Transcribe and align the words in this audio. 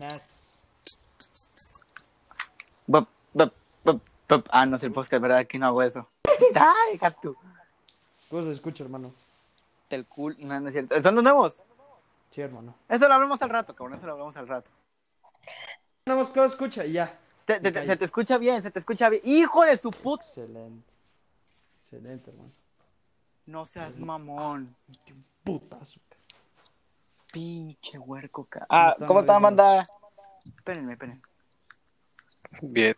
Buenas. 0.00 0.60
Bup, 2.86 3.06
bup, 3.34 3.52
bup, 3.84 4.00
bup. 4.28 4.46
Ah, 4.50 4.64
no 4.64 4.76
es 4.76 4.82
el 4.82 4.92
podcast, 4.92 5.20
¿verdad? 5.20 5.46
Que 5.46 5.58
no 5.58 5.66
hago 5.66 5.82
eso. 5.82 6.08
Ay, 6.54 6.96
gato. 6.96 7.36
¿Cómo 8.30 8.42
se 8.44 8.52
escucha, 8.52 8.82
hermano? 8.82 9.12
Del 9.90 10.06
cool. 10.06 10.36
No, 10.38 10.58
no 10.58 10.68
es 10.68 10.72
cierto. 10.72 11.00
¿Son 11.02 11.14
los 11.14 11.22
nuevos? 11.22 11.62
Sí, 12.30 12.40
hermano. 12.40 12.74
Eso 12.88 13.06
lo 13.08 13.14
hablamos 13.14 13.42
al 13.42 13.50
rato, 13.50 13.74
cabrón. 13.74 13.98
Eso 13.98 14.06
lo 14.06 14.12
hablamos 14.12 14.36
al 14.38 14.48
rato. 14.48 14.70
Que 16.04 16.10
lo 16.14 16.44
escucha 16.46 16.84
y 16.86 16.92
ya. 16.92 17.18
Te- 17.44 17.60
te- 17.60 17.70
te- 17.72 17.86
se 17.86 17.96
te 17.96 18.04
escucha 18.06 18.38
bien, 18.38 18.62
se 18.62 18.70
te 18.70 18.78
escucha 18.78 19.08
bien. 19.10 19.20
¡Hijo 19.24 19.64
de 19.64 19.76
su 19.76 19.90
puta! 19.90 20.24
Excelente. 20.24 20.88
Excelente, 21.82 22.30
hermano. 22.30 22.50
No 23.46 23.66
seas 23.66 23.98
mamón. 23.98 24.74
Putazo. 25.44 26.00
Pinche 27.32 27.98
huerco, 27.98 28.44
ca- 28.46 28.66
Ah, 28.68 28.90
están, 28.92 29.06
¿cómo 29.06 29.20
está, 29.20 29.32
Reyes? 29.34 29.42
manda? 29.42 29.86
Espérenme, 30.56 30.92
espérenme. 30.94 31.22
Bien. 32.62 32.96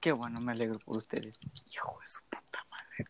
Qué 0.00 0.12
bueno, 0.12 0.40
me 0.40 0.52
alegro 0.52 0.78
por 0.80 0.96
ustedes. 0.98 1.38
Hijo 1.70 1.98
de 2.00 2.08
su 2.08 2.20
puta 2.24 2.64
madre. 2.70 3.06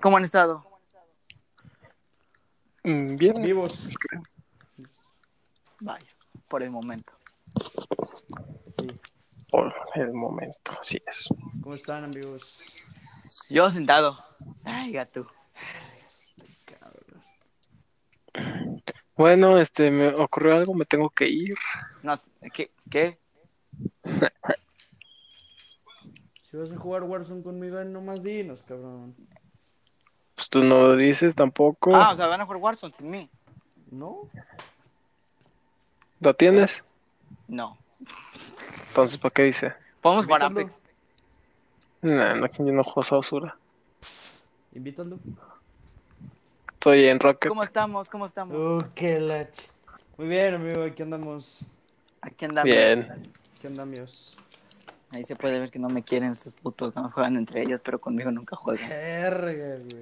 ¿Cómo 0.00 0.16
han 0.16 0.24
estado? 0.24 0.64
Mm, 2.82 3.16
Bien. 3.16 3.42
Vivos. 3.42 3.88
Vaya, 5.80 6.08
por 6.48 6.62
el 6.62 6.70
momento. 6.70 7.12
Sí. 8.78 9.00
Por 9.50 9.74
el 9.94 10.12
momento, 10.12 10.72
así 10.80 10.98
es. 11.06 11.28
¿Cómo 11.62 11.74
están, 11.74 12.04
amigos? 12.04 12.62
Yo 13.48 13.68
sentado. 13.70 14.24
Ay, 14.64 14.92
gato. 14.92 15.26
Bueno, 19.16 19.58
este, 19.58 19.90
me 19.90 20.08
ocurrió 20.08 20.56
algo, 20.56 20.74
me 20.74 20.84
tengo 20.84 21.10
que 21.10 21.28
ir. 21.28 21.56
No, 22.02 22.18
¿qué? 22.54 22.70
¿Qué? 22.90 23.18
Si 26.50 26.56
vas 26.56 26.72
a 26.72 26.76
jugar 26.76 27.02
Warzone 27.04 27.42
conmigo, 27.42 27.82
nomás 27.84 28.22
dinos, 28.22 28.62
cabrón. 28.62 29.14
Pues 30.34 30.48
tú 30.48 30.64
no 30.64 30.80
lo 30.80 30.96
dices 30.96 31.34
tampoco. 31.34 31.94
Ah, 31.94 32.12
o 32.12 32.16
sea, 32.16 32.26
van 32.26 32.40
a 32.40 32.44
jugar 32.44 32.62
Warzone 32.62 32.94
sin 32.96 33.10
mí. 33.10 33.30
¿No? 33.90 34.28
¿Lo 36.20 36.34
tienes? 36.34 36.84
No. 37.46 37.78
Entonces, 38.88 39.18
¿para 39.18 39.32
qué 39.32 39.44
dice? 39.44 39.74
Podemos 40.00 40.24
jugar. 40.24 40.42
Apex. 40.44 40.74
Nah, 42.02 42.34
no, 42.34 42.46
yo 42.46 42.72
no 42.72 42.82
juego 42.82 43.02
esa 43.02 43.16
basura. 43.16 43.56
Invítalo. 44.74 45.18
Estoy 46.80 47.08
en 47.08 47.20
Rocket. 47.20 47.46
¿Cómo 47.50 47.62
estamos? 47.62 48.08
¿Cómo 48.08 48.24
estamos? 48.24 48.56
Oh, 48.56 48.82
qué 48.94 49.20
lach. 49.20 49.50
Muy 50.16 50.28
bien, 50.28 50.54
amigo. 50.54 50.82
Aquí 50.82 51.02
andamos. 51.02 51.58
Aquí 52.22 52.46
andamos. 52.46 52.64
Bien. 52.72 53.30
Aquí 53.58 53.66
andamos. 53.66 54.34
Ahí 55.10 55.22
se 55.24 55.36
puede 55.36 55.60
ver 55.60 55.70
que 55.70 55.78
no 55.78 55.90
me 55.90 56.02
quieren 56.02 56.32
estos 56.32 56.54
putos. 56.54 56.96
No 56.96 57.10
juegan 57.10 57.36
entre 57.36 57.60
ellos, 57.64 57.82
pero 57.84 58.00
conmigo 58.00 58.30
nunca 58.30 58.56
juegan. 58.56 58.88
Verga, 58.88 59.76
güey. 59.84 60.00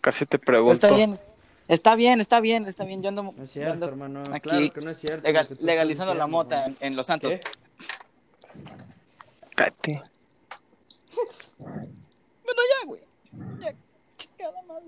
Casi 0.00 0.26
te 0.26 0.40
pregunto. 0.40 0.72
está 0.72 0.90
bien. 0.92 1.16
Está 1.68 1.94
bien, 1.94 2.20
está 2.20 2.40
bien, 2.40 2.66
está 2.66 2.84
bien. 2.84 3.00
Yo 3.00 3.10
ando, 3.10 3.22
No 3.22 3.40
es 3.44 3.50
cierto, 3.52 3.72
ando 3.74 3.86
hermano. 3.86 4.22
aquí 4.32 4.40
Claro 4.48 4.72
que 4.72 4.80
no 4.80 4.90
es 4.90 4.98
cierto. 4.98 5.22
lega- 5.22 5.42
lo 5.42 5.48
que 5.50 5.54
tú 5.54 5.64
legalizando 5.64 6.14
la 6.16 6.26
mota 6.26 6.66
en 6.80 6.96
Los 6.96 7.06
Santos. 7.06 7.36
¿Qué? 7.36 7.40
Cállate. 9.54 10.02
Bueno, 11.58 12.60
ya, 12.82 12.86
güey. 12.88 13.02
Ya, 13.60 13.72
chingada 14.18 14.60
madre. 14.66 14.86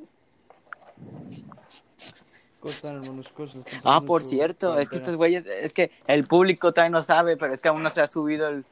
Ah, 3.84 4.00
por 4.06 4.22
su 4.22 4.30
cierto, 4.30 4.78
es 4.78 4.88
que 4.88 4.96
estos 4.96 5.16
güeyes, 5.16 5.44
es 5.46 5.72
que 5.72 5.91
el 6.06 6.27
público 6.27 6.72
todavía 6.72 6.91
no 6.91 7.02
sabe, 7.02 7.36
pero 7.36 7.54
es 7.54 7.60
que 7.60 7.69
aún 7.69 7.82
no 7.82 7.91
se 7.91 8.00
ha 8.00 8.06
subido 8.06 8.48
el, 8.48 8.64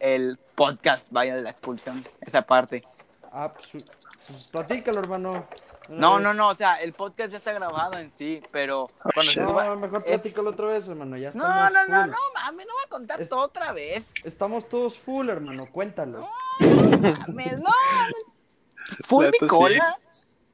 el, 0.00 0.38
podcast, 0.54 1.06
vaya, 1.10 1.34
de 1.36 1.42
la 1.42 1.50
expulsión, 1.50 2.04
esa 2.20 2.42
parte. 2.42 2.84
Ah, 3.32 3.52
pues, 3.54 3.66
su- 3.66 3.84
pues 4.26 4.48
platícalo, 4.48 5.00
hermano. 5.00 5.46
No, 5.88 6.20
no, 6.20 6.32
no, 6.32 6.48
o 6.50 6.54
sea, 6.54 6.76
el 6.76 6.92
podcast 6.92 7.32
ya 7.32 7.38
está 7.38 7.52
grabado 7.52 7.98
en 7.98 8.12
sí, 8.16 8.40
pero 8.52 8.88
cuando 9.02 9.32
se 9.32 9.40
shit. 9.40 9.48
suba... 9.48 9.64
No, 9.64 9.76
mejor 9.76 10.04
es- 10.06 10.20
platícalo 10.22 10.50
otra 10.50 10.66
vez, 10.66 10.86
hermano. 10.86 11.16
Ya 11.16 11.32
No, 11.32 11.44
estamos 11.44 11.72
no, 11.72 11.86
no, 11.96 12.02
full. 12.02 12.10
no, 12.10 12.16
mames, 12.34 12.66
no 12.66 12.72
voy 12.74 12.82
a 12.84 12.88
contar 12.88 13.20
Es- 13.20 13.28
todo 13.28 13.40
otra 13.40 13.72
vez. 13.72 14.04
Estamos 14.22 14.68
todos 14.68 14.96
full, 14.98 15.28
hermano. 15.28 15.66
Cuéntalo. 15.72 16.28
Mames, 16.60 17.58
no, 17.58 17.64
no. 17.64 17.70
Full 19.04 19.26
mi 19.26 19.38
sí. 19.40 19.46
cola. 19.46 19.98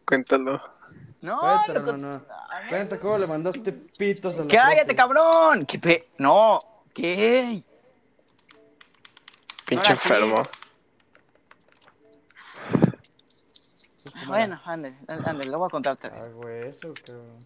Cuéntalo. 0.06 0.60
No, 1.22 1.40
Cuéntalo. 1.40 2.24
A 2.50 2.60
ver. 2.60 2.68
Cuenta 2.68 3.00
cómo 3.00 3.18
le 3.18 3.26
mandaste 3.26 3.72
pitos 3.72 4.38
a 4.38 4.42
la 4.44 4.48
Cállate, 4.48 4.94
profe. 4.94 4.96
cabrón. 4.96 5.66
¿Qué 5.66 5.78
pe... 5.78 6.08
No, 6.18 6.58
¿qué? 6.94 7.62
Pinche 9.66 9.92
enfermo. 9.92 10.42
Pues, 14.02 14.14
¿cómo 14.14 14.26
Bueno, 14.28 14.60
ande, 14.64 14.94
ande, 15.08 15.44
lo 15.46 15.58
voy 15.58 15.66
a 15.66 15.70
contar 15.70 15.94
otra 15.94 16.10
era? 16.10 16.18
vez. 16.20 16.28
Ah, 16.28 16.32
güey, 16.34 16.66
eso, 16.68 16.94
cabrón. 17.04 17.38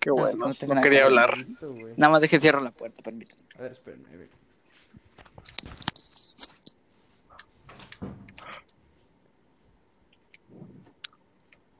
Qué 0.00 0.10
No, 0.10 0.14
bueno. 0.16 0.46
no 0.68 0.74
No, 0.74 0.82
quería 0.82 1.04
hablar. 1.04 1.34
Eso. 1.48 1.72
Nada 1.96 2.10
más 2.12 2.20
deje 2.20 2.40
cierro 2.40 2.60
la 2.60 2.70
puerta, 2.72 3.00
permítame. 3.02 3.42
A 3.58 3.62
ver, 3.62 3.72
espérenme. 3.72 4.08
ahí 4.10 4.16
voy. 4.16 4.30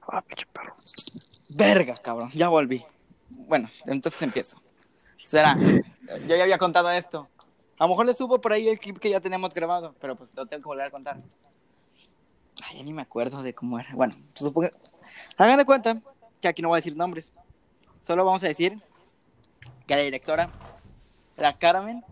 Ah, 0.09 0.23
pinche 0.23 0.47
perro. 0.53 0.76
Verga, 1.57 1.97
cabrón, 1.97 2.31
ya 2.35 2.49
volví. 2.49 2.85
Bueno, 3.31 3.71
entonces 3.87 4.21
empiezo. 4.21 4.61
Será, 5.25 5.57
yo 5.59 6.37
ya 6.37 6.43
había 6.43 6.59
contado 6.59 6.91
esto. 6.91 7.29
A 7.79 7.85
lo 7.85 7.89
mejor 7.89 8.05
le 8.05 8.13
subo 8.13 8.39
por 8.43 8.53
ahí 8.53 8.69
el 8.69 8.79
clip 8.79 8.99
que 8.99 9.09
ya 9.09 9.21
tenemos 9.21 9.55
grabado, 9.55 9.95
pero 9.99 10.17
pues 10.17 10.29
lo 10.35 10.45
tengo 10.45 10.63
que 10.63 10.67
volver 10.67 10.87
a 10.87 10.91
contar. 10.91 11.17
Ay, 12.63 12.77
ya 12.77 12.83
ni 12.83 12.93
me 12.93 13.01
acuerdo 13.01 13.43
de 13.43 13.55
cómo 13.55 13.79
era. 13.79 13.89
Bueno, 13.95 14.17
supongo... 14.35 14.69
Hagan 15.39 15.57
de 15.57 15.65
cuenta 15.65 15.97
que 16.43 16.49
aquí 16.49 16.61
no 16.61 16.69
voy 16.69 16.77
a 16.77 16.81
decir 16.81 16.95
nombres. 16.95 17.33
Solo 18.03 18.23
vamos 18.27 18.45
a 18.45 18.49
decir 18.49 18.79
que 19.87 19.97
la 19.97 20.03
directora 20.03 20.51
era 21.39 21.57
Carmen. 21.57 22.05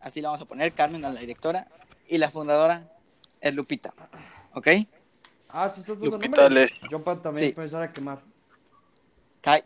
Así 0.00 0.20
la 0.20 0.30
vamos 0.30 0.42
a 0.42 0.46
poner, 0.46 0.72
Carmen 0.72 1.04
a 1.04 1.10
la 1.10 1.20
directora. 1.20 1.68
Y 2.08 2.18
la 2.18 2.30
fundadora 2.30 2.82
es 3.40 3.54
Lupita. 3.54 3.94
¿Ok? 4.54 4.68
Ah, 5.52 5.68
¿sí 5.68 5.80
estás 5.80 6.00
dando 6.00 6.16
Lupita 6.16 6.48
Yo 6.90 7.02
para 7.04 7.20
también 7.20 7.44
Sí. 7.46 7.48
empezar 7.50 7.82
a 7.82 7.92
quemar. 7.92 8.20
Kai. 9.40 9.62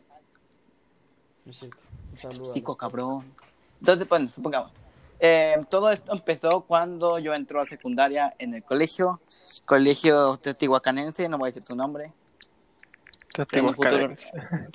No 1.45 1.51
es 1.51 1.59
cierto. 1.59 1.77
Un 2.11 2.53
Chico, 2.55 2.77
cabrón. 2.77 3.25
Entonces, 3.81 4.09
bueno, 4.09 4.31
supongamos. 4.31 4.73
eh, 5.21 5.55
todo 5.71 5.91
esto 5.91 6.13
empezó 6.13 6.63
cuando 6.63 7.19
yo 7.19 7.33
entró 7.35 7.61
a 7.61 7.67
secundaria 7.67 8.35
en 8.39 8.55
el 8.55 8.63
colegio, 8.65 9.21
colegio 9.65 10.37
teotihuacanense, 10.39 11.29
no 11.29 11.39
voy 11.39 11.47
a 11.47 11.51
decir 11.51 11.63
su 11.67 11.75
nombre. 11.77 12.13
Te 13.33 13.47
Creando 13.47 13.71
un 13.71 13.77
futuro, 13.77 14.09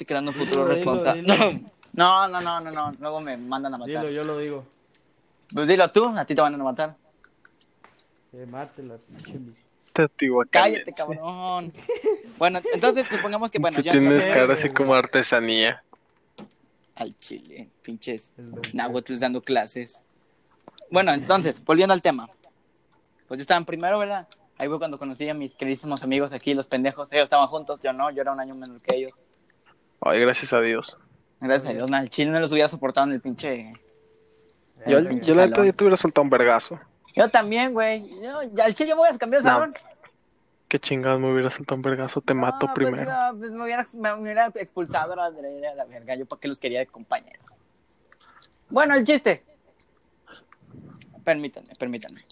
creando 0.06 0.32
un 0.32 0.38
futuro 0.38 0.66
responsable. 0.68 1.22
dilo. 1.22 1.36
No, 1.94 2.26
no, 2.30 2.40
no, 2.40 2.62
no, 2.62 2.72
no, 2.72 2.94
luego 3.02 3.20
me 3.20 3.36
mandan 3.36 3.74
a 3.74 3.78
matar. 3.78 3.88
Dilo, 4.06 4.10
yo 4.12 4.24
lo 4.24 4.38
digo. 4.38 4.64
Pues 5.54 5.68
dilo 5.68 5.92
tú, 5.92 6.06
a 6.08 6.24
ti 6.24 6.34
te 6.34 6.40
van 6.42 6.54
a 6.56 6.58
matar. 6.64 6.96
Eh, 8.32 8.46
pinche 8.50 9.38
mis- 9.40 9.62
Teotihuacanes. 9.62 9.71
Cállate, 10.50 10.94
cabrón. 10.94 11.74
Bueno, 12.38 12.62
entonces 12.74 13.06
supongamos 13.10 13.52
que, 13.52 13.60
bueno, 13.60 13.78
Sí 13.78 13.84
yo 13.84 13.92
tienes 13.92 14.26
cara 14.26 14.54
así 14.54 14.70
como 14.70 14.94
artesanía. 14.94 15.84
al 16.96 17.18
chile, 17.20 17.70
pinches 17.82 18.32
náhuatl 18.74 19.18
dando 19.18 19.42
clases. 19.42 20.02
Bueno, 20.90 21.14
entonces, 21.14 21.64
volviendo 21.64 21.94
al 21.94 22.02
tema. 22.02 22.30
Pues 23.28 23.38
yo 23.38 23.42
estaba 23.42 23.58
en 23.60 23.66
primero, 23.66 23.98
¿verdad? 23.98 24.28
Ahí 24.58 24.68
fue 24.68 24.78
cuando 24.78 25.00
conocí 25.00 25.28
a 25.30 25.34
mis 25.34 25.56
queridísimos 25.56 26.04
amigos 26.04 26.34
aquí, 26.34 26.54
los 26.54 26.68
pendejos. 26.68 27.08
Ellos 27.12 27.24
estaban 27.24 27.48
juntos, 27.48 27.80
yo 27.82 27.94
no, 27.94 28.12
yo 28.12 28.22
era 28.22 28.34
un 28.34 28.40
año 28.40 28.54
menor 28.54 28.82
que 28.82 28.96
ellos. 28.96 29.14
Ay, 30.02 30.20
gracias 30.20 30.52
a 30.54 30.62
Dios. 30.62 30.98
Gracias 31.40 31.72
a 31.72 31.74
Dios, 31.74 31.90
nada, 31.90 32.04
el 32.04 32.10
chile 32.10 32.30
no 32.30 32.40
los 32.40 32.52
hubiera 32.52 32.68
soportado 32.68 33.08
en 33.08 33.14
el 33.14 33.22
pinche... 33.22 33.74
Yo, 34.86 34.98
el 34.98 35.08
pinche 35.08 35.30
yo 35.30 35.36
la 35.36 35.48
neta 35.48 35.64
ya 35.64 35.74
te 35.74 35.84
hubiera 35.84 35.98
soltado 35.98 36.24
un 36.24 36.30
vergazo. 36.30 36.80
Yo 37.16 37.30
también, 37.30 37.74
güey. 37.74 38.10
Yo, 38.22 38.44
ya, 38.54 38.66
al 38.66 38.74
chile 38.74 38.90
yo 38.90 38.96
me 38.96 39.02
voy 39.02 39.10
a 39.10 39.18
cambiar 39.18 39.42
de 39.44 39.48
No, 39.50 39.56
salón. 39.56 39.74
Qué 40.68 40.80
chingados 40.80 41.20
me 41.20 41.32
hubiera 41.32 41.50
soltado 41.50 41.76
un 41.76 41.82
vergazo, 41.82 42.22
te 42.22 42.34
mato 42.34 42.68
No, 42.68 42.74
pues, 42.74 42.88
primero. 42.88 43.12
no, 43.12 43.38
pues 43.38 43.52
me, 43.52 43.64
hubiera, 43.64 43.86
me 43.94 44.14
hubiera 44.14 44.48
expulsado 44.56 45.14
a 45.14 45.16
la, 45.18 45.26
a 45.26 45.76
la 45.76 45.86
verga. 45.86 46.16
Yo 46.16 46.26
para 46.26 46.40
qué 46.40 46.48
los 46.48 46.60
quería 46.60 46.80
de 46.80 46.88
compañeros. 46.88 47.46
Bueno, 48.70 48.96
el 48.96 49.04
chiste. 49.04 49.44
Permítanme, 51.26 51.76
permítanme. 51.76 52.26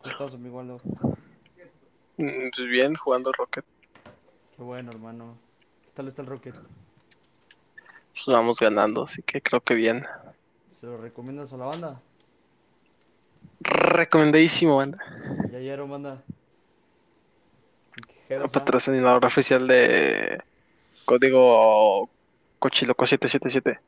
¿Cómo 0.00 0.12
estás, 0.12 0.34
amigo 0.34 0.60
Aldo? 0.60 0.78
Mm, 2.18 2.50
Pues 2.54 2.68
bien, 2.68 2.94
jugando 2.94 3.32
Rocket. 3.32 3.64
Qué 4.56 4.62
bueno, 4.62 4.90
hermano. 4.92 5.36
¿Qué 5.84 5.90
tal 5.92 6.08
está 6.08 6.22
el 6.22 6.28
Rocket? 6.28 6.54
Pues 6.54 8.26
vamos 8.26 8.58
ganando, 8.58 9.04
así 9.04 9.22
que 9.22 9.40
creo 9.40 9.60
que 9.60 9.74
bien. 9.74 10.06
¿Se 10.80 10.86
lo 10.86 10.96
recomiendas 10.96 11.52
a 11.52 11.56
la 11.56 11.66
banda? 11.66 12.00
Recomendadísimo, 13.60 14.76
banda. 14.76 14.98
Ya 15.50 15.58
ayer, 15.58 15.82
banda. 15.82 16.22
Patrocinador 18.52 19.24
oficial 19.24 19.66
de 19.66 20.40
Código 21.04 22.08
Cochiloco 22.60 23.06
777. 23.06 23.80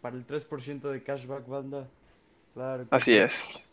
Para 0.00 0.16
el 0.16 0.26
3% 0.26 0.90
de 0.90 1.02
cashback, 1.02 1.46
banda. 1.48 1.88
Claro. 2.54 2.86
Así 2.90 3.12
sí. 3.12 3.16
es. 3.16 3.68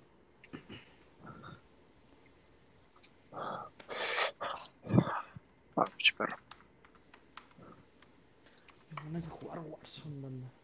Ah, 3.31 3.68
perro. 6.18 6.38
Ganas 9.04 9.25
de 9.25 9.30
jugar 9.30 9.60
Warzone, 9.60 10.21
banda. 10.21 10.55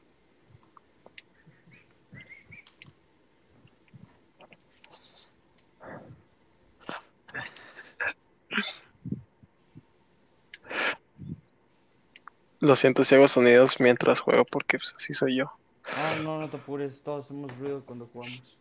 Lo 12.60 12.76
siento 12.76 13.04
si 13.04 13.16
hago 13.16 13.28
sonidos 13.28 13.80
mientras 13.80 14.20
juego 14.20 14.46
porque 14.46 14.78
pues, 14.78 14.94
así 14.96 15.14
soy 15.14 15.38
yo. 15.38 15.52
Ah, 15.96 16.16
no, 16.24 16.40
no 16.40 16.50
te 16.50 16.58
apures. 16.58 17.02
Todos 17.02 17.26
hacemos 17.26 17.58
ruido 17.58 17.84
cuando 17.86 18.08
jugamos. 18.14 18.58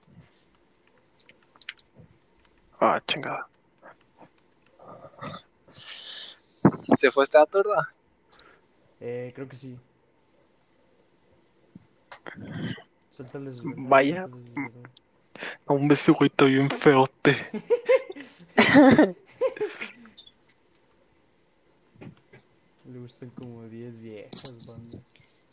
Ah, 2.81 3.01
chingada. 3.07 3.47
¿Se 6.97 7.11
fue 7.11 7.25
esta 7.25 7.45
torda? 7.45 7.93
Eh, 9.01 9.33
creo 9.35 9.49
que 9.49 9.57
sí. 9.57 9.79
Suéltales. 13.11 13.61
güey. 13.61 13.75
Vaya. 13.77 14.29
Suéltales, 14.29 14.55
güey. 14.55 14.91
Hombre, 15.67 15.95
ese 15.95 16.13
güey 16.13 16.29
está 16.29 16.47
bien 16.47 16.71
feote. 16.71 17.37
Le 22.93 22.99
gustan 22.99 23.31
como 23.31 23.63
10 23.69 24.01
viejas, 24.01 24.67
banda. 24.67 24.99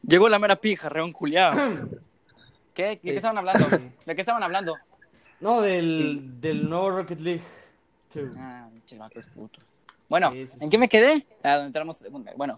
Llegó 0.01 0.29
la 0.29 0.39
mera 0.39 0.55
pija, 0.55 0.89
reón 0.89 1.11
culiao. 1.11 1.53
¿Qué? 2.73 2.83
¿De 2.89 2.97
qué 2.99 3.15
estaban 3.15 3.37
hablando? 3.37 3.67
¿De 4.05 4.15
qué 4.15 4.21
estaban 4.21 4.43
hablando? 4.43 4.75
No, 5.39 5.61
del, 5.61 6.39
del 6.41 6.67
nuevo 6.69 6.89
Rocket 6.91 7.19
League 7.19 7.43
2. 8.13 8.35
Ah, 8.37 8.69
pinches 8.73 8.97
vatos 8.97 9.25
putos. 9.27 9.63
Bueno, 10.09 10.31
Sí, 10.31 10.47
sí, 10.47 10.53
¿en 10.55 10.59
sí. 10.61 10.69
qué 10.69 10.77
me 10.77 10.87
quedé? 10.89 11.25
Ah, 11.43 11.53
donde 11.55 11.67
entramos. 11.67 12.03
Bueno, 12.37 12.57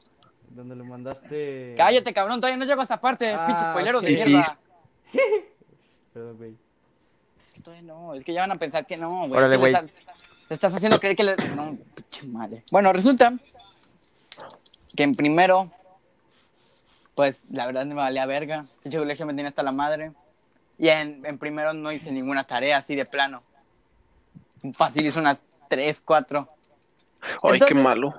Donde 0.49 0.75
le 0.75 0.83
mandaste. 0.83 1.73
cállate, 1.77 2.13
cabrón, 2.13 2.39
todavía 2.39 2.57
no 2.57 2.65
llego 2.65 2.79
a 2.81 2.83
esta 2.83 3.01
parte, 3.01 3.33
Ah, 3.33 3.45
pinches 3.47 3.67
spoileros 3.67 4.01
de 4.03 4.11
mierda. 4.11 4.57
Perdón, 6.13 6.37
güey. 6.37 6.55
Es 7.41 7.51
que 7.51 7.61
todavía 7.61 7.87
no, 7.87 8.13
es 8.13 8.23
que 8.23 8.33
ya 8.33 8.41
van 8.41 8.51
a 8.51 8.55
pensar 8.59 8.85
que 8.85 8.97
no, 8.97 9.27
güey. 9.27 9.31
Órale, 9.39 9.57
güey. 9.57 9.73
estás- 9.73 9.89
Le 10.49 10.53
estás 10.53 10.73
haciendo 10.73 10.99
creer 10.99 11.15
que 11.15 11.23
le... 11.23 11.35
No, 11.55 11.77
pinche 11.95 12.27
madre. 12.27 12.63
Bueno, 12.71 12.91
resulta 12.93 13.33
que 14.95 15.03
en 15.03 15.15
primero, 15.15 15.71
pues 17.15 17.43
la 17.51 17.65
verdad 17.65 17.85
me 17.85 17.95
valía 17.95 18.25
verga. 18.25 18.65
Pinche 18.83 18.97
colegio 18.97 19.25
me 19.25 19.33
tenía 19.33 19.49
hasta 19.49 19.63
la 19.63 19.71
madre. 19.71 20.13
Y 20.77 20.89
en, 20.89 21.25
en 21.25 21.37
primero 21.37 21.73
no 21.73 21.91
hice 21.91 22.11
ninguna 22.11 22.45
tarea 22.45 22.77
así 22.77 22.95
de 22.95 23.05
plano. 23.05 23.43
Fácil 24.73 25.05
hice 25.05 25.19
unas 25.19 25.41
tres, 25.67 26.01
cuatro. 26.01 26.47
Ay, 27.21 27.31
Entonces- 27.53 27.67
qué 27.67 27.75
malo. 27.75 28.13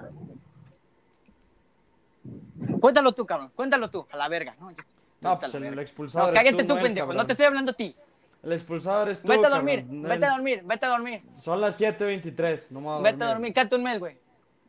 Cuéntalo 2.80 3.12
tú, 3.12 3.24
cabrón. 3.26 3.50
Cuéntalo 3.54 3.90
tú, 3.90 4.06
a 4.10 4.16
la 4.16 4.28
verga. 4.28 4.54
No, 4.60 4.70
ya- 4.70 4.84
No, 5.22 5.38
pues 5.38 5.54
la 5.54 5.68
el 5.68 5.78
expulsado. 5.78 6.28
No, 6.28 6.32
cállate 6.32 6.64
tú, 6.64 6.74
Noel, 6.74 6.82
pendejo. 6.82 7.12
No 7.12 7.26
te 7.26 7.32
estoy 7.32 7.46
hablando 7.46 7.72
a 7.72 7.74
ti. 7.74 7.94
El 8.42 8.52
expulsado 8.52 9.02
eres 9.02 9.20
tú. 9.20 9.28
Vete 9.28 9.46
a 9.46 9.50
dormir, 9.50 9.80
cabrón, 9.80 10.02
vete 10.02 10.24
a 10.26 10.30
dormir, 10.30 10.62
vete 10.64 10.86
a 10.86 10.88
dormir. 10.88 11.22
Son 11.36 11.60
las 11.60 11.78
7.23. 11.78 12.70
No 12.70 12.80
me 12.80 12.86
voy 12.86 12.98
a 12.98 13.02
Vete 13.12 13.24
a 13.24 13.28
dormir, 13.28 13.52
cállate 13.52 13.76
un 13.76 13.82
mes, 13.82 13.98
güey. 13.98 14.16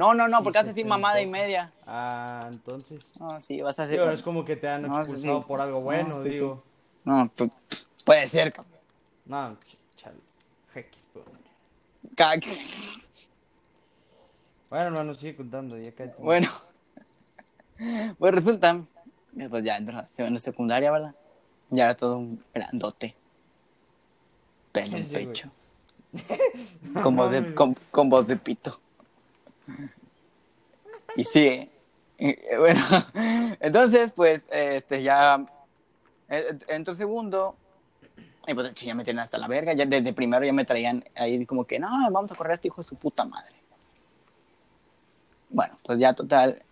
No, 0.00 0.14
no, 0.14 0.28
no, 0.28 0.38
Sí, 0.38 0.44
porque 0.44 0.58
se 0.60 0.64
decir 0.68 0.86
mamada 0.86 1.20
y 1.20 1.26
media. 1.26 1.70
Ah, 1.86 2.48
entonces. 2.50 3.12
No, 3.20 3.38
sí, 3.42 3.60
vas 3.60 3.78
a 3.80 3.86
Digo, 3.86 4.04
decir. 4.04 4.14
es 4.14 4.22
como 4.22 4.46
que 4.46 4.56
te 4.56 4.66
han 4.66 4.80
No, 4.80 4.94
sí, 4.94 5.00
expulsado 5.10 5.40
sí. 5.42 5.44
por 5.46 5.60
algo 5.60 5.78
No, 5.80 5.84
bueno, 5.84 6.20
sí, 6.20 6.30
sí. 6.30 6.36
digo. 6.38 6.64
No, 7.04 7.30
pu- 7.36 7.52
puede 8.06 8.26
ser, 8.26 8.50
cabrón. 8.50 8.78
No, 9.26 9.50
ch- 9.60 9.76
chale. 9.98 10.16
Jequis. 10.72 11.06
Ca- 12.16 12.32
Bueno, 14.70 14.86
hermano, 14.86 15.12
sigue 15.12 15.36
contando, 15.36 15.76
ya 15.76 15.92
cállate. 15.92 16.22
Bueno, 16.22 16.48
pues 18.18 18.34
resulta, 18.34 18.80
pues 19.50 19.64
ya 19.64 19.76
entró 19.76 19.98
a 19.98 20.06
la 20.30 20.38
secundaria, 20.38 20.90
¿verdad? 20.92 21.14
Ya 21.68 21.84
era 21.84 21.94
todo 21.94 22.16
un 22.16 22.42
grandote. 22.54 23.14
Pelo 24.72 24.96
en 24.96 25.04
Sí, 25.04 25.14
pecho. 25.14 25.50
Con 27.02 27.16
voz, 27.16 27.32
de, 27.32 27.54
con, 27.54 27.76
con 27.90 28.08
voz 28.08 28.26
de 28.26 28.36
pito. 28.38 28.80
Y 31.16 31.24
sí, 31.24 31.70
eh, 32.18 32.56
bueno, 32.58 32.80
entonces, 33.60 34.12
pues, 34.12 34.42
este, 34.50 35.02
ya 35.02 35.44
eh, 36.28 36.58
entró 36.68 36.94
segundo. 36.94 37.56
Y 38.46 38.54
pues 38.54 38.74
ya 38.74 38.94
me 38.94 39.04
tenían 39.04 39.22
hasta 39.22 39.38
la 39.38 39.48
verga. 39.48 39.72
Ya 39.74 39.86
desde 39.86 40.12
primero 40.12 40.44
ya 40.44 40.52
me 40.52 40.64
traían 40.64 41.04
ahí 41.14 41.44
como 41.46 41.64
que, 41.64 41.78
no, 41.78 41.88
vamos 42.10 42.32
a 42.32 42.34
correr 42.34 42.52
a 42.52 42.54
este 42.54 42.68
hijo 42.68 42.82
de 42.82 42.88
su 42.88 42.96
puta 42.96 43.24
madre. 43.24 43.54
Bueno, 45.50 45.78
pues 45.82 45.98
ya 45.98 46.14
total, 46.14 46.62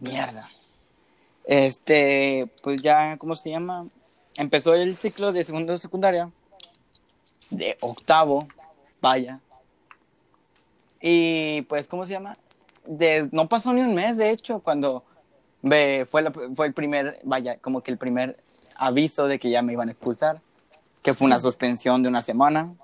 mierda. 0.00 0.50
Este, 1.44 2.50
pues 2.62 2.82
ya, 2.82 3.16
¿cómo 3.18 3.34
se 3.34 3.50
llama? 3.50 3.86
Empezó 4.36 4.74
el 4.74 4.96
ciclo 4.96 5.32
de 5.32 5.44
segundo 5.44 5.72
de 5.72 5.78
secundaria, 5.78 6.30
de 7.50 7.76
octavo, 7.80 8.48
vaya. 9.00 9.40
Y 11.06 11.60
pues, 11.62 11.86
¿cómo 11.86 12.06
se 12.06 12.12
llama? 12.12 12.38
De, 12.86 13.28
no 13.30 13.46
pasó 13.46 13.74
ni 13.74 13.82
un 13.82 13.94
mes, 13.94 14.16
de 14.16 14.30
hecho, 14.30 14.60
cuando 14.60 15.04
ve, 15.60 16.06
fue, 16.10 16.22
la- 16.22 16.32
fue 16.32 16.66
el 16.66 16.72
primer, 16.72 17.20
vaya, 17.24 17.58
como 17.58 17.82
que 17.82 17.90
el 17.90 17.98
primer 17.98 18.42
aviso 18.74 19.26
de 19.26 19.38
que 19.38 19.50
ya 19.50 19.60
me 19.60 19.74
iban 19.74 19.88
a 19.90 19.92
expulsar, 19.92 20.40
que 21.02 21.12
fue 21.12 21.26
una 21.26 21.38
suspensión 21.38 22.02
de 22.02 22.08
una 22.08 22.22
semana, 22.22 22.74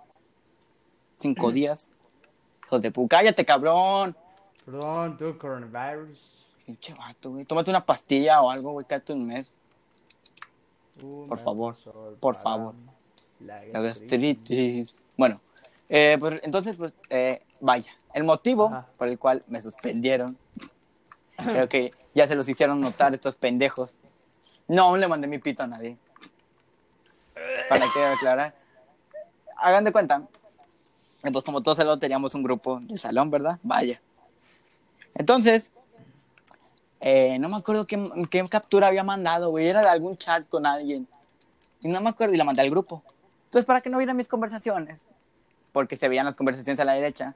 cinco 1.19 1.51
días. 1.51 1.89
Hijos 2.67 2.83
de 2.83 2.93
pu- 2.93 3.09
cállate, 3.09 3.43
cabrón. 3.47 4.15
Perdón, 4.67 5.17
tuve 5.17 5.39
coronavirus. 5.39 6.47
Pinche 6.67 6.93
vato, 6.93 7.31
güey. 7.31 7.47
Tómate 7.47 7.71
una 7.71 7.85
pastilla 7.87 8.43
o 8.43 8.51
algo, 8.51 8.73
güey. 8.73 8.85
Cállate 8.87 9.15
un 9.15 9.27
mes. 9.29 9.55
Uh, 11.03 11.27
Por 11.27 11.39
me 11.39 11.45
favor, 11.45 11.77
por 12.21 12.37
favor. 12.37 12.75
La 13.41 13.65
La 13.65 13.81
gastritis. 13.81 15.03
Bueno, 15.17 15.41
eh, 15.89 16.19
pues 16.21 16.41
entonces, 16.45 16.77
pues, 16.77 16.93
eh, 17.09 17.41
vaya. 17.61 17.93
El 18.13 18.25
motivo 18.25 18.69
Ajá. 18.69 18.87
por 18.99 19.09
el 19.09 19.19
cual 19.19 19.45
me 19.47 19.61
suspendieron, 19.61 20.37
creo 21.37 21.69
que 21.69 21.93
ya 22.15 22.27
se 22.27 22.35
los 22.35 22.49
hicieron 22.49 22.81
notar 22.81 23.15
estos 23.15 23.37
pendejos. 23.37 23.97
No, 24.67 24.85
aún 24.85 25.01
le 25.01 25.09
mandé 25.09 25.27
mi 25.27 25.39
pito 25.39 25.63
a 25.63 25.67
nadie. 25.67 25.97
Para 27.69 27.87
que 27.93 28.05
aclarar. 28.05 28.55
Hagan 29.57 29.85
de 29.85 29.93
cuenta. 29.93 30.23
Pues 31.21 31.45
como 31.45 31.63
todos 31.63 31.79
solo 31.79 31.99
teníamos 31.99 32.35
un 32.35 32.43
grupo 32.43 32.81
de 32.81 32.97
salón, 32.97 33.31
¿verdad? 33.31 33.59
Vaya. 33.63 34.01
Entonces, 35.15 35.71
eh, 37.01 37.39
no 37.39 37.49
me 37.49 37.57
acuerdo 37.57 37.87
qué, 37.87 38.11
qué 38.31 38.47
captura 38.49 38.87
había 38.87 39.05
mandado, 39.05 39.51
güey. 39.51 39.69
Era 39.69 39.83
de 39.83 39.89
algún 39.89 40.17
chat 40.17 40.49
con 40.49 40.67
alguien. 40.67 41.07
Y 41.83 41.89
no 41.89 42.01
me 42.01 42.11
acuerdo 42.11 42.35
y 42.35 42.39
la 42.39 42.45
mandé 42.45 42.63
al 42.63 42.71
grupo. 42.71 43.03
Entonces, 43.47 43.67
para 43.67 43.81
que 43.81 43.91
no 43.91 43.99
vieran 43.99 44.17
mis 44.17 44.29
conversaciones, 44.29 45.07
porque 45.73 45.97
se 45.97 46.09
veían 46.09 46.27
las 46.27 46.37
conversaciones 46.37 46.81
a 46.81 46.85
la 46.85 46.95
derecha, 46.95 47.35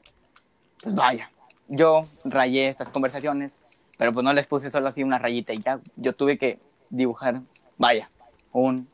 pues 0.83 0.95
vaya, 0.95 1.31
yo 1.69 2.09
rayé 2.25 2.69
estas 2.69 2.91
conversaciones, 2.91 3.61
pero 3.97 4.13
pues 4.13 4.25
no 4.25 4.33
les 4.33 4.47
puse 4.47 4.71
solo 4.71 4.89
así 4.89 5.03
una 5.03 5.19
rayita 5.19 5.53
y 5.53 5.61
ya. 5.61 5.81
Yo 5.97 6.13
tuve 6.13 6.37
que 6.37 6.59
dibujar, 6.91 7.41
vaya, 7.79 8.11
un, 8.53 8.89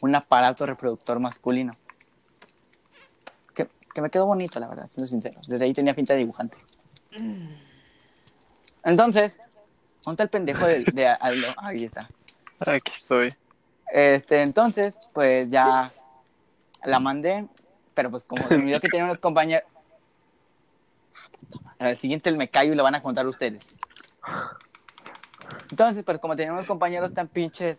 un 0.00 0.14
aparato 0.14 0.66
reproductor 0.66 1.20
masculino. 1.20 1.72
Que, 3.54 3.68
que 3.94 4.00
me 4.00 4.10
quedó 4.10 4.26
bonito, 4.26 4.58
la 4.58 4.68
verdad, 4.68 4.88
siendo 4.90 5.06
sincero. 5.06 5.40
Desde 5.46 5.64
ahí 5.64 5.74
tenía 5.74 5.94
pinta 5.94 6.14
de 6.14 6.20
dibujante. 6.20 6.56
Entonces, 8.84 9.36
¿dónde 10.04 10.12
está 10.12 10.22
el 10.24 10.30
pendejo 10.30 10.66
de, 10.66 10.84
de 10.92 11.06
Aldo? 11.06 11.48
Ahí 11.58 11.84
está. 11.84 12.08
Aquí 12.58 12.92
estoy. 12.92 13.34
Este, 13.92 14.42
entonces, 14.42 14.98
pues 15.12 15.50
ya 15.50 15.92
la 16.84 16.98
mandé, 16.98 17.46
pero 17.94 18.10
pues 18.10 18.24
como 18.24 18.46
se 18.48 18.56
me 18.56 18.64
olvidó 18.64 18.80
que 18.80 18.88
tenía 18.88 19.04
unos 19.04 19.20
compañeros. 19.20 19.68
Al 21.78 21.96
siguiente 21.96 22.30
el 22.30 22.36
me 22.36 22.48
callo 22.48 22.72
y 22.72 22.76
lo 22.76 22.82
van 22.82 22.94
a 22.94 23.02
contar 23.02 23.26
ustedes. 23.26 23.66
Entonces, 25.70 26.04
pues 26.04 26.18
como 26.18 26.36
tenía 26.36 26.52
unos 26.52 26.66
compañeros 26.66 27.12
tan 27.12 27.28
pinches 27.28 27.76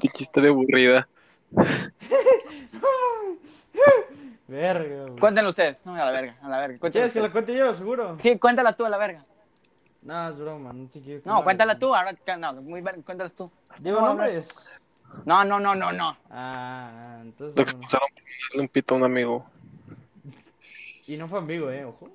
Qué 0.00 0.10
historia 0.18 0.50
aburrida. 0.50 1.08
Verga, 4.46 5.06
güey. 5.06 5.18
Cuéntenlo 5.18 5.50
ustedes. 5.50 5.80
No, 5.84 5.94
a 5.94 6.04
la 6.04 6.10
verga, 6.10 6.36
a 6.42 6.48
la 6.48 6.58
verga. 6.60 6.78
¿Quieres 6.90 7.12
que 7.12 7.20
la 7.20 7.32
cuente 7.32 7.56
yo, 7.56 7.74
seguro? 7.74 8.18
Sí, 8.20 8.38
cuéntala 8.38 8.74
tú 8.74 8.84
a 8.84 8.90
la 8.90 8.98
verga. 8.98 9.24
No, 10.04 10.28
es 10.28 10.38
broma, 10.38 10.72
no 10.72 10.86
te 10.88 11.00
quiero. 11.00 11.22
No, 11.24 11.42
cuéntala 11.42 11.78
tú, 11.78 11.94
ahora 11.94 12.14
no, 12.38 12.60
muy 12.60 12.82
verga, 12.82 13.02
cuéntalas 13.02 13.34
tú. 13.34 13.50
¿Digo 13.78 14.00
No, 14.00 14.08
nombres? 14.08 14.68
No, 15.24 15.44
no, 15.44 15.60
no, 15.60 15.74
no, 15.74 15.92
no. 15.92 16.16
Ah, 16.30 17.18
entonces. 17.20 17.56
Lo 17.56 17.62
expulsaron 17.62 18.08
por 18.14 18.22
darle 18.50 18.62
un 18.62 18.68
pito 18.68 18.94
a 18.94 18.98
un 18.98 19.04
amigo. 19.04 19.44
Y 21.06 21.18
no 21.18 21.28
fue 21.28 21.38
amigo, 21.38 21.70
eh, 21.70 21.84
ojo. 21.84 22.08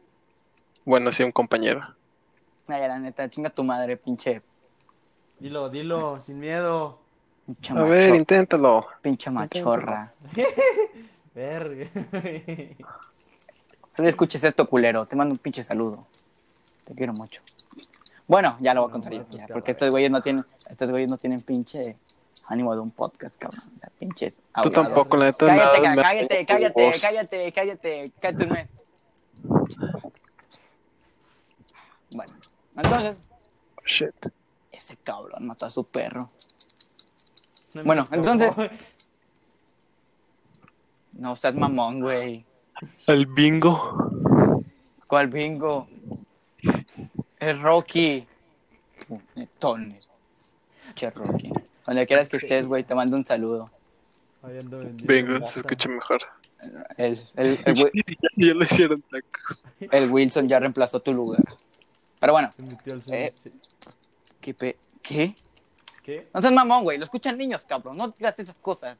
Bueno, 0.83 1.11
sí, 1.11 1.21
un 1.23 1.31
compañero. 1.31 1.81
Ay, 2.67 2.81
la 2.87 2.97
neta, 2.97 3.29
chinga 3.29 3.51
tu 3.51 3.63
madre, 3.63 3.97
pinche, 3.97 4.41
Dilo, 5.39 5.69
dilo, 5.69 6.19
sin 6.25 6.39
miedo. 6.39 6.99
pinche 7.45 7.71
A 7.73 7.83
ver, 7.83 8.15
inténtalo. 8.15 8.87
pinche 9.01 9.29
machorra. 9.29 10.11
Verga. 11.35 11.87
No 13.97 14.07
escuches 14.07 14.43
esto, 14.43 14.67
culero. 14.67 15.05
Te 15.05 15.15
mando 15.15 15.33
un 15.33 15.37
pinche 15.37 15.61
saludo. 15.63 16.07
Te 16.83 16.93
quiero 16.95 17.13
mucho. 17.13 17.41
Bueno, 18.27 18.57
ya 18.59 18.73
lo 18.73 18.81
voy 18.81 18.89
a 18.89 18.91
contar 18.91 19.13
yo, 19.13 19.25
ya, 19.29 19.47
porque 19.47 19.71
estos 19.71 19.89
güeyes 19.91 20.11
no 20.11 20.21
tienen, 20.21 20.45
estos 20.69 20.89
güeyes 20.89 21.09
no 21.09 21.17
tienen 21.17 21.41
pinche 21.41 21.97
ánimo 22.49 22.73
de 22.73 22.81
un 22.81 22.91
podcast, 22.91 23.37
cabrón. 23.37 23.63
O 23.75 23.79
sea, 23.79 23.89
pinches 23.99 24.41
Tú 24.63 24.69
tampoco, 24.71 25.15
la 25.17 25.25
neta. 25.25 25.45
Cállate, 25.47 25.81
nada, 25.81 26.01
cállate, 26.01 26.45
cállate, 26.45 26.91
cállate, 27.01 27.51
cállate, 27.53 28.11
cállate 28.19 28.43
un 28.43 28.49
mes. 28.51 28.69
Bueno, 32.11 32.33
entonces, 32.75 33.17
Shit. 33.85 34.25
ese 34.71 34.97
cabrón 34.97 35.45
mató 35.47 35.65
a 35.67 35.71
su 35.71 35.83
perro. 35.83 36.29
No 37.75 37.83
Bueno, 37.83 38.07
entonces- 38.11 38.55
No 41.13 41.35
seas 41.35 41.53
mamón, 41.53 41.99
güey. 42.01 42.45
Al 43.07 43.25
bingo. 43.25 44.63
¿Cuál 45.05 45.27
bingo? 45.27 45.87
Es 47.39 47.61
Rocky. 47.61 48.25
Tony. 49.59 49.99
Che, 50.95 51.09
Rocky. 51.11 51.51
Donde 51.89 52.05
quieras 52.07 52.29
que 52.29 52.37
estés, 52.37 52.65
güey, 52.67 52.83
te 52.83 52.93
mando 52.95 53.17
un 53.17 53.25
saludo. 53.25 53.69
Mota. 54.43 55.47
se 55.47 55.59
escucha 55.59 55.89
mejor. 55.89 56.21
El, 56.97 57.25
el, 57.35 57.59
el, 57.65 57.75
ya 58.35 58.53
lo 58.53 58.63
hicieron 58.63 59.01
tacos. 59.03 59.65
el 59.79 60.11
Wilson 60.11 60.47
ya 60.47 60.59
reemplazó 60.59 60.99
tu 61.01 61.13
lugar. 61.13 61.41
Pero 62.19 62.33
bueno, 62.33 62.49
Se 62.51 62.61
metió 62.61 62.93
al 62.93 63.01
Eh. 63.11 63.33
¿qué? 64.41 64.53
pe- 64.53 64.77
¿Qué? 65.01 65.33
¿Qué? 66.03 66.27
No 66.33 66.41
seas 66.41 66.53
mamón, 66.53 66.83
güey. 66.83 66.97
Lo 66.97 67.05
escuchan 67.05 67.37
niños, 67.37 67.65
cabrón. 67.65 67.97
No 67.97 68.09
digas 68.09 68.37
esas 68.39 68.55
cosas. 68.61 68.97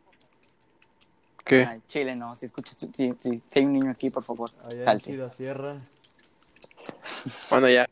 ¿Qué? 1.46 1.66
Ay, 1.66 1.82
Chile, 1.88 2.16
no. 2.16 2.36
Si 2.36 2.46
escuchas, 2.46 2.76
si, 2.78 2.88
si, 3.20 3.42
si 3.50 3.60
hay 3.60 3.66
un 3.66 3.74
niño 3.74 3.92
aquí, 3.92 4.10
por 4.10 4.24
favor, 4.24 4.50
Allá 4.66 4.80
en 4.80 4.86
salte. 4.86 5.30
Sierra. 5.30 5.78
Bueno, 7.50 7.70
ya. 7.70 7.88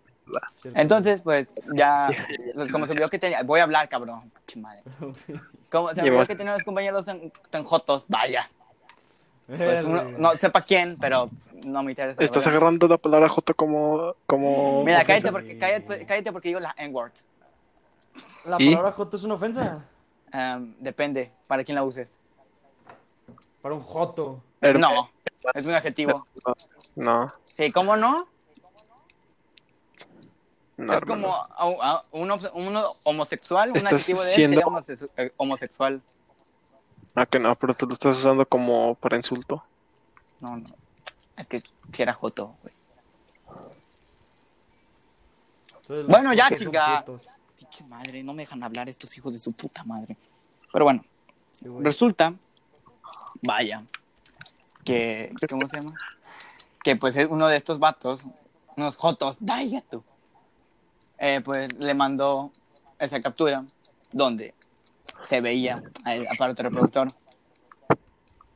Entonces, 0.73 1.21
pues, 1.21 1.47
ya, 1.73 2.09
pues, 2.55 2.71
como 2.71 2.87
se 2.87 2.93
vio 2.93 3.09
que 3.09 3.19
tenía, 3.19 3.43
voy 3.43 3.59
a 3.59 3.63
hablar, 3.63 3.87
cabrón, 3.89 4.31
madre. 4.57 4.83
Como 5.71 5.93
se 5.93 6.01
me 6.01 6.09
vio 6.09 6.25
que 6.25 6.35
tenía 6.35 6.53
unos 6.53 6.63
compañeros 6.63 7.05
tan, 7.05 7.31
tan 7.49 7.63
jotos, 7.65 8.05
vaya. 8.07 8.49
Pues 9.47 9.83
uno, 9.83 10.03
no 10.17 10.35
sepa 10.35 10.61
quién, 10.61 10.97
pero 10.99 11.29
no 11.65 11.81
me 11.83 11.91
interesa. 11.91 12.21
Estás 12.21 12.43
¿verdad? 12.43 12.57
agarrando 12.57 12.87
la 12.87 12.97
palabra 12.97 13.29
J 13.29 13.53
como. 13.53 14.15
como 14.25 14.83
Mira, 14.83 15.01
ofensa. 15.01 15.29
cállate 15.29 15.31
porque, 15.31 15.57
cállate, 15.57 16.05
cállate 16.05 16.31
porque 16.31 16.49
digo 16.49 16.59
la 16.59 16.73
N-word. 16.77 17.11
¿La 18.45 18.57
¿Y? 18.59 18.71
palabra 18.71 18.91
joto 18.93 19.17
es 19.17 19.23
una 19.23 19.33
ofensa? 19.35 19.85
Em, 20.31 20.73
depende, 20.79 21.31
para 21.47 21.63
quién 21.63 21.75
la 21.75 21.83
uses. 21.83 22.17
Para 23.61 23.75
un 23.75 23.81
joto. 23.83 24.41
No, 24.61 25.09
es 25.53 25.65
un 25.65 25.73
adjetivo. 25.73 26.25
No, 26.95 27.33
Sí, 27.53 27.71
¿cómo 27.71 27.95
no? 27.97 28.27
No. 30.77 30.93
es 30.93 30.97
hermano. 31.01 31.23
como 31.23 31.35
a- 31.35 31.91
a- 31.91 32.03
un, 32.11 32.77
homosexual, 33.03 33.71
un 33.71 33.77
Estás 33.77 33.93
adjetivo 33.93 34.21
de 34.21 34.27
él 34.29 34.33
siendo- 34.35 34.61
sería 34.61 34.65
homose- 34.67 35.09
eh, 35.17 35.33
homosexual. 35.37 36.01
Ah, 37.15 37.25
que 37.25 37.39
no, 37.39 37.55
pero 37.55 37.73
tú 37.73 37.87
lo 37.87 37.93
estás 37.93 38.17
usando 38.17 38.45
como 38.45 38.95
para 38.95 39.17
insulto. 39.17 39.63
No, 40.39 40.57
no. 40.57 40.67
Es 41.35 41.47
que 41.47 41.63
si 41.91 42.01
era 42.01 42.13
joto, 42.13 42.55
güey. 42.61 42.73
Bueno, 46.07 46.33
ya, 46.33 46.47
prietos. 46.49 47.27
Pinche 47.57 47.83
madre, 47.85 48.21
no 48.23 48.33
me 48.33 48.43
dejan 48.43 48.61
hablar 48.63 48.89
estos 48.89 49.17
hijos 49.17 49.33
de 49.33 49.39
su 49.39 49.51
puta 49.53 49.83
madre. 49.83 50.15
Pero 50.71 50.85
bueno, 50.85 51.03
Sí, 51.53 51.65
resulta, 51.79 52.33
vaya, 53.41 53.83
que, 54.83 55.33
¿cómo 55.49 55.67
se 55.67 55.77
llama? 55.77 55.93
Que 56.83 56.95
pues 56.95 57.15
es 57.17 57.27
uno 57.27 57.47
de 57.47 57.57
estos 57.57 57.79
vatos, 57.79 58.21
unos 58.75 58.95
jotos, 58.95 59.37
vaya 59.41 59.83
tú, 59.89 60.03
eh, 61.17 61.41
pues 61.43 61.73
le 61.77 61.93
mandó 61.93 62.51
esa 62.99 63.21
captura 63.21 63.63
donde 64.11 64.53
se 65.27 65.41
veía 65.41 65.81
al 66.03 66.27
aparato 66.27 66.63
reproductor 66.63 67.07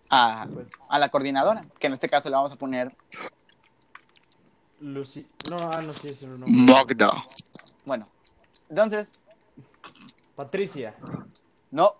a, 0.09 0.47
a 0.89 0.99
la 0.99 1.09
coordinadora, 1.09 1.61
que 1.79 1.87
en 1.87 1.93
este 1.93 2.09
caso 2.09 2.29
le 2.29 2.35
vamos 2.35 2.51
a 2.51 2.55
poner 2.55 2.95
Lucy. 4.79 5.27
No, 5.49 5.57
ah, 5.71 5.81
no, 5.81 5.91
sí, 5.93 6.09
es 6.09 6.21
un 6.23 6.39
nombre. 6.39 6.51
Magda. 6.51 7.11
Bueno, 7.85 8.05
entonces, 8.69 9.07
Patricia. 10.35 10.95
no. 11.69 11.95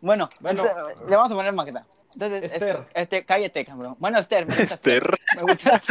Bueno, 0.00 0.28
Bueno. 0.40 0.62
entonces, 0.62 0.98
le 1.08 1.16
vamos 1.16 1.32
a 1.32 1.34
poner 1.34 1.52
Magda. 1.52 1.86
Entonces, 2.16 2.50
Esther. 2.50 2.76
Este, 2.94 3.00
este, 3.02 3.24
cállate, 3.26 3.62
cabrón. 3.66 3.94
Bueno, 3.98 4.18
Esther, 4.18 4.46
me 4.46 4.56
gusta 4.56 4.74
Esther. 4.74 5.18
Me 5.36 5.42
gusta 5.42 5.78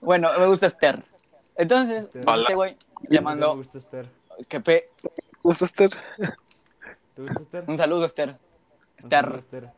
Bueno, 0.00 0.28
me 0.38 0.46
gusta 0.46 0.66
Esther. 0.68 1.02
Entonces, 1.56 2.04
Esther. 2.06 2.24
este 2.38 2.54
güey 2.54 2.76
le 3.08 3.18
Me 3.18 3.24
mandó 3.24 3.56
gusta 3.56 3.78
Esther. 3.78 4.06
que 4.48 4.60
pe... 4.60 4.90
¿Gusta 5.42 5.64
Esther? 5.64 5.90
¿Te 7.14 7.22
gusta 7.22 7.42
Esther? 7.42 7.64
un 7.66 7.78
saludo, 7.78 8.04
Esther. 8.06 8.38
Esther. 8.96 9.24
saludo, 9.24 9.38
Esther. 9.40 9.70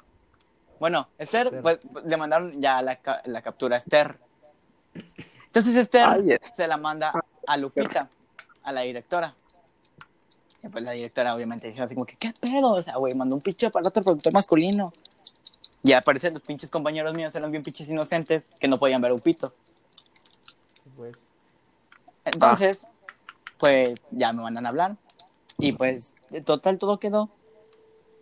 Bueno, 0.79 1.09
Esther, 1.17 1.47
Esther. 1.47 1.63
pues 1.63 1.79
le 2.05 2.17
mandaron 2.19 2.61
ya 2.61 2.83
la, 2.83 3.01
la 3.25 3.41
captura 3.41 3.77
a 3.77 3.79
Esther. 3.79 4.19
Entonces 5.47 5.75
Esther 5.75 6.05
Ay, 6.07 6.37
se 6.55 6.67
la 6.67 6.77
manda 6.77 7.15
a 7.47 7.57
Lupita, 7.57 8.11
a 8.63 8.73
la 8.73 8.83
directora. 8.83 9.35
Y 10.67 10.69
pues 10.69 10.83
la 10.83 10.93
directora 10.93 11.35
obviamente 11.35 11.69
dice 11.69 11.81
así 11.81 11.95
como 11.95 12.07
que, 12.07 12.17
¿qué 12.17 12.35
pedo? 12.39 12.73
O 12.75 12.83
sea, 12.83 12.97
güey, 12.97 13.15
mandó 13.15 13.37
un 13.37 13.41
pinche 13.41 13.71
para 13.71 13.89
otro 13.89 14.03
productor 14.03 14.33
masculino. 14.33 14.93
Y 15.85 15.93
al 15.93 16.03
parecer 16.03 16.33
los 16.33 16.43
pinches 16.43 16.71
compañeros 16.71 17.17
míos 17.17 17.35
eran 17.37 17.53
bien 17.53 17.63
pinches 17.63 17.89
inocentes 17.89 18.43
que 18.59 18.67
no 18.67 18.77
podían 18.77 19.01
ver 19.01 19.13
un 19.13 19.21
pito. 19.21 19.55
Pues, 20.97 21.17
Entonces, 22.25 22.81
pues 23.59 23.91
ya 24.11 24.33
me 24.33 24.43
mandan 24.43 24.67
a 24.67 24.71
hablar. 24.71 24.97
Y 25.59 25.73
pues, 25.73 26.15
de 26.31 26.41
total, 26.41 26.79
todo 26.79 26.99
quedó 26.99 27.31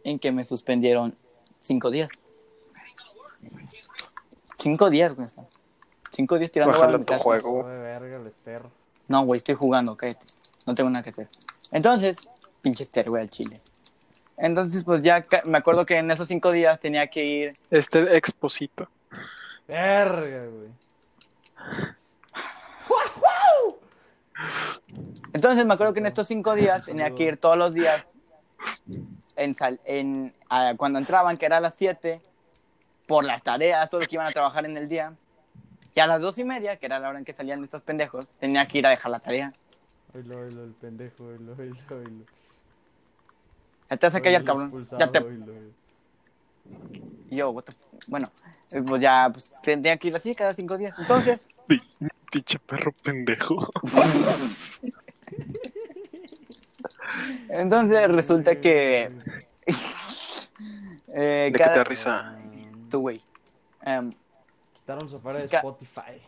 en 0.04 0.18
que 0.18 0.30
me 0.30 0.44
suspendieron 0.44 1.16
cinco 1.62 1.90
días. 1.90 2.10
Cinco 4.58 4.90
días, 4.90 5.14
güey. 5.14 5.28
Cinco 6.12 6.38
días 6.38 6.52
tirando 6.52 6.86
mi 6.86 6.98
tu 6.98 7.04
casa. 7.06 7.22
juego. 7.22 7.66
No, 9.08 9.24
güey, 9.24 9.38
estoy 9.38 9.54
jugando, 9.54 9.96
cállate. 9.96 10.26
No 10.66 10.74
tengo 10.74 10.90
nada 10.90 11.02
que 11.02 11.10
hacer. 11.10 11.28
Entonces, 11.70 12.18
pinche 12.64 13.02
güey, 13.04 13.22
al 13.22 13.30
chile. 13.30 13.60
Entonces, 14.38 14.82
pues 14.82 15.02
ya 15.04 15.24
me 15.44 15.58
acuerdo 15.58 15.84
que 15.86 15.96
en 15.98 16.10
esos 16.10 16.26
cinco 16.26 16.50
días 16.50 16.80
tenía 16.80 17.06
que 17.06 17.24
ir. 17.24 17.52
Este 17.70 18.16
exposito. 18.16 18.88
Verga, 19.68 20.46
güey. 20.46 20.68
Entonces 25.32 25.64
me 25.66 25.74
acuerdo 25.74 25.92
que 25.92 26.00
en 26.00 26.06
estos 26.06 26.26
cinco 26.26 26.54
días 26.54 26.84
tenía 26.84 27.10
que 27.14 27.24
ir 27.24 27.36
todos 27.36 27.56
los 27.58 27.74
días 27.74 28.04
en, 29.36 29.54
sal- 29.54 29.80
en 29.84 30.32
a- 30.48 30.74
cuando 30.76 30.98
entraban, 30.98 31.36
que 31.36 31.46
era 31.46 31.58
a 31.58 31.60
las 31.60 31.74
7, 31.76 32.20
por 33.06 33.24
las 33.24 33.42
tareas, 33.42 33.90
todo 33.90 34.00
lo 34.00 34.06
que 34.06 34.16
iban 34.16 34.26
a 34.26 34.32
trabajar 34.32 34.64
en 34.64 34.76
el 34.76 34.88
día. 34.88 35.12
Y 35.94 36.00
a 36.00 36.06
las 36.06 36.20
dos 36.20 36.38
y 36.38 36.44
media, 36.44 36.76
que 36.76 36.86
era 36.86 36.98
la 36.98 37.08
hora 37.08 37.18
en 37.18 37.24
que 37.24 37.32
salían 37.32 37.62
estos 37.62 37.82
pendejos, 37.82 38.26
tenía 38.40 38.66
que 38.66 38.78
ir 38.78 38.86
a 38.86 38.90
dejar 38.90 39.10
la 39.10 39.18
tarea. 39.20 39.52
Oílo, 40.16 40.38
oílo, 40.40 40.64
el 40.64 40.72
pendejo, 40.72 41.24
oílo, 41.24 41.52
oílo, 41.58 41.76
oílo. 41.90 42.24
Te 43.98 44.06
vas 44.06 44.14
a 44.14 44.20
callar, 44.20 44.44
cabrón. 44.44 44.86
Ya 44.98 45.10
te... 45.10 45.24
Yo, 47.30 47.50
what 47.50 47.64
the 47.64 47.72
f- 47.72 47.80
Bueno, 48.06 48.30
eh, 48.70 48.82
pues 48.86 49.00
ya 49.00 49.28
pues, 49.32 49.50
tenía 49.62 49.96
que 49.96 50.08
ir 50.08 50.16
así 50.16 50.34
cada 50.34 50.54
cinco 50.54 50.76
días. 50.78 50.94
Entonces, 50.98 51.40
Pi- 51.66 51.82
Pinche 52.30 52.58
perro 52.58 52.92
pendejo. 53.02 53.66
entonces 57.48 58.08
resulta 58.08 58.60
que... 58.60 59.10
eh, 61.08 61.46
¿De 61.46 61.52
qué 61.52 61.58
cada- 61.58 61.72
te 61.72 61.78
da 61.78 61.84
risa? 61.84 62.36
Tú, 62.90 63.00
güey. 63.00 63.20
Em, 63.82 64.12
Quitaron 64.74 65.08
su 65.08 65.18
de 65.18 65.48
Ca- 65.48 65.58
Spotify. 65.58 66.20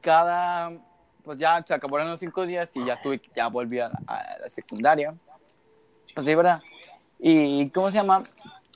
cada 0.00 0.70
pues 1.22 1.38
ya 1.38 1.62
se 1.66 1.74
acabaron 1.74 2.10
los 2.10 2.18
cinco 2.20 2.46
días 2.46 2.70
y 2.74 2.84
ya 2.84 3.00
tuve, 3.00 3.20
ya 3.36 3.48
volví 3.48 3.78
a, 3.78 3.88
la- 3.88 4.00
a 4.06 4.38
la 4.40 4.48
secundaria. 4.48 5.14
Pues 6.14 6.26
sí, 6.26 6.34
¿verdad? 6.34 6.60
Y, 7.20 7.68
¿cómo 7.70 7.90
se 7.90 7.98
llama? 7.98 8.22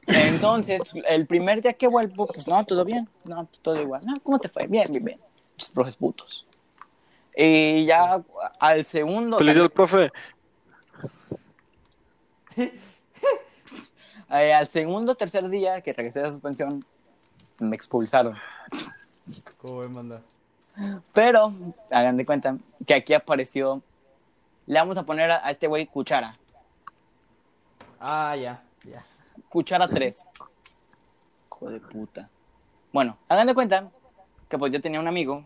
Entonces, 0.07 0.83
el 1.07 1.27
primer 1.27 1.63
día 1.63 1.73
que 1.73 1.87
vuelvo, 1.87 2.27
pues 2.27 2.47
no, 2.47 2.63
todo 2.65 2.85
bien. 2.85 3.09
No, 3.25 3.47
pues 3.47 3.61
todo 3.61 3.81
igual. 3.81 4.05
No, 4.05 4.15
¿cómo 4.23 4.39
te 4.39 4.49
fue? 4.49 4.67
Bien, 4.67 4.91
bien, 4.91 5.05
bien. 5.05 5.21
Muchos 5.53 5.71
profes 5.71 5.97
putos. 5.97 6.47
Y 7.37 7.87
ya 7.87 8.23
al 8.61 8.85
segundo... 8.85 9.39
Feliz 9.39 9.53
o 9.53 9.55
sea, 9.55 9.63
del 9.63 9.71
profe. 9.71 10.13
eh, 14.31 14.55
al 14.55 14.69
segundo 14.69 15.15
tercer 15.15 15.49
día 15.49 15.81
que 15.81 15.93
regresé 15.93 16.21
de 16.21 16.27
la 16.27 16.33
suspensión, 16.33 16.85
me 17.59 17.75
expulsaron. 17.75 18.37
¿Cómo 19.59 19.81
me 19.81 19.89
manda? 19.89 20.21
Pero, 21.13 21.53
hagan 21.91 22.17
de 22.17 22.27
cuenta 22.27 22.57
que 22.87 22.95
aquí 22.95 23.15
apareció. 23.15 23.83
Le 24.67 24.79
vamos 24.79 24.99
a 24.99 25.05
poner 25.05 25.31
a, 25.31 25.47
a 25.47 25.51
este 25.51 25.67
güey 25.67 25.87
cuchara. 25.87 26.37
Ah, 28.07 28.37
ya, 28.37 28.63
ya. 28.85 29.03
Cuchara 29.49 29.89
3. 29.89 30.23
Hijo 31.49 31.71
de 31.71 31.81
puta. 31.81 32.29
Bueno, 32.93 33.17
hagan 33.29 33.47
de 33.47 33.55
cuenta 33.55 33.91
que 34.47 34.59
pues 34.59 34.71
yo 34.73 34.81
tenía 34.83 35.01
un 35.01 35.09
amigo 35.09 35.43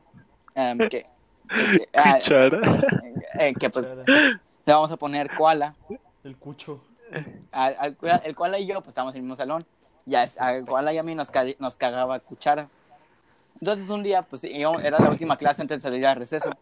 em, 0.57 0.77
que, 0.91 1.07
que, 1.49 1.89
ah, 1.95 2.19
Chara. 2.21 2.61
eh, 3.39 3.55
que 3.55 3.71
pues 3.71 3.95
le 3.95 4.73
vamos 4.73 4.91
a 4.91 4.97
poner 4.97 5.33
koala. 5.37 5.73
El 6.25 6.37
cucho. 6.37 6.81
Al, 7.53 7.77
al- 7.79 8.21
el 8.25 8.35
koala 8.35 8.59
y 8.59 8.67
yo 8.67 8.75
pues 8.81 8.89
estábamos 8.89 9.15
en 9.15 9.19
el 9.19 9.23
mismo 9.23 9.37
salón. 9.37 9.65
Y 10.05 10.17
a, 10.17 10.27
al 10.41 10.67
koala 10.67 10.93
y 10.93 10.99
a 10.99 11.05
mí 11.05 11.15
nos, 11.15 11.31
ca- 11.31 11.45
nos 11.61 11.77
cagaba 11.77 12.19
cuchara. 12.19 12.69
Entonces 13.61 13.89
un 13.89 14.03
día 14.03 14.23
pues 14.23 14.43
era 14.43 14.99
la 14.99 15.11
última 15.11 15.37
clase 15.37 15.63
antes 15.63 15.79
de 15.79 15.83
salir 15.89 16.05
al 16.07 16.17
receso. 16.17 16.51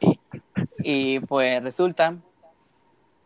Y, 0.00 1.16
y, 1.16 1.20
pues 1.20 1.62
resulta 1.62 2.14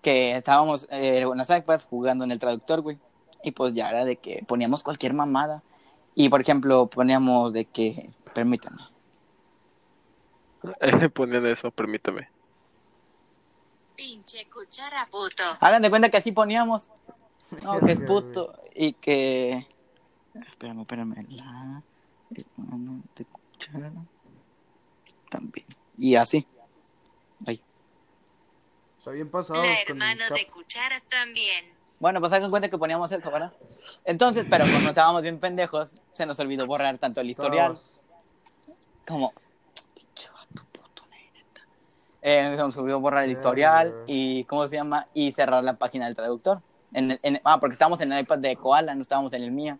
que 0.03 0.37
estábamos 0.37 0.87
eh, 0.91 1.21
en 1.21 1.39
las 1.39 1.51
iPads 1.51 1.87
jugando 1.87 2.25
en 2.25 2.33
el 2.33 2.39
traductor, 2.39 2.83
güey. 2.83 2.99
Y 3.43 3.53
pues 3.53 3.73
ya 3.73 3.89
era 3.89 4.05
de 4.05 4.17
que 4.17 4.45
poníamos 4.47 4.83
cualquier 4.83 5.15
mamada. 5.15 5.63
Y 6.15 6.29
por 6.29 6.41
ejemplo, 6.41 6.87
poníamos 6.89 7.53
de 7.53 7.65
que, 7.65 8.11
permítame, 8.35 8.83
Ponen 11.15 11.47
eso, 11.47 11.71
permítame. 11.71 12.29
Pinche 13.97 14.49
cuchara 14.49 15.07
puto. 15.11 15.43
hagan 15.61 15.83
de 15.83 15.91
cuenta 15.91 16.11
que 16.11 16.17
así 16.19 16.33
poníamos. 16.33 16.91
No, 17.63 17.81
que 17.87 17.93
es 17.93 18.01
puto. 18.01 18.55
Y 18.75 18.93
que. 18.95 19.67
Espérame, 20.35 20.81
espérame. 20.81 21.27
La 21.31 21.83
hermana 22.31 23.03
de 23.17 23.25
cuchara. 23.25 23.93
También. 25.29 25.67
Y 25.99 26.15
así. 26.15 26.47
Ay. 27.47 27.63
O 29.03 29.05
sea, 29.05 29.13
bien 29.15 29.29
pasado. 29.29 29.61
La 29.61 29.67
con 29.85 29.97
el 30.01 30.03
hermana 30.11 30.29
de 30.33 30.47
cuchara 30.47 31.03
también. 31.11 31.65
Bueno, 31.99 32.21
pues 32.21 32.33
hagan 32.33 32.51
cuenta 32.51 32.69
que 32.69 32.79
poníamos 32.79 33.11
eso, 33.11 33.31
¿verdad? 33.33 33.53
Entonces, 34.05 34.47
pero 34.49 34.65
como 34.65 34.89
estábamos 34.91 35.23
bien 35.23 35.41
pendejos, 35.41 35.91
se 36.13 36.25
nos 36.25 36.39
olvidó 36.39 36.67
borrar 36.69 36.99
tanto 36.99 37.21
el 37.21 37.29
historial 37.31 37.77
como. 39.05 39.33
Pinche 39.95 40.31
vato 40.31 40.65
puto, 40.71 41.03
neta. 41.11 41.63
Eh, 42.23 42.53
se 42.55 42.63
nos 42.63 42.77
olvidó 42.77 43.01
borrar 43.01 43.25
el 43.25 43.33
historial 43.33 43.93
y, 44.07 44.45
¿cómo 44.45 44.69
se 44.69 44.77
llama? 44.77 45.09
Y 45.15 45.33
cerrar 45.33 45.65
la 45.65 45.75
página 45.75 46.07
del 46.07 46.15
traductor. 46.15 46.61
En 46.93 47.11
el- 47.11 47.21
en- 47.25 47.41
ah, 47.45 47.59
porque 47.59 47.73
estábamos 47.73 48.01
en 48.03 48.13
el 48.13 48.21
iPad 48.23 48.39
de 48.39 48.55
Koala, 48.57 48.95
no 48.95 49.03
estábamos 49.03 49.33
en 49.35 49.43
el 49.43 49.51
mío. 49.51 49.79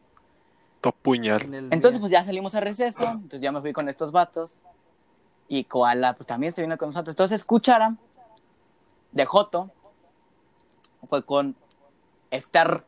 Top 0.81 0.97
puñal. 1.01 1.43
Entonces, 1.71 2.01
pues 2.01 2.11
ya 2.11 2.25
salimos 2.25 2.57
a 2.57 2.61
receso, 2.61 3.05
entonces 3.05 3.41
ya 3.41 3.53
me 3.53 3.61
fui 3.61 3.73
con 3.73 3.89
estos 3.89 4.11
vatos. 4.11 4.59
Y 5.49 5.63
Koala, 5.65 6.15
pues 6.15 6.27
también 6.27 6.53
se 6.53 6.63
vino 6.63 6.77
con 6.77 6.89
nosotros. 6.89 7.13
Entonces, 7.13 7.45
Cuchara, 7.45 7.95
de 9.13 9.25
Joto, 9.27 9.71
fue 11.09 11.25
con 11.25 11.57
Esther. 12.31 12.85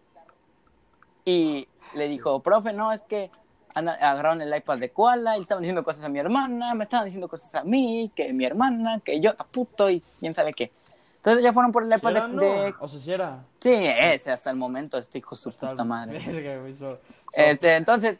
Y 1.25 1.69
le 1.95 2.09
dijo, 2.09 2.41
profe, 2.41 2.73
no, 2.73 2.93
es 2.93 3.03
que 3.03 3.31
agarraron 3.75 4.41
el 4.43 4.55
iPad 4.55 4.79
de 4.79 4.91
Koala 4.91 5.35
y 5.35 5.39
le 5.39 5.43
estaban 5.43 5.63
diciendo 5.63 5.83
cosas 5.83 6.05
a 6.05 6.09
mi 6.09 6.19
hermana, 6.19 6.75
me 6.75 6.85
estaban 6.85 7.07
diciendo 7.07 7.29
cosas 7.29 7.55
a 7.55 7.65
mí, 7.65 8.11
que 8.15 8.33
mi 8.33 8.45
hermana, 8.45 9.01
que 9.01 9.21
yo, 9.21 9.31
a 9.37 9.45
puto 9.45 9.91
y 9.91 10.01
quién 10.21 10.35
sabe 10.35 10.53
qué. 10.53 10.71
Entonces 11.17 11.43
ya 11.43 11.53
fueron 11.55 11.73
por 11.73 11.83
el 11.83 11.89
¿Sí 11.91 11.97
iPad 11.97 12.13
de, 12.13 12.29
no? 12.29 12.41
de- 12.43 12.75
O 12.81 12.87
sea, 12.87 13.01
si 13.01 13.13
era. 13.13 13.45
Sí, 13.61 13.71
ese 13.73 14.31
hasta 14.31 14.51
el 14.51 14.57
momento, 14.57 14.99
este 14.99 15.19
hijo 15.19 15.35
su 15.35 15.49
Hasta 15.49 15.71
puta 15.71 15.85
madre. 15.85 16.19
Verga, 16.27 16.61
güey, 16.61 16.75
so- 16.75 16.87
so- 16.89 16.99
Este, 17.33 17.77
entonces, 17.77 18.19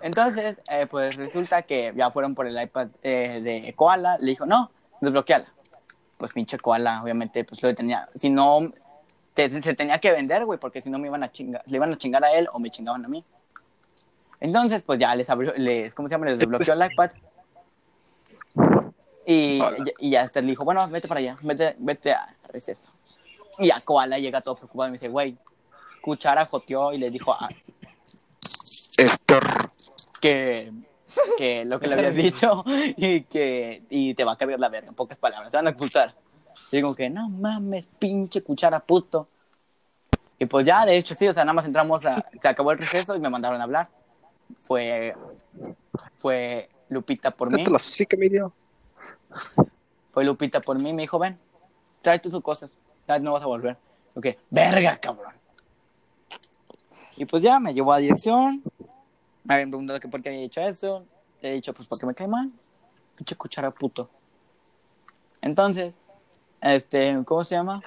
entonces, 0.00 0.60
eh, 0.70 0.86
pues 0.88 1.16
resulta 1.16 1.62
que 1.62 1.92
ya 1.96 2.10
fueron 2.12 2.34
por 2.34 2.46
el 2.46 2.60
iPad 2.62 2.88
eh, 3.02 3.40
de 3.42 3.72
Koala. 3.74 4.16
Le 4.18 4.26
dijo, 4.30 4.46
no, 4.46 4.70
desbloqueala. 5.00 5.52
Pues 6.16 6.32
pinche 6.32 6.58
Koala, 6.58 7.02
obviamente, 7.02 7.44
pues 7.44 7.62
lo 7.62 7.74
tenía. 7.74 8.08
Si 8.14 8.30
no, 8.30 8.72
te- 9.34 9.50
se 9.62 9.74
tenía 9.74 9.98
que 9.98 10.10
vender, 10.10 10.44
güey, 10.44 10.58
porque 10.58 10.80
si 10.80 10.88
no 10.90 10.98
me 10.98 11.08
iban 11.08 11.22
a 11.22 11.30
chingar, 11.30 11.62
le 11.66 11.76
iban 11.76 11.92
a 11.92 11.98
chingar 11.98 12.24
a 12.24 12.32
él 12.32 12.48
o 12.52 12.58
me 12.58 12.70
chingaban 12.70 13.04
a 13.04 13.08
mí. 13.08 13.22
Entonces, 14.40 14.82
pues 14.82 14.98
ya 14.98 15.14
les 15.14 15.28
abrió, 15.30 15.52
les, 15.56 15.94
¿cómo 15.94 16.08
se 16.08 16.14
llama? 16.14 16.26
Les 16.26 16.38
desbloqueó 16.38 16.74
el 16.74 16.92
iPad. 16.92 17.10
Y, 19.26 19.60
y 19.98 20.10
ya 20.10 20.22
Esther 20.22 20.44
le 20.44 20.50
dijo, 20.50 20.64
bueno, 20.64 20.88
vete 20.88 21.08
para 21.08 21.18
allá, 21.20 21.36
vete, 21.42 21.74
vete 21.78 22.12
a 22.12 22.28
receso. 22.48 22.90
Y 23.58 23.70
a 23.70 23.80
Koala 23.80 24.18
llega 24.18 24.40
todo 24.40 24.54
preocupado 24.56 24.88
y 24.88 24.92
me 24.92 24.98
dice, 24.98 25.08
güey, 25.08 25.36
Cuchara 26.00 26.46
joteó 26.46 26.92
y 26.92 26.98
le 26.98 27.10
dijo 27.10 27.32
a 27.32 27.48
Esther 28.96 29.42
que, 30.20 30.72
que 31.38 31.64
lo 31.64 31.78
que 31.80 31.86
le 31.86 31.94
habías 31.94 32.14
dicho 32.14 32.64
y 32.96 33.22
que 33.22 33.82
y 33.90 34.14
te 34.14 34.24
va 34.24 34.32
a 34.32 34.36
cargar 34.36 34.60
la 34.60 34.68
verga, 34.68 34.88
en 34.88 34.94
pocas 34.94 35.18
palabras, 35.18 35.50
se 35.50 35.56
van 35.56 35.66
a 35.66 35.70
expulsar. 35.70 36.14
Y 36.72 36.76
digo 36.76 36.94
que 36.94 37.10
no 37.10 37.28
mames, 37.28 37.86
pinche 37.98 38.42
Cuchara 38.42 38.80
puto. 38.80 39.28
Y 40.38 40.46
pues 40.46 40.66
ya, 40.66 40.84
de 40.84 40.96
hecho, 40.96 41.14
sí, 41.14 41.26
o 41.26 41.32
sea, 41.32 41.44
nada 41.44 41.54
más 41.54 41.64
entramos 41.64 42.04
a. 42.04 42.24
Se 42.40 42.48
acabó 42.48 42.72
el 42.72 42.78
receso 42.78 43.16
y 43.16 43.20
me 43.20 43.30
mandaron 43.30 43.60
a 43.60 43.64
hablar. 43.64 43.88
Fue. 44.62 45.14
Fue 46.16 46.68
Lupita 46.88 47.30
por 47.30 47.50
mí. 47.50 47.64
Fue 50.12 50.24
Lupita 50.24 50.60
por 50.60 50.80
mí, 50.80 50.92
me 50.92 51.02
dijo, 51.02 51.18
ven, 51.18 51.38
trae 52.02 52.18
tus 52.18 52.40
cosas, 52.42 52.72
ya 53.06 53.18
no 53.18 53.32
vas 53.32 53.42
a 53.42 53.46
volver. 53.46 53.76
Ok, 54.14 54.28
verga, 54.50 54.96
cabrón. 54.98 55.34
Y 57.16 57.24
pues 57.24 57.42
ya, 57.42 57.58
me 57.58 57.74
llevó 57.74 57.92
a 57.92 57.98
dirección, 57.98 58.62
me 59.46 59.54
habían 59.54 59.70
preguntado 59.70 60.00
que 60.00 60.08
por 60.08 60.22
qué 60.22 60.30
había 60.30 60.42
hecho 60.42 60.60
eso, 60.60 61.04
le 61.40 61.50
he 61.50 61.54
dicho, 61.54 61.72
pues 61.72 61.86
porque 61.88 62.04
me 62.04 62.14
cae 62.14 62.26
mal, 62.26 62.50
pinche 63.14 63.36
cuchara 63.36 63.70
puto. 63.70 64.10
Entonces, 65.40 65.94
este, 66.60 67.22
¿cómo 67.24 67.44
se 67.44 67.54
llama? 67.54 67.80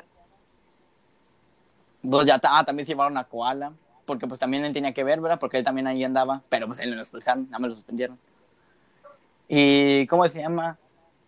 Pues 2.01 2.25
ya, 2.25 2.39
ah, 2.43 2.63
también 2.63 2.85
se 2.85 2.93
llevaron 2.93 3.17
a 3.17 3.25
Koala, 3.25 3.73
porque 4.05 4.25
pues 4.25 4.39
también 4.39 4.63
él 4.63 4.71
tenía 4.71 4.93
que 4.93 5.03
ver, 5.03 5.19
¿verdad? 5.19 5.39
Porque 5.39 5.57
él 5.57 5.65
también 5.65 5.85
ahí 5.87 6.03
andaba, 6.03 6.41
pero 6.47 6.67
pues 6.67 6.79
él 6.79 6.89
no 6.89 6.95
lo 6.95 7.01
expulsaron, 7.01 7.45
nada 7.45 7.59
más 7.59 7.69
lo 7.71 7.75
suspendieron. 7.75 8.17
Y, 9.49 10.07
¿cómo 10.07 10.27
se 10.29 10.39
llama? 10.39 10.77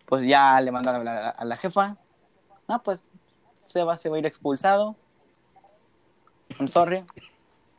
Pues 0.06 0.26
ya 0.26 0.60
le 0.60 0.72
mandaron 0.72 1.06
a 1.06 1.12
la, 1.12 1.28
a 1.30 1.44
la 1.44 1.56
jefa. 1.56 1.96
No, 2.68 2.82
pues 2.82 3.00
se 3.66 3.82
va, 3.82 3.98
se 3.98 4.08
va 4.08 4.16
a 4.16 4.18
ir 4.20 4.26
expulsado. 4.26 4.96
I'm 6.58 6.68
sorry. 6.68 7.04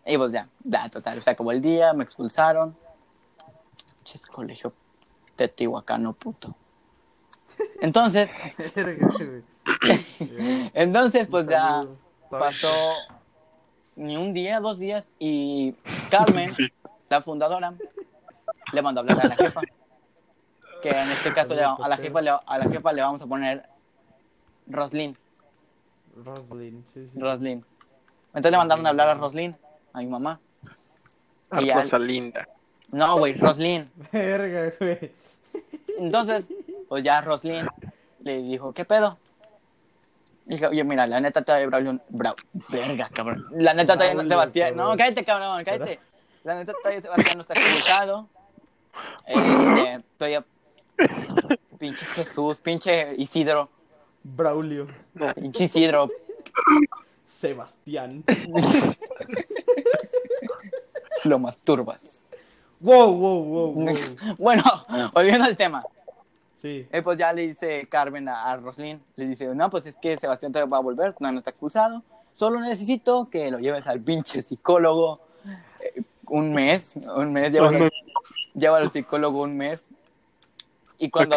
Y 0.05 0.17
pues 0.17 0.31
ya, 0.31 0.47
ya, 0.63 0.89
total. 0.89 1.21
Se 1.23 1.29
acabó 1.29 1.51
el 1.51 1.61
día, 1.61 1.93
me 1.93 2.03
expulsaron. 2.03 2.75
Ches, 4.03 4.25
colegio 4.25 4.73
teotihuacano, 5.35 6.13
puto. 6.13 6.53
Entonces, 7.81 8.29
entonces, 10.73 11.27
pues 11.27 11.47
ya 11.47 11.85
pasó 12.29 12.71
ni 13.95 14.17
un 14.17 14.33
día, 14.33 14.59
dos 14.59 14.79
días, 14.79 15.05
y 15.19 15.75
Carmen, 16.09 16.53
la 17.09 17.21
fundadora, 17.21 17.73
le 18.71 18.81
mandó 18.81 18.99
a 18.99 19.03
hablar 19.03 19.25
a 19.25 19.29
la 19.29 19.35
jefa. 19.35 19.61
Que 20.81 20.89
en 20.89 21.11
este 21.11 21.31
caso 21.33 21.53
le- 21.55 21.63
a 21.63 21.87
la 21.87 21.97
jefa 21.97 22.21
le, 22.21 22.31
a 22.31 22.57
la 22.57 22.65
jefa 22.69 22.91
le 22.91 23.01
vamos 23.01 23.21
a 23.21 23.27
poner 23.27 23.63
Roslyn. 24.67 25.15
Roslyn, 26.25 26.83
sí, 26.93 27.09
sí. 27.13 27.19
Roslyn. 27.19 27.63
Entonces 28.27 28.51
le 28.51 28.57
mandaron 28.57 28.85
a 28.85 28.89
hablar 28.89 29.09
a 29.09 29.13
Roslyn, 29.13 29.55
a 29.93 29.99
mi 29.99 30.07
mamá. 30.07 30.39
Y 31.59 31.67
ya- 31.67 31.75
Rosalinda. 31.75 32.47
No, 32.91 33.17
güey, 33.17 33.33
Roslyn. 33.33 33.89
Verga, 34.11 34.73
güey. 34.79 35.11
Entonces, 35.97 36.45
pues 36.87 37.03
ya 37.03 37.21
Roslyn 37.21 37.67
le 38.21 38.41
dijo, 38.43 38.71
¿qué 38.73 38.85
pedo? 38.85 39.17
Dije, 40.45 40.67
oye, 40.67 40.83
mira, 40.83 41.07
la 41.07 41.19
neta 41.19 41.41
todavía 41.41 41.67
Braulio... 41.67 41.99
Brau, 42.09 42.35
verga, 42.69 43.09
cabrón. 43.13 43.47
La 43.51 43.73
neta 43.73 43.93
todavía 43.93 44.13
Braulio, 44.13 44.29
Sebastián... 44.31 44.75
No, 44.75 44.97
cállate, 44.97 45.23
cabrón, 45.23 45.63
cállate. 45.63 45.99
La 46.43 46.55
neta 46.55 46.73
todavía 46.73 47.01
Sebastián 47.01 47.37
no 47.37 47.41
está 47.41 47.53
expulsado. 47.53 48.27
Este, 49.25 50.03
todavía... 50.17 50.43
Pinche 51.79 52.05
Jesús, 52.05 52.59
pinche 52.59 53.15
Isidro. 53.15 53.69
Braulio. 54.23 54.87
Pinche 55.35 55.63
Isidro. 55.65 56.09
Sebastián. 57.43 58.23
Lo 61.25 61.39
masturbas. 61.39 62.23
Wow, 62.79 63.11
wow, 63.11 63.43
wow, 63.43 63.73
wow. 63.73 63.95
Bueno, 64.37 64.63
volviendo 65.13 65.43
al 65.43 65.57
tema. 65.57 65.83
Sí. 66.61 66.87
Y 66.89 67.01
pues 67.01 67.17
ya 67.17 67.33
le 67.33 67.49
dice 67.49 67.85
Carmen 67.89 68.29
a, 68.29 68.49
a 68.49 68.55
Roslyn, 68.55 69.01
le 69.17 69.25
dice, 69.25 69.53
no, 69.53 69.69
pues 69.69 69.85
es 69.85 69.97
que 69.97 70.17
Sebastián 70.17 70.53
todavía 70.53 70.71
va 70.71 70.77
a 70.77 70.81
volver, 70.81 71.13
no, 71.19 71.33
no 71.33 71.39
está 71.39 71.49
expulsado, 71.49 72.01
solo 72.33 72.61
necesito 72.61 73.29
que 73.29 73.51
lo 73.51 73.59
lleves 73.59 73.85
al 73.87 73.99
pinche 73.99 74.41
psicólogo 74.41 75.19
eh, 75.81 76.01
un 76.27 76.53
mes, 76.53 76.93
un 76.95 77.33
mes, 77.33 77.51
llévalo 77.51 78.85
al 78.85 78.91
psicólogo 78.91 79.41
un 79.41 79.57
mes. 79.57 79.89
Y 80.97 81.09
cuando, 81.09 81.35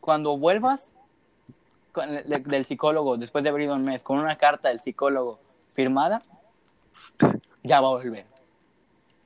cuando 0.00 0.38
vuelvas 0.38 0.93
con 1.94 2.10
de- 2.10 2.42
del 2.44 2.64
psicólogo, 2.66 3.16
después 3.16 3.42
de 3.44 3.48
haber 3.50 3.62
ido 3.62 3.74
un 3.74 3.84
mes, 3.84 4.02
con 4.02 4.18
una 4.18 4.36
carta 4.36 4.68
del 4.68 4.80
psicólogo 4.80 5.38
firmada, 5.74 6.22
ya 7.62 7.80
va 7.80 7.88
a 7.88 7.90
volver. 7.92 8.26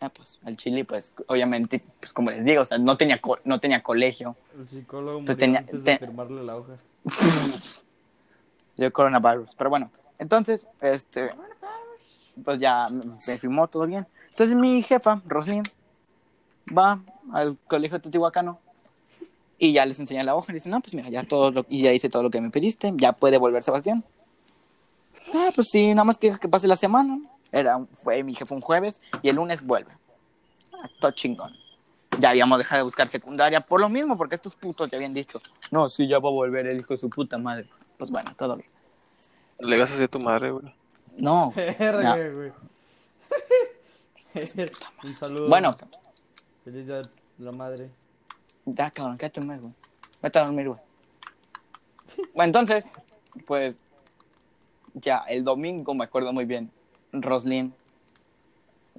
Ah, 0.00 0.10
pues 0.10 0.38
al 0.44 0.56
Chile, 0.56 0.84
pues 0.84 1.12
obviamente, 1.26 1.82
pues 1.98 2.12
como 2.12 2.30
les 2.30 2.44
digo, 2.44 2.62
o 2.62 2.64
sea, 2.64 2.78
no 2.78 2.96
tenía, 2.96 3.20
co- 3.20 3.40
no 3.44 3.58
tenía 3.58 3.82
colegio. 3.82 4.36
El 4.56 4.68
psicólogo 4.68 5.18
Pero 5.18 5.22
murió 5.22 5.36
tenía- 5.36 5.58
antes 5.60 5.82
te- 5.84 5.90
de 5.90 5.98
firmarle 5.98 6.44
la 6.44 6.56
hoja. 6.56 6.74
de 8.76 8.90
coronavirus. 8.92 9.50
Pero 9.56 9.70
bueno, 9.70 9.90
entonces, 10.18 10.68
este, 10.80 11.32
pues 12.44 12.60
ya 12.60 12.86
me 12.90 13.36
firmó 13.38 13.66
todo 13.66 13.86
bien. 13.86 14.06
Entonces 14.30 14.54
mi 14.56 14.82
jefa, 14.82 15.20
Roslyn, 15.26 15.64
va 16.76 17.00
al 17.32 17.56
colegio 17.66 18.00
Teotihuacano 18.00 18.60
y 19.58 19.72
ya 19.72 19.84
les 19.84 19.98
enseña 19.98 20.22
la 20.22 20.36
hoja 20.36 20.52
y 20.52 20.54
dice, 20.54 20.68
no, 20.68 20.80
pues 20.80 20.94
mira, 20.94 21.08
ya 21.10 21.24
todo 21.24 21.50
lo, 21.50 21.66
y 21.68 21.82
ya 21.82 21.92
hice 21.92 22.08
todo 22.08 22.22
lo 22.22 22.30
que 22.30 22.40
me 22.40 22.50
pediste, 22.50 22.92
ya 22.96 23.12
puede 23.12 23.38
volver 23.38 23.62
Sebastián. 23.62 24.04
Ah, 25.34 25.50
pues 25.54 25.68
sí, 25.70 25.88
nada 25.88 26.04
más 26.04 26.16
que, 26.16 26.38
que 26.38 26.48
pase 26.48 26.68
la 26.68 26.76
semana. 26.76 27.18
Era, 27.50 27.84
fue 27.96 28.22
mi 28.22 28.34
jefe 28.34 28.54
un 28.54 28.60
jueves 28.60 29.00
y 29.22 29.28
el 29.28 29.36
lunes 29.36 29.64
vuelve. 29.64 29.92
Ah, 30.72 30.88
todo 31.00 31.10
chingón. 31.10 31.54
Ya 32.18 32.30
habíamos 32.30 32.58
dejado 32.58 32.78
de 32.80 32.84
buscar 32.84 33.08
secundaria 33.08 33.60
por 33.60 33.80
lo 33.80 33.88
mismo, 33.88 34.16
porque 34.16 34.36
estos 34.36 34.54
putos 34.54 34.90
ya 34.90 34.96
habían 34.96 35.14
dicho, 35.14 35.40
no, 35.70 35.88
sí, 35.88 36.08
ya 36.08 36.18
va 36.18 36.28
a 36.28 36.32
volver 36.32 36.66
el 36.66 36.78
hijo 36.78 36.94
de 36.94 36.98
su 36.98 37.10
puta 37.10 37.38
madre. 37.38 37.68
Pues 37.96 38.10
bueno, 38.10 38.30
todo 38.36 38.56
bien. 38.56 38.68
Le 39.60 39.78
vas 39.78 39.90
a 39.90 39.94
hacer 39.94 40.04
a 40.04 40.08
tu 40.08 40.20
madre, 40.20 40.50
güey. 40.50 40.72
No, 41.16 41.52
güey. 41.56 42.52
Un 45.04 45.16
saludo. 45.16 45.48
bueno, 45.48 45.76
Feliz 46.64 46.86
día 46.86 46.98
de 46.98 47.10
la 47.38 47.52
madre. 47.52 47.90
Ya, 48.74 48.90
cabrón, 48.90 49.16
quédate 49.16 49.40
dormir, 49.40 49.60
güey. 49.60 49.72
Vete 50.22 50.38
a 50.38 50.44
dormir, 50.44 50.68
güey. 50.68 50.80
Bueno, 52.34 52.46
entonces, 52.46 52.84
pues, 53.46 53.80
ya, 54.94 55.18
el 55.28 55.44
domingo, 55.44 55.94
me 55.94 56.04
acuerdo 56.04 56.32
muy 56.32 56.44
bien, 56.44 56.70
Roslyn 57.12 57.72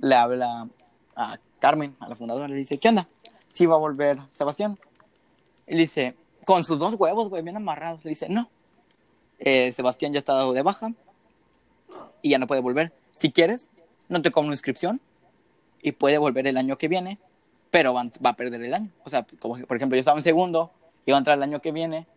le 0.02 0.16
habla 0.16 0.68
a 1.16 1.38
Carmen, 1.60 1.96
a 2.00 2.08
la 2.08 2.16
fundadora, 2.16 2.48
le 2.48 2.56
dice, 2.56 2.78
¿qué 2.78 2.90
onda? 2.90 3.08
Sí 3.50 3.66
va 3.66 3.76
a 3.76 3.80
volver 3.80 4.18
Sebastián. 4.30 4.80
Y 5.68 5.74
le 5.74 5.82
dice, 5.82 6.16
con 6.46 6.64
sus 6.64 6.80
dos 6.80 6.96
huevos, 6.96 7.30
güey, 7.30 7.44
bien 7.44 7.58
amarrados. 7.58 8.04
Le 8.04 8.10
dice, 8.10 8.30
no. 8.30 8.50
Eh, 9.40 9.72
Sebastián 9.72 10.14
ya 10.14 10.20
está 10.20 10.34
dado 10.34 10.54
de 10.54 10.62
baja 10.62 10.94
y 12.22 12.32
ya 12.32 12.40
no 12.40 12.48
puede 12.48 12.62
volver. 12.62 12.94
Si 13.12 13.32
quieres, 13.32 13.70
no 14.08 14.22
te 14.22 14.32
cobro 14.32 14.52
inscripción 14.52 15.02
y 15.82 15.92
puede 15.92 16.18
volver 16.18 16.48
el 16.48 16.58
año 16.58 16.78
que 16.78 16.88
viene 16.88 17.20
pero 17.72 17.94
va, 17.94 18.04
va 18.26 18.30
a 18.32 18.36
perder 18.36 18.64
el 18.64 18.74
año. 18.74 18.90
O 19.04 19.10
sea, 19.10 19.26
como 19.40 19.58
por 19.66 19.78
ejemplo, 19.78 19.96
yo 19.96 20.00
estaba 20.00 20.18
en 20.18 20.24
segundo, 20.24 20.72
iba 21.06 21.18
a 21.18 21.20
entrar 21.20 21.38
el 21.38 21.44
año 21.44 21.62
que 21.62 21.72
viene, 21.72 22.08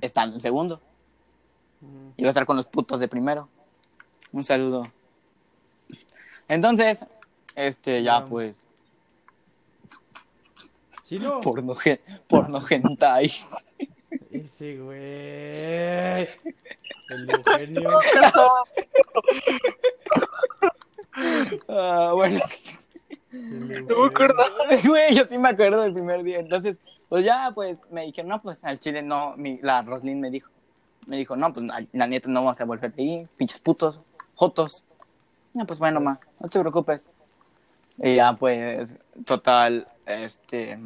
estando 0.00 0.36
en 0.36 0.40
segundo. 0.40 0.80
Iba 2.16 2.28
a 2.28 2.30
estar 2.30 2.46
con 2.46 2.56
los 2.56 2.66
putos 2.66 3.00
de 3.00 3.08
primero. 3.08 3.48
Un 4.32 4.42
saludo. 4.44 4.86
Entonces, 6.48 7.04
este, 7.54 8.02
ya 8.02 8.24
pues, 8.24 8.56
Sí, 11.08 11.18
no. 11.18 11.40
porno, 11.40 11.74
gen- 11.74 12.00
porno 12.26 12.60
hentai. 12.68 13.30
Ese 14.30 14.78
güey. 14.78 16.28
El 17.10 17.30
Eugenio. 17.30 17.90
Ah, 21.68 22.10
bueno, 22.14 22.40
No 23.34 23.98
me 23.98 24.06
acuerdo. 24.06 24.42
Güey, 24.86 25.14
yo 25.14 25.24
sí 25.28 25.38
me 25.38 25.48
acuerdo 25.48 25.82
del 25.82 25.92
primer 25.92 26.22
día. 26.22 26.38
Entonces, 26.38 26.80
pues 27.08 27.24
ya, 27.24 27.50
pues, 27.54 27.78
me 27.90 28.02
dijeron, 28.02 28.28
no, 28.28 28.40
pues, 28.40 28.64
al 28.64 28.78
chile 28.78 29.02
no, 29.02 29.36
mi, 29.36 29.58
la 29.58 29.82
Roslyn 29.82 30.20
me 30.20 30.30
dijo, 30.30 30.50
me 31.06 31.16
dijo, 31.16 31.36
no, 31.36 31.52
pues, 31.52 31.66
la, 31.92 32.06
neta 32.06 32.28
no 32.28 32.44
vas 32.44 32.60
a 32.60 32.64
volver 32.64 32.92
de 32.92 33.02
ahí, 33.02 33.28
pinches 33.36 33.58
putos, 33.60 34.00
jotos. 34.34 34.84
No, 35.52 35.66
pues, 35.66 35.78
bueno, 35.78 36.00
ma, 36.00 36.18
no 36.40 36.48
te 36.48 36.60
preocupes. 36.60 37.08
Y 37.98 38.16
ya, 38.16 38.34
pues, 38.34 38.96
total, 39.24 39.86
este, 40.06 40.78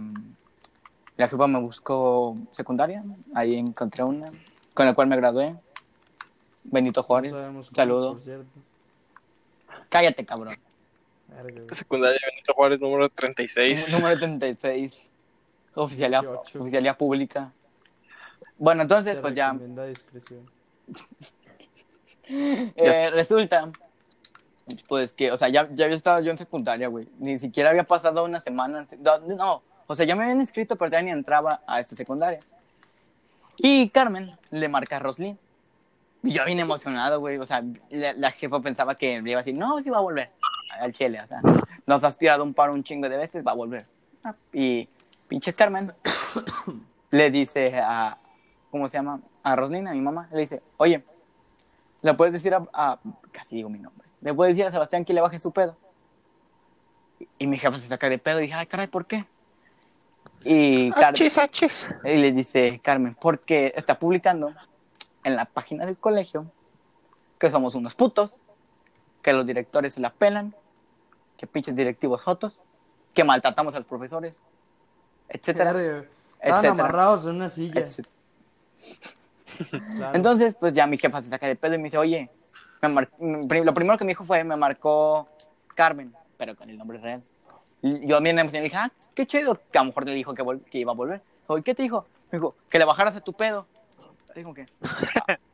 la 1.17 1.29
jefa 1.29 1.47
me 1.47 1.61
buscó 1.61 2.37
secundaria, 2.53 3.05
ahí 3.35 3.57
encontré 3.57 4.05
una, 4.05 4.31
con 4.75 4.87
la 4.87 4.95
cual 4.95 5.09
me 5.09 5.17
gradué. 5.17 5.55
Benito 6.65 7.03
Juárez, 7.03 7.33
No 7.33 7.63
saludo. 7.73 8.21
Cállate, 9.89 10.27
cabrón. 10.27 10.59
Secundaria 11.71 12.19
Benito 12.31 12.55
Juárez, 12.55 12.81
número 12.81 13.09
36. 13.09 13.93
Número 14.01 14.19
36. 14.19 15.09
Oficialía, 15.75 16.21
18. 16.21 16.61
oficialía 16.61 16.97
pública. 16.97 17.53
Bueno, 18.57 18.83
entonces, 18.83 19.17
Se 19.17 19.21
pues 19.21 19.35
ya, 19.35 19.57
eh, 22.29 23.11
resulta, 23.13 23.71
pues 24.89 25.13
que, 25.13 25.31
o 25.31 25.39
sea, 25.39 25.49
ya, 25.49 25.69
ya 25.73 25.85
había 25.85 25.97
estado 25.97 26.21
yo 26.21 26.33
en 26.33 26.39
secundaria, 26.39 26.89
güey. 26.89 27.07
Ni 27.19 27.39
siquiera 27.39 27.71
había 27.71 27.85
pasado 27.85 28.25
una 28.25 28.41
semana. 28.41 28.85
en 28.91 29.37
No, 29.37 29.63
o 29.87 29.95
sea, 29.95 30.05
ya 30.05 30.17
me 30.17 30.25
habían 30.25 30.41
inscrito, 30.41 30.75
pero 30.77 30.91
ya 30.91 31.03
ni 31.03 31.13
entraba 31.13 31.63
a 31.67 31.79
esta 31.79 31.95
secundaria. 31.95 32.41
Y 33.57 33.91
Carmen 33.91 34.33
le 34.51 34.69
marca 34.69 34.97
a 34.97 34.99
Roslyn. 34.99 35.39
Y 36.25 36.33
yo 36.33 36.45
bien 36.45 36.59
emocionado, 36.59 37.21
güey. 37.21 37.39
O 37.39 37.47
sea, 37.47 37.63
la, 37.91 38.13
la 38.15 38.33
jefa 38.33 38.61
pensaba 38.61 38.97
que 38.97 39.23
le 39.23 39.31
iba 39.31 39.41
a 39.41 39.45
decir, 39.45 39.57
no, 39.57 39.81
sí 39.81 39.89
va 39.89 39.99
a 39.99 40.01
volver 40.01 40.33
al 40.71 40.93
Chile. 40.93 41.21
O 41.23 41.27
sea, 41.27 41.41
nos 41.87 42.05
has 42.05 42.17
tirado 42.19 42.43
un 42.43 42.55
paro 42.55 42.73
un 42.73 42.83
chingo 42.85 43.09
de 43.09 43.17
veces, 43.17 43.45
va 43.47 43.53
a 43.53 43.55
volver. 43.55 43.87
Ah, 44.25 44.35
Y 44.53 44.89
pinche 45.29 45.53
Carmen 45.55 45.93
le 47.11 47.31
dice 47.31 47.79
a, 47.81 48.19
¿cómo 48.71 48.89
se 48.89 48.99
llama? 48.99 49.21
A 49.43 49.57
Roslyn, 49.57 49.89
a 49.89 49.93
mi 49.93 50.01
mamá, 50.01 50.29
le 50.33 50.41
dice, 50.41 50.63
oye, 50.77 51.05
¿le 52.03 52.15
puedes 52.15 52.33
decir 52.33 52.55
a, 52.55 52.63
a- 52.73 52.99
casi 53.33 53.57
digo 53.57 53.69
mi 53.69 53.79
nombre, 53.79 54.07
le 54.21 54.35
puedes 54.35 54.55
decir 54.57 54.67
a 54.67 54.73
Sebastián 54.73 55.05
que 55.05 55.15
le 55.15 55.21
baje 55.21 55.39
su 55.39 55.53
pedo? 55.53 55.77
Y, 57.19 57.29
y 57.39 57.47
mi 57.47 57.57
jefa 57.57 57.79
se 57.79 57.87
saca 57.89 58.09
de 58.09 58.19
pedo 58.19 58.39
y 58.41 58.43
dije, 58.43 58.55
ay, 58.55 58.67
caray, 58.67 58.87
¿por 58.89 59.07
qué? 59.07 59.25
Y, 60.45 60.91
Car- 60.93 61.15
y 62.05 62.17
le 62.17 62.33
dice 62.33 62.81
Carmen, 62.83 63.17
porque 63.21 63.73
está 63.77 63.99
publicando 63.99 64.53
en 65.25 65.35
la 65.37 65.47
página 65.47 65.85
del 65.85 65.97
colegio 65.97 66.47
que 67.39 67.51
somos 67.51 67.75
unos 67.75 67.95
putos, 67.95 68.39
que 69.23 69.33
los 69.33 69.47
directores 69.47 69.95
se 69.95 70.01
la 70.01 70.11
pelan, 70.11 70.55
que 71.37 71.47
pinches 71.47 71.75
directivos 71.77 72.21
jotos, 72.23 72.59
que 73.15 73.25
maltratamos 73.25 73.75
a 73.75 73.79
los 73.79 73.87
profesores, 73.89 74.43
etcétera, 75.29 75.73
güey. 75.73 75.87
Estaban 76.41 76.65
etcétera, 76.65 76.71
amarrados 76.73 77.25
en 77.27 77.31
una 77.37 77.49
silla. 77.49 77.87
Claro. 79.97 80.15
Entonces, 80.15 80.55
pues 80.55 80.73
ya 80.73 80.87
mi 80.87 80.97
jefa 80.99 81.21
se 81.21 81.31
saca 81.31 81.47
de 81.49 81.57
pedo 81.57 81.75
y 81.75 81.79
me 81.79 81.85
dice, 81.85 81.99
oye, 81.99 82.31
me 82.81 82.89
mar- 82.89 83.09
lo 83.19 83.75
primero 83.75 83.99
que 83.99 84.05
me 84.05 84.11
dijo 84.13 84.23
fue, 84.23 84.45
me 84.45 84.55
marcó 84.57 85.27
Carmen, 85.75 86.15
pero 86.37 86.55
con 86.55 86.71
el 86.71 86.79
nombre 86.79 86.99
real. 86.99 87.23
Y 87.83 88.07
yo 88.07 88.21
bien 88.21 88.39
emocionado 88.39 88.63
dije, 88.65 88.77
ah, 88.77 88.93
qué 89.17 89.27
chido, 89.27 89.59
que 89.73 89.79
a 89.79 89.83
lo 89.83 89.87
mejor 89.87 90.05
le 90.05 90.13
dijo 90.13 90.33
que, 90.33 90.45
vol- 90.45 90.63
que 90.63 90.79
iba 90.79 90.93
a 90.93 90.95
volver. 90.95 91.23
¿y 91.59 91.63
qué 91.63 91.75
te 91.75 91.83
dijo? 91.83 92.07
Me 92.31 92.39
dijo, 92.39 92.55
que 92.69 92.79
le 92.79 92.85
bajaras 92.85 93.17
a 93.17 93.21
tu 93.21 93.33
pedo. 93.33 93.67
Dijo 94.37 94.55
que, 94.55 94.67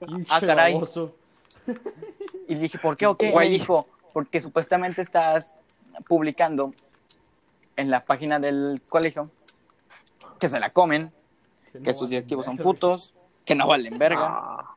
Pinche 0.00 0.26
ah, 0.30 0.40
caray. 0.40 0.74
baboso. 0.74 1.14
y 2.48 2.54
le 2.54 2.60
dije, 2.60 2.78
¿por 2.78 2.96
qué 2.96 3.06
o 3.06 3.16
qué? 3.16 3.34
Me 3.34 3.48
dijo, 3.48 3.86
porque 4.12 4.40
supuestamente 4.40 5.02
estás 5.02 5.46
publicando 6.08 6.72
en 7.76 7.90
la 7.90 8.04
página 8.04 8.38
del 8.38 8.82
colegio 8.88 9.30
que 10.38 10.48
se 10.48 10.60
la 10.60 10.70
comen, 10.70 11.12
Que 11.72 11.78
no 11.78 11.84
que 11.84 11.92
sus 11.94 12.08
directivos 12.08 12.44
son 12.46 12.56
putos, 12.56 13.14
que 13.44 13.54
no 13.54 13.66
valen 13.66 13.98
verga, 13.98 14.26
Ah, 14.26 14.76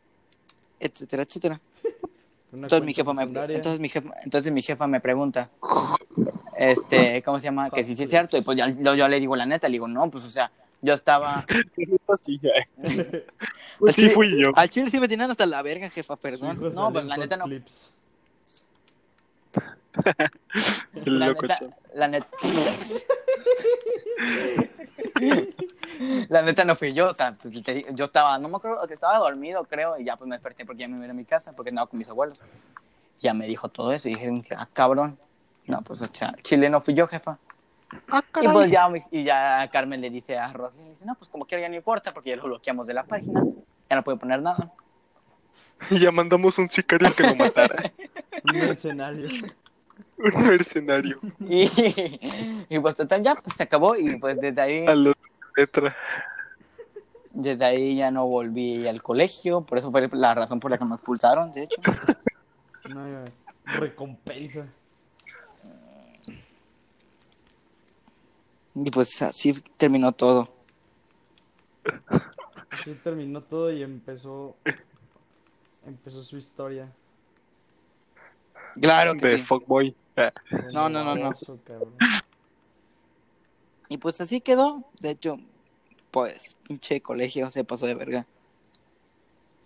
etcétera, 0.79 1.23
etcétera. 1.23 1.61
Entonces 2.53 2.83
mi, 2.83 2.93
jefa 2.93 3.13
me, 3.13 3.23
entonces, 3.23 3.79
mi 3.79 3.89
jefa, 3.89 4.09
entonces 4.23 4.53
mi 4.53 4.61
jefa 4.61 4.87
me 4.87 5.01
pregunta, 5.01 5.49
este, 6.57 7.21
¿cómo 7.21 7.39
se 7.39 7.43
llama? 7.43 7.69
Que 7.69 7.83
si 7.83 7.95
sí 7.95 8.03
es 8.03 8.09
cierto. 8.09 8.37
Y 8.37 8.41
pues 8.41 8.57
ya, 8.57 8.69
yo, 8.69 8.95
yo 8.95 9.07
le 9.09 9.19
digo 9.19 9.35
la 9.35 9.45
neta, 9.45 9.67
le 9.67 9.73
digo, 9.73 9.87
no, 9.87 10.09
pues 10.09 10.23
o 10.23 10.29
sea, 10.29 10.49
yo 10.81 10.93
estaba... 10.93 11.45
sí, 12.17 12.39
eh. 12.43 13.25
Pues 13.79 13.95
sí 13.95 14.09
fui 14.09 14.41
yo. 14.41 14.51
Al 14.55 14.69
chile 14.69 14.89
sí 14.89 14.99
me 14.99 15.07
tenían 15.07 15.29
hasta 15.29 15.45
la 15.45 15.61
verga, 15.61 15.89
jefa, 15.89 16.15
perdón. 16.15 16.59
No, 16.73 16.91
pues 16.91 17.05
la 17.05 17.17
neta 17.17 17.37
no. 17.37 17.45
Clips. 17.45 17.93
El 20.93 21.19
La 21.19 21.27
neta, 21.27 21.59
la 21.93 22.07
neta... 22.07 22.27
La 26.29 26.41
neta 26.41 26.65
no 26.65 26.75
fui 26.75 26.93
yo, 26.93 27.09
o 27.09 27.13
sea, 27.13 27.35
pues, 27.41 27.61
yo 27.93 28.05
estaba, 28.05 28.37
no 28.37 28.49
me 28.49 28.57
acuerdo, 28.57 28.85
que 28.87 28.93
estaba 28.93 29.17
dormido, 29.17 29.63
creo, 29.63 29.97
y 29.97 30.05
ya 30.05 30.15
pues 30.15 30.27
me 30.27 30.35
desperté 30.35 30.65
porque 30.65 30.81
ya 30.81 30.87
me 30.87 30.97
iba 30.97 31.09
a 31.09 31.13
mi 31.13 31.25
casa, 31.25 31.53
porque 31.53 31.69
andaba 31.69 31.87
con 31.87 31.97
mis 31.99 32.07
abuelos. 32.09 32.39
Ya 33.19 33.33
me 33.33 33.47
dijo 33.47 33.69
todo 33.69 33.91
eso, 33.91 34.09
y 34.09 34.15
dije, 34.15 34.55
ah, 34.55 34.67
cabrón. 34.73 35.17
No, 35.65 35.81
pues, 35.81 36.01
o 36.01 36.09
sea, 36.11 36.35
chile 36.43 36.69
no 36.69 36.81
fui 36.81 36.93
yo, 36.93 37.07
jefa. 37.07 37.39
Y 38.41 38.47
pues 38.49 38.69
ya, 38.69 38.89
y 39.11 39.23
ya 39.23 39.69
Carmen 39.71 40.01
le 40.01 40.09
dice 40.09 40.37
a 40.37 40.51
Rosy, 40.51 40.77
le 40.83 40.89
dice, 40.89 41.05
no, 41.05 41.15
pues 41.15 41.29
como 41.29 41.45
quiera 41.45 41.61
ya 41.63 41.69
no 41.69 41.75
importa, 41.75 42.13
porque 42.13 42.31
ya 42.31 42.35
lo 42.35 42.43
bloqueamos 42.43 42.85
de 42.85 42.93
la 42.93 43.05
página, 43.05 43.41
ya 43.89 43.95
no 43.95 44.03
puede 44.03 44.17
poner 44.17 44.41
nada. 44.41 44.71
Y 45.91 45.99
ya 45.99 46.11
mandamos 46.11 46.57
un 46.57 46.69
sicario 46.69 47.13
que 47.15 47.23
lo 47.23 47.35
matara. 47.35 47.91
Un 48.51 48.59
mercenario. 48.59 49.27
un 50.17 50.47
mercenario. 50.47 51.19
Y, 51.49 51.69
y 52.69 52.79
pues 52.79 52.95
total, 52.95 53.23
ya 53.23 53.35
pues, 53.35 53.55
se 53.55 53.63
acabó 53.63 53.95
y 53.95 54.17
pues 54.17 54.39
desde 54.39 54.61
ahí, 54.61 54.85
A 54.87 54.95
los 54.95 55.15
letra. 55.55 55.95
desde 57.31 57.63
ahí 57.65 57.95
ya 57.95 58.11
no 58.11 58.25
volví 58.27 58.87
al 58.87 59.01
colegio, 59.03 59.61
por 59.61 59.77
eso 59.77 59.91
fue 59.91 60.07
la 60.13 60.33
razón 60.35 60.59
por 60.59 60.71
la 60.71 60.77
que 60.77 60.85
me 60.85 60.95
expulsaron, 60.95 61.51
de 61.53 61.63
hecho. 61.63 61.81
Una 62.89 63.25
recompensa. 63.65 64.65
Y 68.85 68.91
pues 68.91 69.21
así 69.21 69.53
terminó 69.77 70.11
todo. 70.11 70.49
Así 72.69 72.93
terminó 73.03 73.41
todo 73.41 73.71
y 73.71 73.81
empezó. 73.81 74.55
Empezó 75.85 76.21
su 76.21 76.37
historia. 76.37 76.91
Claro 78.79 79.13
que 79.15 79.25
De 79.27 79.37
sí. 79.37 79.43
fuckboy. 79.43 79.95
No, 80.73 80.89
no, 80.89 81.03
no, 81.03 81.15
no. 81.15 81.33
Y 83.89 83.97
pues 83.97 84.19
así 84.21 84.41
quedó. 84.41 84.83
De 84.99 85.11
hecho, 85.11 85.37
pues, 86.11 86.55
pinche 86.67 87.01
colegio 87.01 87.49
se 87.49 87.63
pasó 87.63 87.87
de 87.87 87.95
verga. 87.95 88.27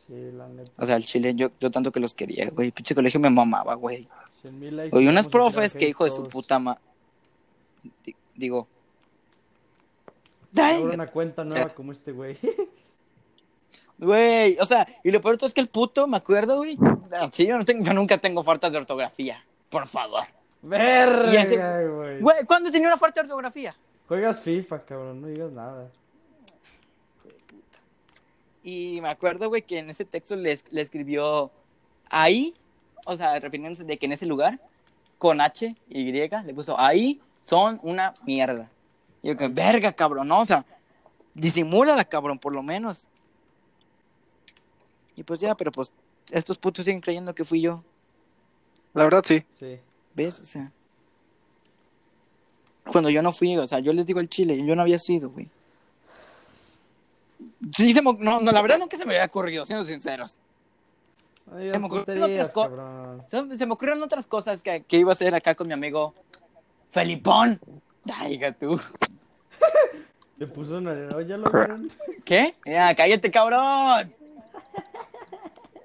Sí, 0.07 0.13
la 0.31 0.47
neta. 0.47 0.71
O 0.77 0.85
sea, 0.85 0.95
el 0.95 1.05
chile, 1.05 1.33
yo, 1.35 1.49
yo 1.59 1.71
tanto 1.71 1.91
que 1.91 1.99
los 1.99 2.13
quería, 2.13 2.49
güey. 2.51 2.71
Pinche 2.71 2.93
colegio 2.95 3.19
me 3.19 3.29
mamaba, 3.29 3.73
güey. 3.75 4.07
100 4.41 4.59
mil 4.59 4.75
likes. 4.77 4.95
Oye, 4.95 5.09
unas 5.09 5.27
profes 5.27 5.73
que 5.73 5.89
hijo 5.89 6.05
de 6.05 6.11
su 6.11 6.23
puta 6.23 6.59
ma... 6.59 6.77
di- 8.05 8.15
Digo... 8.35 8.67
Abro 10.57 10.93
una 10.93 11.07
cuenta 11.07 11.43
nueva 11.43 11.69
como 11.69 11.91
este 11.91 12.11
güey. 12.11 12.37
Güey, 13.97 14.57
o 14.59 14.65
sea, 14.65 14.87
y 15.03 15.11
lo 15.11 15.21
peor 15.21 15.35
de 15.35 15.37
todo 15.37 15.47
es 15.47 15.53
que 15.53 15.61
el 15.61 15.67
puto, 15.69 16.07
me 16.07 16.17
acuerdo, 16.17 16.57
güey. 16.57 16.75
Sí, 17.33 17.45
yo, 17.45 17.55
no 17.55 17.63
tengo, 17.63 17.83
yo 17.83 17.93
nunca 17.93 18.17
tengo 18.17 18.43
faltas 18.43 18.71
de 18.71 18.79
ortografía. 18.79 19.45
Por 19.69 19.85
favor. 19.85 20.23
Y 20.63 20.67
Verga, 20.67 21.81
güey. 21.87 22.19
Güey, 22.19 22.45
¿cuándo 22.47 22.71
tenía 22.71 22.87
una 22.87 22.97
falta 22.97 23.21
de 23.21 23.27
ortografía? 23.27 23.75
Juegas 24.07 24.41
FIFA, 24.41 24.79
cabrón, 24.79 25.21
no 25.21 25.27
digas 25.27 25.51
nada. 25.51 25.87
Y 28.63 28.99
me 29.01 29.09
acuerdo, 29.09 29.49
güey, 29.49 29.61
que 29.61 29.77
en 29.79 29.89
ese 29.91 30.05
texto 30.05 30.35
le, 30.35 30.53
es- 30.53 30.65
le 30.71 30.81
escribió 30.81 31.51
ahí, 32.09 32.53
o 33.05 33.15
sea, 33.15 33.39
refiriéndose 33.39 33.83
de 33.83 33.97
que 33.97 34.07
en 34.07 34.13
ese 34.13 34.25
lugar, 34.25 34.59
con 35.17 35.41
H 35.41 35.75
y 35.89 36.11
le 36.11 36.53
puso 36.55 36.79
ahí 36.79 37.21
son 37.39 37.79
una 37.83 38.13
mierda. 38.25 38.69
Y 39.23 39.27
yo 39.29 39.37
que, 39.37 39.47
verga, 39.47 39.93
cabrón, 39.93 40.27
no, 40.27 40.41
o 40.41 40.45
sea, 40.45 40.65
disimúlala, 41.33 42.05
cabrón, 42.05 42.39
por 42.39 42.53
lo 42.53 42.63
menos. 42.63 43.07
Y 45.15 45.23
pues 45.23 45.39
ya, 45.39 45.55
pero 45.55 45.71
pues 45.71 45.91
estos 46.31 46.57
putos 46.57 46.85
siguen 46.85 47.01
creyendo 47.01 47.35
que 47.35 47.45
fui 47.45 47.61
yo, 47.61 47.83
La 48.93 49.03
verdad, 49.03 49.23
sí. 49.25 49.43
Sí. 49.59 49.79
¿ves? 50.15 50.39
O 50.39 50.45
sea, 50.45 50.71
cuando 52.91 53.09
yo 53.09 53.21
no 53.21 53.31
fui, 53.31 53.57
o 53.57 53.67
sea, 53.67 53.79
yo 53.79 53.93
les 53.93 54.05
digo 54.05 54.19
el 54.19 54.29
chile, 54.29 54.63
yo 54.65 54.75
no 54.75 54.81
había 54.81 54.97
sido, 54.99 55.29
güey. 55.29 55.49
Sí, 57.75 57.93
se 57.93 58.01
me- 58.01 58.13
no, 58.13 58.39
no, 58.39 58.51
la 58.51 58.61
verdad 58.61 58.79
nunca 58.79 58.97
se 58.97 59.05
me 59.05 59.13
había 59.13 59.25
ocurrido, 59.25 59.65
siendo 59.65 59.85
sinceros. 59.85 60.37
Se 61.49 61.79
me 61.79 61.85
ocurrieron 61.85 62.23
otras 62.31 62.49
co- 62.49 62.69
se 63.57 63.65
me 63.65 63.73
ocurrieron 63.73 64.03
otras 64.03 64.25
cosas 64.25 64.61
que, 64.61 64.83
que 64.83 64.97
iba 64.97 65.11
a 65.11 65.13
hacer 65.13 65.35
acá 65.35 65.53
con 65.55 65.67
mi 65.67 65.73
amigo 65.73 66.13
Felipón. 66.91 67.59
Hija 68.29 68.51
tú. 68.53 68.79
Le 70.37 70.47
puso 70.47 70.77
un 70.77 70.87
alero, 70.87 71.21
¿ya 71.21 71.37
lo 71.37 71.49
vieron? 71.51 71.91
¿Qué? 72.25 72.53
Ya, 72.65 72.95
cállate, 72.95 73.29
cabrón. 73.29 74.13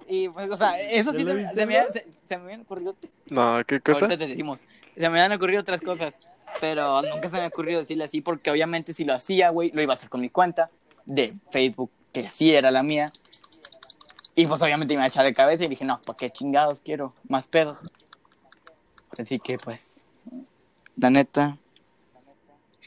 Y 0.09 0.29
pues, 0.29 0.49
o 0.51 0.57
sea, 0.57 0.81
eso 0.81 1.13
¿Ya 1.13 1.19
sí 1.19 1.25
se, 1.25 1.55
se 1.55 1.67
me, 1.67 1.93
se, 1.93 2.07
se 2.27 2.37
me 2.37 2.45
habían 2.45 2.61
ocurrido. 2.63 2.97
No, 3.31 3.61
¿qué 3.67 3.81
cosa? 3.81 4.07
Ahorita 4.07 4.19
te 4.19 4.29
decimos. 4.29 4.61
Se 4.95 5.01
me 5.01 5.21
habían 5.21 5.33
ocurrido 5.33 5.61
otras 5.61 5.81
cosas. 5.81 6.15
Pero 6.61 7.03
nunca 7.03 7.29
se 7.29 7.37
me 7.37 7.43
ha 7.43 7.49
ocurrido 7.49 7.81
decirle 7.81 8.05
así, 8.05 8.21
porque 8.21 8.51
obviamente 8.51 8.95
si 8.95 9.05
lo 9.05 9.15
hacía, 9.15 9.51
güey, 9.51 9.71
lo 9.73 9.83
iba 9.83 9.93
a 9.93 9.97
hacer 9.97 10.09
con 10.09 10.21
mi 10.21 10.31
cuenta 10.31 10.71
de 11.05 11.35
Facebook, 11.51 11.91
que 12.13 12.31
sí 12.31 12.55
era 12.55 12.71
la 12.71 12.83
mía. 12.83 13.11
Y 14.35 14.47
pues 14.47 14.63
obviamente 14.63 14.95
me 14.95 14.99
iba 14.99 15.05
a 15.05 15.09
echar 15.09 15.27
de 15.27 15.35
cabeza 15.35 15.65
y 15.65 15.69
dije, 15.69 15.85
no, 15.85 16.01
¿para 16.03 16.17
qué 16.17 16.31
chingados 16.31 16.81
quiero? 16.81 17.15
Más 17.29 17.49
pedos. 17.49 17.79
Así 19.19 19.39
que 19.39 19.59
pues, 19.59 20.05
la 20.97 21.11
neta, 21.11 21.59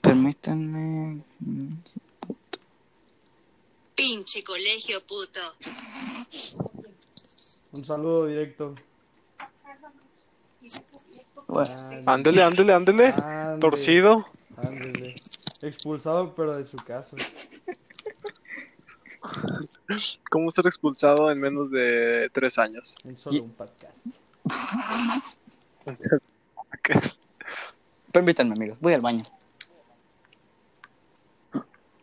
permítanme. 0.01 1.21
Pinche 3.95 4.43
colegio 4.43 5.01
puto. 5.05 5.39
Un 7.71 7.85
saludo 7.85 8.25
directo. 8.27 8.75
Bueno, 11.47 12.01
Ándele, 12.05 12.43
ándele, 12.43 12.73
ándele. 12.73 13.13
Torcido. 13.59 14.25
ándale. 14.57 15.15
Expulsado, 15.62 16.33
pero 16.35 16.55
de 16.57 16.63
su 16.65 16.77
casa. 16.77 17.15
¿Cómo 20.29 20.49
ser 20.51 20.67
expulsado 20.67 21.29
en 21.31 21.39
menos 21.39 21.69
de 21.71 22.29
tres 22.33 22.57
años? 22.57 22.95
En 23.03 23.17
solo 23.17 23.38
Y- 23.38 23.39
un 23.41 23.51
podcast. 23.51 23.97
¿Qué 26.83 26.93
es? 26.93 27.19
permítanme, 28.12 28.53
amigos, 28.55 28.77
voy 28.79 28.93
al 28.93 29.01
baño. 29.01 29.25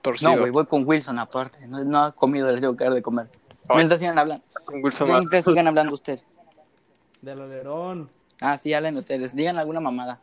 Torcido. 0.07 0.31
No, 0.31 0.39
güey, 0.39 0.53
voy 0.53 0.67
con 0.67 0.87
Wilson 0.87 1.19
aparte. 1.19 1.67
No, 1.67 1.83
no 1.83 2.05
ha 2.05 2.13
comido, 2.13 2.49
les 2.49 2.61
tengo 2.61 2.77
que 2.77 2.85
dar 2.85 2.95
de 2.95 3.03
comer. 3.03 3.29
Ay. 3.69 3.79
Mientras 3.79 3.99
sigan 3.99 4.17
hablando, 4.17 4.45
Con 4.65 4.85
Wilson 4.85 5.09
mientras 5.09 5.45
sigan 5.45 5.67
hablando 5.67 5.95
ustedes. 5.95 6.23
Del 7.21 7.41
alerón. 7.41 8.09
Ah, 8.41 8.57
sí, 8.57 8.73
hablen 8.73 8.97
ustedes. 8.97 9.35
Digan 9.35 9.59
alguna 9.59 9.81
mamada. 9.81 10.21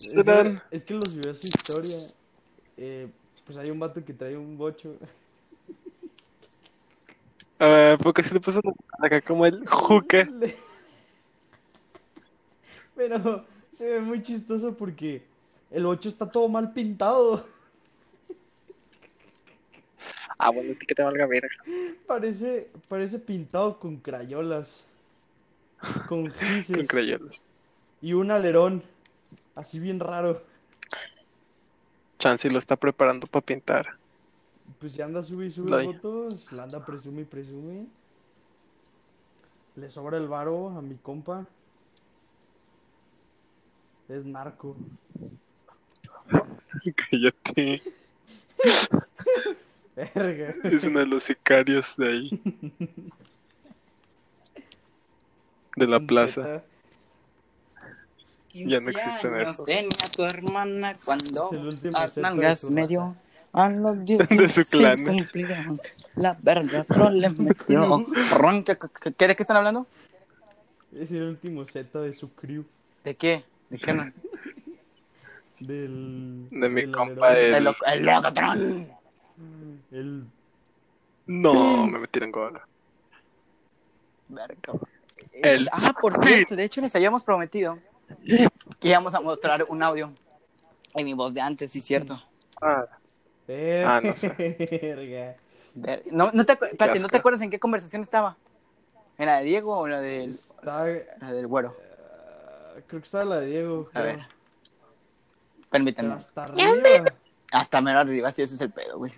Es 0.00 0.12
Tadán. 0.24 0.60
que, 0.70 0.76
es 0.76 0.82
que 0.82 0.94
los 0.94 1.14
videos 1.14 1.38
su 1.38 1.46
historia. 1.46 1.98
Eh, 2.76 3.08
pues 3.46 3.58
hay 3.58 3.70
un 3.70 3.78
vato 3.78 4.04
que 4.04 4.12
trae 4.12 4.36
un 4.36 4.58
bocho. 4.58 4.96
Ah, 7.60 7.96
porque 8.02 8.24
se 8.24 8.34
le 8.34 8.40
puso 8.40 8.60
acá 9.00 9.20
como 9.20 9.46
el 9.46 9.64
juque. 9.68 10.28
Pero 12.96 13.44
se 13.72 13.84
ve 13.84 14.00
muy 14.00 14.20
chistoso 14.22 14.76
porque 14.76 15.24
el 15.70 15.86
8 15.86 16.08
está 16.08 16.28
todo 16.28 16.48
mal 16.48 16.72
pintado. 16.72 17.46
Ah, 20.38 20.50
bueno, 20.50 20.72
a 20.72 20.78
ti 20.78 20.86
que 20.86 20.94
te 20.94 21.02
valga 21.02 21.26
verga. 21.26 21.48
Parece, 22.06 22.70
parece 22.88 23.18
pintado 23.18 23.78
con 23.78 23.96
crayolas. 23.96 24.86
Con 26.08 26.24
grises. 26.40 26.76
Con 26.76 26.86
crayolas. 26.86 27.46
Y 28.00 28.12
un 28.12 28.30
alerón. 28.30 28.82
Así 29.56 29.80
bien 29.80 29.98
raro. 29.98 30.40
Chansey 32.20 32.50
lo 32.50 32.58
está 32.58 32.76
preparando 32.76 33.26
para 33.26 33.44
pintar. 33.44 33.98
Pues 34.78 34.94
ya 34.94 35.06
anda 35.06 35.22
sube 35.22 35.46
y 35.46 35.50
sube 35.50 35.70
Like. 35.70 35.94
fotos. 35.94 36.52
La 36.52 36.64
anda 36.64 36.84
presume 36.84 37.22
y 37.22 37.24
presume. 37.24 37.86
Le 39.74 39.90
sobra 39.90 40.18
el 40.18 40.28
varo 40.28 40.68
a 40.70 40.82
mi 40.82 40.96
compa. 40.96 41.46
Es 44.08 44.24
narco. 44.24 44.76
Cállate. 47.10 47.82
Verga. 50.14 50.54
Es 50.64 50.84
uno 50.84 51.00
de 51.00 51.06
los 51.06 51.24
sicarios 51.24 51.96
de 51.96 52.08
ahí. 52.08 52.40
De 55.76 55.86
la 55.86 56.00
plaza. 56.00 56.62
Ya 58.52 58.80
no 58.80 58.90
existen 58.90 59.34
esos. 59.36 59.64
Tenía 59.64 59.88
tu 60.14 60.24
hermana 60.24 60.96
cuando 61.04 61.50
Es 61.52 61.58
el 61.58 61.66
último 61.66 61.92
las 61.92 62.16
nalgas 62.16 62.64
me 62.70 62.86
dio. 62.86 63.16
A 63.52 63.68
los 63.70 64.04
10 64.04 64.28
De 64.28 64.48
su 64.48 64.64
clan. 64.66 65.04
cumplieron. 65.04 65.80
La 66.16 66.36
verga 66.40 66.82
otro 66.82 67.10
le 67.10 67.28
metió. 67.38 68.06
Ron, 68.32 68.64
¿qué, 68.64 68.76
de 69.26 69.36
qué 69.36 69.42
están 69.42 69.56
hablando? 69.56 69.86
Es 70.94 71.10
el 71.12 71.22
último 71.22 71.64
Z 71.64 72.00
de 72.00 72.12
su 72.12 72.30
crew. 72.34 72.64
¿De 73.04 73.14
qué? 73.14 73.44
¿De 73.70 73.78
qué 73.78 73.92
no? 73.92 74.10
Del. 75.60 76.48
De 76.50 76.68
mi 76.68 76.90
compa, 76.90 77.36
el- 77.38 77.54
El, 77.54 77.64
lo- 77.64 77.74
el. 79.90 80.24
No, 81.26 81.86
me 81.86 81.98
metieron 81.98 82.30
gol. 82.32 82.60
Verga. 84.28 84.72
El- 85.32 85.68
Ah, 85.72 85.94
por 86.00 86.16
cierto, 86.24 86.56
de 86.56 86.64
hecho 86.64 86.80
les 86.80 86.94
habíamos 86.94 87.22
prometido 87.22 87.78
que 88.80 88.88
íbamos 88.88 89.14
a 89.14 89.20
mostrar 89.20 89.64
un 89.68 89.82
audio 89.82 90.10
en 90.94 91.04
mi 91.04 91.14
voz 91.14 91.32
de 91.34 91.40
antes, 91.40 91.70
sí, 91.72 91.80
cierto. 91.80 92.20
Ah, 92.60 92.86
Ah, 93.86 94.00
no 94.02 94.14
sé. 94.16 94.28
Verga. 94.84 95.36
Ver- 95.74 96.02
No, 96.10 96.30
no 96.32 96.44
te, 96.44 96.58
acu- 96.58 97.00
¿no 97.00 97.08
te 97.08 97.16
acuerdas 97.16 97.40
en 97.42 97.50
qué 97.50 97.58
conversación 97.58 98.02
estaba? 98.02 98.36
¿En 99.16 99.26
la 99.26 99.38
de 99.38 99.44
Diego 99.44 99.76
o 99.78 99.86
en 99.86 99.92
la 99.92 100.00
del, 100.00 100.30
Está. 100.32 100.84
la 101.20 101.32
del 101.32 101.46
güero? 101.46 101.74
ah, 101.78 102.74
creo 102.86 103.00
que 103.00 103.06
estaba 103.06 103.24
la 103.24 103.40
de 103.40 103.46
Diego. 103.46 103.88
A 103.94 104.00
ver. 104.02 104.20
Permítanme. 105.70 106.14
hasta 106.14 106.44
arriba. 106.44 107.04
Hasta 107.52 107.80
mero 107.80 108.00
arriba, 108.00 108.30
sí, 108.32 108.42
ese 108.42 108.54
es 108.54 108.60
el 108.60 108.70
pedo, 108.70 108.98
güey. 108.98 109.12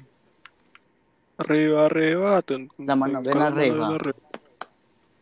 Arriba, 1.38 1.86
arriba. 1.86 2.42
tun, 2.42 2.70
La 2.78 2.94
mano, 2.96 3.22
ven 3.22 3.36
mano 3.38 3.46
arriba. 3.56 3.98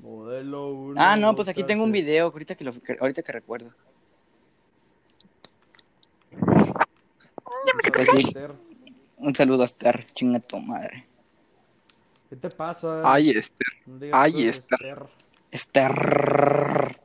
Modelo 0.01 0.69
uno, 0.73 1.01
Ah, 1.03 1.17
no, 1.17 1.35
pues 1.35 1.49
aquí 1.49 1.65
tengo 1.65 1.85
un 1.85 1.93
video, 1.93 2.27
ahorita 2.27 2.55
que, 2.55 2.65
lo, 2.65 2.73
que- 2.73 2.97
ahorita 3.01 3.23
que 3.23 3.33
recuerdo. 3.33 3.73
Un 6.33 6.73
Pues 7.93 8.07
sí. 8.07 8.25
Esther. 8.27 8.53
Un 9.17 9.35
saludo 9.35 9.63
a 9.63 9.67
Star, 9.67 10.07
chinga 10.13 10.39
tu 10.41 10.59
madre. 10.59 11.07
¿Qué 12.31 12.37
te 12.37 12.49
pasa? 12.51 13.01
Ay. 13.11 13.41
No 13.87 13.99
digas 13.99 14.21
ay, 14.21 14.33
cosas, 14.33 14.47
Esther. 14.71 15.07
Star. 15.51 17.01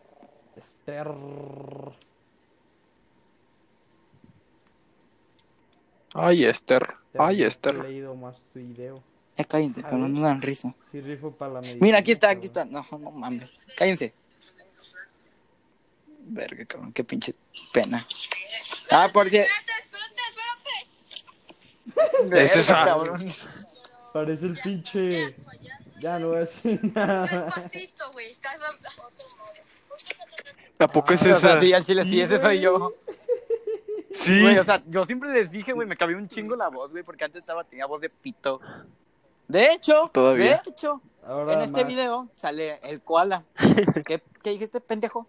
Esther. 0.55 1.07
Ay, 6.13 6.45
Esther. 6.45 6.93
Ay, 7.17 7.43
He 7.43 7.47
Esther. 7.47 7.75
leído 7.75 8.13
más 8.15 8.35
tu 8.51 8.59
video. 8.59 9.01
Ya 9.37 9.45
cállense, 9.45 9.79
A 9.79 9.83
cabrón, 9.83 10.13
ver. 10.13 10.21
no 10.21 10.27
dan 10.27 10.41
risa. 10.41 10.73
Sí, 10.91 11.01
rifo 11.01 11.31
para 11.31 11.53
la 11.53 11.61
medicina. 11.61 11.85
Mira, 11.85 11.97
aquí 11.99 12.11
está, 12.11 12.29
aquí 12.29 12.45
está. 12.45 12.65
No, 12.65 12.85
no 12.91 13.11
mames. 13.11 13.49
Cállense. 13.77 14.13
Verga, 16.25 16.65
cabrón, 16.65 16.93
qué 16.93 17.03
pinche 17.03 17.33
pena. 17.73 18.05
Ah, 18.91 19.09
por 19.11 19.27
cierto. 19.29 19.49
Espérate, 19.51 19.83
espérate, 19.83 20.69
espérate. 21.87 22.43
Ese 22.43 22.59
es 22.59 22.67
Verga, 22.67 22.81
a- 22.81 22.85
cabrón. 22.85 23.33
Parece 24.13 24.45
el 24.45 24.59
pinche. 24.61 25.35
Ya 25.99 26.19
no 26.19 26.27
voy 26.27 26.37
a 26.37 26.39
decir 26.41 26.79
nada. 26.95 27.21
Despacito, 27.25 28.11
güey. 28.11 28.29
Estás... 28.31 28.59
¿A 30.79 30.87
poco 30.87 31.13
es 31.13 31.21
O 31.21 31.23
sea, 31.23 31.35
esa? 31.37 31.61
sí, 31.61 31.73
al 31.73 31.83
chile 31.83 32.03
sí, 32.03 32.21
ese 32.21 32.39
soy 32.41 32.59
yo. 32.61 32.93
Sí. 34.13 34.41
Güey, 34.41 34.57
o 34.59 34.63
sea, 34.63 34.81
yo 34.87 35.03
siempre 35.05 35.31
les 35.33 35.49
dije, 35.51 35.73
güey, 35.73 35.87
me 35.87 35.97
cambió 35.97 36.17
un 36.17 36.27
chingo 36.29 36.55
la 36.55 36.69
voz, 36.69 36.91
güey, 36.91 37.03
porque 37.03 37.25
antes 37.25 37.39
estaba, 37.41 37.63
tenía 37.63 37.85
voz 37.87 37.99
de 37.99 38.09
pito. 38.09 38.61
De 39.47 39.71
hecho, 39.73 40.09
Todavía. 40.13 40.61
de 40.63 40.69
hecho, 40.71 41.01
Ahora 41.25 41.53
en 41.53 41.61
este 41.61 41.81
más. 41.83 41.87
video 41.87 42.29
sale 42.37 42.79
el 42.83 43.01
koala. 43.01 43.43
¿Qué, 44.05 44.21
qué 44.43 44.49
dijiste, 44.51 44.79
pendejo? 44.79 45.27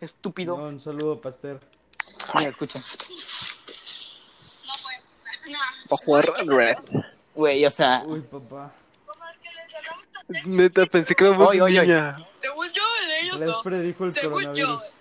Estúpido. 0.00 0.56
No, 0.58 0.64
un 0.64 0.80
saludo, 0.80 1.20
Pasteur. 1.20 1.60
Mira, 2.34 2.50
escucha. 2.50 2.78
No 4.66 4.74
fue. 4.76 4.92
No. 5.50 5.58
Para 5.88 6.04
jugar 6.04 6.24
Red. 6.46 6.76
Güey, 7.34 7.64
o 7.66 7.70
sea, 7.70 8.02
Uy, 8.06 8.20
papá. 8.20 8.72
Neta, 10.44 10.86
pensé 10.86 11.14
que 11.14 11.24
era 11.26 11.38
oy. 11.38 11.60
niña. 11.60 12.16
Según 12.32 12.66
yo, 12.72 12.82
en 13.04 13.24
ellos 13.24 13.40
Les 13.40 13.48
no. 13.48 13.62
predijo 13.62 14.04
el 14.04 14.10
Según 14.10 14.42
yo, 14.54 14.66
coronavirus. 14.66 14.93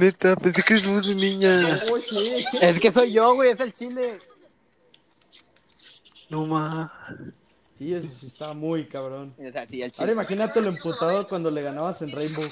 Neta, 0.00 0.36
pensé 0.36 0.62
que 0.62 0.74
voz 0.74 1.06
de 1.06 1.14
niña. 1.14 1.76
Sí. 1.76 2.44
es 2.60 2.80
que 2.80 2.90
soy 2.90 3.12
yo, 3.12 3.34
güey, 3.34 3.52
es 3.52 3.60
el 3.60 3.72
chile. 3.72 4.08
No 6.30 6.46
ma. 6.46 6.92
Sí, 7.78 7.92
eso 7.92 8.08
sí 8.18 8.26
estaba 8.28 8.54
muy 8.54 8.86
cabrón. 8.86 9.34
O 9.38 9.52
sea, 9.52 9.66
sí, 9.66 9.82
el 9.82 9.92
Ahora 9.98 10.12
imagínate 10.12 10.62
lo 10.62 10.68
emputado 10.68 11.26
cuando 11.28 11.50
le 11.50 11.62
ganabas 11.62 12.00
en 12.02 12.12
Rainbow. 12.12 12.48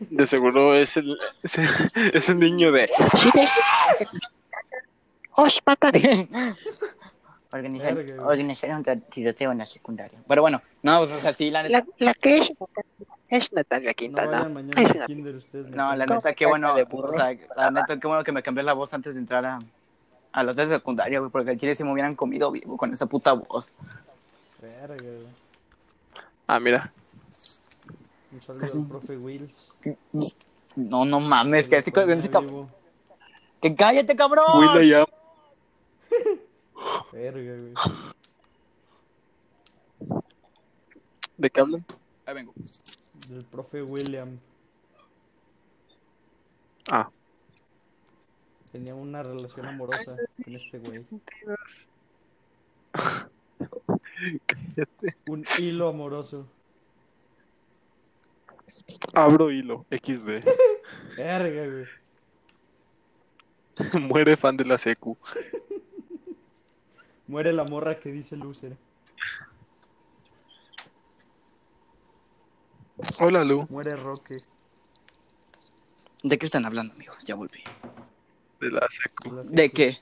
De 0.00 0.26
seguro 0.26 0.74
es 0.74 0.96
el, 0.96 1.16
es 1.42 1.58
el, 1.58 1.68
es 2.12 2.28
el 2.28 2.38
niño 2.38 2.70
de. 2.72 2.90
¡Os 5.32 5.60
mataré! 5.64 6.28
Organizar 7.50 8.70
un 8.70 9.00
tiroteo 9.02 9.52
en 9.52 9.58
la 9.58 9.66
secundaria. 9.66 10.18
Pero 10.26 10.42
bueno, 10.42 10.60
no, 10.82 10.98
pues, 10.98 11.12
o 11.12 11.20
sea, 11.20 11.32
sí, 11.32 11.50
la 11.50 11.62
neta. 11.62 11.78
La, 11.78 12.06
la 12.06 12.14
que 12.14 12.38
es. 12.38 12.52
Es 13.34 13.52
Natalia 13.52 13.90
No 13.90 13.94
Quintana. 13.94 14.48
mañana 14.48 14.80
Es 14.82 14.90
una- 14.94 15.06
kinder 15.06 15.34
ustedes. 15.36 15.68
No, 15.70 15.94
la 15.96 16.06
neta, 16.06 16.34
qué 16.34 16.46
bueno. 16.46 16.72
O 16.74 17.12
sea, 17.12 17.36
la 17.56 17.70
neta, 17.70 17.98
qué 17.98 18.06
bueno 18.06 18.22
que 18.24 18.32
me 18.32 18.42
cambié 18.42 18.62
la 18.62 18.72
voz 18.74 18.92
antes 18.94 19.14
de 19.14 19.20
entrar 19.20 19.44
a, 19.44 19.58
a 20.32 20.42
los 20.42 20.54
de 20.56 20.68
secundaria, 20.68 21.18
güey, 21.18 21.30
porque 21.30 21.50
al 21.50 21.58
chile 21.58 21.74
se 21.74 21.84
me 21.84 21.92
hubieran 21.92 22.14
comido 22.14 22.50
vivo 22.50 22.76
con 22.76 22.92
esa 22.92 23.06
puta 23.06 23.32
voz. 23.32 23.72
Verga, 24.60 24.94
güey. 24.94 25.26
Ah, 26.46 26.60
mira. 26.60 26.92
Un 28.32 28.40
saludo 28.42 28.64
al 28.82 28.86
profe 28.88 29.16
Wills. 29.16 29.72
No, 30.76 31.04
no 31.04 31.20
mames, 31.20 31.68
que, 31.68 31.76
Lo 31.76 31.80
ese, 31.82 31.90
ponía 31.92 32.14
ese 32.16 32.30
cab- 32.30 32.44
vivo. 32.46 32.68
que 33.60 33.74
cállate, 33.74 34.14
cabrón. 34.16 34.44
Will 34.76 34.94
am. 34.94 35.06
Verga, 37.12 37.40
güey. 37.40 37.74
¿De 41.36 41.50
qué 41.50 41.60
hablan? 41.60 41.84
Ahí 42.26 42.34
vengo. 42.34 42.52
Del 43.28 43.44
profe 43.44 43.82
William. 43.82 44.38
Ah. 46.90 47.10
Tenía 48.70 48.94
una 48.94 49.22
relación 49.22 49.66
amorosa 49.66 50.16
con 50.44 50.54
este 50.54 50.78
güey. 50.78 51.04
Cállate. 54.46 55.16
Un 55.28 55.44
hilo 55.58 55.88
amoroso. 55.88 56.46
Abro 59.14 59.50
hilo. 59.50 59.86
XD. 59.90 60.44
Verga, 61.16 61.66
güey. 61.66 61.86
Muere 64.08 64.36
fan 64.36 64.56
de 64.56 64.64
la 64.64 64.78
secu. 64.78 65.16
Muere 67.26 67.52
la 67.52 67.64
morra 67.64 67.98
que 67.98 68.12
dice 68.12 68.36
loser. 68.36 68.76
Hola, 73.18 73.44
Lu. 73.44 73.66
Muere 73.70 73.96
Roque. 73.96 74.38
¿De 76.22 76.38
qué 76.38 76.46
están 76.46 76.64
hablando, 76.64 76.94
amigos? 76.94 77.16
Ya 77.24 77.34
volví. 77.34 77.62
De 78.60 78.70
la 78.70 78.86
secu. 78.90 79.42
¿De 79.44 79.70
qué? 79.70 79.98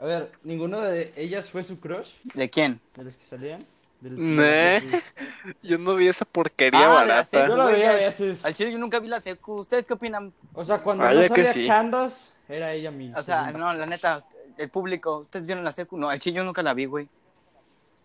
A 0.00 0.04
ver, 0.06 0.32
¿ninguno 0.42 0.80
de 0.80 1.12
ellas 1.16 1.48
fue 1.50 1.62
su 1.62 1.78
crush? 1.78 2.10
¿De 2.34 2.50
quién? 2.50 2.80
¿De 2.96 3.04
los 3.04 3.16
que 3.16 3.24
salían? 3.24 3.60
Secu. 4.02 5.02
Yo 5.62 5.78
no 5.78 5.94
vi 5.94 6.08
esa 6.08 6.24
porquería 6.24 6.80
Ah, 6.80 6.82
de 6.82 6.88
la 6.88 6.94
barata. 7.24 7.38
secu, 7.42 7.48
Yo 7.52 7.56
la 7.56 7.64
veía 7.66 7.90
a 7.90 7.92
al- 7.94 8.00
veces. 8.00 8.44
Al 8.44 8.54
chile 8.54 8.72
yo 8.72 8.78
nunca 8.78 8.98
vi 8.98 9.08
la 9.08 9.20
secu. 9.20 9.54
¿Ustedes 9.60 9.86
qué 9.86 9.94
opinan? 9.94 10.32
O 10.52 10.64
sea, 10.64 10.78
cuando 10.82 11.04
Vaya 11.04 11.28
no 11.28 11.34
que 11.34 11.46
salía 11.46 11.52
sí. 11.52 11.66
Candace, 11.66 12.30
era 12.48 12.72
ella 12.72 12.90
mi. 12.90 13.14
O 13.14 13.22
sea, 13.22 13.46
segunda. 13.46 13.72
no, 13.72 13.78
la 13.78 13.86
neta, 13.86 14.22
el 14.58 14.68
público, 14.68 15.18
¿ustedes 15.20 15.46
vieron 15.46 15.64
la 15.64 15.72
secu? 15.72 15.96
No, 15.96 16.10
al 16.10 16.18
chile 16.18 16.36
yo 16.38 16.44
nunca 16.44 16.62
la 16.62 16.74
vi, 16.74 16.84
güey. 16.84 17.08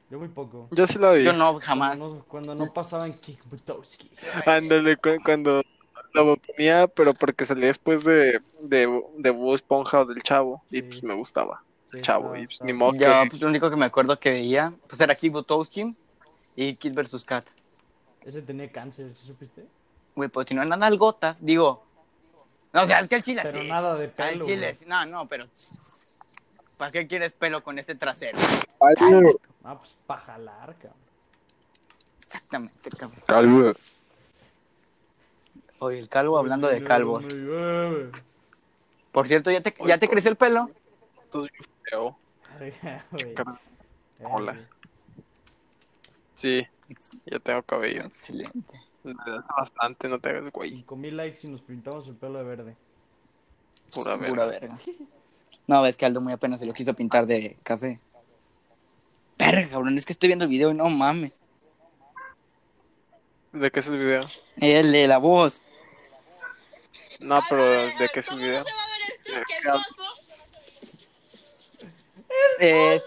Yo 0.09 0.17
muy 0.19 0.27
poco. 0.29 0.67
Yo 0.71 0.87
sí 0.87 0.97
la 0.97 1.11
vi. 1.11 1.23
Yo 1.23 1.33
no, 1.33 1.59
jamás. 1.59 1.97
Cuando 1.97 2.15
no, 2.15 2.23
cuando 2.25 2.55
no 2.55 2.73
pasaban 2.73 3.13
Kick 3.13 3.47
Butowski. 3.47 4.09
Ándale, 4.45 4.97
cu- 4.97 5.21
cuando 5.23 5.61
la 6.13 6.35
ponía, 6.35 6.87
pero 6.87 7.13
porque 7.13 7.45
salía 7.45 7.67
después 7.67 8.03
de, 8.03 8.41
de, 8.61 9.01
de 9.17 9.29
Bob 9.29 9.53
Esponja 9.55 10.01
o 10.01 10.05
del 10.05 10.21
Chavo. 10.23 10.63
Y 10.71 10.81
pues 10.81 11.03
me 11.03 11.13
gustaba. 11.13 11.61
Sí, 11.91 11.97
El 11.97 12.01
Chavo. 12.01 12.35
Y 12.35 12.45
pues 12.45 12.61
ni 12.63 12.73
modo 12.73 12.93
Yo, 12.93 12.99
que. 12.99 13.29
pues 13.29 13.41
lo 13.41 13.47
único 13.49 13.69
que 13.69 13.75
me 13.75 13.85
acuerdo 13.85 14.19
que 14.19 14.31
veía, 14.31 14.73
pues 14.87 14.99
era 14.99 15.13
Kid 15.13 15.31
Butowski 15.31 15.95
y 16.55 16.75
Kid 16.75 16.93
vs. 16.95 17.23
Kat. 17.23 17.45
Ese 18.25 18.41
tenía 18.41 18.71
cáncer, 18.71 19.15
¿sí 19.15 19.25
supiste? 19.27 19.65
Güey, 20.15 20.29
pues 20.29 20.47
si 20.47 20.55
no 20.55 20.63
eran 20.63 20.81
algotas, 20.83 21.43
digo. 21.45 21.83
No, 22.73 22.83
o 22.83 22.87
sea, 22.87 22.99
es 22.99 23.07
que 23.07 23.15
el 23.15 23.23
chile 23.23 23.41
Pero 23.43 23.61
sí. 23.61 23.67
nada 23.67 23.95
de 23.95 24.07
pelo. 24.09 24.43
chile, 24.45 24.57
güey. 24.73 24.75
sí. 24.77 24.85
no, 24.87 25.05
no, 25.05 25.27
pero. 25.27 25.47
¿Para 26.79 26.91
qué 26.91 27.07
quieres 27.07 27.33
pelo 27.33 27.61
con 27.61 27.77
ese 27.77 27.93
trasero? 27.93 28.37
Ah, 29.65 29.77
pues 29.77 29.97
pa' 30.07 30.15
jalar, 30.15 30.77
cabrón. 30.77 30.97
Exactamente, 32.25 32.89
cabrón. 32.91 33.19
Calvo. 33.27 33.73
Oye, 35.79 35.99
el 35.99 36.07
calvo 36.07 36.37
hablando 36.37 36.69
de 36.69 36.81
calvos. 36.81 37.25
Por 39.11 39.27
cierto, 39.27 39.51
¿ya 39.51 39.61
te, 39.61 39.75
ya 39.85 39.97
te 39.97 40.07
creció 40.07 40.31
el 40.31 40.37
pelo? 40.37 40.71
Verga, 42.57 43.05
Verga. 43.11 43.59
Hola. 44.23 44.55
Sí, 46.35 46.65
ya 47.25 47.39
tengo 47.39 47.61
cabello. 47.63 48.03
Excelente. 48.05 48.81
Bastante, 49.57 50.07
no 50.07 50.17
te 50.19 50.29
hagas 50.29 50.49
güey. 50.53 50.77
5000 50.77 51.17
likes 51.17 51.39
y 51.43 51.49
nos 51.49 51.61
pintamos 51.61 52.07
el 52.07 52.15
pelo 52.15 52.37
de 52.37 52.45
verde. 52.45 52.77
Pura 53.93 54.17
Pura 54.17 54.45
verga. 54.45 54.79
No, 55.69 55.83
ves 55.83 55.95
que 55.97 56.05
Aldo 56.07 56.19
muy 56.19 56.33
apenas 56.33 56.59
se 56.59 56.65
lo 56.65 56.73
quiso 56.73 56.95
pintar 56.95 57.27
de 57.27 57.55
café. 57.61 57.99
Verga, 59.37 59.69
cabrón, 59.69 59.95
es 59.99 60.03
que 60.03 60.13
estoy 60.13 60.25
viendo 60.25 60.45
el 60.45 60.49
video 60.49 60.71
y 60.71 60.73
no 60.73 60.89
mames. 60.89 61.43
¿De 63.51 63.69
qué 63.69 63.79
es 63.79 63.85
el 63.85 63.99
video? 63.99 64.21
El 64.59 64.91
de 64.91 65.07
la 65.07 65.19
voz. 65.19 65.61
No, 67.19 67.39
pero 67.47 67.61
¿de 67.63 68.09
qué 68.11 68.19
es 68.21 68.27
el 68.29 68.33
¿Cómo 68.33 68.41
video? 68.47 68.59
no 68.61 68.65
se 68.65 68.73
va 68.73 68.81
a 68.81 68.87
ver 68.87 69.01
esto? 69.11 69.31
¿Qué 69.47 69.53
es 69.53 69.61
Claro. 69.61 69.77
Cosmo? 69.77 70.05
Eh, 72.61 73.01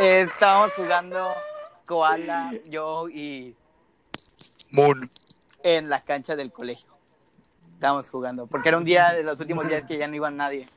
eh, 0.00 0.26
estábamos 0.28 0.72
jugando 0.74 1.34
Koala, 1.84 2.52
yo 2.68 3.08
y 3.08 3.54
Moon. 4.70 5.08
en 5.62 5.88
la 5.88 6.02
cancha 6.02 6.34
del 6.34 6.50
colegio. 6.50 6.88
Estábamos 7.74 8.10
jugando, 8.10 8.48
porque 8.48 8.70
era 8.70 8.78
un 8.78 8.84
día 8.84 9.12
de 9.12 9.22
los 9.22 9.38
últimos 9.38 9.68
días 9.68 9.84
que 9.86 9.98
ya 9.98 10.08
no 10.08 10.16
iba 10.16 10.32
nadie. 10.32 10.68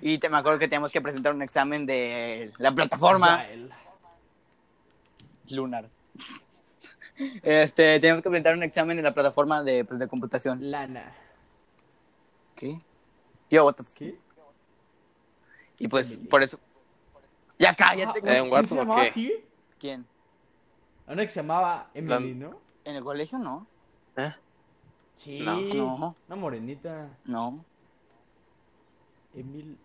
Y 0.00 0.18
te, 0.18 0.28
me 0.28 0.36
acuerdo 0.38 0.58
que 0.58 0.68
teníamos 0.68 0.92
que 0.92 1.00
presentar 1.00 1.34
un 1.34 1.42
examen 1.42 1.86
de 1.86 2.52
la 2.58 2.72
plataforma. 2.72 3.44
Lunar. 5.50 5.88
Este, 7.42 8.00
tenemos 8.00 8.22
que 8.22 8.28
presentar 8.28 8.54
un 8.54 8.62
examen 8.62 8.98
en 8.98 9.04
la 9.04 9.14
plataforma 9.14 9.62
de, 9.62 9.84
pues, 9.84 10.00
de 10.00 10.08
computación. 10.08 10.70
Lana. 10.70 11.14
¿Qué? 12.56 12.80
Yo, 13.50 13.64
what 13.64 13.74
the 13.74 13.84
¿Qué? 13.96 14.18
Y 15.78 15.88
pues, 15.88 16.16
por 16.30 16.42
eso. 16.42 16.58
Ya 17.58 17.74
cállate. 17.74 18.20
Un 18.20 18.26
¿Quién 18.26 18.50
Watson, 18.52 18.68
se 18.68 18.74
¿o 18.74 18.78
llamaba 18.78 19.02
qué? 19.02 19.08
así? 19.08 19.32
¿Quién? 19.78 20.06
Una 21.06 21.22
que 21.22 21.28
se 21.28 21.40
llamaba 21.40 21.90
Emily, 21.94 22.34
¿no? 22.34 22.58
¿En 22.84 22.96
el 22.96 23.04
colegio 23.04 23.38
no? 23.38 23.66
¿Eh? 24.16 24.32
Sí. 25.14 25.40
No. 25.40 25.60
No. 25.60 26.16
Una 26.26 26.36
morenita. 26.36 27.08
No. 27.24 27.64
Emil. 29.36 29.76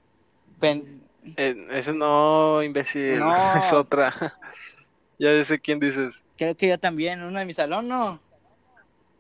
Pen- 0.60 1.04
Eh, 1.38 1.68
ese 1.72 1.94
no, 1.94 2.64
imbécil. 2.64 3.20
No. 3.20 3.34
Es 3.58 3.74
otra. 3.74 4.14
ya 5.20 5.44
sé 5.44 5.60
quién 5.60 5.80
dices. 5.80 6.24
Creo 6.38 6.56
que 6.56 6.68
yo 6.68 6.80
también, 6.80 7.22
uno 7.22 7.40
de 7.40 7.46
mi 7.46 7.54
salón, 7.54 7.88
¿no? 7.88 8.20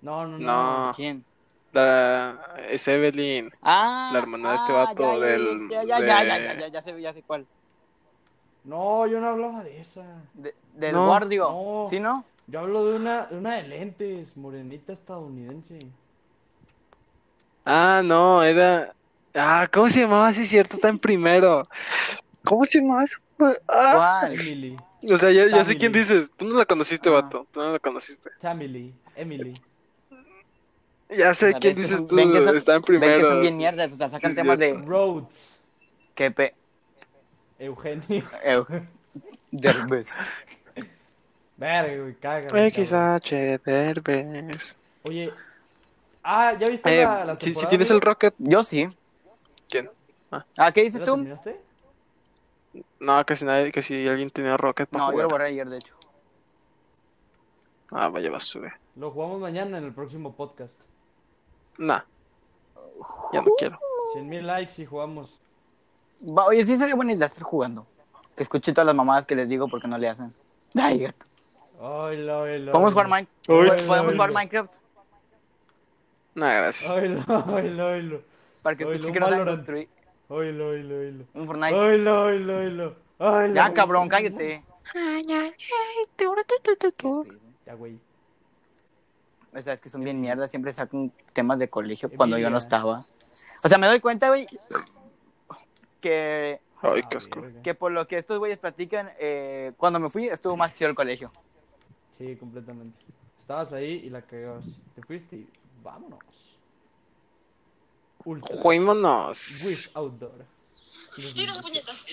No, 0.02 0.26
no, 0.26 0.38
no. 0.40 0.88
No. 0.88 0.94
¿Quién? 0.96 1.26
La, 1.72 2.56
es 2.70 2.88
Evelyn. 2.88 3.52
Ah, 3.62 4.10
La 4.14 4.20
hermana 4.20 4.50
de 4.50 4.56
este 4.56 4.72
ah, 4.72 4.76
vato 4.86 5.04
ya, 5.04 5.20
ya, 5.20 5.26
del- 5.26 5.70
Ya, 5.70 5.84
ya, 5.84 6.00
de- 6.00 6.08
ya, 6.08 6.24
ya, 6.24 6.38
ya, 6.40 6.54
ya, 6.60 6.68
ya 6.68 6.82
sé, 6.82 7.02
ya 7.02 7.14
sé 7.14 7.22
cuál. 7.22 7.46
No, 8.64 9.06
yo 9.08 9.20
no 9.20 9.30
hablaba 9.30 9.64
de 9.64 9.80
esa. 9.80 10.04
De- 10.34 10.56
del 10.76 10.94
No, 10.94 11.06
guardio. 11.08 11.50
no. 11.50 11.86
¿Sí, 11.90 12.00
no? 12.00 12.24
Yo 12.48 12.62
hablo 12.62 12.86
de 12.86 12.96
una, 12.96 13.28
de 13.28 13.38
una 13.38 13.56
de 13.56 13.64
lentes, 13.68 14.36
morenita 14.36 14.94
estadounidense. 14.94 15.78
Ah, 17.66 18.02
no, 18.04 18.42
era. 18.42 18.96
Ah, 19.36 19.68
¿cómo 19.72 19.90
se 19.90 20.02
llamaba? 20.02 20.34
Sí, 20.34 20.42
es 20.42 20.50
cierto, 20.50 20.76
está 20.76 20.90
en 20.90 21.00
primero. 21.00 21.64
¿Cómo 22.44 22.66
se 22.66 22.80
llamaba 22.82 23.04
eso? 23.04 23.18
Ah. 23.68 23.94
¿Cuál? 24.28 24.34
Emily. 24.34 24.78
O 25.10 25.18
sea, 25.18 25.32
ya, 25.32 25.48
ya 25.48 25.64
sé 25.64 25.78
quién 25.78 25.92
dices. 25.94 26.32
Tú 26.36 26.46
no 26.46 26.58
la 26.58 26.66
conociste, 26.66 27.10
Ah. 27.10 27.14
vato. 27.14 27.48
Tú 27.52 27.62
no 27.62 27.72
la 27.72 27.80
conociste. 27.80 28.30
Tamily. 28.42 28.94
Emily. 29.16 29.60
Ya 31.10 31.34
sé 31.34 31.48
O 31.48 31.50
sea, 31.52 31.60
quién 31.60 31.76
dices 31.76 31.98
son- 31.98 32.08
tú. 32.08 32.16
ven 32.16 32.32
que 32.32 32.44
son- 32.44 32.58
está 32.58 32.74
en 32.76 32.82
Ven 32.82 32.86
primero. 32.86 33.18
que 33.18 33.24
son 33.24 33.42
bien 33.42 33.58
mierdas, 33.58 33.92
o 33.92 33.96
sea, 33.96 34.10
sacan 34.10 34.30
sí, 34.32 34.36
temas 34.36 34.60
de... 34.60 34.74
Rhodes. 34.74 35.60
Que 36.16 36.30
pe... 36.32 36.54
Eugenio. 37.58 38.30
Eu- 38.46 38.86
Derbez. 39.52 40.16
Verga, 41.58 42.02
güey, 42.04 42.16
cágame. 42.16 42.72
XH 42.72 43.60
Derbez. 43.66 44.78
Oye. 45.04 45.34
Ah, 46.24 46.54
¿ya 46.60 46.68
viste 46.68 47.02
Eh, 47.02 47.04
la, 47.06 47.26
la 47.26 47.34
si, 47.34 47.40
si 47.40 47.46
temporada, 47.46 47.70
tienes 47.70 47.90
el 47.90 48.02
Rocket. 48.02 48.34
Yo 48.38 48.64
sí. 48.64 48.88
¿Quién? 49.70 49.90
Ah, 50.32 50.72
¿qué 50.72 50.82
¿Ya 50.82 50.86
dices 50.86 51.00
tú? 51.04 51.14
terminaste? 51.16 51.60
No, 53.00 53.26
casi 53.26 53.46
nadie, 53.46 53.72
que 53.72 53.82
si 53.82 54.08
alguien 54.08 54.30
tenía 54.30 54.58
Rocket 54.58 54.88
para 54.90 55.06
No, 55.06 55.12
yo 55.12 55.18
lo 55.18 55.24
jugar. 55.24 55.32
borré 55.32 55.46
ayer, 55.50 55.68
de 55.70 55.78
hecho. 55.78 55.96
Ah, 57.92 58.10
vaya 58.10 58.30
basura. 58.30 58.78
Lo 58.96 59.10
jugamos 59.12 59.40
mañana 59.40 59.78
en 59.80 59.86
el 59.86 59.94
próximo 59.94 60.34
podcast. 60.34 60.80
Nah. 61.78 62.02
Ya 63.34 63.42
no 63.42 63.52
quiero. 63.58 63.80
100 64.14 64.28
mil 64.30 64.46
likes 64.46 64.82
y 64.82 64.86
jugamos. 64.86 65.40
Va, 66.22 66.46
oye, 66.46 66.64
sí 66.66 66.78
sería 66.78 66.96
buena 66.96 67.14
idea 67.14 67.28
estar 67.28 67.44
jugando. 67.44 67.88
Que 68.36 68.44
escuche 68.44 68.72
todas 68.74 68.86
las 68.86 68.96
mamadas 68.96 69.26
que 69.26 69.36
les 69.36 69.50
digo 69.50 69.68
porque 69.68 69.88
no 69.88 69.98
le 69.98 70.10
hacen. 70.10 70.34
Ay, 70.76 71.00
gato. 71.00 71.26
Oilo, 71.80 72.42
oilo. 72.42 72.72
¿Podemos 72.72 72.94
jugar, 72.94 73.08
Mine- 73.08 73.28
Uy. 73.48 73.68
¿Podemos 73.88 74.14
jugar. 74.14 74.34
Minecraft? 74.34 74.74
Nah, 76.36 76.54
gracias. 76.54 76.92
Oilo, 76.92 77.24
oilo, 77.54 77.88
oilo. 77.88 78.22
Para 78.62 78.76
que 78.76 78.86
un 78.86 79.00
que 79.00 79.20
no 79.20 79.30
saben 79.30 79.46
construir 79.46 79.90
Oilo, 80.28 80.68
oilo, 80.70 80.96
oilo. 80.98 81.26
un 81.34 81.48
Fortnite. 81.48 81.76
Oilo, 81.76 82.24
oilo, 82.26 82.58
oilo. 82.58 82.96
Oilo, 83.18 83.54
Ya, 83.56 83.74
cabrón, 83.74 84.08
cállate. 84.08 84.64
Ya, 87.66 87.74
güey. 87.74 88.00
O 89.56 89.62
sea, 89.62 89.74
es 89.74 89.82
que 89.82 89.90
son 89.90 90.04
bien 90.04 90.22
mierdas, 90.22 90.52
siempre 90.52 90.72
sacan 90.74 91.12
temas 91.34 91.58
de 91.58 91.70
colegio 91.70 92.12
cuando 92.16 92.38
yo 92.38 92.50
no 92.50 92.58
estaba. 92.60 93.04
O 93.64 93.68
sea, 93.70 93.78
me 93.80 93.88
doy 93.88 94.00
cuenta, 94.00 94.28
güey, 94.30 94.48
que, 96.00 96.62
Ay, 96.82 97.02
qué 97.10 97.18
asco. 97.18 97.42
verga. 97.42 97.62
que 97.62 97.74
por 97.74 97.92
lo 97.92 98.08
que 98.08 98.18
estos 98.20 98.38
güeyes 98.38 98.60
platican, 98.60 99.10
eh, 99.20 99.74
cuando 99.78 100.00
me 100.00 100.10
fui 100.10 100.28
estuvo 100.28 100.56
más 100.56 100.74
chido 100.76 100.90
el 100.90 100.96
colegio. 100.96 101.32
Sí, 102.12 102.36
completamente. 102.36 102.98
Estabas 103.40 103.74
ahí 103.74 104.02
y 104.04 104.10
la 104.10 104.22
cagabas. 104.22 104.80
Te 104.96 105.02
fuiste 105.02 105.38
y 105.38 105.50
vámonos. 105.84 106.59
Ultra. 108.26 108.56
Juémonos. 108.58 109.64
Wish 109.66 109.90
Outdoor. 109.94 110.46
Tira 111.34 111.54
puñetas. 111.62 112.06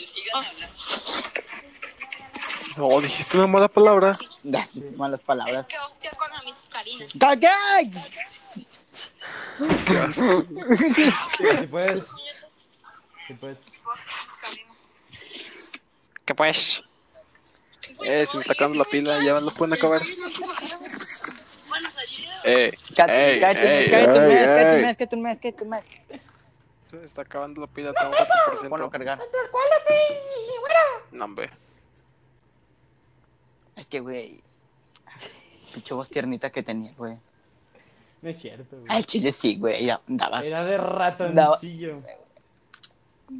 No, 2.78 3.00
dijiste 3.00 3.38
una 3.38 3.46
mala 3.46 3.68
palabra. 3.68 4.12
Ya, 4.42 4.64
malas 4.96 5.20
palabras. 5.20 5.66
Que 5.66 5.78
hostia 5.78 6.10
con 6.12 6.30
la 6.30 6.42
mis 6.42 6.54
Karina. 6.68 7.06
Si 11.60 11.66
puedes. 11.66 12.06
Si 13.26 13.34
puedes. 13.34 13.60
¿Qué 16.24 16.34
pues? 16.34 16.82
Eh, 18.04 18.26
se 18.26 18.36
me 18.36 18.42
está 18.42 18.52
acabando 18.52 18.78
la 18.78 18.84
pila, 18.84 19.22
ya 19.22 19.40
no 19.40 19.50
pueden 19.52 19.74
acabar. 19.74 20.02
Eh, 22.46 22.72
Cállate, 22.94 23.40
cállate 23.40 23.66
un 23.66 23.68
mes, 23.74 23.88
cállate 23.90 24.18
un 24.18 24.26
mes, 24.28 24.46
cállate 24.46 24.76
un 24.76 24.82
mes, 24.82 24.96
cállate 24.96 25.16
un 25.16 25.22
mes, 25.22 25.38
cállate 25.38 25.64
un 25.64 25.70
mes. 25.70 25.84
Se 26.90 27.04
está 27.04 27.22
acabando 27.22 27.60
la 27.60 27.66
pila, 27.66 27.92
tengo 27.92 28.12
4%. 28.12 28.68
Ponlo 28.68 28.86
a 28.86 28.90
cargar. 28.90 29.18
No, 31.10 31.24
hombre. 31.24 31.50
Es 33.74 33.86
que, 33.88 34.00
güey, 34.00 34.40
pinche 35.74 35.92
voz 35.94 36.08
tiernita 36.08 36.50
que 36.50 36.62
tenía, 36.62 36.92
güey. 36.96 37.16
No 38.22 38.30
es 38.30 38.38
cierto, 38.38 38.76
güey. 38.78 38.86
Al 38.88 39.04
chile 39.04 39.32
sí, 39.32 39.56
güey. 39.58 39.88
Era 39.88 40.64
de 40.64 40.78
ratoncillo. 40.78 42.00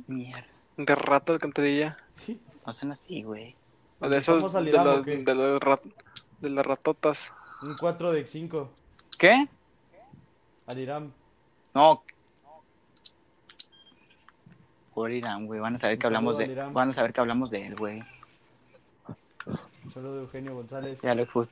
Mierda. 0.07 0.47
De 0.77 0.95
rato 0.95 1.33
alcantarilla. 1.33 1.97
No 2.67 2.73
sean 2.73 2.93
así, 2.93 3.23
güey. 3.23 3.55
De 4.01 4.17
esos, 4.19 4.37
¿Vamos 4.43 4.55
al 4.57 4.65
de, 4.67 4.73
de, 4.73 5.59
rat- 5.59 5.83
de 6.41 6.51
las 6.51 6.67
ratotas. 6.67 7.33
Un 7.63 7.77
4 7.77 8.13
de 8.13 8.27
5. 8.27 8.71
¿Qué? 9.19 9.49
Al 10.67 10.79
Irán. 10.79 11.13
No. 11.75 12.03
Por 14.95 15.11
Irán, 15.11 15.47
güey. 15.47 15.61
Van 15.61 15.77
a 15.77 15.79
saber 15.79 15.99
que 15.99 16.07
hablamos 16.07 16.39
de. 16.39 16.55
Van 16.73 16.91
a 16.91 16.93
saber 16.93 17.13
que 17.13 17.21
hablamos 17.21 17.51
de 17.51 17.67
él, 17.67 17.77
güey. 17.77 18.03
Solo 19.93 20.15
de 20.15 20.21
Eugenio 20.23 20.55
González. 20.55 21.01
Ya 21.01 21.15
lo 21.15 21.25
fut. 21.27 21.49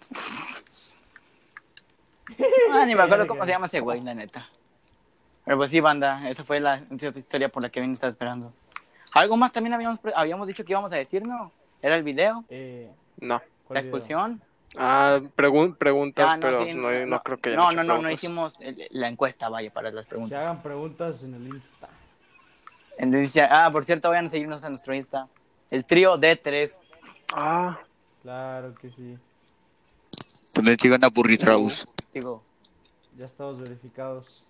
Ah, 2.72 2.84
ni 2.86 2.94
me 2.94 3.02
acuerdo 3.02 3.26
cómo 3.26 3.44
se 3.44 3.50
llama 3.50 3.66
ese 3.66 3.80
güey, 3.80 4.00
la 4.00 4.14
neta. 4.14 4.48
Pero 5.44 5.56
pues 5.58 5.70
sí, 5.70 5.80
banda. 5.80 6.28
Esa 6.28 6.42
fue 6.44 6.58
la 6.60 6.82
historia 6.90 7.48
por 7.48 7.62
la 7.62 7.68
que 7.68 7.80
bien 7.80 7.92
estaba 7.92 8.10
esperando. 8.10 8.52
Algo 9.12 9.36
más 9.36 9.52
también 9.52 9.74
habíamos, 9.74 10.00
habíamos 10.14 10.48
dicho 10.48 10.64
que 10.64 10.72
íbamos 10.72 10.92
a 10.92 10.96
decir, 10.96 11.24
¿no? 11.24 11.52
Era 11.80 11.94
el 11.96 12.02
video, 12.02 12.44
Eh, 12.48 12.90
No. 13.20 13.40
¿cuál 13.66 13.74
la 13.76 13.80
video? 13.82 14.38
Ah, 14.76 15.20
pregun- 15.36 15.76
preguntas, 15.76 16.32
Ah, 16.34 16.38
pero 16.40 16.64
sí, 16.64 16.74
no, 16.74 16.90
no, 17.06 17.20
creo 17.20 17.38
que 17.38 17.50
haya 17.50 17.56
No, 17.58 17.70
no, 17.72 17.84
no, 17.84 17.98
no 18.02 18.10
hicimos 18.10 18.60
el- 18.60 18.88
la 18.90 19.08
encuesta, 19.08 19.48
vaya, 19.48 19.72
para 19.72 19.90
las 19.90 20.04
Que 20.04 20.10
preguntas. 20.10 20.38
hagan 20.38 20.62
preguntas 20.62 21.22
en 21.22 21.34
el 21.34 21.46
Insta. 21.48 21.88
Entonces, 22.98 23.44
ah, 23.50 23.68
por 23.70 23.84
cierto, 23.84 24.08
vayan 24.08 24.26
a 24.26 24.30
seguirnos 24.30 24.62
a 24.64 24.68
nuestro 24.68 24.94
Insta. 24.94 25.28
El 25.70 25.84
trío 25.84 26.16
D3. 26.18 26.78
Ah, 27.32 27.78
Claro 28.22 28.74
que 28.76 28.90
sí. 28.90 29.18
También 30.52 30.78
sigan 30.80 31.04
a 31.04 31.08
Burritraus. 31.08 31.86
Digo, 32.12 32.42
Ya 33.16 33.26
estamos 33.26 33.60
verificados. 33.60 34.44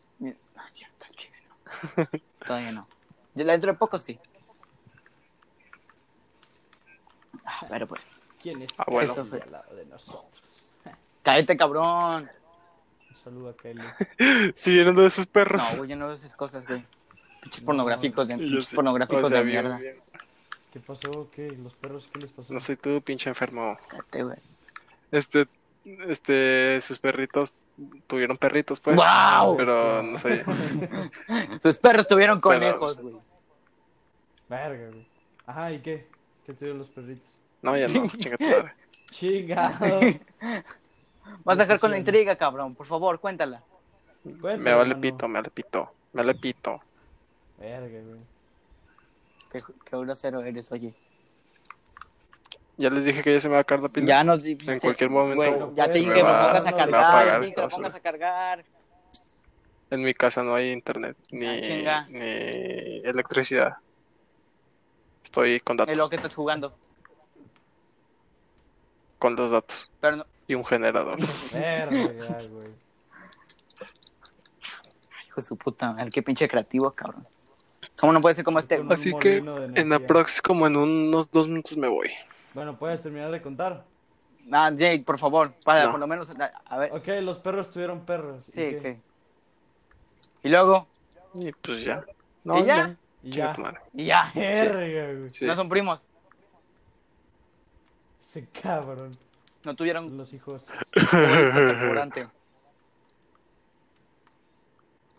Cierto, 0.73 1.07
chile, 1.17 1.35
no. 1.49 2.07
Todavía 2.47 2.73
no. 2.73 2.87
Ya 3.35 3.45
Dentro 3.45 3.73
de 3.73 3.79
poco 3.79 3.99
sí. 3.99 4.19
Ah, 7.45 7.67
pero 7.69 7.87
pues. 7.87 8.01
¿Quién 8.45 8.61
es 8.61 8.79
Ah, 8.79 8.85
bueno. 8.87 9.15
Kelly 9.15 9.41
al 9.43 9.53
lado 9.53 9.75
de 9.75 9.87
nosotros? 9.87 10.65
Cállate, 11.23 11.57
cabrón. 11.57 12.29
Un 13.11 13.17
saludo 13.17 13.49
a 13.49 13.57
Kelly. 13.57 13.83
siguiendo 14.55 15.01
de 15.01 15.07
esos 15.09 15.27
perros. 15.27 15.63
No, 15.73 15.79
güey, 15.79 15.89
yo 15.91 15.97
no 15.97 16.09
veo 16.09 16.17
esas 16.17 16.37
cosas, 16.37 16.63
güey. 16.69 16.85
Pinches 17.41 17.63
No, 17.63 17.67
pornográficos 17.69 18.29
de, 18.29 18.35
Sí, 18.35 18.41
pinches 18.41 18.75
pornográficos 18.75 19.25
O 19.25 19.29
sea, 19.29 19.39
de 19.39 19.45
bien, 19.45 19.63
mierda. 19.63 19.79
bien. 19.79 19.97
¿Qué 20.75 20.81
pasó? 20.81 21.31
¿Qué? 21.35 21.53
¿Los 21.53 21.73
perros 21.75 22.07
qué 22.13 22.21
les 22.21 22.33
pasó? 22.33 22.53
No 22.53 22.61
soy 22.61 22.77
tú, 22.77 23.01
pinche 23.01 23.31
enfermo. 23.31 23.79
Cállate, 23.89 24.23
güey. 24.25 24.39
Este, 25.11 25.47
este, 26.07 26.81
sus 26.83 26.99
perritos 26.99 27.55
tuvieron 28.07 28.37
perritos, 28.37 28.79
pues. 28.81 28.95
¡Guau! 28.97 29.57
Pero 29.57 30.03
no 30.03 30.19
sé. 30.19 30.45
Sus 31.63 31.79
perros 31.79 32.07
tuvieron 32.07 32.41
conejos, 32.43 33.01
güey. 33.01 33.15
Verga, 34.51 34.89
güey. 34.91 35.07
Ajá, 35.47 35.73
¿y 35.73 35.81
qué? 35.81 36.07
¿Qué 36.45 36.53
tuvieron 36.53 36.79
los 36.79 36.89
perritos? 36.91 37.29
No, 37.65 37.77
ya 37.77 37.89
no, 37.89 38.07
chinga 38.19 38.37
tu 38.37 38.45
madre. 38.45 38.73
Chingado. 39.11 40.01
Vas 41.45 41.59
a 41.59 41.63
dejar 41.63 41.81
con 41.81 41.91
la 41.91 41.99
intriga, 41.99 42.37
cabrón. 42.37 42.75
Por 42.75 42.87
favor, 42.87 43.19
cuéntala. 43.19 43.63
Cuéntame, 44.23 44.59
Me 44.59 44.75
vale 44.75 44.91
mano. 44.91 45.01
pito, 45.01 45.29
me 45.29 45.35
vale 45.41 45.51
pito. 45.51 45.91
Me 46.13 46.23
vale 46.23 46.35
pito. 46.35 46.81
Verga, 47.59 48.01
güey. 48.01 48.21
Qué, 49.51 49.59
qué 49.85 49.97
grosero 49.97 50.43
eres, 50.43 50.71
oye. 50.73 50.95
Ya 52.77 52.91
les 52.91 53.05
dije 53.05 53.23
que 53.23 53.33
ya 53.33 53.41
se 53.41 53.49
me 53.49 53.53
va 53.53 53.59
a 53.59 53.63
acabar 53.63 53.85
la 53.85 53.89
pila. 53.89 54.07
Ya 54.07 54.25
nos 54.25 54.45
En 54.45 54.81
cualquier 54.81 55.09
momento 55.11 55.37
Güey, 55.37 55.75
ya 55.77 55.89
te 55.89 55.99
dije 55.99 56.11
me 56.11 56.15
que 56.17 56.21
lo 56.23 56.27
va- 56.27 56.47
pongas 56.49 56.67
a 56.67 56.71
me 56.71 56.77
cargar, 56.77 57.27
ya 57.27 57.33
te 57.33 57.41
dije 57.41 57.55
que 57.55 57.61
lo 57.61 57.67
esta 57.67 57.77
pongas 57.77 57.95
a 57.95 58.01
cargar. 58.01 58.65
En 59.91 60.03
mi 60.03 60.13
casa 60.15 60.43
no 60.43 60.55
hay 60.55 60.73
internet 60.73 61.17
ni, 61.31 61.47
Ah, 61.87 62.07
ni 62.11 62.19
electricidad. 63.05 63.77
Estoy 65.23 65.61
con 65.61 65.77
datos. 65.77 65.93
Es 65.93 65.99
lo 65.99 66.09
que 66.09 66.17
estás 66.17 66.35
jugando. 66.35 66.75
Con 69.25 69.37
los 69.37 69.51
datos. 69.51 69.91
Pero 70.03 70.17
no, 70.17 70.27
Y 70.47 70.55
un 70.55 70.67
generador. 70.67 71.17
Verga, 71.55 72.43
güey. 72.51 72.69
hijo 75.27 75.37
de 75.37 75.43
su 75.43 75.57
puta 75.57 75.95
madre, 75.95 76.11
qué 76.11 76.23
pinche 76.23 76.47
creativo, 76.47 76.91
cabrón. 76.91 77.27
¿Cómo 77.99 78.13
no 78.13 78.21
puede 78.21 78.35
ser 78.35 78.45
como 78.45 78.59
este? 78.59 78.85
Así 78.91 79.15
que 79.19 79.39
en 79.77 79.93
aprox 79.95 80.43
como 80.43 80.67
en 80.67 80.77
unos 80.77 81.31
dos 81.31 81.49
minutos 81.49 81.75
me 81.79 81.89
voy. 81.89 82.11
Bueno, 82.53 82.77
¿puedes 82.77 83.01
terminar 83.01 83.31
de 83.31 83.41
contar? 83.41 83.83
Ah, 84.53 84.71
Jake, 84.71 85.05
por 85.07 85.19
favor, 85.19 85.55
para 85.65 85.85
No. 85.87 85.93
por 85.93 86.01
lo 86.01 86.07
menos, 86.07 86.29
a 86.67 86.77
ver. 86.77 86.93
Ok, 86.93 87.07
los 87.23 87.39
perros 87.39 87.71
tuvieron 87.71 88.01
perros. 88.05 88.47
¿y 88.49 88.53
Sí, 88.53 88.59
qué? 88.59 88.79
que. 88.83 89.01
Y 90.43 90.51
luego, 90.51 90.87
Y 91.33 91.51
pues 91.53 91.83
ya. 91.83 92.05
No, 92.45 92.59
¿Y 92.59 92.65
ya? 92.67 92.95
Y 93.23 93.31
ya. 94.05 94.33
y. 94.35 95.31
Sí. 95.31 95.47
No 95.47 95.57
son 95.57 95.71
primos, 95.71 96.07
Ese 98.35 98.49
cabrón. 98.49 99.13
no 99.63 99.77
tuvieron 99.77 100.17
Los 100.17 100.33
hijos. 100.33 100.69
carburante. 100.93 102.27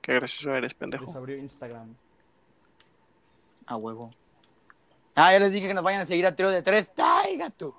Qué 0.01 0.15
gracioso 0.15 0.49
eres, 0.51 0.63
Les 0.63 0.73
pendejo. 0.73 1.17
abrió 1.17 1.37
Instagram. 1.37 1.95
A 3.67 3.77
huevo. 3.77 4.11
Ah, 5.15 5.31
ya 5.31 5.39
les 5.39 5.53
dije 5.53 5.69
que 5.69 5.73
nos 5.73 5.83
vayan 5.85 6.01
a 6.01 6.05
seguir 6.05 6.25
a 6.27 6.35
trío 6.35 6.49
de 6.49 6.61
tres. 6.61 6.91
¡Ay, 6.97 7.37
gato! 7.37 7.73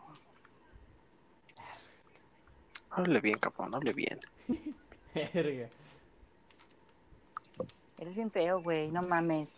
Hable 2.91 3.20
bien, 3.20 3.39
cabrón, 3.39 3.74
hable 3.74 3.93
bien. 3.93 4.18
Verga. 5.14 5.68
Eres 7.99 8.16
bien 8.16 8.30
feo, 8.30 8.62
güey, 8.62 8.91
no 8.91 9.03
mames. 9.03 9.53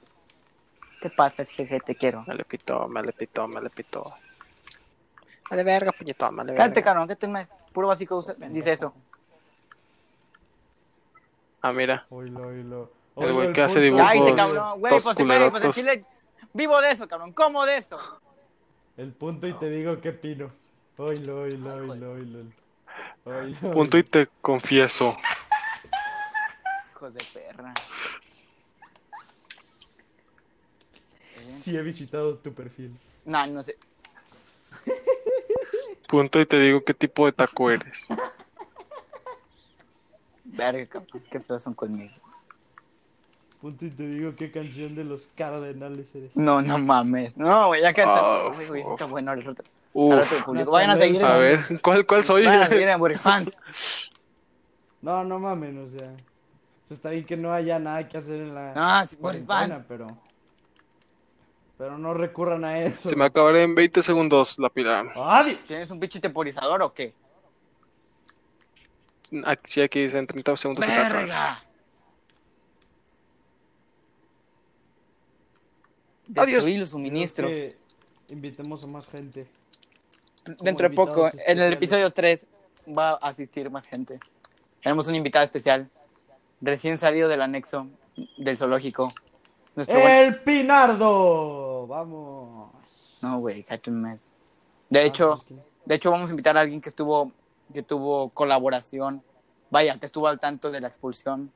¿Qué 1.01 1.09
pasa, 1.11 1.45
jeje? 1.45 1.79
Te 1.79 1.95
quiero. 1.95 2.25
Me 2.27 2.35
le 2.35 2.45
pitó, 2.45 2.89
me 2.89 3.01
le 3.01 3.13
pitó, 3.13 3.47
me 3.47 3.61
le 3.63 3.71
pitó. 3.71 4.13
Vale 5.51 5.65
verga, 5.65 5.93
puñetón, 5.93 6.37
vale 6.37 6.55
Cállate, 6.55 6.81
verga. 6.81 6.85
cabrón, 6.91 7.09
¿qué 7.09 7.17
te 7.17 7.27
más? 7.29 7.49
Puro 7.73 7.89
básico 7.89 8.17
usa- 8.19 8.35
dice 8.35 8.73
eso. 8.73 8.95
Ah, 11.63 11.73
mira. 11.73 12.07
Oílo, 12.11 12.47
oílo. 12.47 12.93
El 13.17 13.33
güey 13.33 13.53
que 13.53 13.63
hace 13.63 13.75
punto. 13.75 13.85
dibujos. 13.85 14.07
Cállate, 14.07 14.31
Ojos, 14.31 14.37
cabrón. 14.37 14.81
Güey, 14.81 14.91
pues, 14.93 15.05
güey, 15.17 15.51
pues 15.51 15.63
decirle. 15.63 16.05
Vivo 16.53 16.81
de 16.81 16.91
eso, 16.91 17.09
cabrón. 17.09 17.33
¿Cómo 17.33 17.67
de 17.67 17.79
eso? 17.79 17.99
El 18.97 19.13
punto 19.13 19.47
y 19.47 19.53
te 19.55 19.69
digo 19.69 20.01
que 20.01 20.13
pino. 20.13 20.51
Oílo, 20.97 21.43
oílo, 21.43 21.75
oílo, 21.75 22.13
oílo. 22.13 22.41
Oílo, 23.25 23.71
Punto 23.73 23.99
y 23.99 24.03
te 24.03 24.29
confieso. 24.41 25.17
Hijos 26.93 27.15
de 27.15 27.25
perra. 27.33 27.75
Sí 31.49 31.77
he 31.77 31.83
visitado 31.83 32.37
tu 32.39 32.53
perfil. 32.53 32.97
No, 33.25 33.47
no 33.47 33.63
sé. 33.63 33.77
Punto 36.09 36.41
y 36.41 36.47
te 36.47 36.59
digo 36.59 36.83
qué 36.85 36.95
tipo 36.95 37.27
de 37.27 37.33
taco 37.33 37.71
eres. 37.71 38.09
Verga, 40.45 40.87
cabrón. 40.87 41.23
Qué 41.31 41.39
feos 41.41 41.63
son 41.63 41.75
conmigo. 41.75 42.13
Punto 43.61 43.85
y 43.85 43.91
te 43.91 44.09
digo 44.09 44.35
qué 44.35 44.51
canción 44.51 44.95
de 44.95 45.05
los 45.05 45.29
cardenales 45.37 46.15
eres. 46.15 46.35
No, 46.37 46.63
no 46.63 46.79
mames. 46.79 47.37
No, 47.37 47.69
güey, 47.69 47.83
ya 47.83 47.93
que 47.93 48.03
Ah, 48.07 48.51
Güey, 48.55 48.67
güey, 48.69 48.83
está 48.83 49.05
bueno. 49.05 49.31
Ahora 49.33 49.41
resulta- 49.43 49.63
Uf. 49.93 50.47
Vayan 50.71 50.91
a 50.91 50.97
seguir 50.97 51.23
A 51.25 51.35
en. 51.35 51.41
ver, 51.41 51.81
¿cuál, 51.83 52.07
cuál 52.07 52.25
soy? 52.25 52.45
Vayan 52.47 52.63
a 52.63 52.69
seguir 52.69 52.89
en 52.89 52.99
Burifans. 52.99 53.57
No, 55.01 55.23
no 55.23 55.39
mames, 55.39 55.77
o 55.77 55.89
sea. 55.97 56.09
o 56.09 56.89
sea, 56.89 56.97
está 56.97 57.11
bien 57.11 57.25
que 57.25 57.37
no 57.37 57.53
haya 57.53 57.79
nada 57.79 58.09
que 58.09 58.19
hacer 58.19 58.41
en 58.41 58.53
la 58.53 58.73
Ah, 58.75 59.07
sí, 59.07 59.15
cuarentena, 59.15 59.79
Burifans. 59.79 59.85
pero. 59.87 60.19
Pero 61.79 61.97
no 61.97 62.13
recurran 62.13 62.65
a 62.65 62.81
eso. 62.81 63.09
Se 63.09 63.15
me 63.17 63.25
acabará 63.25 63.63
en 63.63 63.75
20 63.75 64.03
segundos 64.03 64.59
la 64.59 64.69
pila. 64.69 65.05
¡Adiós! 65.15 65.61
¿Tienes 65.67 65.91
un 65.91 66.01
pinche 66.01 66.19
temporizador 66.21 66.83
o 66.83 66.93
qué? 66.93 67.15
Aquí, 69.45 69.81
aquí 69.81 70.03
dice 70.03 70.19
en 70.19 70.27
30 70.27 70.57
segundos 70.57 70.85
se. 70.85 70.91
¡Verga! 70.91 71.63
Adiós. 76.37 76.67
Los 76.67 76.91
suministros. 76.91 77.51
Que 77.51 77.77
invitemos 78.31 78.85
a 78.85 78.87
más 78.87 79.07
gente. 79.09 79.47
Dentro 80.61 80.89
de 80.89 80.95
poco, 80.95 81.31
en 81.47 81.59
el 81.59 81.73
episodio 81.75 82.11
3, 82.11 82.45
va 82.97 83.11
a 83.11 83.15
asistir 83.29 83.71
más 83.71 83.85
gente. 83.87 84.19
Tenemos 84.83 85.07
un 85.09 85.15
invitado 85.15 85.45
especial, 85.45 85.91
recién 86.61 86.97
salido 86.99 87.29
del 87.29 87.43
anexo 87.43 87.87
del 88.39 88.57
zoológico. 88.57 89.09
Nuestro 89.77 90.01
buen- 90.01 90.13
¡El 90.13 90.37
Pinardo! 90.41 91.68
¡Vamos! 91.89 93.19
No, 93.23 93.41
güey, 93.41 93.65
mes. 93.87 94.21
De 94.91 95.05
hecho, 95.07 95.43
de 95.87 95.95
hecho, 95.95 96.11
vamos 96.11 96.29
a 96.29 96.33
invitar 96.33 96.57
a 96.59 96.61
alguien 96.61 96.83
que 96.83 96.91
estuvo, 96.91 97.33
que 97.73 97.83
tuvo 97.83 98.29
colaboración, 98.29 99.23
vaya, 99.71 99.99
que 99.99 100.05
estuvo 100.05 100.27
al 100.29 100.39
tanto 100.39 100.71
de 100.71 100.83
la 100.83 100.89
expulsión 100.89 101.51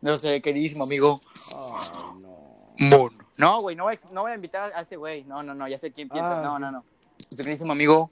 de 0.00 0.10
nuestro 0.10 0.30
queridísimo 0.40 0.84
amigo. 0.84 1.20
Ay, 1.48 2.20
no. 2.20 2.74
Mono. 2.78 3.24
No, 3.36 3.60
güey, 3.60 3.74
no, 3.74 3.84
voy 3.84 3.94
a- 3.96 4.12
no 4.12 4.22
voy 4.22 4.32
a 4.32 4.34
invitar 4.36 4.72
a 4.72 4.82
ese 4.82 4.96
güey. 4.96 5.24
No, 5.24 5.42
no, 5.42 5.52
no, 5.52 5.66
ya 5.66 5.78
sé 5.78 5.90
quién 5.90 6.08
piensa. 6.08 6.38
Ah, 6.38 6.42
no, 6.42 6.58
no, 6.58 6.70
no. 6.70 6.84
Nuestro 7.18 7.36
queridísimo 7.36 7.72
amigo. 7.72 8.08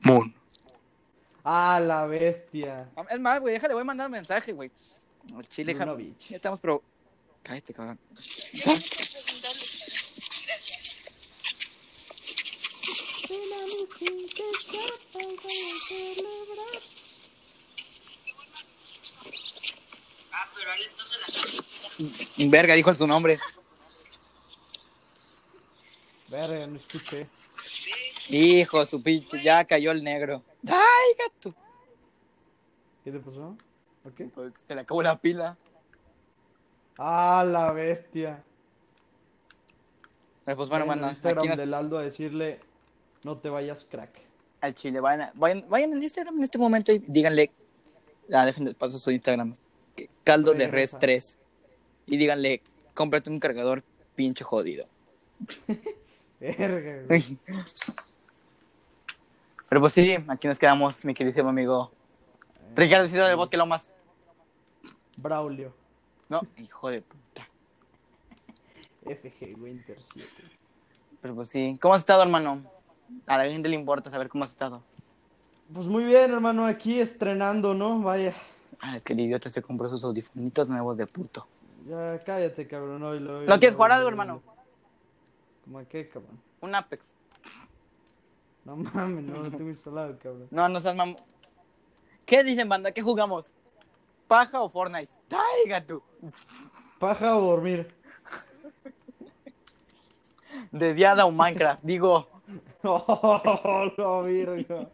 Mono. 0.00 0.32
¡Ah, 1.44 1.80
la 1.80 2.04
bestia! 2.06 2.88
Es 3.08 3.20
más, 3.20 3.40
güey, 3.40 3.54
déjale, 3.54 3.74
voy 3.74 3.82
a 3.82 3.84
mandar 3.84 4.08
un 4.08 4.12
mensaje, 4.12 4.52
güey. 4.52 4.70
Chile, 5.48 5.72
ja- 5.74 5.84
Brunovich. 5.84 6.28
Ya 6.30 6.36
estamos, 6.36 6.60
pero. 6.60 6.82
Cállate, 7.44 7.72
cabrón. 7.72 7.98
Ah, 20.32 20.48
pero 20.54 20.70
entonces 20.84 21.18
la 22.38 22.48
Verga, 22.50 22.74
dijo 22.74 22.94
su 22.94 23.06
nombre. 23.06 23.38
Verga, 26.28 26.66
no 26.66 26.76
escuché. 26.76 27.26
Hijo, 28.28 28.84
su 28.86 29.02
pinche, 29.02 29.42
ya 29.42 29.64
cayó 29.64 29.90
el 29.90 30.04
negro. 30.04 30.42
¡Ay, 30.66 31.14
gato! 31.18 31.54
¿Qué 33.02 33.10
te 33.10 33.18
pasó? 33.20 33.56
¿Por 34.02 34.12
qué? 34.12 34.24
Pues 34.26 34.52
se 34.66 34.74
le 34.74 34.82
acabó 34.82 35.02
la 35.02 35.18
pila. 35.18 35.56
¡Ah, 36.98 37.44
la 37.48 37.72
bestia! 37.72 38.44
Pero 40.44 40.56
pues 40.56 40.68
bueno, 40.68 40.84
Vayan 40.86 41.00
mano, 41.00 41.06
al 41.08 41.12
Instagram 41.14 41.38
aquí 41.40 41.48
nos- 41.48 41.56
del 41.58 41.74
Aldo 41.74 41.98
a 41.98 42.02
decirle, 42.02 42.60
no 43.24 43.38
te 43.38 43.48
vayas, 43.48 43.86
crack. 43.90 44.20
al 44.60 44.74
chile. 44.74 45.00
Vayan, 45.00 45.30
vayan, 45.34 45.64
vayan 45.68 45.92
en 45.92 46.02
Instagram 46.02 46.36
en 46.38 46.44
este 46.44 46.58
momento 46.58 46.92
y 46.92 46.98
díganle. 46.98 47.50
Ah, 48.32 48.44
dejen 48.44 48.66
de 48.66 48.74
paso 48.74 48.98
su 48.98 49.10
Instagram. 49.10 49.54
Caldo 50.24 50.52
de 50.52 50.66
res 50.68 50.92
Regresa. 50.92 50.98
3. 50.98 51.38
Y 52.06 52.16
díganle, 52.16 52.62
cómprate 52.94 53.30
un 53.30 53.40
cargador 53.40 53.82
pinche 54.14 54.44
jodido. 54.44 54.86
Verga, 56.40 57.02
güey. 57.06 57.38
Pero 59.68 59.80
pues 59.82 59.92
sí, 59.92 60.16
aquí 60.28 60.48
nos 60.48 60.58
quedamos, 60.58 61.04
mi 61.04 61.12
queridísimo 61.14 61.50
amigo. 61.50 61.92
Ricardo 62.74 63.06
Ciudad 63.08 63.26
del 63.26 63.36
Bosque 63.36 63.56
Lomas. 63.56 63.92
Braulio. 65.16 65.74
No, 66.28 66.40
hijo 66.56 66.88
de 66.90 67.02
puta. 67.02 67.46
FG 69.04 69.60
Winter 69.60 69.98
7. 70.12 70.28
Pero 71.20 71.34
pues 71.34 71.48
sí. 71.48 71.76
¿Cómo 71.80 71.94
has 71.94 72.00
estado, 72.00 72.22
hermano? 72.22 72.62
A 73.26 73.38
la 73.38 73.44
gente 73.44 73.68
le 73.68 73.74
importa 73.74 74.10
saber 74.10 74.28
cómo 74.28 74.44
has 74.44 74.50
estado. 74.50 74.82
Pues 75.72 75.86
muy 75.86 76.04
bien, 76.04 76.32
hermano, 76.32 76.66
aquí 76.66 77.00
estrenando, 77.00 77.74
¿no? 77.74 78.00
Vaya. 78.00 78.34
Ah, 78.80 78.96
es 78.96 79.02
que 79.02 79.12
el 79.12 79.20
idiota 79.20 79.50
se 79.50 79.62
compró 79.62 79.88
sus 79.88 80.04
audifonitos 80.04 80.68
nuevos 80.68 80.96
de 80.96 81.06
puto. 81.06 81.46
Ya 81.86 82.18
cállate, 82.24 82.66
cabrón. 82.66 83.02
Oílo, 83.02 83.38
oílo, 83.38 83.50
¿No 83.50 83.58
quieres 83.58 83.76
jugar 83.76 83.92
algo, 83.92 84.08
hermano? 84.08 84.42
¿Cómo 85.64 85.78
a 85.78 85.84
qué, 85.84 86.08
cabrón? 86.08 86.40
Un 86.60 86.74
Apex. 86.74 87.14
No 88.64 88.76
mames, 88.76 89.24
no 89.24 89.42
lo 89.42 89.50
tengo 89.50 89.70
instalado, 89.70 90.18
cabrón. 90.22 90.48
No, 90.50 90.68
no 90.68 90.80
seas 90.80 90.94
mam... 90.94 91.16
¿Qué 92.24 92.44
dicen, 92.44 92.68
banda? 92.68 92.92
¿Qué 92.92 93.02
jugamos? 93.02 93.50
¿Paja 94.26 94.60
o 94.60 94.68
Fortnite? 94.68 95.10
¡Ay, 95.30 95.68
gato! 95.68 96.02
¿Paja 96.98 97.36
o 97.36 97.40
dormir? 97.40 97.94
De 100.70 100.92
Diada 100.92 101.24
o 101.24 101.30
Minecraft. 101.30 101.82
Digo, 101.82 102.28
Oh, 102.84 103.90
la 103.96 104.22
virga. 104.28 104.88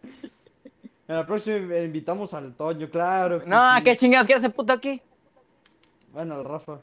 En 1.06 1.16
la 1.16 1.26
próxima 1.26 1.76
invitamos 1.78 2.32
al 2.32 2.54
Toño, 2.54 2.88
claro. 2.90 3.42
no, 3.46 3.76
sí. 3.76 3.82
¿qué 3.84 3.96
chingados 3.96 4.26
quiere 4.26 4.38
ese 4.40 4.48
puto 4.50 4.72
aquí? 4.72 5.02
Bueno, 6.12 6.36
al 6.36 6.44
Rafa. 6.44 6.78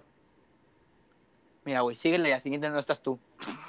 Mira, 1.66 1.82
güey, 1.82 1.96
síguele 1.96 2.30
y 2.30 2.32
al 2.32 2.42
siguiente 2.42 2.70
no 2.70 2.80
estás 2.80 3.02
tú. 3.02 3.18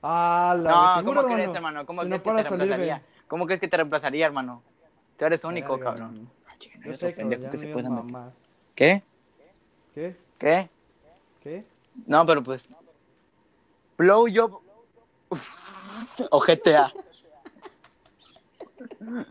Ah, 0.00 0.56
la 0.56 0.70
No, 0.70 0.94
¿seguro, 0.98 1.22
¿cómo 1.22 1.34
crees, 1.34 1.52
hermano? 1.56 1.84
¿Cómo 1.84 2.02
Si 2.02 2.08
crees 2.08 2.24
no 2.24 2.24
que 2.24 2.30
te 2.42 2.48
reemplazaría? 2.48 2.84
bien. 2.84 3.02
¿Cómo 3.26 3.46
crees 3.46 3.60
que 3.60 3.66
te 3.68 3.76
reemplazaría, 3.78 4.26
hermano? 4.26 4.62
Tú 5.16 5.24
eres 5.24 5.42
único, 5.42 5.72
Verga, 5.76 5.90
cabrón. 5.90 6.30
Ah, 6.46 6.52
no 6.78 6.84
Yo 6.86 6.96
sé, 6.96 7.10
pendejo 7.10 7.50
que 7.50 7.56
se 7.58 7.66
digas 7.66 7.82
pueda 7.82 7.90
meter. 7.90 8.12
mamá. 8.12 8.32
¿Qué? 8.76 9.02
¿Qué? 9.92 10.16
¿Qué? 10.38 10.70
¿Qué? 11.42 11.64
No, 12.06 12.24
pero 12.24 12.44
pues. 12.44 12.68
Blow 13.96 14.26
job. 14.32 14.60
o 16.30 16.40
GTA. 16.40 16.92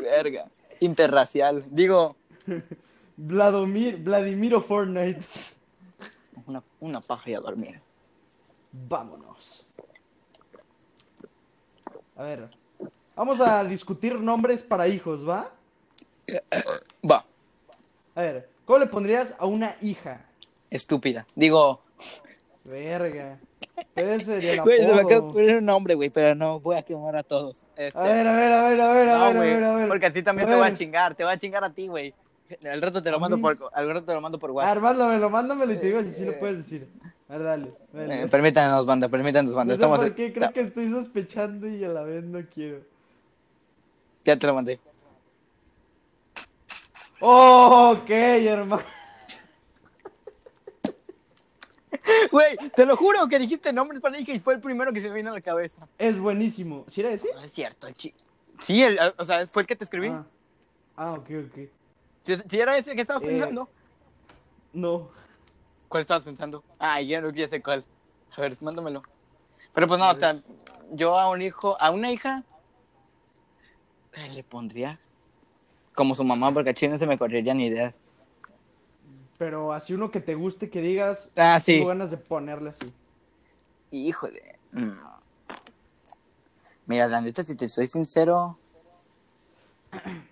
Verga. 0.00 0.48
Interracial. 0.80 1.64
Digo, 1.70 2.16
Vladimir, 3.16 3.96
Vladimiro 3.98 4.60
Fortnite. 4.60 5.20
una, 6.46 6.62
una 6.80 7.00
paja 7.00 7.30
y 7.30 7.34
a 7.34 7.40
dormir. 7.40 7.80
Vámonos. 8.72 9.66
A 12.16 12.22
ver. 12.22 12.50
Vamos 13.16 13.40
a 13.40 13.64
discutir 13.64 14.20
nombres 14.20 14.62
para 14.62 14.86
hijos, 14.86 15.28
¿va? 15.28 15.50
Va. 17.10 17.24
A 18.14 18.20
ver, 18.20 18.48
¿cómo 18.64 18.78
le 18.78 18.86
pondrías 18.86 19.34
a 19.38 19.46
una 19.46 19.76
hija? 19.80 20.24
Estúpida. 20.70 21.26
Digo, 21.34 21.80
Verga. 22.68 23.38
Ese 23.94 24.24
sería 24.24 24.52
el 24.54 24.60
güey, 24.62 24.78
se 24.78 24.86
me 24.86 25.00
acaba 25.00 25.08
de 25.08 25.16
ocurrir 25.18 25.56
un 25.56 25.64
nombre, 25.64 25.94
güey, 25.94 26.10
pero 26.10 26.34
no 26.34 26.58
voy 26.60 26.76
a 26.76 26.82
quemar 26.82 27.16
a 27.16 27.22
todos. 27.22 27.56
Este, 27.76 27.98
A 27.98 28.02
ver, 28.02 28.26
a 28.26 28.32
ver, 28.36 28.52
a 28.52 28.68
ver, 28.68 28.80
a 28.80 28.92
ver, 28.92 29.08
a 29.08 29.18
ver, 29.18 29.36
a 29.36 29.40
ver, 29.40 29.64
a 29.64 29.74
ver. 29.74 29.88
porque 29.88 30.06
a 30.06 30.12
ti 30.12 30.22
también 30.22 30.48
A 30.48 30.52
te 30.52 30.56
voy 30.58 30.66
a 30.66 30.74
chingar, 30.74 31.14
te 31.14 31.24
voy 31.24 31.32
a 31.32 31.38
chingar 31.38 31.62
a 31.64 31.70
ti, 31.70 31.86
güey. 31.86 32.14
Al 32.70 32.80
rato 32.80 33.02
te 33.02 33.10
lo 33.10 33.16
¿A 33.16 33.20
mando 33.20 33.38
por, 33.38 33.58
al 33.74 33.88
rato 33.88 34.04
te 34.04 34.14
lo 34.14 34.20
mando 34.20 34.38
por 34.38 34.50
WhatsApp. 34.50 34.74
ver, 34.74 34.82
mándamelo, 34.82 35.30
mándamelo 35.30 35.72
y 35.72 35.76
te 35.76 35.86
digo 35.86 36.02
si 36.02 36.10
sí 36.10 36.24
lo 36.24 36.38
puedes 36.38 36.56
decir. 36.58 36.88
A 37.28 37.32
ver, 37.36 37.42
dale. 37.44 37.72
dale. 37.92 38.22
Eh, 38.22 38.26
permítanos, 38.28 38.86
banda, 38.86 39.08
permítanos, 39.08 39.54
banda. 39.54 39.74
no 39.74 39.76
sé 39.76 39.80
Estamos 39.84 39.98
por 40.00 40.14
qué, 40.14 40.32
creo 40.32 40.46
no, 40.48 40.52
que 40.54 40.60
estoy 40.62 40.88
sospechando 40.90 41.68
y 41.68 41.84
a 41.84 41.88
la 41.88 42.02
vez 42.02 42.24
no 42.24 42.40
quiero. 42.52 42.80
Ya 44.24 44.36
te 44.36 44.46
lo 44.46 44.54
mandé. 44.54 44.80
Oh, 47.20 47.94
ok, 47.98 48.10
hermano. 48.10 48.82
Güey, 52.32 52.56
te 52.74 52.86
lo 52.86 52.96
juro 52.96 53.28
que 53.28 53.38
dijiste 53.38 53.72
nombres 53.72 54.00
para 54.00 54.18
hija 54.18 54.32
y 54.32 54.40
fue 54.40 54.54
el 54.54 54.60
primero 54.60 54.92
que 54.92 55.00
se 55.00 55.08
me 55.08 55.14
vino 55.14 55.30
a 55.30 55.34
la 55.34 55.40
cabeza. 55.40 55.86
Es 55.98 56.18
buenísimo. 56.18 56.84
¿Sí 56.88 57.00
era 57.00 57.10
ese? 57.10 57.32
No 57.34 57.42
es 57.42 57.52
cierto, 57.52 57.86
el 57.86 57.94
chi... 57.94 58.14
Sí, 58.60 58.82
el, 58.82 58.98
o 59.16 59.24
sea, 59.24 59.46
fue 59.46 59.62
el 59.62 59.68
que 59.68 59.76
te 59.76 59.84
escribí. 59.84 60.08
Ah, 60.08 60.24
ah 60.96 61.12
ok, 61.12 61.30
ok. 61.46 61.58
Si, 62.22 62.34
si 62.36 62.60
era 62.60 62.76
ese 62.76 62.94
que 62.94 63.02
estabas 63.02 63.22
Eh. 63.22 63.26
pensando. 63.26 63.68
No. 64.72 65.10
¿Cuál 65.88 66.02
estabas 66.02 66.24
pensando? 66.24 66.62
Ah, 66.78 67.00
ya 67.00 67.20
no 67.20 67.30
ya 67.30 67.48
sé 67.48 67.62
cuál. 67.62 67.84
A 68.36 68.40
ver, 68.40 68.60
mándamelo. 68.62 69.02
Pero 69.72 69.86
pues 69.86 69.98
no, 69.98 70.10
o 70.10 70.18
sea, 70.18 70.40
yo 70.92 71.18
a 71.18 71.30
un 71.30 71.40
hijo, 71.40 71.76
a 71.80 71.90
una 71.90 72.10
hija, 72.10 72.44
le 74.12 74.42
pondría 74.42 74.98
como 75.94 76.14
su 76.14 76.24
mamá, 76.24 76.52
porque 76.52 76.70
a 76.70 76.74
Chile 76.74 76.92
no 76.92 76.98
se 76.98 77.06
me 77.06 77.18
correría 77.18 77.54
ni 77.54 77.66
idea. 77.66 77.94
Pero 79.38 79.72
así 79.72 79.94
uno 79.94 80.10
que 80.10 80.20
te 80.20 80.34
guste, 80.34 80.68
que 80.68 80.80
digas, 80.80 81.32
Ah, 81.36 81.60
sí. 81.64 81.74
tengo 81.76 81.88
ganas 81.88 82.10
de 82.10 82.16
ponerle 82.16 82.70
así. 82.70 82.92
Híjole. 83.90 84.58
Mira, 86.86 87.06
la 87.06 87.20
neta, 87.20 87.42
si 87.42 87.54
te 87.54 87.68
soy 87.68 87.86
sincero, 87.86 88.58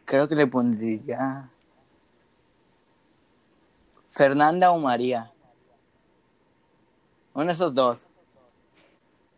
creo 0.04 0.28
que 0.28 0.34
le 0.34 0.46
pondría 0.46 1.48
Fernanda 4.10 4.72
o 4.72 4.78
María. 4.78 5.30
Uno 7.34 7.46
de 7.46 7.52
esos 7.52 7.74
dos. 7.74 8.06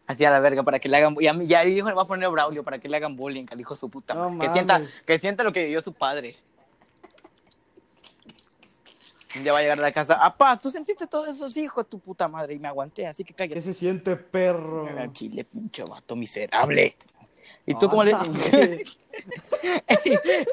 Así 0.07 0.25
a 0.25 0.31
la 0.31 0.41
verga, 0.41 0.63
para 0.63 0.79
que 0.79 0.89
le 0.89 0.97
hagan... 0.97 1.15
Ya 1.47 1.63
el 1.63 1.77
hijo 1.77 1.89
le 1.89 1.95
va 1.95 2.03
a 2.03 2.07
poner 2.07 2.31
Braulio 2.31 2.65
para 2.65 2.79
que 2.79 2.89
le 2.89 2.97
hagan 2.97 3.15
bullying 3.15 3.45
al 3.51 3.61
hijo 3.61 3.77
su 3.77 3.91
puta 3.91 4.15
No 4.15 4.39
que, 4.39 4.51
sienta, 4.51 4.81
que 5.05 5.19
sienta 5.19 5.45
lo 5.45 5.53
que 5.53 5.65
vivió 5.65 5.83
su 5.83 5.93
padre. 5.93 6.37
Un 9.37 9.43
día 9.43 9.53
va 9.53 9.59
a 9.59 9.63
llegar 9.63 9.79
a 9.79 9.83
la 9.83 9.93
casa, 9.93 10.15
apá, 10.25 10.59
tú 10.59 10.71
sentiste 10.71 11.07
todos 11.07 11.29
esos 11.29 11.57
hijos, 11.57 11.87
tu 11.89 11.99
puta 11.99 12.29
madre, 12.29 12.55
y 12.55 12.59
me 12.59 12.69
aguanté, 12.69 13.07
así 13.07 13.25
que 13.25 13.35
cállate. 13.35 13.57
¿Qué 13.57 13.63
se 13.63 13.75
siente, 13.75 14.17
perro? 14.17 14.89
Chile, 15.13 15.45
pinche 15.45 15.85
vato 15.85 16.17
miserable. 16.17 16.97
¿Y 17.67 17.75
tú 17.75 17.89
cómo 17.89 18.05
le... 18.05 18.13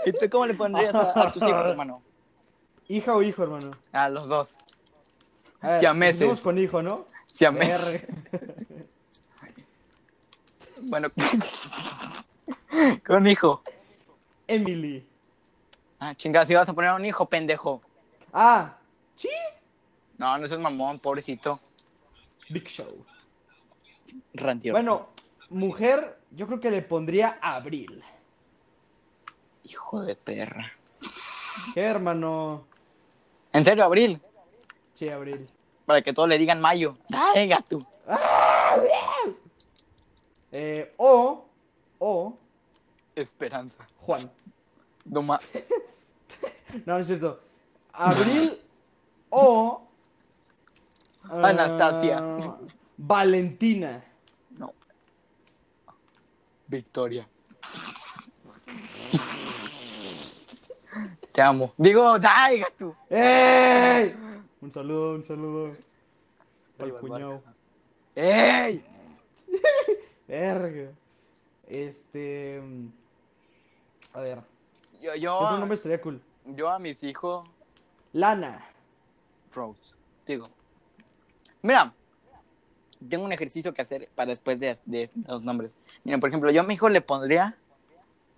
¿Y 0.05 0.11
tú 0.13 0.30
cómo 0.30 0.45
le 0.45 0.53
pondrías 0.53 0.93
a, 0.93 1.19
a 1.19 1.32
tus 1.32 1.43
hijos, 1.43 1.65
hermano? 1.69 2.01
¿Hija 2.88 3.15
o 3.15 3.21
hijo, 3.21 3.43
hermano? 3.43 3.71
A 3.91 4.09
los 4.09 4.28
dos. 4.28 4.57
A 5.61 5.71
ver, 5.71 5.80
Siameses. 5.80 6.21
empecemos 6.21 6.41
con 6.41 6.57
hijo, 6.57 6.82
¿no? 6.82 7.05
Si 7.34 7.45
a 7.45 7.51
meses. 7.51 8.03
Bueno. 10.88 11.09
Con 13.07 13.26
hijo. 13.26 13.63
Emily. 14.45 15.03
Ah, 15.99 16.13
chingada, 16.13 16.45
si 16.45 16.53
vas 16.53 16.69
a 16.69 16.73
poner 16.73 16.91
a 16.91 16.95
un 16.95 17.05
hijo, 17.05 17.28
pendejo. 17.28 17.82
Ah, 18.38 18.78
sí. 19.16 19.30
No, 20.18 20.38
no 20.38 20.46
es 20.46 20.60
mamón, 20.60 21.00
pobrecito. 21.00 21.58
Big 22.50 22.68
Show. 22.68 23.06
Randy 24.34 24.72
Orton. 24.72 24.86
Bueno, 24.86 25.08
mujer, 25.50 26.20
yo 26.32 26.46
creo 26.46 26.60
que 26.60 26.70
le 26.70 26.82
pondría 26.82 27.40
Abril. 27.42 28.04
Hijo 29.64 30.02
de 30.02 30.18
perra. 30.18 30.70
¿Qué, 31.74 31.80
hermano? 31.80 32.66
¿En 33.54 33.64
serio, 33.64 33.86
Abril? 33.86 34.22
Sí, 34.94 35.08
Abril. 35.08 35.50
Para 35.86 36.02
que 36.02 36.12
todos 36.12 36.28
le 36.28 36.38
digan 36.38 36.60
Mayo. 36.60 36.96
Venga 37.34 37.62
tú. 37.62 37.86
Eh, 40.52 40.94
o, 40.98 41.46
o, 42.00 42.38
Esperanza. 43.16 43.88
Juan. 44.02 44.30
No, 45.06 45.22
no 46.98 47.00
es 47.00 47.08
cierto. 47.08 47.45
Abril 47.98 48.60
o... 49.30 49.82
ah, 51.30 51.48
Anastasia. 51.48 52.22
Valentina. 52.98 54.04
No. 54.58 54.74
Victoria. 56.68 57.28
Te 61.32 61.41
amo. 61.41 61.74
Digo, 61.78 62.18
daiga 62.18 62.68
tú. 62.78 62.96
¡Ey! 63.10 64.16
Un 64.62 64.72
saludo, 64.72 65.16
un 65.16 65.26
saludo. 65.26 65.76
Para 66.78 66.89
el 66.89 66.96
Arriba 66.96 66.98
el 66.98 67.02
cuñado. 67.02 67.43
¡Ey! 68.16 68.86
Verga. 70.28 70.91
Este... 71.68 72.62
mm, 72.64 72.88
A 74.14 74.20
ver. 74.22 74.39
Yo, 75.02 75.12
¿Qué 75.12 75.20
yo, 75.20 75.38
otro 75.38 75.58
nombre 75.58 75.76
estaría 75.76 76.00
cool? 76.02 76.22
yo 76.46 76.70
a 76.70 76.80
mis 76.80 77.04
hijos, 77.04 77.46
Lana. 78.16 78.66
Rose. 79.53 79.97
Digo, 80.26 80.49
mira, 81.61 81.93
tengo 83.09 83.26
un 83.26 83.34
ejercicio 83.34 83.74
que 83.74 83.82
hacer 83.82 84.09
para 84.16 84.30
después 84.30 84.57
de, 84.57 84.78
de 84.86 85.09
los 85.28 85.43
nombres. 85.43 85.72
Mira, 86.05 86.18
por 86.18 86.30
ejemplo, 86.30 86.49
yo 86.49 86.61
a 86.61 86.63
mi 86.63 86.76
hijo 86.76 86.88
le 86.88 87.01
pondría 87.01 87.57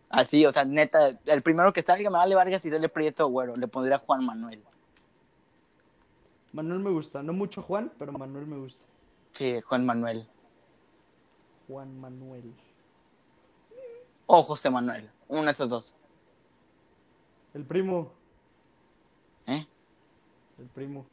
así, 0.10 0.48
o 0.48 0.52
sea, 0.52 0.66
neta, 0.66 1.20
el 1.26 1.42
primero 1.44 1.74
que 1.74 1.84
salga 1.84 2.10
me 2.10 2.18
vale 2.18 2.34
Vargas 2.34 2.66
y 2.66 2.72
sale 2.72 2.90
Prieto 2.90 3.28
Güero, 3.28 3.56
le 3.56 3.68
pondría 3.68 4.00
Juan 4.00 4.26
Manuel. 4.26 4.64
Manuel 6.54 6.80
me 6.80 6.90
gusta. 6.90 7.22
No 7.22 7.34
mucho 7.34 7.62
Juan, 7.62 7.92
pero 8.00 8.12
Manuel 8.14 8.48
me 8.48 8.58
gusta. 8.58 8.84
Sí, 9.34 9.62
Juan 9.62 9.86
Manuel. 9.86 10.28
Juan 11.68 12.00
Manuel. 12.00 12.52
O 14.26 14.42
José 14.42 14.72
Manuel, 14.72 15.08
uno 15.28 15.44
de 15.44 15.52
esos 15.52 15.70
dos. 15.70 15.96
El 17.54 17.64
primo. 17.64 18.17
El 20.60 20.66
primo. 20.68 21.06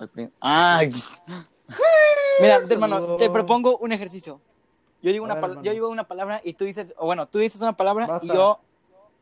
El 0.00 0.08
prim- 0.08 0.30
Ah, 0.40 0.80
mira, 2.40 2.60
hermano, 2.68 3.16
te 3.16 3.28
propongo 3.30 3.76
un 3.78 3.92
ejercicio. 3.92 4.40
Yo 5.02 5.12
digo, 5.12 5.24
una 5.24 5.34
ver, 5.34 5.62
yo 5.62 5.72
digo 5.72 5.88
una 5.88 6.04
palabra 6.08 6.40
y 6.44 6.54
tú 6.54 6.64
dices, 6.64 6.92
o 6.96 7.06
bueno, 7.06 7.28
tú 7.28 7.38
dices 7.38 7.60
una 7.60 7.76
palabra 7.76 8.18
y 8.22 8.28
yo... 8.28 8.60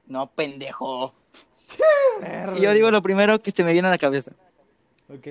No, 0.06 0.28
pendejo. 0.30 1.12
Y 2.54 2.60
yo 2.60 2.72
digo 2.72 2.90
lo 2.92 3.02
primero 3.02 3.42
que 3.42 3.50
se 3.50 3.64
me 3.64 3.72
viene 3.72 3.88
a 3.88 3.90
la 3.90 3.98
cabeza. 3.98 4.30
Ok. 5.08 5.26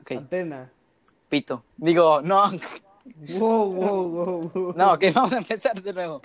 Ok, 0.00 0.10
Antena. 0.12 0.70
pito. 1.28 1.64
Digo, 1.76 2.20
no, 2.22 2.50
Wow, 3.30 3.72
wow, 3.72 4.08
wow, 4.08 4.50
wow. 4.54 4.72
no, 4.76 4.92
ok, 4.92 5.04
vamos 5.14 5.32
a 5.32 5.38
empezar 5.38 5.80
de 5.82 5.92
nuevo. 5.92 6.20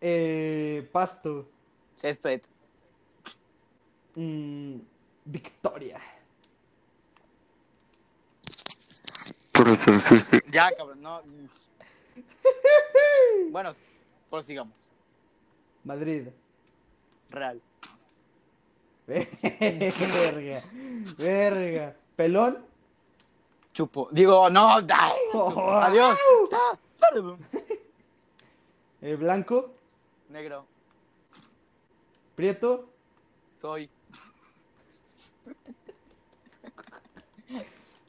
Eh, 0.00 0.88
pasto. 0.90 1.46
Césped. 1.96 2.40
Mm, 4.16 4.78
Victoria. 5.24 6.00
Ya, 10.50 10.70
cabrón, 10.76 11.02
no. 11.02 11.22
Bueno, 13.50 13.72
prosigamos. 14.28 14.74
Madrid. 15.84 16.28
Real. 17.30 17.60
Verga. 19.06 20.62
Verga. 21.18 21.96
Pelón. 22.16 22.64
Chupo. 23.72 24.08
Digo, 24.12 24.50
no, 24.50 24.82
dai. 24.82 25.12
Oh. 25.34 25.78
Adiós. 25.80 26.18
Eh, 29.02 29.16
blanco, 29.16 29.74
Negro, 30.30 30.64
prieto, 32.34 32.88
soy. 33.60 33.90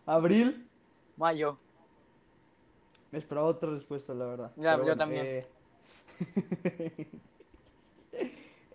Abril. 0.06 0.68
Mayo. 1.18 1.58
Me 3.12 3.20
esperaba 3.20 3.48
otra 3.48 3.72
respuesta, 3.72 4.14
la 4.14 4.26
verdad. 4.26 4.52
Ya, 4.58 4.74
Pero 4.76 4.88
yo 4.88 4.98
también. 4.98 5.26
eh, 5.26 5.48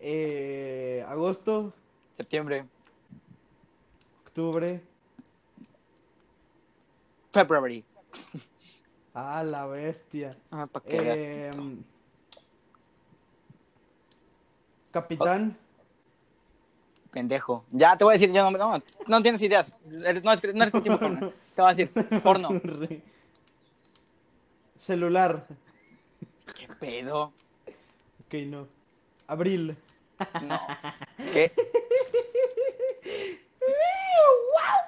eh, 0.00 1.04
agosto, 1.08 1.72
Septiembre. 2.16 2.66
octubre. 4.26 4.82
February. 7.32 7.84
Ah, 9.12 9.42
la 9.42 9.66
bestia. 9.66 10.36
Ah, 10.52 10.66
para 10.70 10.86
que 10.86 10.96
veas. 10.96 11.20
Em, 11.20 11.82
capitán. 14.92 15.58
Pendejo. 17.10 17.64
Ya 17.72 17.96
te 17.96 18.04
voy 18.04 18.12
a 18.14 18.18
decir, 18.18 18.32
yo 18.32 18.50
no, 18.50 18.56
no, 18.56 18.82
no 19.06 19.22
tienes 19.22 19.42
ideas. 19.42 19.74
No, 19.84 20.08
es, 20.08 20.22
no 20.22 20.62
eres 20.64 20.82
tipo 20.82 20.98
porno. 20.98 21.32
Te 21.54 21.62
voy 21.62 21.70
a 21.70 21.74
decir, 21.74 21.92
porno. 22.22 22.48
Celular. 24.80 25.46
¿Qué 26.56 26.68
pedo? 26.78 27.32
Ok, 28.26 28.34
no. 28.46 28.68
Abril. 29.26 29.76
No. 30.42 30.60
¿Qué? 31.32 31.52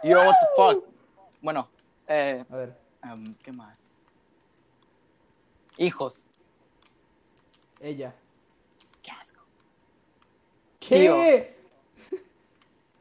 Yo, 0.05 0.18
what 0.18 0.35
the 0.41 0.47
fuck. 0.57 0.85
Bueno, 1.41 1.68
eh, 2.09 2.45
A 2.51 2.57
ver. 2.57 2.77
em, 3.05 3.35
¿qué 3.43 3.53
más? 3.53 3.77
Hijos. 5.77 6.25
Ella. 7.81 8.14
Qué 9.03 9.11
asco. 9.11 9.41
¿Qué? 10.81 11.57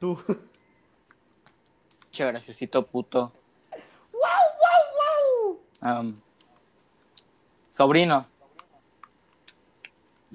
Tú. 0.01 0.17
Che, 2.11 2.25
graciosito 2.25 2.83
puto. 2.87 3.31
Em, 5.83 6.19
sobrinos. 7.69 8.35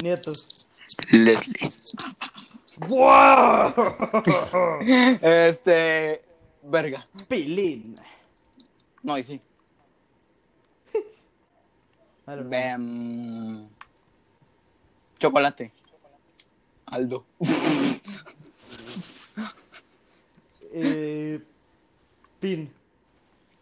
Nietos. 0.01 0.67
Leslie. 1.11 1.73
¡Wow! 2.89 3.75
Este. 5.21 6.23
Verga. 6.63 7.05
Pilín. 7.27 7.97
No, 9.03 9.19
y 9.19 9.25
sí. 9.25 9.41
Ver, 12.25 12.47
Em, 12.53 13.69
chocolate. 15.19 15.73
Aldo. 16.87 17.27
eh, 20.79 21.41
pin. 22.39 22.71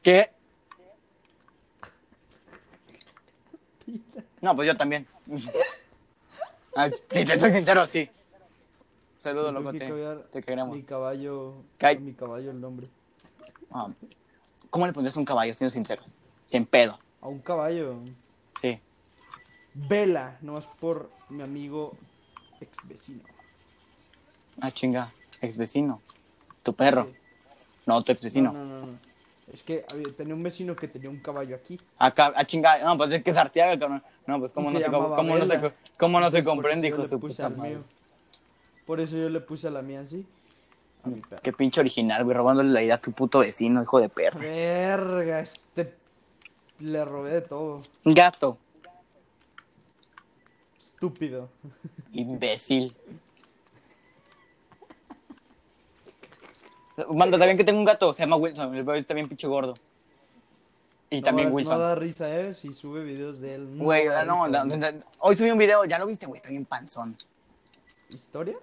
¿Qué? 0.03 0.31
No, 4.41 4.55
pues 4.55 4.67
yo 4.67 4.77
también. 4.77 5.07
Ah, 6.77 6.91
Si 6.91 7.25
te 7.25 7.39
soy 7.39 7.51
sincero, 7.53 7.87
sí. 7.87 8.11
Saludos, 9.19 9.55
loco. 9.55 9.73
que 9.73 9.79
Te, 9.79 10.17
te 10.33 10.43
queremos. 10.43 10.77
Mi 10.77 10.83
caballo. 10.83 11.55
Mi 12.01 12.13
caballo 12.13 12.51
el 12.51 12.61
nombre. 12.61 12.87
Ah, 13.71 13.89
¿Cómo 14.71 14.87
le 14.87 14.93
pondrías 14.93 15.17
a 15.17 15.21
un 15.21 15.25
caballo, 15.25 15.55
siendo 15.55 15.71
sincero? 15.71 16.03
Sin 16.51 16.67
pedo. 16.67 16.99
A 17.23 17.29
un 17.29 17.39
caballo. 17.39 17.97
Sí. 18.61 18.79
Vela. 19.73 20.37
No 20.43 20.59
es 20.59 20.67
por 20.67 21.11
mi 21.31 21.43
amigo 21.43 21.97
ex 22.61 22.77
vecino. 22.89 23.23
Ah, 24.61 24.71
chinga. 24.71 25.11
Ex 25.41 25.57
vecino. 25.57 26.03
Tu 26.65 26.73
perro. 26.75 27.09
No, 27.87 28.03
tu 28.03 28.11
ex 28.11 28.25
vecino. 28.25 28.53
No, 28.53 28.65
no, 28.65 28.81
no, 28.81 28.87
no. 28.87 28.99
Es 29.53 29.63
que 29.63 29.85
había- 29.93 30.09
tenía 30.17 30.35
un 30.35 30.43
vecino 30.43 30.75
que 30.75 30.89
tenía 30.89 31.11
un 31.11 31.21
caballo 31.21 31.55
aquí. 31.55 31.79
Acá, 31.99 32.33
a 32.35 32.45
chinga. 32.45 32.83
No, 32.83 32.97
pues 32.97 33.13
es 33.13 33.23
que 33.23 33.31
es 33.31 33.37
Arteaga, 33.37 33.79
cabrón. 33.79 34.03
No, 34.27 34.41
pues 34.41 34.53
cómo 34.53 34.71
no 34.71 34.79
se 34.79 34.87
se, 34.87 34.91
cómo, 34.91 35.09
no 35.09 35.15
se, 35.47 35.61
cómo 35.99 36.21
no 36.21 36.31
se 36.31 36.39
Entonces, 36.39 36.45
comprende, 36.45 36.89
hijo 36.89 37.05
su 37.07 37.21
puta 37.21 37.51
madre. 37.51 37.79
Por 38.87 39.01
eso 39.01 39.17
yo 39.17 39.29
le 39.29 39.41
puse 39.41 39.69
a 39.69 39.71
la 39.71 39.83
mía 39.83 40.01
así. 40.01 40.27
Qué 41.43 41.53
pinche 41.53 41.81
original, 41.81 42.25
güey, 42.25 42.35
robándole 42.35 42.71
la 42.71 42.83
idea 42.83 42.95
a 42.95 43.01
tu 43.01 43.13
puto 43.13 43.41
vecino, 43.41 43.83
hijo 43.83 44.01
de 44.01 44.09
perro. 44.09 44.41
Verga, 44.41 45.41
este. 45.41 45.95
Le 46.81 47.05
robé 47.05 47.31
de 47.35 47.41
todo. 47.43 47.83
Gato. 48.05 48.57
Estúpido. 50.79 51.51
Imbécil. 52.13 52.95
Manda, 57.09 57.39
también 57.39 57.57
que 57.57 57.65
tengo 57.65 57.79
un 57.79 57.85
gato, 57.85 58.15
se 58.15 58.23
llama 58.23 58.37
Wilson, 58.37 58.75
el 58.75 58.85
bien 58.85 59.29
pinche 59.29 59.47
gordo. 59.47 59.75
Y 61.11 61.23
también 61.23 61.53
Wilson. 61.53 61.79
No 61.79 61.81
da 61.81 61.95
risa, 61.95 62.35
eh, 62.35 62.55
si 62.55 62.73
sube 62.73 63.05
videos 63.05 63.41
de 63.41 63.57
él. 63.57 63.79
No 63.79 63.85
Güey, 63.85 64.07
da 64.07 64.25
no, 64.25 64.47
risa, 64.47 64.65
no, 64.65 64.77
no, 64.77 64.87
hoy 65.19 65.37
subí 65.37 65.51
un 65.51 65.59
video, 65.59 65.85
ya 65.85 65.99
lo 65.99 66.07
viste, 66.07 66.27
güey, 66.27 66.39
está 66.39 66.51
bien 66.51 66.65
panzón. 66.65 67.17
¿Historia? 68.11 68.59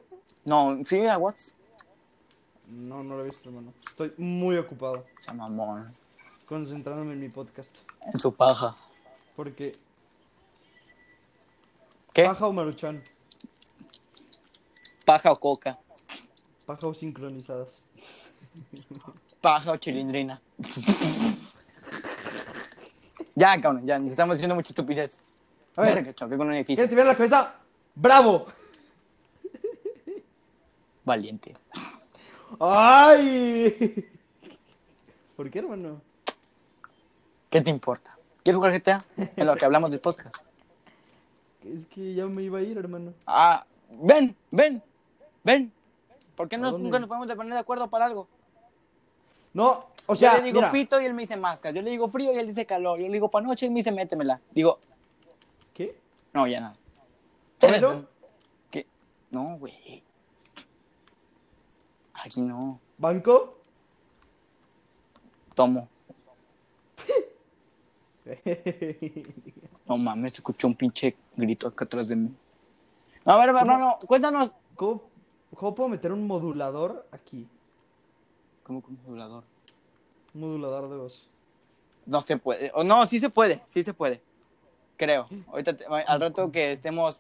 No, 0.46 0.80
sí, 0.86 1.06
a 1.06 1.18
What's? 1.18 1.56
No, 2.68 3.04
no 3.04 3.18
lo 3.18 3.22
he 3.22 3.26
visto, 3.26 3.50
hermano. 3.50 3.74
Estoy 3.86 4.14
muy 4.18 4.58
ocupado. 4.58 5.06
Se 5.20 5.34
mamón. 5.34 5.94
Concentrándome 6.46 7.14
en 7.14 7.20
mi 7.20 7.30
podcast. 7.30 7.70
En 8.14 8.20
su 8.20 8.34
paja. 8.34 8.76
Porque. 9.36 9.74
¿Qué? 12.14 12.24
Paja 12.24 12.48
o 12.48 12.54
maruchan. 12.54 13.04
Paja 15.06 15.32
o 15.32 15.36
coca. 15.36 15.78
Paja 16.66 16.88
o 16.88 16.94
sincronizadas. 16.94 17.84
Paja 19.42 19.72
o 19.72 19.78
chilindrina. 19.78 20.40
ya, 23.36 23.60
cabrón, 23.62 23.86
ya, 23.86 23.98
nos 24.00 24.12
estamos 24.12 24.36
diciendo 24.38 24.56
muchas 24.56 24.72
estupideces. 24.72 25.18
A 25.76 25.82
ver, 25.82 25.96
Verga, 25.96 26.14
choqué 26.14 26.38
con 26.38 26.48
un 26.48 26.54
¿quieres 26.54 26.70
edificio. 26.70 26.90
tirar 26.90 27.06
la 27.08 27.16
cabeza? 27.16 27.56
¡Bravo! 27.96 28.48
Valiente. 31.04 31.56
¡Ay! 32.60 34.06
¿Por 35.36 35.50
qué, 35.50 35.60
hermano? 35.60 36.02
¿Qué 37.50 37.62
te 37.62 37.70
importa? 37.70 38.16
¿Quieres 38.44 38.58
jugar 38.58 38.74
GTA? 38.80 39.04
En 39.36 39.48
lo 39.48 39.56
que 39.56 39.66
hablamos 39.66 39.90
del 39.92 40.00
podcast. 40.00 40.36
Es 41.66 41.88
que 41.88 42.14
ya 42.14 42.26
me 42.26 42.44
iba 42.44 42.60
a 42.60 42.62
ir, 42.62 42.78
hermano. 42.78 43.14
Ah, 43.26 43.66
ven, 43.90 44.36
ven, 44.52 44.82
ven. 45.44 45.72
¿Por 46.36 46.50
qué 46.50 46.58
nunca 46.58 47.00
nos 47.00 47.08
podemos 47.08 47.28
poner 47.36 47.54
de 47.54 47.60
acuerdo 47.60 47.88
para 47.88 48.06
algo? 48.06 48.28
No, 49.54 49.88
o 50.06 50.16
sea, 50.16 50.34
yo 50.34 50.38
le 50.38 50.44
digo 50.46 50.60
mira, 50.60 50.72
pito 50.72 51.02
y 51.02 51.06
él 51.06 51.14
me 51.14 51.24
dice 51.24 51.38
máscara. 51.38 51.76
Yo 51.76 51.82
le 51.82 51.92
digo 51.92 52.08
frío 52.08 52.34
y 52.34 52.38
él 52.38 52.48
dice 52.48 52.66
calor. 52.66 53.00
Yo 53.00 53.08
le 53.08 53.14
digo 53.14 53.30
pa' 53.30 53.42
noche 53.42 53.66
y 53.66 53.70
me 53.70 53.78
dice 53.78 53.92
métemela. 53.92 54.40
Digo, 54.52 54.80
¿qué? 55.74 55.96
no, 56.34 56.48
ya 56.48 56.62
nada. 56.62 56.76
¿Pero? 57.60 58.08
¿Qué? 58.70 58.88
No, 59.30 59.58
güey. 59.58 60.04
Aquí 62.14 62.42
no. 62.42 62.80
¿Banco? 62.98 63.58
Tomo. 65.56 65.88
No 69.88 69.98
mames, 69.98 70.36
escuchó 70.36 70.68
un 70.68 70.76
pinche 70.76 71.18
grito 71.36 71.68
acá 71.68 71.84
atrás 71.84 72.08
de 72.08 72.16
mí. 72.16 72.34
No, 73.26 73.34
a 73.34 73.46
ver, 73.46 73.54
no, 73.54 73.78
no, 73.78 74.00
cuéntanos. 74.08 74.54
¿Cómo, 74.76 75.02
¿Cómo 75.54 75.76
puedo 75.76 75.90
meter 75.90 76.14
un 76.14 76.26
modulador 76.26 77.06
aquí? 77.12 77.46
¿Cómo 78.72 78.82
con 78.82 78.98
modulador? 79.06 79.44
Modulador 80.34 80.90
de 80.90 80.96
voz. 80.96 81.30
No 82.06 82.22
se 82.22 82.38
puede. 82.38 82.72
O 82.74 82.86
no, 82.86 83.06
sí 83.06 83.20
se 83.20 83.30
puede, 83.30 83.62
sí 83.68 83.84
se 83.84 83.94
puede. 83.94 84.22
Creo. 84.96 85.28
Ahorita, 85.50 85.76
te- 85.76 85.84
al 85.86 86.22
rato 86.22 86.50
que 86.54 86.72
estemos. 86.72 87.20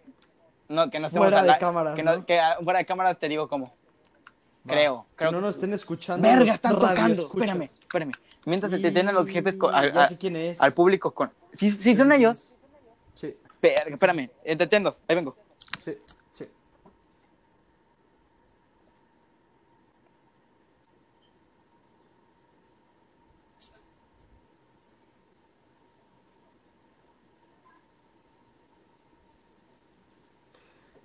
No, 0.69 0.89
que 0.89 1.01
no 1.01 1.07
estemos 1.07 1.25
Fuera 1.27 1.41
al 1.41 1.47
de 1.47 1.57
cámaras, 1.57 1.95
Que, 1.95 2.03
no- 2.03 2.15
¿no? 2.15 2.25
que, 2.25 2.39
fuera 2.63 2.79
de 2.79 2.85
cámaras 2.85 3.19
te 3.19 3.27
digo 3.27 3.49
cómo. 3.49 3.73
Creo, 4.65 5.05
creo. 5.17 5.31
Que 5.31 5.35
no 5.35 5.41
nos 5.41 5.55
estén 5.55 5.73
escuchando. 5.73 6.25
Verga, 6.25 6.53
están 6.53 6.75
tocando. 6.79 7.01
radioescuchas. 7.01 7.49
Espérame, 7.49 7.63
espérame. 7.81 8.11
Mientras 8.45 8.71
se 8.71 8.79
te 8.79 8.91
tienen 8.93 9.13
los 9.13 9.27
jefes 9.27 9.57
con- 9.57 9.75
al, 9.75 10.07
sé 10.07 10.17
quién 10.17 10.37
es. 10.37 10.61
al 10.61 10.73
público 10.73 11.11
con. 11.11 11.33
Sí, 11.51 11.69
sí 11.71 11.97
son 11.97 12.13
ellos. 12.13 12.45
Sí, 13.13 13.35
Verga, 13.61 13.95
espérame, 13.95 14.29
entretenlos. 14.45 15.01
Ahí 15.09 15.17
vengo. 15.17 15.35
sí, 15.83 15.97
sí. 16.31 16.45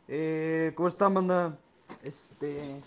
Eh, 0.08 0.72
¿cómo 0.76 0.88
están, 0.88 1.14
banda? 1.14 1.56
Este. 2.02 2.80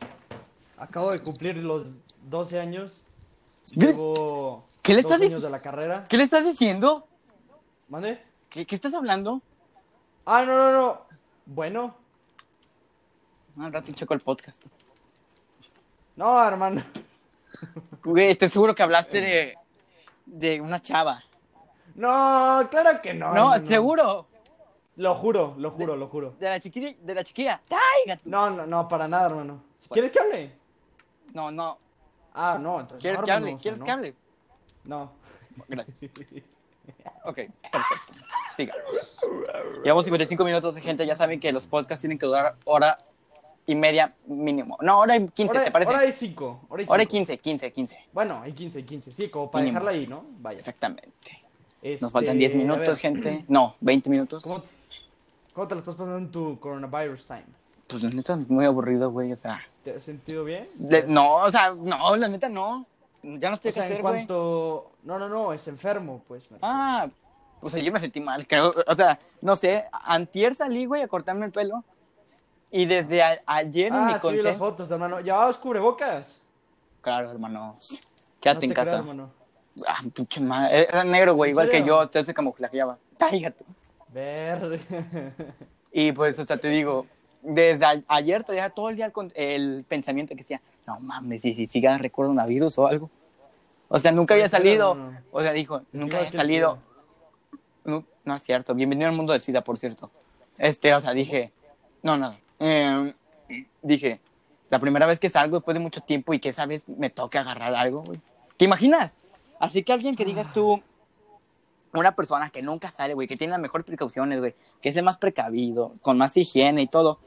Acabo 0.77 1.11
de 1.11 1.19
cumplir 1.19 1.57
los 1.57 1.97
12 2.29 2.59
años. 2.59 3.01
¿Qué? 3.73 3.87
Llevo. 3.87 4.65
¿Qué 4.81 4.93
le 4.93 5.01
estás 5.01 5.13
años 5.13 5.23
diciendo? 5.23 5.47
de 5.47 5.51
la 5.51 5.59
carrera. 5.59 6.05
¿Qué 6.07 6.17
le 6.17 6.23
estás 6.23 6.45
diciendo? 6.45 7.07
¿Mande? 7.89 8.23
¿Qué, 8.49 8.65
qué 8.65 8.75
estás 8.75 8.93
hablando? 8.93 9.41
Ah, 10.25 10.43
no, 10.43 10.57
no, 10.57 10.71
no. 10.71 11.01
Bueno. 11.45 11.95
Ah, 13.59 13.65
Al 13.65 13.73
rato 13.73 13.91
checo 13.91 14.13
el 14.13 14.21
podcast. 14.21 14.65
No, 16.15 16.43
hermano. 16.47 16.83
Güey, 18.03 18.29
estoy 18.31 18.47
seguro 18.49 18.73
que 18.73 18.83
hablaste 18.83 19.19
de, 19.21 19.55
de 20.25 20.61
una 20.61 20.79
chava. 20.81 21.21
No, 21.95 22.67
claro 22.71 23.01
que 23.01 23.13
no. 23.13 23.33
No, 23.33 23.57
seguro. 23.65 24.27
Lo 24.99 25.15
juro, 25.15 25.55
lo 25.57 25.71
juro, 25.71 25.95
lo 25.95 26.09
juro. 26.09 26.33
De 26.41 26.49
la 26.49 26.59
chiquilla. 26.59 26.93
De 27.01 27.15
la 27.15 27.23
chiquilla. 27.23 27.61
¡Táiga! 27.69 28.19
No, 28.25 28.49
no, 28.49 28.65
no, 28.65 28.85
para 28.89 29.07
nada, 29.07 29.27
hermano. 29.27 29.63
Si 29.77 29.87
Bueno. 29.87 29.93
¿Quieres 29.93 30.11
que 30.11 30.19
hable? 30.19 30.51
No, 31.33 31.51
no. 31.51 31.77
Ah, 32.33 32.57
no, 32.59 32.81
entonces. 32.81 33.01
¿Quieres 33.01 33.19
no, 33.21 33.25
que 33.25 33.31
hable? 33.31 33.57
¿Quieres 33.61 33.79
no. 33.79 33.85
que 33.85 33.91
hable? 33.91 34.15
No. 34.83 35.11
Gracias. 35.67 35.97
Ok, 37.23 37.35
perfecto. 37.35 38.13
Sigamos. 38.55 39.21
Llevamos 39.83 40.05
55 40.05 40.43
minutos, 40.43 40.75
gente. 40.77 41.05
Ya 41.05 41.15
saben 41.15 41.39
que 41.39 41.51
los 41.51 41.67
podcasts 41.67 42.01
tienen 42.01 42.17
que 42.17 42.25
durar 42.25 42.55
hora 42.65 42.97
y 43.67 43.75
media 43.75 44.15
mínimo. 44.25 44.75
No, 44.81 44.99
hora 44.99 45.15
y 45.15 45.27
15, 45.27 45.51
Hora, 45.51 45.65
¿te 45.65 45.71
parece? 45.71 45.91
hora 45.91 46.05
y 46.05 46.11
cinco. 46.11 46.61
Hora 46.67 46.81
y, 46.81 46.85
Hora 46.89 47.03
y 47.03 47.05
cinco. 47.05 47.27
15, 47.27 47.37
15, 47.37 47.71
15. 47.71 48.05
Bueno, 48.11 48.41
hay 48.41 48.53
15, 48.53 48.83
15. 48.83 49.11
Sí, 49.11 49.29
como 49.29 49.51
para 49.51 49.63
Mínimo. 49.63 49.79
dejarla 49.79 49.99
ahí, 49.99 50.07
¿no? 50.07 50.25
Vaya. 50.39 50.57
Exactamente. 50.57 51.43
Este, 51.81 52.03
Nos 52.03 52.11
faltan 52.11 52.39
10 52.39 52.53
a 52.53 52.57
ver, 52.57 52.65
minutos, 52.65 52.97
gente. 52.97 53.45
No, 53.47 53.75
20 53.81 54.09
minutos. 54.09 54.43
¿Cómo, 54.43 54.63
¿Cómo 55.53 55.67
te 55.67 55.75
la 55.75 55.79
estás 55.79 55.95
pasando 55.95 56.17
en 56.17 56.31
tu 56.31 56.59
coronavirus 56.59 57.25
time? 57.27 57.45
Pues 57.87 58.03
la 58.03 58.09
neta, 58.09 58.35
muy 58.47 58.65
aburrido, 58.65 59.09
güey. 59.11 59.31
O 59.31 59.35
sea, 59.35 59.61
¿Te 59.83 59.95
has 59.95 60.03
sentido 60.03 60.43
bien? 60.43 60.67
de- 60.75 61.05
no, 61.07 61.35
o 61.37 61.51
sea, 61.51 61.73
no, 61.75 62.15
la 62.15 62.27
neta 62.27 62.47
no. 62.49 62.85
Ya 63.23 63.49
no 63.49 63.55
estoy 63.55 63.71
O 63.71 63.73
sea, 63.73 63.83
que 63.83 63.87
en 63.87 63.93
hacer, 63.93 64.01
cuanto... 64.01 64.91
No, 65.03 65.19
no, 65.19 65.27
no, 65.27 65.51
es 65.51 65.67
enfermo, 65.67 66.21
pues. 66.27 66.43
Ah, 66.61 67.09
o 67.61 67.69
sea, 67.69 67.81
yo 67.81 67.91
me 67.91 67.99
sentí 67.99 68.21
mal, 68.21 68.47
creo. 68.47 68.73
O 68.87 68.93
sea, 68.95 69.19
no 69.41 69.55
sé, 69.55 69.85
antier 69.91 70.55
salí, 70.55 70.85
güey, 70.85 71.01
a 71.01 71.07
cortarme 71.07 71.45
el 71.45 71.51
pelo. 71.51 71.83
Y 72.71 72.85
desde 72.85 73.21
a- 73.23 73.41
ayer 73.45 73.87
en 73.87 74.05
mi 74.05 74.13
Ah, 74.13 74.19
sí, 74.21 74.27
las 74.27 74.43
consejo... 74.43 74.57
fotos, 74.57 74.91
hermano. 74.91 75.19
¿Llevabas 75.19 75.57
cubrebocas? 75.57 76.39
Claro, 77.01 77.31
hermano. 77.31 77.59
No 77.59 77.77
Quédate 78.39 78.59
te 78.61 78.65
en 78.67 78.71
creas, 78.73 78.87
casa. 78.87 78.99
hermano. 78.99 79.31
Ah, 79.87 79.99
pinche 80.13 80.39
madre. 80.39 80.83
Era 80.87 81.03
negro, 81.03 81.33
güey, 81.33 81.49
¿En 81.49 81.53
igual 81.55 81.69
que 81.69 81.83
yo, 81.83 81.97
entonces 82.01 82.27
se 82.27 82.33
camuflajeaba. 82.33 82.97
Cállate. 83.17 83.65
Ver. 84.13 84.81
Y 85.91 86.11
pues, 86.11 86.37
o 86.37 86.45
sea, 86.45 86.57
te 86.57 86.67
digo, 86.69 87.07
desde 87.41 87.85
a- 87.85 88.03
ayer 88.07 88.43
traía 88.43 88.69
todo 88.69 88.89
el 88.89 88.95
día 88.95 89.11
el, 89.35 89.85
pensamiento 89.87 90.31
que 90.35 90.41
decía, 90.41 90.61
no 90.85 90.99
mames, 90.99 91.43
y 91.45 91.53
si 91.53 91.67
siga 91.67 91.97
recuerdo 91.97 92.31
un 92.31 92.45
virus 92.45 92.77
o 92.77 92.87
algo. 92.87 93.09
O 93.87 93.97
sea, 93.97 94.11
nunca 94.11 94.35
había 94.35 94.49
salido. 94.49 94.97
O 95.31 95.41
sea, 95.41 95.51
dijo, 95.51 95.77
Es 95.77 95.83
nunca 95.93 96.17
había 96.19 96.31
salido. 96.31 96.77
No, 97.83 98.05
no 98.23 98.35
es 98.35 98.43
cierto. 98.43 98.75
Bienvenido 98.75 99.09
al 99.09 99.15
mundo 99.15 99.33
del 99.33 99.41
SIDA, 99.41 99.63
por 99.63 99.79
cierto. 99.79 100.11
Este, 100.59 100.93
o 100.93 101.01
sea, 101.01 101.13
dije, 101.13 101.51
no, 102.03 102.15
nada. 102.17 102.39
Eh, 102.59 103.13
dije, 103.81 104.19
la 104.69 104.77
primera 104.79 105.07
vez 105.07 105.19
que 105.19 105.29
salgo 105.29 105.57
después 105.57 105.73
de 105.73 105.79
mucho 105.79 106.01
tiempo 106.01 106.33
y 106.33 106.39
que 106.39 106.49
esa 106.49 106.67
vez 106.67 106.87
me 106.87 107.09
toque 107.09 107.39
agarrar 107.39 107.73
algo, 107.73 108.03
güey. 108.03 108.19
¿Te 108.57 108.65
imaginas? 108.65 109.11
Así 109.59 109.83
que 109.83 109.91
alguien 109.91 110.15
que 110.15 110.23
digas 110.25 110.53
tú, 110.53 110.83
una 111.93 112.15
persona 112.15 112.49
que 112.49 112.61
nunca 112.61 112.91
sale, 112.91 113.13
güey, 113.13 113.27
que 113.27 113.37
tiene 113.37 113.51
las 113.51 113.59
mejores 113.59 113.85
precauciones, 113.85 114.39
güey, 114.39 114.55
que 114.81 114.89
es 114.89 114.95
el 114.97 115.03
más 115.03 115.17
precavido, 115.17 115.93
con 116.01 116.17
más 116.17 116.35
higiene 116.37 116.81
y 116.83 116.87
todo, 116.87 117.19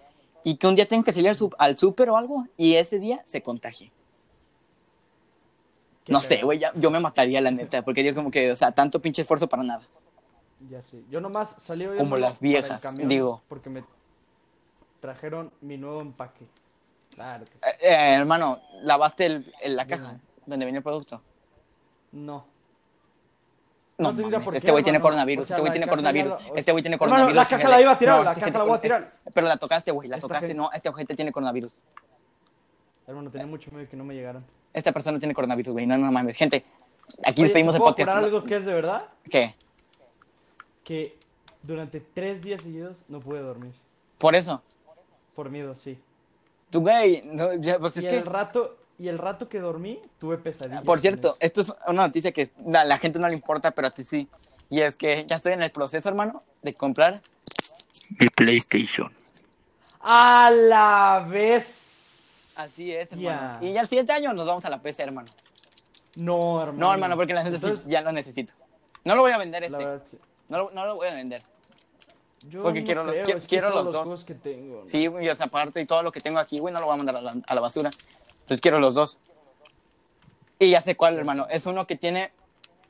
y 0.44 0.56
que 0.56 0.66
un 0.66 0.74
día 0.74 0.86
tenga 0.86 1.04
que 1.04 1.12
salir 1.12 1.34
al, 1.58 1.78
súper 1.78 2.10
o 2.10 2.16
algo, 2.16 2.46
y 2.56 2.74
ese 2.74 2.98
día 2.98 3.22
se 3.26 3.42
contagie. 3.42 3.90
No 6.08 6.20
sé, 6.20 6.42
güey, 6.42 6.60
yo 6.74 6.90
me 6.90 6.98
mataría, 6.98 7.40
la 7.40 7.50
neta, 7.50 7.82
porque 7.82 8.02
yo 8.02 8.14
como 8.14 8.30
que, 8.30 8.50
o 8.50 8.56
sea, 8.56 8.72
tanto 8.72 9.00
pinche 9.00 9.22
esfuerzo 9.22 9.48
para 9.48 9.62
nada. 9.62 9.82
Ya 10.68 10.82
sé. 10.82 11.02
Yo 11.10 11.20
nomás 11.20 11.50
salí 11.62 11.86
hoy, 11.86 11.98
Como 11.98 12.16
las 12.16 12.40
viejas, 12.40 12.80
camión 12.80 13.08
digo. 13.08 13.42
Porque 13.48 13.68
me 13.70 13.84
trajeron 15.00 15.52
mi 15.60 15.76
nuevo 15.76 16.00
empaque. 16.00 16.46
Claro 17.14 17.44
que 17.44 17.52
sí. 17.52 17.58
Eh, 17.62 17.88
eh, 17.88 18.14
hermano, 18.14 18.60
lavaste 18.82 19.26
el, 19.26 19.52
el- 19.60 19.76
la 19.76 19.86
caja 19.86 20.18
donde 20.46 20.64
venía 20.64 20.78
el 20.78 20.84
producto. 20.84 21.20
No. 22.12 22.46
No, 23.98 24.04
No 24.08 24.16
tendría 24.16 24.38
mames, 24.38 24.44
por 24.46 24.56
este 24.56 24.70
güey 24.72 24.82
tiene 24.82 24.96
hermano. 24.96 25.10
coronavirus, 25.10 25.44
O 25.44 25.46
sea, 25.46 25.56
este 25.56 25.60
güey 25.60 25.68
la 25.68 25.72
tiene 25.74 25.86
coronavirus, 25.88 26.30
la- 26.30 26.58
este 26.58 26.72
güey 26.72 26.82
tiene 26.82 26.94
Hermano, 26.96 27.10
coronavirus. 27.12 27.36
la 27.36 27.44
caja 27.56 27.68
la 27.68 27.80
iba 27.80 27.92
a 27.92 27.98
tirar, 27.98 28.24
la 28.24 28.32
este 28.32 28.40
caja 28.46 28.58
la 28.58 28.64
voy 28.64 28.74
a 28.74 28.80
coronavirus. 28.80 29.10
tirar. 29.12 29.32
Pero 29.34 29.46
la 29.46 29.56
tocaste, 29.58 29.90
güey, 29.92 30.08
la 30.08 30.16
Esta 30.16 30.28
tocaste, 30.28 30.46
gente- 30.48 30.62
no, 30.62 30.70
este 30.72 30.88
ojete 30.88 31.14
tiene 31.14 31.30
coronavirus. 31.32 31.82
Hermano, 33.06 33.30
tenía 33.30 33.46
mucho 33.46 33.70
miedo 33.70 33.88
que 33.88 33.96
no 33.96 34.04
me 34.04 34.14
llegaran. 34.14 34.44
Esta 34.72 34.92
persona 34.92 35.18
tiene 35.18 35.34
coronavirus, 35.34 35.72
güey, 35.72 35.86
no, 35.86 35.98
no 35.98 36.10
mames. 36.10 36.36
Gente, 36.36 36.64
aquí 37.24 37.42
Oye, 37.42 37.44
despedimos 37.44 37.74
¿te 37.74 37.78
el 37.78 37.82
podcast. 37.82 38.10
¿no? 38.12 38.16
algo 38.18 38.44
que 38.44 38.56
es 38.56 38.64
de 38.64 38.72
verdad? 38.72 39.04
¿Qué? 39.30 39.54
Que 40.84 41.18
durante 41.62 42.00
tres 42.00 42.42
días 42.42 42.62
seguidos 42.62 43.04
no 43.08 43.20
pude 43.20 43.40
dormir. 43.40 43.72
Por 44.18 44.34
eso. 44.34 44.62
Por 45.34 45.50
miedo, 45.50 45.74
sí. 45.74 45.98
Tú, 46.70 46.80
güey, 46.80 47.22
no, 47.24 47.54
ya, 47.54 47.78
pues 47.78 47.96
es 47.96 48.04
y 48.04 48.06
que... 48.06 48.18
el 48.18 48.26
rato, 48.26 48.76
y 49.02 49.08
el 49.08 49.18
rato 49.18 49.48
que 49.48 49.58
dormí, 49.58 50.00
tuve 50.18 50.38
pesadillas. 50.38 50.82
Por 50.82 51.00
cierto, 51.00 51.36
esto 51.40 51.60
es 51.62 51.72
una 51.88 52.06
noticia 52.06 52.32
que 52.32 52.50
a 52.72 52.84
la 52.84 52.98
gente 52.98 53.18
no 53.18 53.28
le 53.28 53.34
importa, 53.34 53.72
pero 53.72 53.88
a 53.88 53.90
ti 53.90 54.04
sí. 54.04 54.28
Y 54.70 54.80
es 54.80 54.96
que 54.96 55.26
ya 55.26 55.36
estoy 55.36 55.52
en 55.54 55.62
el 55.62 55.72
proceso, 55.72 56.08
hermano, 56.08 56.42
de 56.62 56.72
comprar 56.72 57.20
Mi 58.18 58.28
PlayStation. 58.28 59.12
A 60.00 60.50
la 60.50 61.26
vez. 61.28 62.54
Así 62.56 62.94
es, 62.94 63.12
hermano. 63.12 63.58
Y 63.60 63.72
ya 63.72 63.80
el 63.80 63.88
siguiente 63.88 64.12
año 64.12 64.32
nos 64.32 64.46
vamos 64.46 64.64
a 64.64 64.70
la 64.70 64.80
PC, 64.80 65.02
hermano. 65.02 65.28
No, 66.16 66.62
hermano. 66.62 66.78
No, 66.78 66.92
hermano, 66.92 67.16
porque 67.16 67.34
la 67.34 67.42
gente 67.42 67.58
sí 67.58 67.64
Entonces, 67.64 67.88
ya 67.90 68.02
lo 68.02 68.12
necesito. 68.12 68.52
No 69.04 69.16
lo 69.16 69.22
voy 69.22 69.32
a 69.32 69.38
vender 69.38 69.64
este. 69.64 69.76
verdad, 69.76 70.02
sí. 70.04 70.18
No 70.48 70.58
lo, 70.58 70.70
no 70.70 70.86
lo 70.86 70.94
voy 70.96 71.08
a 71.08 71.14
vender. 71.14 71.42
Yo 72.48 72.60
Porque 72.60 72.80
no 72.80 72.86
quiero 72.86 73.06
creo, 73.06 73.24
que 73.24 73.46
quiero 73.46 73.70
los 73.70 73.92
dos. 73.92 74.24
que 74.24 74.34
tengo. 74.34 74.82
¿no? 74.82 74.88
Sí, 74.88 75.06
güey, 75.06 75.28
o 75.28 75.34
sea, 75.34 75.46
aparte 75.46 75.80
y 75.80 75.86
todo 75.86 76.02
lo 76.02 76.10
que 76.10 76.20
tengo 76.20 76.38
aquí, 76.38 76.58
güey, 76.58 76.74
no 76.74 76.80
lo 76.80 76.86
voy 76.86 76.94
a 76.94 76.96
mandar 76.96 77.16
a 77.16 77.20
la, 77.20 77.34
a 77.46 77.54
la 77.54 77.60
basura. 77.60 77.90
Entonces 78.42 78.60
quiero 78.60 78.78
los 78.80 78.94
dos. 78.94 79.18
Y 80.58 80.70
ya 80.70 80.80
sé 80.80 80.96
cuál, 80.96 81.16
hermano. 81.18 81.46
Es 81.50 81.66
uno 81.66 81.86
que 81.86 81.96
tiene 81.96 82.30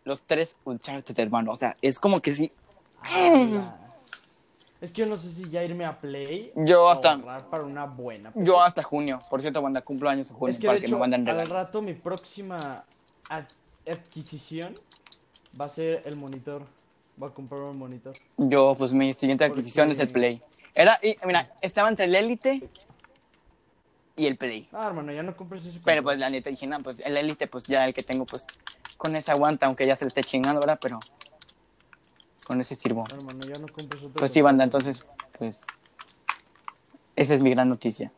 los 0.04 0.24
tres 0.24 0.56
Uncharted, 0.64 1.18
hermano. 1.18 1.52
O 1.52 1.56
sea, 1.56 1.76
es 1.80 1.98
como 1.98 2.20
que 2.20 2.34
sí. 2.34 2.52
Es 4.80 4.90
que 4.92 5.00
yo 5.02 5.06
no 5.06 5.16
sé 5.16 5.30
si 5.30 5.48
ya 5.48 5.62
irme 5.62 5.84
a 5.84 5.98
Play. 6.00 6.52
Yo 6.56 6.90
hasta- 6.90 7.18
para 7.48 7.62
una 7.62 7.84
buena. 7.86 8.32
Yo 8.34 8.60
hasta 8.62 8.82
junio. 8.82 9.20
Por 9.30 9.40
cierto, 9.40 9.62
banda, 9.62 9.80
cumplo 9.82 10.08
años 10.10 10.28
en 10.28 10.36
junio 10.36 10.52
es 10.52 10.58
que 10.58 10.66
para 10.66 10.74
de 10.74 10.80
que 10.80 10.86
hecho, 10.86 10.96
me 10.96 11.00
mandan 11.08 11.28
al 11.28 11.46
rato 11.46 11.80
mi 11.80 11.94
próxima 11.94 12.84
ad- 13.28 13.44
adquisición 13.88 14.78
va 15.58 15.66
a 15.66 15.68
ser 15.68 16.02
el 16.04 16.16
monitor. 16.16 16.62
Voy 17.16 17.28
a 17.30 17.32
comprar 17.32 17.60
un 17.62 17.78
monitor. 17.78 18.14
Yo, 18.38 18.74
pues 18.76 18.92
mi 18.92 19.14
siguiente 19.14 19.46
Porque- 19.46 19.60
adquisición 19.60 19.90
es 19.92 20.00
el 20.00 20.08
Play. 20.08 20.42
Era, 20.74 20.98
y, 21.02 21.16
mira, 21.26 21.50
estaba 21.60 21.88
entre 21.88 22.06
el 22.06 22.14
Elite 22.14 22.68
y 24.16 24.26
el 24.26 24.36
Play. 24.36 24.68
Ah, 24.72 24.86
hermano, 24.88 25.12
ya 25.12 25.22
no 25.22 25.36
compres 25.36 25.64
ese. 25.64 25.80
Pero 25.84 26.02
pues 26.02 26.18
la 26.18 26.28
neta 26.30 26.50
dije, 26.50 26.66
no, 26.66 26.80
pues 26.82 27.00
el 27.00 27.16
Elite, 27.16 27.46
pues 27.46 27.64
ya 27.64 27.86
el 27.86 27.94
que 27.94 28.02
tengo, 28.02 28.26
pues 28.26 28.46
con 28.96 29.16
ese 29.16 29.30
aguanta, 29.30 29.66
aunque 29.66 29.86
ya 29.86 29.96
se 29.96 30.04
le 30.04 30.08
esté 30.08 30.22
chingando, 30.22 30.60
¿verdad? 30.60 30.78
Pero 30.80 31.00
con 32.44 32.60
ese 32.60 32.74
sirvo. 32.74 33.04
Hermano, 33.10 33.40
ya 33.46 33.58
no 33.58 33.66
compres 33.68 34.02
otro. 34.02 34.14
Pues 34.18 34.30
sí, 34.30 34.40
banda, 34.42 34.64
entonces, 34.64 35.04
pues 35.38 35.64
esa 37.16 37.34
es 37.34 37.40
mi 37.40 37.50
gran 37.50 37.68
noticia. 37.68 38.12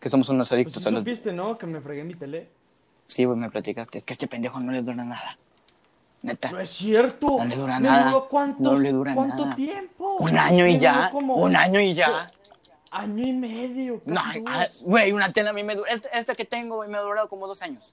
Que 0.00 0.08
somos 0.08 0.28
unos 0.28 0.48
Pues 0.48 0.56
adictos 0.58 0.82
sí 0.82 0.88
a 0.88 0.92
los... 0.92 1.00
supiste, 1.00 1.32
¿no? 1.32 1.56
Que 1.58 1.66
me 1.66 1.80
fregué 1.80 2.02
mi 2.04 2.14
tele. 2.14 2.48
Sí, 3.06 3.24
güey, 3.24 3.38
me 3.38 3.50
platicaste. 3.50 3.98
Es 3.98 4.04
que 4.04 4.12
a 4.12 4.14
este 4.14 4.26
pendejo 4.26 4.58
no 4.60 4.72
le 4.72 4.82
dura 4.82 5.04
nada. 5.04 5.38
Neta. 6.22 6.50
No 6.50 6.58
es 6.60 6.70
cierto. 6.70 7.36
No 7.38 7.44
le 7.44 7.56
dura 7.56 7.78
¿Me 7.80 7.88
nada. 7.88 8.20
cuántos- 8.28 8.60
No 8.60 8.78
le 8.78 8.92
dura 8.92 9.14
¿Cuánto 9.14 9.44
nada. 9.44 9.56
tiempo? 9.56 10.16
Un 10.18 10.38
año 10.38 10.66
y 10.66 10.78
ya. 10.78 11.10
como 11.10 11.34
Un 11.36 11.54
año 11.56 11.80
y 11.80 11.94
ya. 11.94 12.26
Año 12.92 13.26
y 13.26 13.32
medio. 13.32 14.02
No, 14.04 14.20
ah, 14.46 14.66
güey, 14.82 15.12
una 15.12 15.32
tela 15.32 15.50
a 15.50 15.52
mí 15.52 15.64
me 15.64 15.74
dura... 15.74 15.90
Esta, 15.90 16.08
esta 16.08 16.34
que 16.34 16.44
tengo, 16.44 16.76
güey, 16.76 16.90
me 16.90 16.98
ha 16.98 17.00
durado 17.00 17.28
como 17.28 17.46
dos 17.46 17.62
años. 17.62 17.88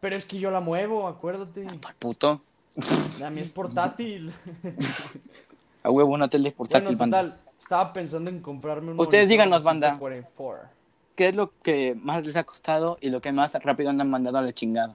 Pero 0.00 0.14
es 0.14 0.24
que 0.24 0.38
yo 0.38 0.50
la 0.52 0.60
muevo, 0.60 1.08
acuérdate. 1.08 1.66
Pal 1.80 1.94
puto. 1.98 2.40
La 3.20 3.30
mía 3.30 3.42
es 3.42 3.52
portátil. 3.52 4.32
A 5.82 5.90
huevo, 5.90 6.12
una 6.12 6.28
tele 6.28 6.52
portátil, 6.52 6.96
bueno, 6.96 7.12
banda. 7.12 7.22
total. 7.22 7.46
Estaba 7.60 7.92
pensando 7.92 8.30
en 8.30 8.40
comprarme 8.40 8.92
un 8.92 9.00
Ustedes 9.00 9.28
díganos, 9.28 9.62
banda. 9.62 9.88
144. 9.90 10.68
¿Qué 11.16 11.28
es 11.28 11.34
lo 11.34 11.50
que 11.62 11.96
más 12.00 12.24
les 12.24 12.36
ha 12.36 12.44
costado 12.44 12.98
y 13.00 13.10
lo 13.10 13.20
que 13.20 13.32
más 13.32 13.54
rápido 13.54 13.90
han 13.90 14.08
mandado 14.08 14.38
a 14.38 14.42
la 14.42 14.52
chingada? 14.52 14.94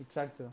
Exacto. 0.00 0.50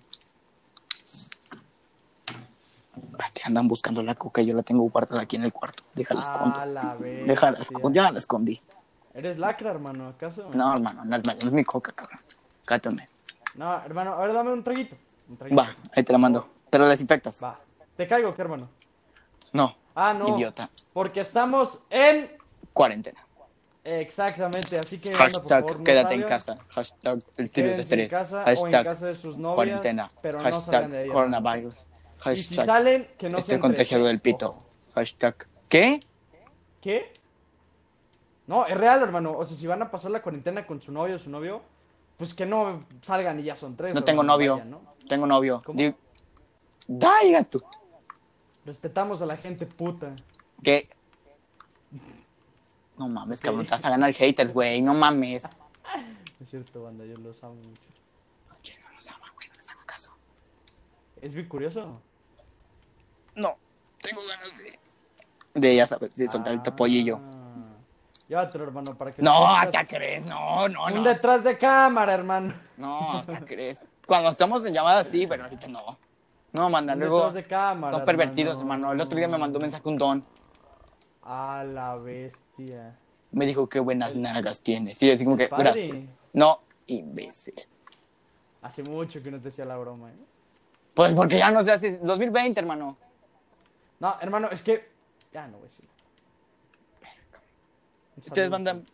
Te 3.33 3.41
andan 3.45 3.67
buscando 3.67 4.01
la 4.03 4.15
coca 4.15 4.41
yo 4.41 4.53
la 4.53 4.63
tengo 4.63 4.83
guardada 4.89 5.21
aquí 5.21 5.35
en 5.35 5.43
el 5.43 5.53
cuarto. 5.53 5.83
Déjala 5.93 6.21
escondo. 6.21 6.59
A 6.59 6.65
la 6.65 6.95
vez. 6.95 7.27
Déjala 7.27 7.59
escondo. 7.59 7.91
Ya 7.91 8.11
la 8.11 8.19
escondí. 8.19 8.61
¿Eres 9.13 9.37
lacra, 9.37 9.71
hermano? 9.71 10.07
¿Acaso? 10.09 10.49
No, 10.53 10.73
hermano, 10.73 11.03
no, 11.05 11.17
no 11.17 11.33
es 11.37 11.51
mi 11.51 11.63
coca, 11.63 11.91
cabrón. 11.91 12.19
Cátame. 12.65 13.09
No, 13.55 13.75
hermano, 13.83 14.13
a 14.13 14.19
ver, 14.21 14.33
dame 14.33 14.53
un 14.53 14.63
traguito. 14.63 14.95
Un 15.27 15.37
traguito. 15.37 15.61
Va, 15.61 15.75
ahí 15.95 16.03
te 16.03 16.11
la 16.13 16.19
mando. 16.19 16.47
Pero 16.69 16.83
la 16.83 16.91
desinfectas. 16.91 17.43
Va. 17.43 17.59
¿Te 17.97 18.07
caigo 18.07 18.33
qué, 18.33 18.41
hermano? 18.41 18.69
No, 19.51 19.75
Ah, 19.95 20.13
no. 20.13 20.29
idiota. 20.37 20.69
Porque 20.93 21.21
estamos 21.21 21.83
en. 21.89 22.29
Cuarentena. 22.73 23.19
Exactamente, 23.83 24.77
así 24.77 24.99
que 24.99 25.09
anda, 25.09 25.17
por 25.19 25.31
Hashtag 25.33 25.61
favor, 25.61 25.77
no 25.79 25.83
quédate 25.83 26.13
en 26.13 26.23
casa. 26.23 26.57
Hashtag 26.75 27.19
el 27.37 27.51
tiro 27.51 27.67
de 27.69 27.73
quédense 27.75 27.93
en 27.95 27.99
tres. 27.99 28.11
casa 28.11 28.37
o 28.37 28.39
en 28.41 28.45
Hashtag 28.55 28.83
casa 28.85 29.05
de 29.07 29.15
sus 29.15 29.37
novias, 29.37 29.55
cuarentena. 29.55 30.11
pero 30.21 30.41
no 30.41 30.51
salgan 30.61 30.91
de 30.91 30.97
ahí. 30.99 31.09
Hashtag. 32.19 32.37
Y 32.37 32.43
si 32.43 32.55
salen, 32.55 33.07
que 33.17 33.29
no 33.29 33.37
estoy 33.39 33.55
se 33.55 33.59
contagiado 33.61 34.05
del 34.05 34.19
pito. 34.19 34.61
Hashtag 34.95 35.47
¿qué? 35.69 35.99
¿Qué? 36.81 37.13
No, 38.47 38.65
es 38.65 38.75
real, 38.77 39.01
hermano. 39.03 39.37
O 39.37 39.45
sea, 39.45 39.55
si 39.55 39.67
van 39.67 39.81
a 39.81 39.91
pasar 39.91 40.11
la 40.11 40.21
cuarentena 40.21 40.65
con 40.65 40.81
su 40.81 40.91
novio 40.91 41.15
o 41.15 41.19
su 41.19 41.29
novio, 41.29 41.61
pues 42.17 42.33
que 42.33 42.45
no 42.45 42.83
salgan 43.01 43.39
y 43.39 43.43
ya 43.43 43.55
son 43.55 43.75
tres. 43.77 43.93
No 43.95 44.03
tengo 44.03 44.23
novio. 44.23 44.53
vayan, 44.55 44.71
¿no? 44.71 44.81
Tengo 45.07 45.25
novio. 45.27 45.61
¿Cómo? 45.65 45.77
Digo- 45.79 45.95
¡Ay, 47.07 47.31
gato! 47.33 47.61
Respetamos 48.65 49.21
a 49.21 49.25
la 49.25 49.37
gente 49.37 49.65
puta. 49.65 50.13
¿Qué? 50.63 50.89
No 52.97 53.07
mames, 53.07 53.39
cabrón, 53.39 53.65
te 53.65 53.71
vas 53.71 53.85
a 53.85 53.89
ganar 53.91 54.11
haters, 54.13 54.53
güey. 54.53 54.81
No 54.81 54.93
mames. 54.93 55.43
Es 56.41 56.49
cierto, 56.49 56.83
banda, 56.83 57.03
yo 57.05 57.17
los 57.17 57.43
amo 57.43 57.55
mucho. 57.55 57.81
Che, 58.63 58.79
no 58.79 58.89
los 58.95 59.11
ama, 59.11 59.25
güey, 59.35 59.49
no 59.49 59.55
les 59.55 59.69
haga 59.69 59.83
caso. 59.85 60.09
Es 61.21 61.33
bien 61.33 61.49
curioso. 61.49 62.01
No, 63.35 63.57
tengo 64.01 64.21
ganas 64.27 64.57
de. 64.57 64.79
De, 65.53 65.75
ya 65.75 65.87
sabes, 65.87 66.15
de 66.15 66.27
soltar 66.27 66.53
el 66.53 66.61
topollillo. 66.61 67.19
Ah. 67.21 67.35
Llévatelo, 68.27 68.63
hermano, 68.65 68.95
para 68.95 69.11
que... 69.11 69.21
No, 69.23 69.47
hasta 69.49 69.83
crees, 69.85 70.23
no, 70.25 70.69
no, 70.69 70.85
Un 70.85 70.93
no. 70.95 71.03
detrás 71.03 71.43
de 71.43 71.57
cámara, 71.57 72.13
hermano. 72.13 72.53
No, 72.77 73.17
hasta 73.17 73.39
crees. 73.43 73.81
Cuando 74.05 74.29
estamos 74.29 74.63
en 74.65 74.73
llamadas, 74.73 75.07
sí, 75.07 75.25
pero 75.27 75.43
ahorita 75.43 75.67
no. 75.67 75.97
No, 76.51 76.69
manda, 76.69 76.93
Un 76.93 76.99
luego. 76.99 77.15
detrás 77.17 77.33
de 77.33 77.43
cámara, 77.45 77.97
Son 77.97 78.05
pervertidos, 78.05 78.59
hermano. 78.59 78.91
El 78.91 79.01
otro 79.01 79.17
día 79.17 79.27
me 79.27 79.37
mandó 79.37 79.57
un 79.57 79.63
mensaje 79.63 79.87
un 79.89 79.97
don. 79.97 80.25
A 81.23 81.63
la 81.63 81.95
bestia. 81.95 82.95
Me 83.31 83.45
dijo 83.47 83.67
qué 83.67 83.79
buenas 83.79 84.15
nalgas 84.15 84.61
tienes. 84.61 85.01
Y 85.01 85.07
yo 85.07 85.13
así 85.15 85.23
como 85.23 85.35
que, 85.37 85.47
Padre. 85.47 85.63
gracias. 85.65 85.97
No, 86.33 86.59
imbécil. 86.87 87.53
Hace 88.61 88.83
mucho 88.83 89.21
que 89.23 89.31
no 89.31 89.39
te 89.39 89.49
hacía 89.49 89.65
la 89.65 89.77
broma, 89.77 90.09
¿eh? 90.09 90.15
Pues 90.93 91.13
porque 91.13 91.37
ya 91.37 91.49
no 91.51 91.63
se 91.63 91.71
hace. 91.71 91.97
2020, 92.01 92.59
hermano. 92.59 92.97
No, 93.99 94.15
hermano, 94.21 94.49
es 94.51 94.61
que... 94.61 94.89
Ya 95.31 95.47
no 95.47 95.57
voy 95.57 95.67
a 95.67 95.69
decir. 95.69 95.89
Ustedes 98.17 98.49
mandan. 98.49 98.85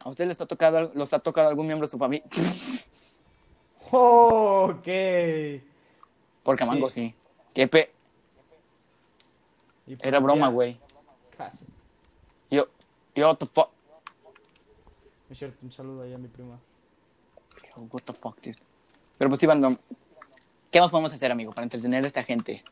¿A 0.00 0.08
ustedes 0.08 0.28
les 0.28 0.40
ha 0.40 0.46
tocado, 0.46 0.90
los 0.94 1.12
ha 1.12 1.18
tocado 1.18 1.48
algún 1.48 1.66
miembro 1.66 1.86
de 1.86 1.90
su 1.90 1.98
familia? 1.98 2.26
Ok. 3.94 4.88
Porque 6.42 6.64
Mango 6.64 6.88
sí. 6.88 7.14
Qué 7.52 7.68
pe... 7.68 7.92
Era 10.00 10.18
broma, 10.18 10.48
güey. 10.48 10.80
Casi. 11.36 11.66
Yo, 12.50 12.68
yo, 13.14 13.28
what 13.28 13.36
the 13.36 13.44
fuck. 13.44 13.68
Es 15.28 15.38
cierto, 15.38 15.58
un 15.60 15.72
saludo 15.72 16.02
ahí 16.04 16.14
a 16.14 16.18
mi 16.18 16.28
prima. 16.28 16.58
What 17.76 18.02
the 18.04 18.14
fuck, 18.14 18.40
dude. 18.40 18.58
Pero 19.18 19.28
pues 19.28 19.40
sí, 19.40 19.46
bando. 19.46 19.76
¿Qué 20.70 20.80
más 20.80 20.90
podemos 20.90 21.12
hacer, 21.12 21.30
amigo, 21.30 21.52
para 21.52 21.64
entretener 21.64 22.04
a 22.04 22.06
esta 22.06 22.22
gente? 22.24 22.64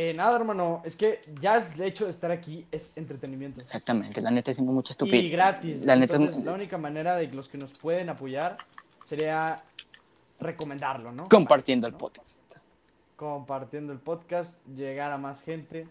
Eh, 0.00 0.14
nada, 0.14 0.36
hermano, 0.36 0.80
es 0.84 0.94
que 0.94 1.20
ya 1.40 1.56
el 1.56 1.82
hecho 1.82 2.04
de 2.04 2.12
estar 2.12 2.30
aquí 2.30 2.64
es 2.70 2.92
entretenimiento. 2.94 3.60
Exactamente, 3.60 4.20
la 4.20 4.30
neta 4.30 4.52
haciendo 4.52 4.70
mucha 4.72 4.92
Y 4.92 4.94
estupidez. 4.94 5.32
gratis. 5.32 5.84
La 5.84 5.96
neta- 5.96 6.14
Entonces, 6.14 6.44
la 6.44 6.52
única 6.52 6.78
manera 6.78 7.16
de 7.16 7.28
que 7.28 7.34
los 7.34 7.48
que 7.48 7.58
nos 7.58 7.76
pueden 7.76 8.08
apoyar 8.08 8.58
sería 9.04 9.56
recomendarlo, 10.38 11.10
¿no? 11.10 11.28
Compartiendo 11.28 11.88
el 11.88 11.94
podcast. 11.94 12.28
Compartiendo 13.16 13.92
el 13.92 13.98
podcast, 13.98 14.56
llegar 14.68 15.10
a 15.10 15.18
más 15.18 15.40
gente, 15.42 15.88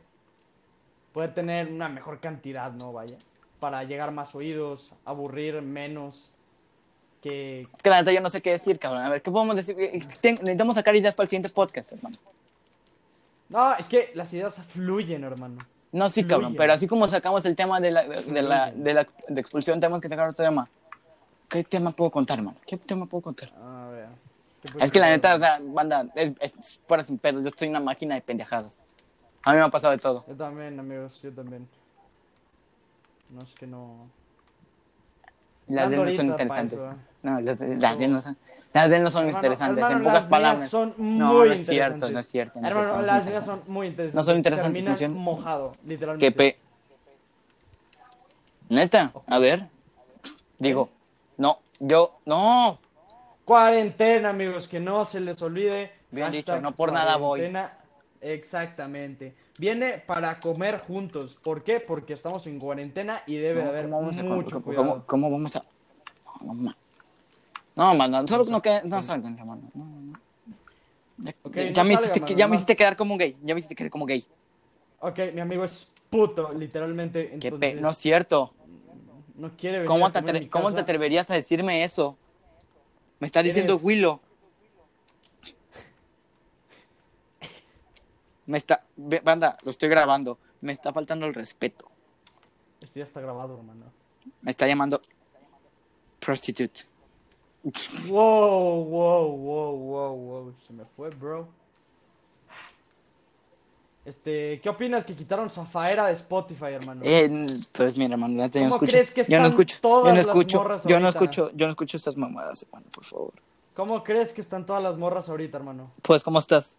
poder 1.12 1.34
tener 1.34 1.70
una 1.70 1.90
mejor 1.90 2.22
cantidad, 2.22 2.72
¿no? 2.72 2.94
Vaya. 2.94 3.18
Para 3.60 3.84
llegar 3.84 4.12
más 4.14 4.34
oídos, 4.36 4.94
aburrir 5.04 5.62
menos. 5.62 6.32
Que. 7.22 7.60
Es 7.60 7.82
que 7.84 7.90
la 7.90 7.98
neta 8.00 8.14
yo 8.14 8.22
no 8.22 8.30
sé 8.30 8.42
qué 8.42 8.52
decir, 8.52 8.80
cabrón. 8.80 9.02
A 9.04 9.10
ver, 9.10 9.22
¿qué 9.22 9.32
podemos 9.32 9.58
decir? 9.58 9.76
Eh, 9.78 10.00
Necesitamos 10.24 10.76
sacar 10.76 10.96
ideas 10.96 11.14
para 11.14 11.26
el 11.26 11.30
siguiente 11.30 11.50
podcast, 11.50 11.92
hermano. 11.92 12.16
No, 13.50 13.76
es 13.76 13.88
que 13.88 14.12
las 14.14 14.34
ideas 14.34 14.62
fluyen, 14.70 15.24
hermano. 15.24 15.58
No, 15.92 16.10
sí, 16.10 16.26
cabrón, 16.26 16.56
pero 16.56 16.74
así 16.74 16.86
como 16.88 17.08
sacamos 17.08 17.46
el 17.46 17.56
tema 17.56 17.80
de 17.80 17.92
la, 17.92 18.04
de, 18.04 18.42
la, 18.42 18.72
de 18.72 18.94
la 18.94 19.08
de 19.28 19.42
expulsión, 19.42 19.80
tenemos 19.80 20.02
que 20.02 20.10
sacar 20.10 20.30
otro 20.30 20.44
tema. 20.46 20.70
¿Qué 21.48 21.64
tema 21.64 21.92
puedo 21.92 22.12
contar, 22.12 22.40
hermano? 22.40 22.58
¿Qué 22.66 22.76
tema 22.78 23.06
puedo 23.06 23.22
contar? 23.22 23.50
A 23.56 23.90
ver. 23.90 24.08
¿qué 24.62 24.86
Es 24.86 24.92
que 24.92 25.00
la 25.00 25.10
neta, 25.10 25.36
o 25.36 25.40
sea, 25.40 25.62
banda, 25.64 26.08
es, 26.14 26.34
es 26.42 26.80
fuera 26.86 27.04
sin 27.04 27.18
pedos. 27.18 27.42
Yo 27.44 27.50
estoy 27.50 27.70
una 27.70 27.80
máquina 27.80 28.16
de 28.16 28.22
pendejadas. 28.22 28.84
A 29.44 29.52
mí 29.52 29.58
me 29.58 29.64
ha 29.64 29.70
pasado 29.70 29.92
de 29.92 29.98
todo. 29.98 30.26
Yo 30.28 30.36
también, 30.36 30.78
amigos, 30.78 31.22
yo 31.22 31.32
también. 31.32 31.68
No 33.30 33.42
es 33.42 33.54
que 33.54 33.66
no. 33.66 34.08
Las 35.68 35.90
de 35.90 35.98
no 35.98 36.12
son 36.12 36.28
interesantes. 36.28 36.80
eso, 36.80 36.92
¿eh? 36.92 36.96
No, 37.24 37.42
las 37.42 37.60
de, 37.60 37.76
las 37.78 37.98
de 37.98 38.08
no 38.08 38.22
son, 38.22 38.38
las 38.74 38.90
de 38.90 38.98
él 38.98 39.04
no 39.04 39.10
son 39.10 39.22
Hermano, 39.28 39.38
interesantes. 39.40 39.78
hermano, 39.84 39.98
en 39.98 40.04
pocas 40.04 40.14
las 40.14 40.22
mías 40.24 40.30
palabras. 40.30 40.70
son 40.70 40.94
muy 40.98 41.18
no, 41.20 41.34
no 41.34 41.44
es 41.46 41.66
cierto, 41.66 42.12
no 42.12 42.20
es 42.20 42.28
cierto. 42.28 42.60
no 42.62 42.68
Hermano, 42.68 43.02
las 43.02 43.26
mías 43.26 43.46
son 43.46 43.62
muy 43.68 43.88
interesantes. 43.88 44.16
No 44.16 44.24
son 44.24 44.38
interesantes, 44.38 44.84
Terminan 44.86 45.14
mojado, 45.18 45.72
literalmente. 45.86 46.26
¿Qué 46.26 46.32
pe... 46.32 46.60
Neta, 48.70 49.14
a 49.26 49.40
ver. 49.40 49.68
Digo, 50.60 50.90
no, 51.38 51.60
yo, 51.80 52.20
no. 52.26 52.80
Cuarentena, 53.46 54.30
amigos, 54.30 54.68
que 54.68 54.80
no 54.80 55.06
se 55.06 55.22
les 55.22 55.42
olvide. 55.42 55.92
Bien 56.12 56.28
Hashtag 56.28 56.56
dicho, 56.58 56.62
no 56.62 56.74
por 56.74 56.92
nada 56.92 57.16
voy. 57.18 57.40
cuarentena. 57.40 57.74
Exactamente. 58.20 59.36
Viene 59.58 60.00
para 60.00 60.40
comer 60.40 60.80
juntos. 60.80 61.38
¿Por 61.42 61.64
qué? 61.64 61.80
Porque 61.80 62.14
estamos 62.14 62.46
en 62.48 62.60
cuarentena 62.60 63.22
y 63.26 63.38
debe 63.38 63.60
de 63.60 63.64
No, 63.64 63.70
haber 63.70 63.84
¿cómo 63.86 64.00
vamos 64.02 64.18
a, 64.20 64.24
mucho 64.24 64.50
cómo, 64.52 64.66
cuidado. 64.66 64.88
cómo- 64.90 65.04
cómo 65.06 65.32
vamos 65.32 65.56
a... 65.56 65.64
No, 66.42 66.54
no, 66.54 66.76
no 67.78 67.96
manda, 67.96 68.28
solo 68.28 68.44
no, 68.46 68.62
que, 68.62 68.82
no 68.84 69.02
salgan, 69.04 69.38
hermano. 69.38 69.72
No, 69.74 69.86
no, 69.86 70.02
no. 70.02 70.20
Ya, 71.18 71.34
no 71.72 71.84
me 71.86 71.94
hiciste, 71.94 72.20
mano, 72.20 72.36
ya 72.36 72.48
me 72.48 72.56
hiciste 72.56 72.76
quedar 72.76 72.96
como 72.98 73.14
un 73.14 73.18
gay. 73.20 73.38
Ya 73.44 73.54
me 73.56 73.60
hiciste 73.60 73.76
quedar 73.76 73.90
como 73.92 74.06
gay. 74.06 74.26
Ok, 75.00 75.20
mi 75.34 75.42
amigo 75.42 75.64
es 75.64 75.92
puto, 76.10 76.52
literalmente. 76.54 77.38
Qué 77.40 77.48
Entonces, 77.48 77.76
pe... 77.76 77.82
No 77.82 77.90
es 77.92 77.98
cierto. 77.98 78.54
no 79.36 79.56
quiere 79.56 79.78
venir 79.78 79.88
¿Cómo 79.88 80.06
a 80.08 80.12
te, 80.12 80.20
comer 80.20 80.36
en 80.36 80.42
atre- 80.42 80.46
mi 80.46 80.50
¿Cómo 80.50 80.68
te 80.70 80.74
casa. 80.74 80.82
atreverías 80.84 81.30
a 81.30 81.36
decirme 81.36 81.84
eso? 81.84 82.18
Me 83.20 83.28
está 83.28 83.42
diciendo 83.44 83.74
Eres- 83.74 83.84
Willow. 83.86 84.20
Me 88.46 88.58
está... 88.58 88.84
Banda, 88.96 89.58
lo 89.64 89.72
estoy 89.72 89.90
grabando. 89.90 90.38
Me 90.62 90.72
está 90.74 90.92
faltando 90.94 91.26
el 91.26 91.34
respeto. 91.34 91.90
Esto 92.82 93.00
ya 93.00 93.06
está 93.06 93.22
grabado, 93.22 93.58
hermano. 93.58 93.86
Me 94.42 94.52
está 94.52 94.68
llamando... 94.68 95.02
Prostitute. 96.20 96.82
Wow, 98.08 98.84
wow, 98.86 99.28
wow, 99.32 99.76
wow, 99.76 100.16
wow. 100.16 100.56
Se 100.66 100.74
me 100.74 100.86
fue, 100.96 101.10
bro. 101.10 101.48
Este, 104.06 104.62
¿qué 104.62 104.70
opinas 104.70 105.06
que 105.06 105.14
quitaron 105.16 105.50
Zafaera 105.50 106.06
de 106.08 106.14
Spotify, 106.14 106.66
hermano? 106.76 107.02
Eh, 107.04 107.30
pues 107.74 107.98
mira, 107.98 108.14
hermano, 108.14 108.36
yo 108.36 108.44
no 108.46 108.50
¿Cómo 108.52 108.76
escucho. 108.76 108.92
crees 108.92 109.12
que 109.12 109.24
yo 109.24 109.28
no 109.40 109.48
están 109.48 109.52
escucho. 109.52 109.78
todas 109.82 110.04
Yo 110.06 110.10
no 110.12 110.16
las 110.16 110.28
escucho. 110.28 110.58
morras 110.60 110.84
Yo 110.86 111.00
no 111.02 111.10
escucho. 111.10 111.52
Yo 111.56 111.66
no 111.66 111.72
escucho 111.72 111.98
estas 111.98 112.16
mamadas, 112.16 112.64
hermano, 112.64 112.86
por 112.92 113.04
favor. 113.04 113.34
¿Cómo 113.76 114.04
crees 114.04 114.34
que 114.34 114.40
están 114.42 114.66
todas 114.66 114.82
las 114.82 114.98
morras 114.98 115.28
ahorita, 115.28 115.58
hermano? 115.58 115.92
Pues, 116.04 116.24
¿cómo 116.24 116.40
estás? 116.40 116.78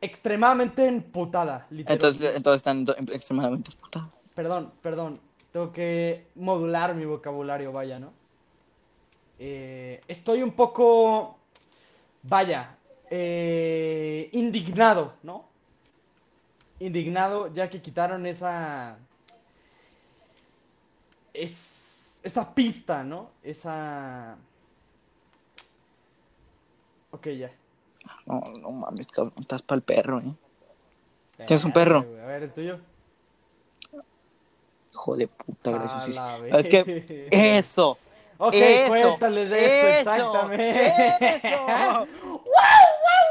Extremadamente 0.00 0.86
emputada, 0.86 1.66
literal. 1.70 1.92
Entonces, 1.94 2.34
entonces 2.34 2.56
están 2.58 2.84
do- 2.84 2.96
extremadamente 3.12 3.70
putadas. 3.80 4.32
Perdón, 4.34 4.72
perdón. 4.82 5.20
Tengo 5.52 5.72
que 5.72 6.26
modular 6.34 6.94
mi 6.94 7.04
vocabulario, 7.04 7.70
vaya, 7.70 7.98
¿no? 8.00 8.12
Eh, 9.42 10.02
estoy 10.06 10.42
un 10.42 10.52
poco, 10.52 11.38
vaya, 12.24 12.76
eh, 13.08 14.28
indignado, 14.32 15.14
¿no? 15.22 15.46
Indignado 16.78 17.50
ya 17.54 17.70
que 17.70 17.80
quitaron 17.80 18.26
esa... 18.26 18.98
Es, 21.32 22.20
esa 22.22 22.54
pista, 22.54 23.02
¿no? 23.02 23.30
Esa... 23.42 24.36
Ok, 27.12 27.28
ya. 27.28 27.50
No, 28.26 28.40
no 28.60 28.70
mames, 28.72 29.06
cabrón, 29.06 29.32
estás 29.40 29.62
para 29.62 29.76
el 29.76 29.82
perro, 29.82 30.18
¿eh? 30.18 30.34
¿Tienes 31.46 31.64
un 31.64 31.72
perro? 31.72 32.00
A 32.22 32.26
ver, 32.26 32.42
¿el 32.42 32.52
tuyo? 32.52 32.78
Hijo 34.92 35.16
de 35.16 35.28
puta, 35.28 35.70
gracias. 35.70 36.20
Es 36.52 36.68
que, 36.68 37.28
eso. 37.30 37.96
Ok, 38.42 38.54
eso, 38.54 38.88
cuéntales 38.88 39.50
de 39.50 39.66
eso, 39.66 39.86
eso, 39.86 39.98
exactamente. 39.98 41.36
eso. 41.36 41.48
¡Wow, 42.22 42.38
wow, 42.46 43.26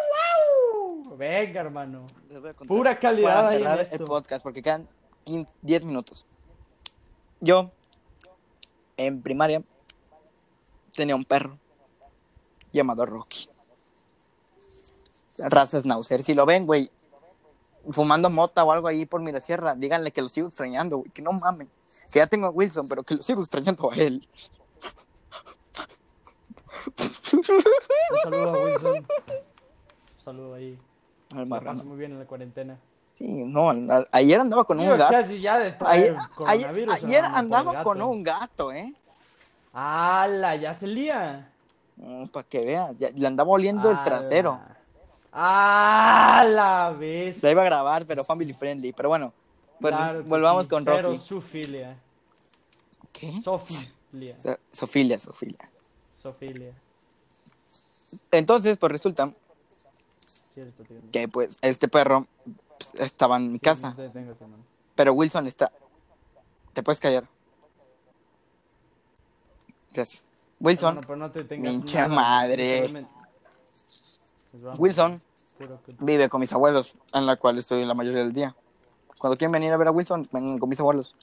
wow! 1.04 1.18
Venga, 1.18 1.62
hermano. 1.62 2.06
Les 2.30 2.40
voy 2.40 2.52
a 2.52 2.54
contar 2.54 2.68
Pura 2.68 3.00
calidad 3.00 3.34
para 3.34 3.50
ahí 3.50 3.64
en 3.64 3.80
esto. 3.80 3.96
el 3.96 4.04
podcast 4.04 4.44
porque 4.44 4.62
quedan 4.62 4.88
15 5.24 5.52
10 5.64 5.86
minutos. 5.86 6.28
Yo, 7.42 7.72
en 8.98 9.24
primaria, 9.24 9.64
tenía 10.94 11.16
un 11.16 11.26
perro 11.26 11.58
llamado 12.72 13.04
Rocky. 13.08 13.50
Raza 15.40 15.82
Schnauzer. 15.82 16.22
Si 16.22 16.36
lo 16.36 16.46
ven, 16.46 16.68
güey, 16.68 16.92
fumando 17.90 18.30
mota 18.30 18.64
o 18.64 18.72
algo 18.72 18.88
ahí 18.88 19.08
por 19.08 19.22
Mirasierra, 19.22 19.74
díganle 19.74 20.12
que 20.12 20.22
lo 20.22 20.30
sigo 20.30 20.50
extrañando, 20.50 20.98
güey, 20.98 21.10
que 21.10 21.24
no 21.24 21.34
mamen. 21.34 21.68
Que 22.12 22.20
ya 22.20 22.28
tengo 22.28 22.46
a 22.46 22.52
Wilson, 22.52 22.88
pero 22.88 23.02
que 23.02 23.16
lo 23.16 23.24
sigo 23.24 23.42
extrañando 23.42 23.92
a 23.92 23.96
él. 23.96 24.28
Un 27.34 27.44
saludo 28.24 28.50
a 28.56 28.64
Wilson. 28.66 28.96
Un 28.98 30.24
saludo 30.24 30.54
ahí. 30.56 30.78
Al 31.36 31.46
marrano. 31.46 31.84
muy 31.84 31.98
bien 31.98 32.12
en 32.14 32.20
la 32.20 32.26
cuarentena. 32.26 32.78
Sí, 33.18 33.26
no, 33.28 33.72
ayer 34.12 34.40
andaba 34.40 34.64
con 34.64 34.78
Digo, 34.78 34.94
un 34.94 34.98
gato. 34.98 35.12
ya 35.12 35.60
de 35.60 35.76
Ayer, 35.82 36.18
ayer, 36.90 37.26
el 37.26 37.36
andaba 37.36 37.84
con 37.84 38.02
un 38.02 38.24
gato, 38.24 38.72
¿eh? 38.72 38.94
¡Hala! 39.74 40.56
Ya 40.56 40.74
se 40.74 40.88
lía. 40.88 41.52
Para 42.32 42.48
que 42.48 42.66
veas, 42.66 42.98
ya- 42.98 43.10
le 43.14 43.28
andaba 43.28 43.50
oliendo 43.52 43.90
el 43.90 43.98
¡Hala! 43.98 44.04
trasero. 44.04 44.60
¡Hala! 45.32 46.96
¿Ves? 46.98 47.44
La 47.44 47.52
iba 47.52 47.62
a 47.62 47.66
grabar, 47.66 48.06
pero 48.06 48.24
family 48.24 48.54
friendly. 48.54 48.94
Pero 48.94 49.10
bueno, 49.10 49.34
pues 49.80 49.94
Claro 49.94 50.24
volvamos 50.24 50.66
sí, 50.66 50.70
con 50.70 50.86
Rocky. 50.86 51.18
Zoofilia. 51.18 51.98
¿Qué? 53.12 53.40
Sofilia. 53.42 54.38
So- 54.40 54.58
Sofilia, 54.72 55.20
Sofilia. 55.20 55.70
Sofilia. 56.20 56.74
Entonces, 58.32 58.78
pues 58.78 58.92
resulta 58.92 59.32
Cierto, 60.54 60.84
tío. 60.84 60.98
que 61.12 61.28
pues 61.28 61.58
este 61.62 61.88
perro 61.88 62.28
pues, 62.78 62.92
estaba 62.96 63.38
en 63.38 63.52
mi 63.52 63.60
casa, 63.60 63.96
pero 64.96 65.14
Wilson 65.14 65.48
está... 65.48 65.72
¿Te 66.74 66.84
puedes 66.84 67.00
callar? 67.00 67.28
Gracias. 69.94 70.28
Wilson, 70.60 70.90
Hermano, 70.90 71.08
pero 71.08 71.16
no 71.16 71.32
te 71.32 71.40
detengas 71.40 71.72
Pinche 71.72 71.98
nada, 71.98 72.08
madre. 72.10 73.08
Pues 74.52 74.80
Wilson 74.80 75.22
vive 76.00 76.28
con 76.30 76.42
mis 76.42 76.52
abuelos, 76.52 76.94
en 77.14 77.26
la 77.26 77.38
cual 77.38 77.58
estoy 77.58 77.86
la 77.86 77.94
mayoría 77.94 78.24
del 78.24 78.34
día. 78.34 78.56
Cuando 79.18 79.38
quieren 79.38 79.52
venir 79.52 79.72
a 79.72 79.78
ver 79.78 79.88
a 79.88 79.92
Wilson, 79.92 80.28
vengan 80.32 80.60
con 80.60 80.70
mis 80.70 80.80
abuelos. 80.80 81.16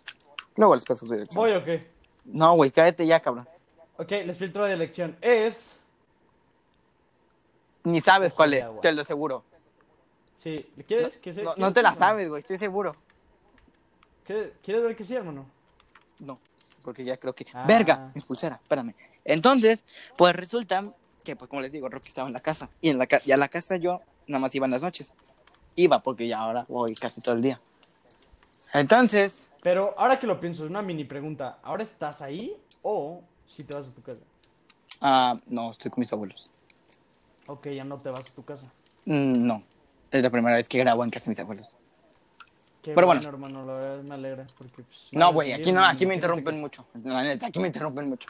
Luego 0.56 0.74
les 0.74 0.84
paso 0.84 1.06
su 1.06 1.12
dirección. 1.12 1.42
¿Voy 1.42 1.52
o 1.52 1.64
qué? 1.64 1.90
No, 2.24 2.54
güey, 2.54 2.70
cállate 2.70 3.06
ya, 3.06 3.20
cabrón. 3.20 3.46
Ok, 3.98 4.10
les 4.10 4.38
filtro 4.38 4.64
de 4.66 4.72
elección. 4.74 5.16
Es. 5.20 5.80
Ni 7.84 8.00
sabes 8.00 8.34
cuál 8.34 8.54
es, 8.54 8.64
te 8.82 8.92
lo 8.92 9.02
aseguro. 9.02 9.44
Sí, 10.36 10.68
¿quieres 10.86 11.18
que 11.18 11.32
se- 11.32 11.42
No, 11.42 11.50
no 11.50 11.54
quieres 11.54 11.74
te 11.74 11.82
la 11.82 11.92
que- 11.92 11.98
sabes, 11.98 12.28
güey, 12.28 12.40
estoy 12.40 12.58
seguro. 12.58 12.94
¿Quieres, 14.24 14.52
¿Quieres 14.62 14.82
ver 14.82 14.96
que 14.96 15.04
sí, 15.04 15.14
hermano? 15.14 15.46
No, 16.18 16.38
porque 16.82 17.04
ya 17.04 17.16
creo 17.16 17.32
que... 17.32 17.46
Ah. 17.54 17.64
¡Verga! 17.66 18.10
Mi 18.14 18.20
pulsera, 18.22 18.58
espérame. 18.60 18.94
Entonces, 19.24 19.84
pues 20.16 20.34
resulta 20.34 20.84
que, 21.24 21.36
pues 21.36 21.48
como 21.48 21.62
les 21.62 21.70
digo, 21.72 21.88
Rocky 21.88 22.08
estaba 22.08 22.26
en 22.26 22.34
la 22.34 22.40
casa. 22.40 22.68
Y 22.80 22.90
en 22.90 22.98
la 22.98 23.06
ca- 23.06 23.22
y 23.24 23.32
a 23.32 23.36
la 23.36 23.48
casa 23.48 23.76
yo 23.76 24.00
nada 24.26 24.40
más 24.40 24.54
iba 24.54 24.66
en 24.66 24.72
las 24.72 24.82
noches. 24.82 25.12
Iba 25.76 26.02
porque 26.02 26.26
ya 26.26 26.40
ahora 26.40 26.66
voy 26.68 26.94
casi 26.94 27.20
todo 27.20 27.34
el 27.36 27.42
día. 27.42 27.60
Entonces, 28.72 29.50
Pero 29.62 29.94
ahora 29.98 30.18
que 30.18 30.26
lo 30.26 30.40
pienso, 30.40 30.64
es 30.64 30.70
una 30.70 30.82
mini 30.82 31.04
pregunta. 31.04 31.58
¿Ahora 31.62 31.82
estás 31.84 32.20
ahí 32.20 32.56
o 32.82 33.22
si 33.48 33.64
te 33.64 33.74
vas 33.74 33.88
a 33.88 33.92
tu 33.92 34.02
casa? 34.02 34.20
ah, 35.00 35.38
no, 35.46 35.70
estoy 35.70 35.90
con 35.90 36.00
mis 36.00 36.12
abuelos. 36.12 36.48
Ok, 37.48 37.68
ya 37.68 37.84
no 37.84 37.98
te 37.98 38.10
vas 38.10 38.30
a 38.30 38.34
tu 38.34 38.44
casa. 38.44 38.64
Mm, 39.04 39.46
no, 39.46 39.62
es 40.10 40.22
la 40.22 40.30
primera 40.30 40.56
vez 40.56 40.68
que 40.68 40.78
grabo 40.78 41.04
en 41.04 41.10
casa 41.10 41.26
de 41.26 41.30
mis 41.30 41.38
abuelos. 41.40 41.76
Qué 42.82 42.94
Pero 42.94 43.06
bueno. 43.06 43.20
hermano, 43.28 43.66
la 43.66 43.72
verdad 43.74 44.02
me 44.04 44.14
alegra. 44.14 44.46
Porque, 44.56 44.82
pues, 44.82 45.08
No, 45.12 45.32
güey, 45.32 45.52
aquí 45.52 45.72
no, 45.72 45.84
aquí 45.84 46.06
me 46.06 46.14
interrumpen 46.14 46.54
que- 46.54 46.60
mucho. 46.60 46.86
La 47.04 47.22
neta, 47.22 47.46
aquí 47.46 47.58
me 47.58 47.66
interrumpen 47.66 48.08
mucho. 48.08 48.28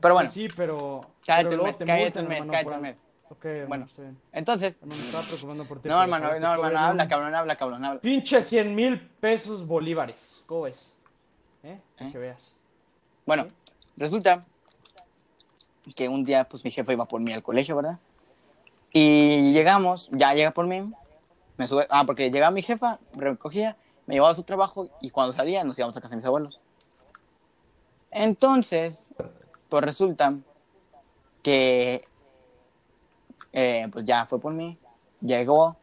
Pero 0.00 0.14
bueno, 0.14 0.26
Pues 0.28 0.32
Sí, 0.34 0.48
pero. 0.56 1.00
cállate 1.26 1.48
pero 1.50 1.62
un 1.62 1.68
mes, 1.68 1.78
te 1.78 1.84
cállate 1.84 2.20
un 2.20 2.28
mes, 2.28 2.38
hermano, 2.40 2.52
cállate 2.52 2.76
un 2.76 2.82
mes. 2.82 3.04
Ok, 3.30 3.44
hermano, 3.46 3.88
Bueno. 3.96 4.12
Entonces, 4.32 4.76
Hermano, 4.80 5.00
me 5.00 5.06
estaba 5.06 5.24
preocupando 5.24 5.64
por 5.66 5.80
ti. 5.80 5.88
no, 5.88 6.02
hermano, 6.02 6.26
no, 6.28 6.34
hermano, 6.34 6.78
habla, 6.78 7.08
cabrón, 7.08 7.34
habla, 7.34 7.56
cabrón, 7.56 7.84
habla. 7.84 8.00
Pinche 8.00 8.42
100 8.42 8.74
mil 8.74 9.00
pesos 9.20 9.66
bolívares. 9.66 10.42
¿Cómo? 10.46 10.66
¿Eh? 10.66 10.72
¿Eh? 11.62 11.80
Que 12.12 12.18
veas. 12.18 12.52
Bueno, 13.26 13.46
resulta 13.96 14.44
que 15.94 16.08
un 16.08 16.24
día, 16.24 16.44
pues 16.48 16.64
mi 16.64 16.70
jefe 16.70 16.92
iba 16.92 17.04
por 17.06 17.20
mí 17.20 17.32
al 17.32 17.42
colegio, 17.42 17.76
¿verdad? 17.76 17.98
Y 18.92 19.52
llegamos, 19.52 20.08
ya 20.12 20.34
llega 20.34 20.52
por 20.52 20.66
mí, 20.66 20.92
me 21.56 21.66
sube, 21.66 21.86
ah, 21.90 22.04
porque 22.06 22.30
llegaba 22.30 22.50
mi 22.50 22.62
jefa, 22.62 22.98
recogía, 23.12 23.76
me 24.06 24.14
llevaba 24.14 24.32
a 24.32 24.36
su 24.36 24.42
trabajo 24.42 24.88
y 25.00 25.10
cuando 25.10 25.32
salía 25.32 25.64
nos 25.64 25.78
íbamos 25.78 25.96
a 25.96 26.00
casa 26.00 26.12
de 26.12 26.16
mis 26.16 26.24
abuelos. 26.24 26.60
Entonces, 28.10 29.10
pues 29.68 29.84
resulta 29.84 30.34
que, 31.42 32.06
eh, 33.52 33.88
pues 33.92 34.04
ya 34.04 34.26
fue 34.26 34.40
por 34.40 34.52
mí, 34.52 34.78
llegó 35.20 35.76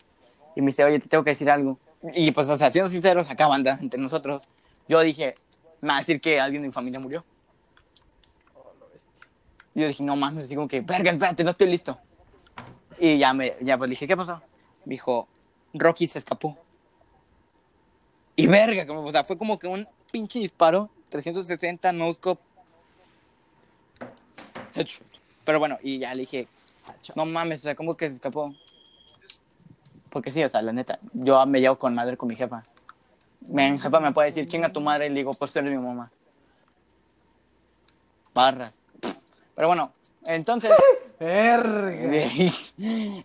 y 0.55 0.61
me 0.61 0.67
dice, 0.67 0.83
oye, 0.83 0.99
te 0.99 1.07
tengo 1.07 1.23
que 1.23 1.31
decir 1.31 1.49
algo. 1.49 1.77
Y 2.13 2.31
pues, 2.31 2.49
o 2.49 2.57
sea, 2.57 2.71
siendo 2.71 2.89
sinceros, 2.89 3.29
acá 3.29 3.47
entre 3.79 3.99
nosotros, 3.99 4.47
yo 4.87 4.99
dije, 5.01 5.35
me 5.81 5.89
va 5.89 5.97
a 5.97 5.99
decir 5.99 6.19
que 6.19 6.39
alguien 6.39 6.61
de 6.61 6.69
mi 6.69 6.73
familia 6.73 6.99
murió. 6.99 7.23
Y 9.73 9.81
yo 9.81 9.87
dije, 9.87 10.03
no 10.03 10.15
mames, 10.15 10.45
así 10.45 10.55
como 10.55 10.67
que, 10.67 10.81
verga, 10.81 11.11
espérate, 11.11 11.43
no 11.43 11.51
estoy 11.51 11.67
listo. 11.67 11.97
Y 12.99 13.17
ya 13.17 13.33
me, 13.33 13.55
ya 13.61 13.77
pues 13.77 13.89
dije, 13.89 14.07
¿qué 14.07 14.17
pasó? 14.17 14.41
Me 14.85 14.91
dijo, 14.95 15.27
Rocky 15.73 16.07
se 16.07 16.19
escapó. 16.19 16.57
Y 18.35 18.47
verga, 18.47 18.85
como, 18.85 19.01
o 19.01 19.11
sea, 19.11 19.23
fue 19.23 19.37
como 19.37 19.57
que 19.57 19.67
un 19.67 19.87
pinche 20.11 20.39
disparo, 20.39 20.89
360, 21.09 21.91
no 21.93 22.11
scope. 22.13 22.41
Headshot. 24.75 25.07
Pero 25.43 25.59
bueno, 25.59 25.77
y 25.81 25.99
ya 25.99 26.13
le 26.13 26.21
dije, 26.21 26.47
no 27.15 27.25
mames, 27.25 27.61
o 27.61 27.63
sea, 27.63 27.75
¿cómo 27.75 27.95
que 27.95 28.09
se 28.09 28.15
escapó? 28.15 28.53
Porque 30.09 30.31
sí, 30.31 30.43
o 30.43 30.49
sea, 30.49 30.61
la 30.61 30.73
neta, 30.73 30.99
yo 31.13 31.45
me 31.45 31.59
llevo 31.59 31.77
con 31.77 31.95
madre 31.95 32.17
con 32.17 32.29
mi 32.29 32.35
jefa. 32.35 32.63
Mi 33.47 33.79
jefa 33.79 33.99
me 33.99 34.11
puede 34.11 34.27
decir, 34.27 34.47
chinga 34.47 34.71
tu 34.71 34.81
madre, 34.81 35.07
y 35.07 35.09
le 35.09 35.15
digo, 35.15 35.33
pues 35.33 35.55
eres 35.55 35.71
mi 35.71 35.77
mamá. 35.77 36.11
Barras. 38.33 38.85
Pero 39.61 39.67
bueno, 39.67 39.91
entonces, 40.25 40.71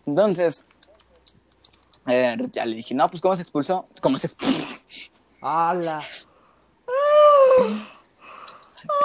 entonces, 0.04 0.66
eh, 2.06 2.36
ya 2.52 2.66
le 2.66 2.76
dije, 2.76 2.94
no, 2.94 3.08
pues 3.08 3.22
¿cómo 3.22 3.34
se 3.36 3.40
expulsó? 3.40 3.88
¿Cómo 4.02 4.18
se 4.18 4.28
¡Hala! 5.40 5.98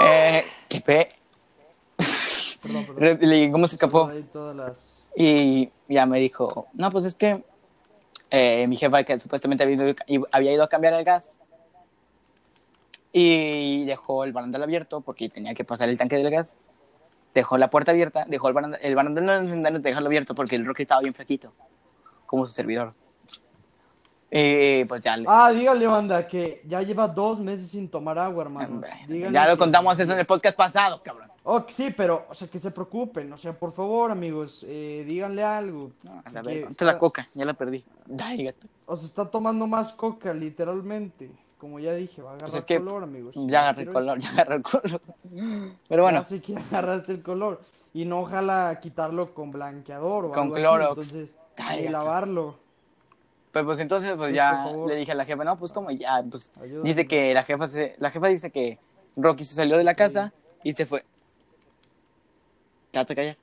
Eh, 0.04 0.44
qué 0.68 0.82
pe... 0.82 1.10
Perdón, 2.62 2.86
perdón. 2.86 2.98
Re- 2.98 3.18
Le 3.26 3.36
dije, 3.36 3.52
¿cómo 3.54 3.66
se 3.66 3.76
escapó? 3.76 4.12
Las. 4.54 5.08
Y 5.16 5.72
ya 5.88 6.06
me 6.06 6.20
dijo, 6.20 6.68
no, 6.74 6.92
pues 6.92 7.06
es 7.06 7.16
que 7.16 7.46
eh, 8.30 8.68
mi 8.68 8.76
jefa 8.76 9.06
que 9.06 9.18
supuestamente 9.22 9.64
había 9.64 9.76
ido, 9.76 10.28
había 10.34 10.52
ido 10.52 10.64
a 10.64 10.68
cambiar 10.68 10.96
el 10.96 11.06
gas 11.06 11.32
y 13.14 13.86
dejó 13.86 14.26
el 14.26 14.34
barandal 14.34 14.64
abierto 14.64 15.00
porque 15.00 15.30
tenía 15.30 15.54
que 15.54 15.64
pasar 15.64 15.88
el 15.88 15.98
tanque 15.98 16.18
del 16.18 16.30
gas. 16.30 16.58
Dejó 17.34 17.58
la 17.58 17.70
puerta 17.70 17.92
abierta, 17.92 18.26
dejó 18.28 18.48
el 18.50 18.54
barandal, 18.54 18.80
el 18.84 18.96
barandal 18.96 19.26
no 19.26 19.40
necesitario 19.42 19.80
dejarlo 19.80 20.08
abierto 20.08 20.36
porque 20.36 20.56
el 20.58 20.66
Rocky 20.66 20.82
estaba 20.84 21.02
bien 21.02 21.14
flaquito, 21.14 21.54
como 22.26 22.46
su 22.46 22.54
servidor. 22.54 22.94
Y 24.34 24.86
pues 24.86 25.02
ya, 25.04 25.18
le- 25.18 25.26
Ah, 25.28 25.52
dígale, 25.52 25.86
banda, 25.88 26.26
que 26.26 26.62
ya 26.66 26.82
lleva 26.82 27.08
dos 27.08 27.39
meses 27.39 27.70
sin 27.70 27.89
tomar 27.89 28.18
agua, 28.18 28.43
hermano. 28.46 28.82
Ya 29.08 29.46
lo 29.46 29.54
que- 29.54 29.60
contamos 29.60 30.00
eso 30.00 30.14
en 30.14 30.20
el 30.20 30.26
podcast 30.26 30.55
pasado, 30.55 31.01
cabrón. 31.04 31.30
Oh, 31.43 31.66
sí, 31.70 31.92
pero, 31.97 32.28
o 32.30 32.34
sea, 32.36 32.47
que 32.47 32.60
se 32.60 32.70
preocupen. 32.72 33.34
O 33.34 33.38
sea, 33.38 33.51
por 33.51 33.74
favor, 33.74 34.12
amigos, 34.12 34.64
eh, 34.68 35.04
díganle 35.08 35.43
algo. 35.43 35.92
A 36.24 36.30
la 36.32 36.43
ponte 36.43 36.68
está- 36.70 36.86
la 36.86 37.00
coca, 37.00 37.28
ya 37.34 37.46
la 37.46 37.54
perdí. 37.54 37.84
Ay, 38.22 38.43
gato. 38.46 38.68
O 38.86 38.96
sea, 38.96 39.08
está 39.08 39.26
tomando 39.26 39.66
más 39.68 39.92
coca, 39.93 40.34
literalmente. 40.34 41.32
Como 41.62 41.79
ya 41.79 41.93
dije, 41.93 42.24
va 42.24 42.32
a 42.32 42.33
agarrar 42.33 42.50
Pues 42.50 42.59
es 42.59 42.66
que 42.66 42.79
color, 42.79 43.04
amigos. 43.04 43.36
Ya 43.38 43.62
agarré 43.62 43.83
el 43.83 43.92
color, 43.93 44.17
ya 44.17 44.29
agarré 44.32 44.55
el 44.55 44.63
color. 44.63 45.00
Pero 45.88 46.01
bueno, 46.01 46.21
Ya 46.21 46.25
sé 46.25 46.42
que 46.42 46.58
agarraste 46.71 47.12
el 47.12 47.21
color. 47.21 47.62
Y 47.93 48.05
no 48.05 48.21
ojalá 48.21 48.79
quitarlo 48.82 49.36
con 49.36 49.51
blanqueador 49.51 50.25
o 50.25 50.32
Con 50.32 50.47
así, 50.47 50.55
Clorox. 50.55 50.89
Entonces, 51.13 51.29
y 51.79 51.88
lavarlo. 51.88 52.55
Pues, 53.51 53.63
pues 53.63 53.79
entonces, 53.79 54.09
pues 54.16 54.20
Pues, 54.29 54.33
ya 54.33 54.71
le 54.88 54.96
dije 54.96 55.12
a 55.12 55.16
la 55.16 55.24
jefa, 55.24 55.43
no, 55.43 55.55
pues 55.59 55.71
como 55.71 55.92
ya, 55.92 56.24
pues 56.28 56.51
Ayúdame. 56.59 56.89
dice 56.89 57.05
que 57.05 57.32
la 57.36 57.43
jefa 57.43 57.67
se, 57.67 57.96
la 58.00 58.09
jefa 58.09 58.25
dice 58.25 58.50
que 58.50 58.79
Rocky 59.16 59.46
se 59.46 59.54
salió 59.54 59.78
de 59.78 59.83
la 59.83 59.93
casa 59.93 60.33
y 60.63 60.74
se 60.74 60.88
fue. 60.88 61.05
¿Te 62.89 62.97
vas 62.97 63.12
a 63.12 63.13
callar? 63.13 63.38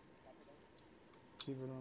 Sí, 1.45 1.57
pero... 1.57 1.73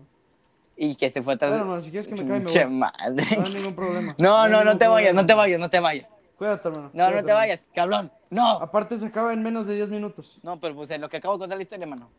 Y 0.76 0.94
que 0.96 1.10
se 1.10 1.24
fue 1.24 1.34
atrás. 1.34 1.50
Bueno, 1.50 1.64
hermano, 1.64 1.82
si 1.82 1.90
quieres 1.90 2.08
que 2.08 2.14
me 2.14 2.28
caiga, 2.30 2.46
me 2.46 2.66
voy. 2.66 2.74
madre. 2.76 3.26
No 3.36 3.44
hay 3.44 3.54
ningún 3.56 3.74
problema. 3.74 4.16
No, 4.20 4.48
no, 4.48 4.58
no 4.58 4.64
ningún 4.66 4.78
te 4.78 4.88
vayas, 4.88 5.16
no 5.16 5.26
te 5.26 5.34
vayas, 5.34 5.60
no 5.60 5.70
te 5.72 5.80
vayas. 5.80 6.17
Cuídate, 6.38 6.68
hermano. 6.68 6.86
No, 6.88 6.92
cuídate, 6.92 7.04
no 7.04 7.12
te 7.12 7.18
hermano. 7.18 7.36
vayas, 7.36 7.66
cabrón. 7.74 8.12
No. 8.30 8.52
Aparte, 8.60 8.98
se 9.00 9.06
acaba 9.06 9.34
en 9.34 9.42
menos 9.42 9.68
de 9.68 9.76
10 9.76 9.90
minutos. 9.90 10.40
No, 10.44 10.60
pero 10.60 10.76
pues 10.76 10.90
en 10.92 11.02
lo 11.02 11.10
que 11.10 11.18
acabo 11.18 11.36
de 11.36 11.40
contar 11.40 11.58
la 11.58 11.64
historia, 11.64 11.84
hermano. 11.84 12.10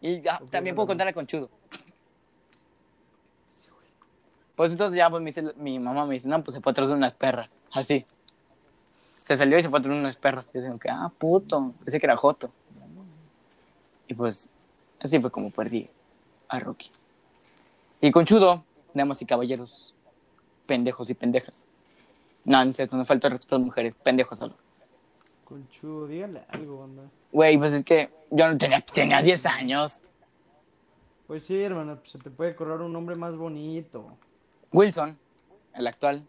Y 0.00 0.26
ah, 0.28 0.40
Ok, 0.42 0.50
también 0.50 0.74
puedo 0.74 0.88
contarla 0.88 1.12
con 1.12 1.26
Chudo. 1.26 1.48
Pues 4.56 4.72
entonces 4.72 4.96
ya 4.96 5.08
pues, 5.08 5.22
mi 5.56 5.78
mamá 5.78 6.04
me 6.06 6.14
dice, 6.14 6.28
no, 6.28 6.42
pues 6.42 6.54
se 6.54 6.60
fue 6.60 6.72
atrás 6.72 6.88
de 6.88 6.94
unas 6.94 7.14
perras. 7.14 7.48
Así. 7.70 8.04
Se 9.22 9.36
salió 9.36 9.58
y 9.58 9.62
se 9.62 9.70
fue 9.70 9.78
atrás 9.78 9.94
de 9.94 10.00
unas 10.00 10.16
perras. 10.16 10.50
Y 10.52 10.58
yo 10.58 10.62
digo 10.64 10.78
ah, 10.90 11.10
puto. 11.16 11.72
Pensé 11.84 11.98
que 11.98 12.06
era 12.06 12.16
Joto. 12.16 12.50
Y 14.08 14.14
pues, 14.14 14.48
así 15.00 15.18
fue 15.18 15.30
como 15.30 15.50
perdí 15.50 15.88
a 16.48 16.60
Rocky. 16.60 16.90
Y 18.00 18.10
con 18.10 18.26
Chudo, 18.26 18.64
damas 18.92 19.22
y 19.22 19.26
caballeros, 19.26 19.94
pendejos 20.66 21.08
y 21.08 21.14
pendejas. 21.14 21.64
No, 22.44 22.64
no 22.64 22.72
cierto, 22.72 22.96
no 22.96 23.04
falta 23.04 23.28
el 23.28 23.34
a 23.34 23.36
las 23.38 23.60
mujeres, 23.60 23.94
pendejos 23.94 24.38
solo. 24.38 24.54
Conchudo, 25.44 26.06
dígale 26.06 26.44
algo, 26.48 26.80
banda. 26.80 27.02
Güey, 27.30 27.56
pues 27.58 27.72
es 27.72 27.84
que 27.84 28.10
yo 28.30 28.48
no 28.48 28.58
tenía, 28.58 28.80
tenía 28.80 29.22
10 29.22 29.46
años. 29.46 30.00
Pues 31.26 31.46
sí, 31.46 31.60
hermano, 31.62 31.96
pues 31.96 32.10
se 32.10 32.18
te 32.18 32.30
puede 32.30 32.54
correr 32.54 32.80
un 32.80 32.92
nombre 32.92 33.14
más 33.14 33.36
bonito. 33.36 34.06
Wilson, 34.72 35.16
el 35.74 35.86
actual. 35.86 36.26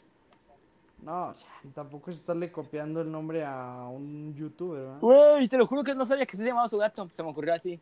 No, 1.02 1.30
o 1.30 1.34
sea, 1.34 1.50
tampoco 1.74 2.12
es 2.12 2.18
estarle 2.18 2.52
copiando 2.52 3.02
el 3.02 3.12
nombre 3.12 3.44
a 3.44 3.88
un 3.90 4.34
youtuber, 4.36 4.82
¿verdad? 4.82 5.00
Güey, 5.02 5.48
te 5.50 5.58
lo 5.58 5.66
juro 5.66 5.84
que 5.84 5.96
no 5.96 6.06
sabía 6.06 6.26
que 6.26 6.38
se 6.38 6.46
llamaba 6.46 6.70
su 6.70 6.78
gato. 6.78 7.10
Se 7.16 7.24
me 7.24 7.30
ocurrió 7.30 7.54
así. 7.54 7.80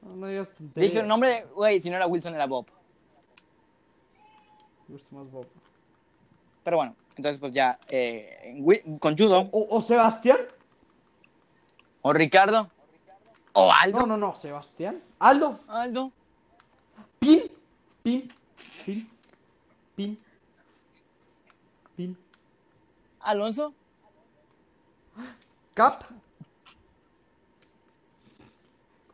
No, 0.00 0.16
no 0.16 0.26
digas 0.28 0.48
tonterías. 0.54 0.90
Dije 0.90 1.02
el 1.02 1.08
nombre 1.08 1.28
de, 1.28 1.44
güey, 1.54 1.80
si 1.80 1.90
no 1.90 1.96
era 1.96 2.06
Wilson 2.06 2.34
era 2.34 2.46
Bob. 2.46 2.66
Me 4.86 4.94
gusta 4.94 5.14
más 5.14 5.30
Bob. 5.30 5.46
Pero 6.68 6.76
bueno, 6.76 6.94
entonces 7.16 7.40
pues 7.40 7.52
ya, 7.52 7.78
eh, 7.88 8.62
con 9.00 9.16
Judo, 9.16 9.48
¿O, 9.52 9.68
o 9.70 9.80
Sebastián? 9.80 10.36
o 12.02 12.12
Ricardo, 12.12 12.70
o 13.54 13.72
Aldo. 13.72 14.00
No, 14.00 14.06
no, 14.06 14.16
no, 14.18 14.36
Sebastián. 14.36 15.02
Aldo. 15.18 15.60
Aldo. 15.66 16.12
Pin. 17.18 17.40
Pin. 18.02 18.30
Pin. 18.84 19.10
Pin. 19.96 20.18
Pin. 21.96 22.18
Alonso. 23.20 23.72
Cap. 25.72 26.04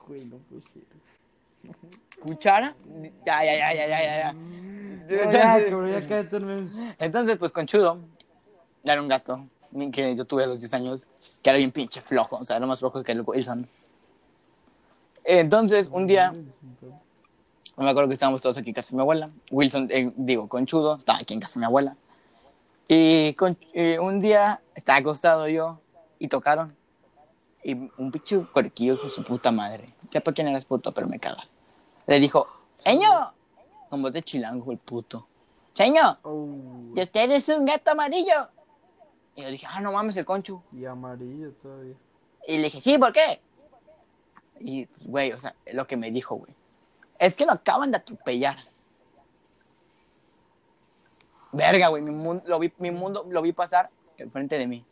Güey, 0.08 0.24
no 0.24 0.38
puede 0.38 0.62
ser. 0.62 0.82
Cuchara. 2.22 2.74
Ya, 3.26 3.44
ya, 3.44 3.54
ya, 3.56 3.74
ya, 3.74 3.86
ya, 3.88 4.00
ya. 4.02 4.16
ya. 4.22 4.32
No, 4.32 5.30
ya, 5.32 5.64
cabrón, 5.68 5.90
ya 5.92 6.08
cállate. 6.08 6.38
Entonces, 6.98 7.36
pues 7.38 7.52
Conchudo 7.52 7.98
era 8.84 9.00
un 9.02 9.08
gato 9.08 9.46
que 9.92 10.14
yo 10.16 10.24
tuve 10.24 10.44
a 10.44 10.46
los 10.46 10.60
10 10.60 10.72
años, 10.74 11.06
que 11.42 11.50
era 11.50 11.58
bien 11.58 11.72
pinche 11.72 12.00
flojo, 12.00 12.36
o 12.36 12.44
sea, 12.44 12.56
era 12.56 12.66
más 12.66 12.78
flojo 12.78 13.02
que 13.02 13.12
el 13.12 13.22
Wilson. 13.22 13.68
Entonces, 15.24 15.88
un 15.90 16.06
día, 16.06 16.32
no 17.76 17.84
me 17.84 17.90
acuerdo 17.90 18.08
que 18.08 18.14
estábamos 18.14 18.40
todos 18.40 18.56
aquí 18.58 18.70
en 18.70 18.74
casa 18.74 18.90
de 18.90 18.96
mi 18.96 19.00
abuela. 19.02 19.30
Wilson, 19.50 19.88
eh, 19.90 20.12
digo, 20.16 20.48
Conchudo, 20.48 20.96
estaba 20.98 21.18
aquí 21.18 21.34
en 21.34 21.40
casa 21.40 21.54
de 21.54 21.60
mi 21.60 21.64
abuela. 21.66 21.96
Y, 22.88 23.32
con- 23.34 23.56
y 23.72 23.96
un 23.96 24.20
día 24.20 24.60
estaba 24.74 24.98
acostado 24.98 25.48
yo 25.48 25.80
y 26.18 26.28
tocaron. 26.28 26.74
Y 27.64 27.72
un 27.72 28.12
pinche 28.12 28.38
cuerquillo 28.52 29.00
con 29.00 29.10
su 29.10 29.24
puta 29.24 29.50
madre. 29.50 29.86
Ya 30.10 30.20
para 30.20 30.34
quién 30.34 30.48
eres 30.48 30.66
puto, 30.66 30.92
pero 30.92 31.08
me 31.08 31.18
cagas. 31.18 31.54
Le 32.06 32.20
dijo, 32.20 32.46
¡Señor! 32.76 33.32
Como 33.88 34.10
de 34.10 34.22
chilango 34.22 34.70
el 34.70 34.78
puto. 34.78 35.26
¡Señor! 35.72 36.18
Oh, 36.22 36.46
¿Y 36.94 37.00
usted 37.00 37.30
es 37.30 37.48
un 37.48 37.64
gato 37.64 37.90
amarillo? 37.90 38.48
Y 39.34 39.42
yo 39.42 39.48
dije, 39.48 39.66
ah, 39.68 39.80
no 39.80 39.92
mames, 39.92 40.16
el 40.16 40.24
conchu. 40.24 40.62
y 40.72 40.84
amarillo 40.84 41.52
todavía. 41.62 41.94
Y 42.46 42.58
le 42.58 42.64
dije, 42.64 42.80
sí, 42.80 42.98
¿por 42.98 43.12
qué? 43.12 43.40
Y, 44.60 44.86
güey, 45.00 45.32
o 45.32 45.38
sea, 45.38 45.54
lo 45.72 45.86
que 45.86 45.96
me 45.96 46.10
dijo, 46.10 46.36
güey. 46.36 46.54
Es 47.18 47.34
que 47.34 47.46
lo 47.46 47.52
acaban 47.52 47.90
de 47.90 47.96
atropellar. 47.96 48.58
Verga, 51.50 51.88
güey, 51.88 52.02
mi 52.02 52.10
mundo, 52.10 52.44
lo 52.46 52.58
vi, 52.58 52.72
mi 52.78 52.90
mundo 52.90 53.26
lo 53.28 53.42
vi 53.42 53.52
pasar 53.52 53.90
enfrente 54.18 54.58
de 54.58 54.66
mí. 54.66 54.84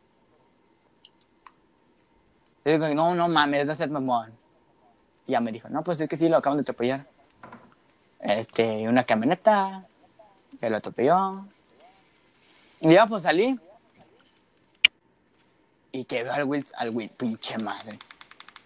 Y 2.64 2.70
digo, 2.70 2.88
no, 2.94 3.14
no 3.14 3.28
mames, 3.28 3.66
no 3.66 3.74
seas 3.74 3.90
mamón. 3.90 4.32
Y 5.26 5.32
ya 5.32 5.40
me 5.40 5.52
dijo, 5.52 5.68
no, 5.68 5.82
pues 5.82 6.00
es 6.00 6.08
que 6.08 6.16
sí, 6.16 6.28
lo 6.28 6.36
acaban 6.36 6.58
de 6.58 6.62
atropellar. 6.62 7.06
Este, 8.20 8.88
una 8.88 9.04
camioneta 9.04 9.84
que 10.60 10.70
lo 10.70 10.76
atropelló. 10.76 11.44
Y 12.80 12.92
ya, 12.92 13.06
pues 13.06 13.24
salí. 13.24 13.58
Y 15.90 16.04
que 16.04 16.22
veo 16.22 16.32
al 16.32 16.44
Wilson, 16.44 16.74
al 16.78 16.90
Wilson, 16.90 17.16
pinche 17.16 17.58
madre. 17.58 17.98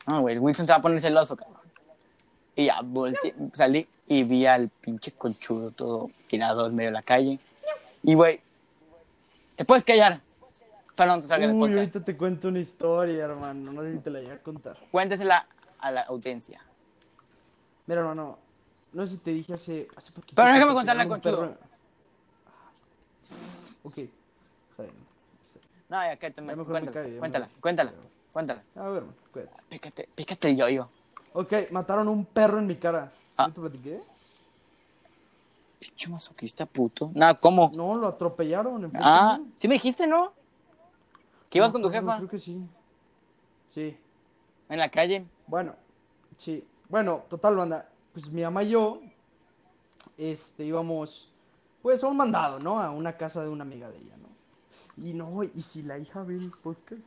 No, 0.06 0.20
güey, 0.20 0.34
el 0.34 0.40
Wilson 0.40 0.66
te 0.66 0.72
va 0.72 0.78
a 0.78 0.82
poner 0.82 1.00
celoso, 1.00 1.36
cabrón. 1.36 1.56
Y 2.54 2.66
ya 2.66 2.80
volteé, 2.82 3.34
salí 3.52 3.88
y 4.06 4.22
vi 4.22 4.46
al 4.46 4.68
pinche 4.68 5.12
conchudo 5.12 5.72
todo 5.72 6.10
tirado 6.28 6.66
en 6.66 6.76
medio 6.76 6.90
de 6.90 6.94
la 6.94 7.02
calle. 7.02 7.38
Y, 8.02 8.14
güey, 8.14 8.40
te 9.56 9.64
puedes 9.64 9.84
callar. 9.84 10.20
Pero 10.96 11.16
no 11.16 11.20
te 11.22 11.38
del 11.38 11.52
Uy, 11.52 11.58
podcast. 11.60 11.78
ahorita 11.78 12.04
te 12.04 12.16
cuento 12.16 12.48
una 12.48 12.58
historia, 12.58 13.24
hermano. 13.24 13.72
No 13.72 13.82
sé 13.82 13.92
si 13.92 13.98
te 13.98 14.10
la 14.10 14.20
voy 14.20 14.30
a 14.30 14.42
contar. 14.42 14.78
Cuéntesela 14.90 15.46
a 15.78 15.90
la 15.90 16.00
audiencia. 16.02 16.60
Mira, 17.86 18.00
hermano. 18.00 18.38
No 18.92 19.06
sé 19.06 19.12
si 19.12 19.18
te 19.18 19.30
dije 19.32 19.52
hace, 19.54 19.88
hace 19.94 20.10
poquito. 20.12 20.34
Pero 20.36 20.52
déjame 20.54 20.72
un 20.72 21.08
conchudo. 21.08 21.40
perro. 21.40 21.56
Ok. 23.82 23.98
Está 23.98 24.82
bien. 24.82 24.94
está 25.44 25.58
bien. 25.58 25.70
No, 25.88 26.02
ya 26.02 26.16
que 26.16 26.30
te 26.30 26.40
me 26.42 26.54
cuéntala, 26.56 27.06
ya 27.08 27.18
cuéntala, 27.18 27.46
me- 27.46 27.60
cuéntala, 27.60 27.92
cuéntala. 28.32 28.62
A 28.76 28.88
ver, 28.88 29.04
cuídate. 29.32 29.52
Pícate, 29.68 30.08
pícate 30.14 30.48
el 30.50 30.56
yo-yo. 30.56 30.88
Ok, 31.34 31.52
mataron 31.70 32.08
un 32.08 32.24
perro 32.24 32.58
en 32.58 32.66
mi 32.66 32.76
cara. 32.76 33.12
Ah. 33.36 33.46
¿Yo 33.48 33.52
te 33.52 33.60
platiqué? 33.60 34.00
Pinche 35.78 36.08
masoquista 36.08 36.64
puto. 36.64 37.10
Nada, 37.14 37.34
¿cómo? 37.34 37.70
No, 37.76 37.94
lo 37.96 38.08
atropellaron. 38.08 38.84
En 38.84 38.90
Ah, 38.94 39.38
sí 39.56 39.68
me 39.68 39.74
dijiste, 39.74 40.06
¿no? 40.06 40.32
Que 41.50 41.58
ibas 41.58 41.72
con 41.72 41.82
tu 41.82 41.90
jefa 41.90 42.16
Creo 42.18 42.28
que 42.28 42.38
sí. 42.38 42.60
Sí. 43.68 43.96
en 44.68 44.78
la 44.78 44.88
calle. 44.90 45.24
Bueno, 45.46 45.74
sí. 46.36 46.64
Bueno, 46.88 47.24
total, 47.28 47.56
banda. 47.56 47.88
Pues 48.12 48.30
mi 48.30 48.42
mamá 48.42 48.62
y 48.62 48.70
yo, 48.70 49.00
este, 50.16 50.64
íbamos, 50.64 51.30
pues 51.82 52.02
a 52.02 52.08
un 52.08 52.16
mandado, 52.16 52.58
¿no? 52.58 52.80
A 52.80 52.90
una 52.90 53.16
casa 53.16 53.42
de 53.42 53.48
una 53.50 53.62
amiga 53.64 53.90
de 53.90 53.98
ella, 53.98 54.16
¿no? 54.16 55.04
Y 55.04 55.12
no, 55.12 55.42
y 55.44 55.62
si 55.62 55.82
la 55.82 55.98
hija 55.98 56.22
ve 56.22 56.34
el 56.36 56.50
podcast, 56.50 57.02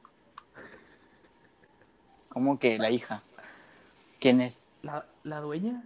¿Cómo 2.30 2.60
que 2.60 2.78
la 2.78 2.92
hija? 2.92 3.24
¿Quién 4.20 4.42
es? 4.42 4.62
la, 4.84 5.06
la 5.24 5.40
dueña, 5.42 5.84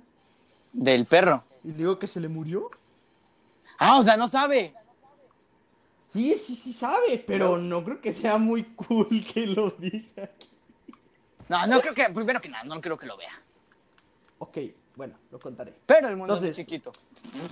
Del 0.74 1.06
perro. 1.06 1.44
y 1.64 1.70
le 1.70 1.78
digo 1.78 1.98
que 2.00 2.08
se 2.08 2.20
le 2.20 2.28
murió. 2.28 2.70
Ah, 3.80 3.98
o 3.98 4.04
sea, 4.04 4.18
no 4.18 4.28
sabe. 4.28 4.74
Sí, 6.14 6.38
sí, 6.38 6.56
sí 6.56 6.72
sabe, 6.74 7.24
pero 7.26 7.58
no 7.58 7.84
creo 7.84 8.00
que 8.00 8.12
sea 8.14 8.38
muy 8.38 8.64
cool 8.76 9.26
que 9.34 9.48
lo 9.48 9.72
diga 9.72 10.24
aquí. 10.24 10.48
No, 11.50 11.66
no 11.68 11.82
creo 11.82 11.94
que, 11.96 12.06
primero 12.14 12.40
que 12.40 12.50
nada, 12.50 12.64
no 12.64 12.80
creo 12.80 12.98
que 12.98 13.08
lo 13.08 13.18
vea. 13.18 13.32
Ok, 14.38 14.58
bueno, 14.96 15.16
lo 15.32 15.40
contaré. 15.40 15.74
Pero 15.88 16.08
el 16.08 16.16
mundo 16.16 16.36
es 16.36 16.44
Entonces- 16.44 16.66
chiquito. 16.66 16.92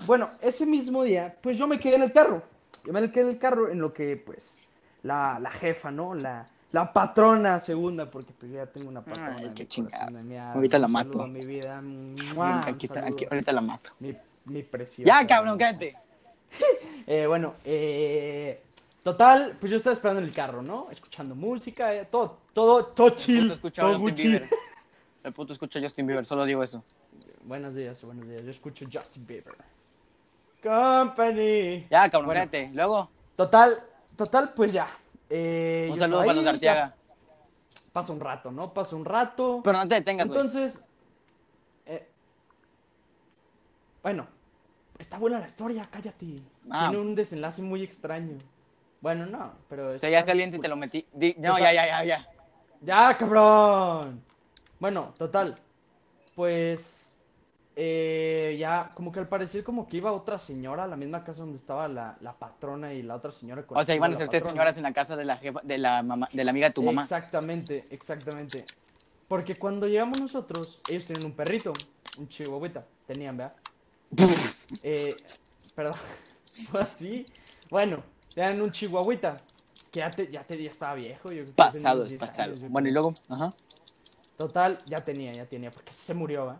Bueno, 0.05 0.29
ese 0.41 0.65
mismo 0.65 1.03
día, 1.03 1.35
pues 1.41 1.57
yo 1.57 1.65
me 1.65 1.79
quedé 1.79 1.95
en 1.95 2.03
el 2.03 2.11
carro. 2.11 2.43
Yo 2.85 2.93
me 2.93 3.11
quedé 3.11 3.23
en 3.23 3.29
el 3.29 3.37
carro 3.39 3.69
en 3.69 3.79
lo 3.79 3.91
que, 3.93 4.15
pues, 4.15 4.61
la, 5.03 5.39
la 5.39 5.49
jefa, 5.51 5.89
¿no? 5.91 6.13
La, 6.13 6.45
la 6.71 6.93
patrona 6.93 7.59
segunda, 7.59 8.09
porque 8.09 8.31
pues 8.37 8.51
ya 8.51 8.65
tengo 8.67 8.89
una 8.89 9.03
patrona. 9.03 9.37
Ay, 9.39 9.51
qué 9.55 9.67
chingada. 9.67 10.07
Ahorita 10.53 10.77
la 10.79 10.87
mato. 10.87 11.25
mi 11.27 11.45
vida. 11.45 11.81
Aquí 12.65 12.85
está, 12.85 13.05
aquí, 13.07 13.25
ahorita 13.29 13.51
la 13.51 13.61
mato. 13.61 13.91
Mi, 13.99 14.15
mi 14.45 14.63
preciosa. 14.63 15.03
Ya, 15.21 15.25
cabrón, 15.27 15.57
cállate. 15.57 15.95
Eh, 17.07 17.25
bueno, 17.27 17.55
eh, 17.65 18.61
total, 19.03 19.57
pues 19.59 19.69
yo 19.71 19.77
estaba 19.77 19.93
esperando 19.93 20.21
en 20.21 20.27
el 20.27 20.33
carro, 20.33 20.61
¿no? 20.61 20.87
Escuchando 20.91 21.35
música, 21.35 21.93
eh, 21.95 22.07
todo, 22.09 22.37
todo, 22.53 22.85
todo 22.85 23.07
El 23.07 23.15
chill. 23.15 23.41
puto 23.43 23.53
escucha 23.55 23.81
a 23.81 23.85
todo 23.85 23.99
Justin. 23.99 24.15
Bieber. 24.31 24.49
El 25.23 25.33
puto 25.33 25.53
escucha 25.53 25.79
Justin 25.79 26.07
Bieber, 26.07 26.25
solo 26.25 26.45
digo 26.45 26.63
eso. 26.63 26.83
Buenos 27.43 27.75
días, 27.75 28.03
buenos 28.03 28.27
días. 28.27 28.43
Yo 28.43 28.49
escucho 28.51 28.85
Justin 28.91 29.25
Bieber. 29.27 29.55
Company. 30.63 31.87
Ya, 31.89 32.09
cabrón, 32.09 32.27
Bueno. 32.27 32.39
cállate. 32.41 32.69
Luego, 32.73 33.09
Total, 33.35 33.81
total, 34.15 34.53
pues 34.53 34.71
ya. 34.73 34.87
Eh, 35.29 35.87
un 35.91 35.97
saludo 35.97 36.19
para 36.19 36.33
los 36.33 36.45
Arteaga. 36.45 36.95
Pasa 37.91 38.13
un 38.13 38.19
rato, 38.19 38.51
¿no? 38.51 38.73
Pasa 38.73 38.95
un 38.95 39.05
rato. 39.05 39.61
Pero 39.63 39.77
no 39.77 39.87
te 39.87 39.95
detengas. 39.95 40.27
Entonces, 40.27 40.81
eh, 41.85 42.07
bueno, 44.03 44.27
está 45.01 45.17
buena 45.17 45.39
la 45.39 45.47
historia, 45.47 45.87
cállate. 45.91 46.41
Ah. 46.69 46.87
Tiene 46.89 47.01
un 47.03 47.15
desenlace 47.15 47.61
muy 47.61 47.83
extraño. 47.83 48.37
Bueno, 49.01 49.25
no, 49.25 49.51
pero... 49.69 49.93
O 49.95 49.99
sea, 49.99 50.09
ya 50.09 50.23
caliente 50.25 50.57
y 50.57 50.59
te 50.61 50.67
lo 50.67 50.75
metí. 50.75 51.05
Di- 51.13 51.35
No, 51.37 51.55
Total. 51.55 51.61
ya, 51.63 51.73
ya, 51.73 51.85
ya, 51.87 52.03
ya. 52.05 52.27
¡Ya, 52.81 53.17
cabrón! 53.17 54.23
Bueno, 54.79 55.13
total. 55.17 55.57
Pues. 56.35 57.21
eh, 57.75 58.55
ya, 58.59 58.91
como 58.93 59.11
que 59.11 59.19
al 59.19 59.27
parecer, 59.27 59.63
como 59.63 59.87
que 59.87 59.97
iba 59.97 60.11
otra 60.11 60.37
señora 60.37 60.83
a 60.83 60.87
la 60.87 60.95
misma 60.95 61.23
casa 61.23 61.41
donde 61.41 61.57
estaba 61.57 61.87
la, 61.87 62.17
la 62.21 62.33
patrona 62.33 62.93
y 62.93 63.01
la 63.01 63.15
otra 63.15 63.31
señora. 63.31 63.63
O 63.69 63.83
sea, 63.83 63.95
iban 63.95 64.11
a 64.13 64.15
ser 64.15 64.29
tres 64.29 64.43
señoras 64.43 64.77
en 64.77 64.83
la 64.83 64.93
casa 64.93 65.15
de 65.15 65.25
la 65.25 65.37
jefa, 65.37 65.61
de 65.63 65.77
la 65.77 66.03
mamá, 66.03 66.27
de 66.31 66.43
la 66.43 66.51
amiga 66.51 66.67
de 66.67 66.73
tu 66.73 66.83
mamá. 66.83 67.01
Exactamente, 67.01 67.85
exactamente. 67.89 68.65
Porque 69.27 69.55
cuando 69.55 69.87
llegamos 69.87 70.19
nosotros, 70.19 70.81
ellos 70.89 71.05
tenían 71.05 71.25
un 71.25 71.31
perrito, 71.33 71.73
un 72.17 72.27
chihuahuita. 72.27 72.85
Tenían, 73.07 73.37
¿verdad? 73.37 73.55
Eh, 74.83 75.15
perdón. 75.75 75.95
Fue 76.69 76.81
así. 76.81 77.25
Bueno, 77.69 78.03
tenían 78.33 78.61
un 78.61 78.71
chihuahuita. 78.71 79.37
Que 79.91 79.99
ya, 79.99 80.09
te, 80.09 80.31
ya, 80.31 80.43
te, 80.43 80.61
ya 80.61 80.69
estaba 80.71 80.95
viejo. 80.95 81.31
Yo 81.33 81.43
Pasado, 81.55 82.05
10 82.05 82.19
pasado. 82.19 82.53
años, 82.53 82.69
Bueno, 82.69 82.87
y 82.87 82.91
luego, 82.91 83.13
ajá. 83.29 83.49
Total, 84.37 84.77
ya 84.85 84.97
tenía, 84.97 85.33
ya 85.33 85.45
tenía, 85.45 85.69
porque 85.69 85.91
se 85.91 86.13
murió, 86.13 86.45
¿va? 86.45 86.59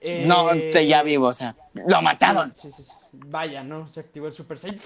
Eh, 0.00 0.24
No, 0.26 0.50
seguía 0.72 1.02
vivo, 1.02 1.28
o 1.28 1.32
sea, 1.34 1.56
lo 1.72 2.02
mataron. 2.02 2.54
Sí, 2.54 2.70
sí, 2.72 2.82
sí. 2.82 2.92
Vaya, 3.12 3.62
¿no? 3.62 3.88
Se 3.88 4.00
activó 4.00 4.26
el 4.26 4.34
Super 4.34 4.58
Saiyan. 4.58 4.80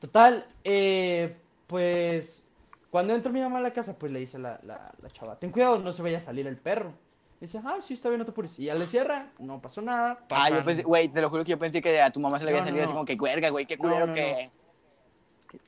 Total, 0.00 0.46
eh, 0.64 1.36
pues 1.66 2.44
cuando 2.90 3.14
entró 3.14 3.32
mi 3.32 3.40
mamá 3.40 3.58
a 3.58 3.62
la 3.62 3.72
casa, 3.72 3.98
pues 3.98 4.12
le 4.12 4.20
dice 4.20 4.38
la, 4.38 4.60
la, 4.62 4.92
la 5.00 5.10
chava, 5.10 5.36
ten 5.38 5.50
cuidado, 5.50 5.78
no 5.78 5.92
se 5.92 6.02
vaya 6.02 6.18
a 6.18 6.20
salir 6.20 6.46
el 6.46 6.56
perro. 6.56 6.92
Dice, 7.40 7.60
ah, 7.64 7.76
sí, 7.82 7.94
está 7.94 8.08
bien, 8.08 8.18
no 8.18 8.24
te 8.24 8.30
apures. 8.30 8.58
Y 8.58 8.64
ya 8.64 8.74
le 8.74 8.86
cierra, 8.86 9.30
no 9.38 9.60
pasó 9.60 9.82
nada. 9.82 10.20
Ah, 10.30 10.48
yo 10.48 10.64
pensé, 10.64 10.82
güey, 10.82 11.08
te 11.08 11.20
lo 11.20 11.28
juro 11.28 11.44
que 11.44 11.50
yo 11.50 11.58
pensé 11.58 11.82
que 11.82 12.00
a 12.00 12.10
tu 12.10 12.18
mamá 12.18 12.38
se 12.38 12.44
le 12.46 12.50
había 12.50 12.60
No, 12.62 12.64
no, 12.64 12.68
salido 12.70 12.84
así 12.84 12.92
no. 12.92 12.96
como 12.98 13.04
que 13.06 13.18
cuerga, 13.18 13.50
güey, 13.50 13.66
qué 13.66 13.76
culero 13.76 14.12
que. 14.14 14.50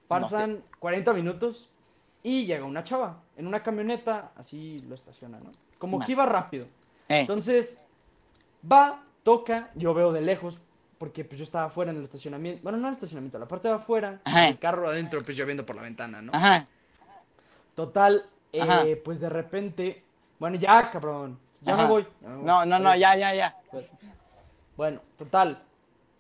Pasan 0.07 0.63
40 0.79 1.13
minutos 1.13 1.69
y 2.23 2.47
llega 2.47 2.65
una 2.65 2.83
chava 2.85 3.21
en 3.37 3.47
una 3.47 3.63
camioneta, 3.63 4.33
así 4.37 4.77
lo 4.89 4.95
estaciona, 4.95 5.39
¿no? 5.39 5.51
Como 5.79 6.01
que 6.01 6.13
iba 6.13 6.25
rápido. 6.27 6.67
Eh, 7.09 7.21
Entonces, 7.21 7.85
va, 8.71 9.03
toca, 9.23 9.71
yo 9.75 9.93
veo 9.95 10.13
de 10.13 10.23
lejos, 10.23 10.61
porque 10.99 11.25
pues 11.25 11.39
yo 11.39 11.45
estaba 11.45 11.67
afuera 11.67 11.91
en 11.91 11.99
el 11.99 12.05
estacionamiento, 12.05 12.63
bueno, 12.63 12.79
no 12.79 12.85
en 12.85 12.89
el 12.89 12.95
estacionamiento, 12.95 13.39
la 13.39 13.47
parte 13.47 13.69
de 13.69 13.75
afuera, 13.75 14.21
Ajá. 14.25 14.49
el 14.49 14.59
carro 14.59 14.89
adentro, 14.89 15.21
pues 15.21 15.37
yo 15.37 15.45
viendo 15.45 15.65
por 15.65 15.77
la 15.77 15.83
ventana, 15.83 16.23
¿no? 16.23 16.33
ajá. 16.35 16.67
Total, 17.75 18.27
eh, 18.53 18.61
Ajá. 18.63 18.85
pues 19.05 19.21
de 19.21 19.29
repente, 19.29 20.03
bueno, 20.41 20.57
ya, 20.57 20.91
cabrón, 20.91 21.39
ya 21.63 21.77
me 21.77 21.87
voy. 21.87 22.07
ya 22.21 22.29
me 22.29 22.37
voy. 22.37 22.45
No, 22.45 22.65
no, 22.67 22.79
no, 22.79 22.97
ya, 22.97 23.17
ya, 23.17 23.35
ya. 23.35 23.57
Bueno, 24.77 25.01
total, 25.17 25.63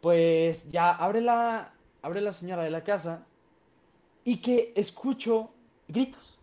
pues 0.01 0.69
ya 0.69 0.91
abre 0.91 1.21
la, 1.21 1.73
abre 2.03 2.21
la 2.21 2.33
señora 2.33 2.63
de 2.63 2.71
la 2.71 2.83
casa 2.83 3.25
y 4.25 4.39
que 4.39 4.73
escucho 4.77 5.51
gritos. 5.87 6.39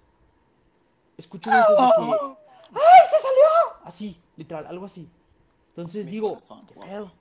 Escucho 1.18 1.50
gritos 1.50 1.78
de 1.78 1.92
que, 1.96 2.12
¡ay, 2.74 3.08
se 3.10 3.22
salió! 3.22 3.84
Así, 3.84 4.22
literal, 4.38 4.66
algo 4.68 4.86
así. 4.86 5.10
Entonces 5.70 6.06
Mi 6.06 6.12
digo, 6.14 6.36
corazón, 6.36 6.66
¿qué 6.68 6.74
wow. 6.76 6.86
pedo? 6.86 7.12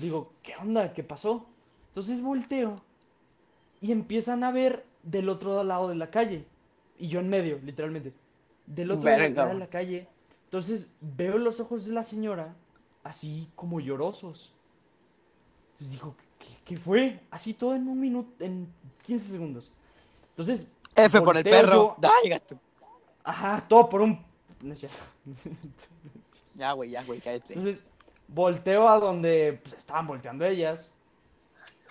Digo, 0.00 0.32
¿qué 0.42 0.56
onda? 0.56 0.92
¿Qué 0.92 1.02
pasó? 1.02 1.46
Entonces 1.88 2.20
volteo 2.20 2.80
y 3.80 3.92
empiezan 3.92 4.44
a 4.44 4.52
ver 4.52 4.84
del 5.02 5.28
otro 5.28 5.62
lado 5.64 5.88
de 5.88 5.94
la 5.94 6.10
calle. 6.10 6.44
Y 6.98 7.08
yo 7.08 7.20
en 7.20 7.28
medio, 7.28 7.58
literalmente. 7.62 8.12
Del 8.66 8.90
otro 8.90 9.04
Verga, 9.04 9.42
lado 9.42 9.54
de 9.54 9.60
la 9.60 9.68
calle. 9.68 10.08
Entonces 10.48 10.86
veo 11.02 11.36
los 11.36 11.60
ojos 11.60 11.84
de 11.84 11.92
la 11.92 12.02
señora 12.04 12.54
así 13.04 13.50
como 13.54 13.80
llorosos. 13.80 14.54
Entonces 15.72 15.92
digo, 15.92 16.14
¿qué, 16.38 16.48
qué 16.64 16.76
fue? 16.78 17.20
Así 17.30 17.52
todo 17.52 17.74
en 17.74 17.86
un 17.86 18.00
minuto, 18.00 18.42
en 18.42 18.66
15 19.02 19.30
segundos. 19.30 19.70
Entonces, 20.30 20.70
F 20.96 21.20
por 21.20 21.36
el 21.36 21.44
perro. 21.44 21.72
yo- 21.72 21.96
Dai, 21.98 22.30
gato. 22.30 22.58
Ajá, 23.24 23.64
todo 23.68 23.88
por 23.90 24.00
un... 24.00 24.24
No 24.62 24.72
es 24.74 24.80
cierto. 24.80 24.98
Ya, 26.54 26.72
güey, 26.72 26.90
ya, 26.90 27.04
güey, 27.04 27.20
cállate. 27.20 27.52
Entonces, 27.54 27.84
volteo 28.26 28.88
a 28.88 28.98
donde 28.98 29.60
pues, 29.62 29.74
estaban 29.76 30.08
volteando 30.08 30.44
ellas. 30.44 30.90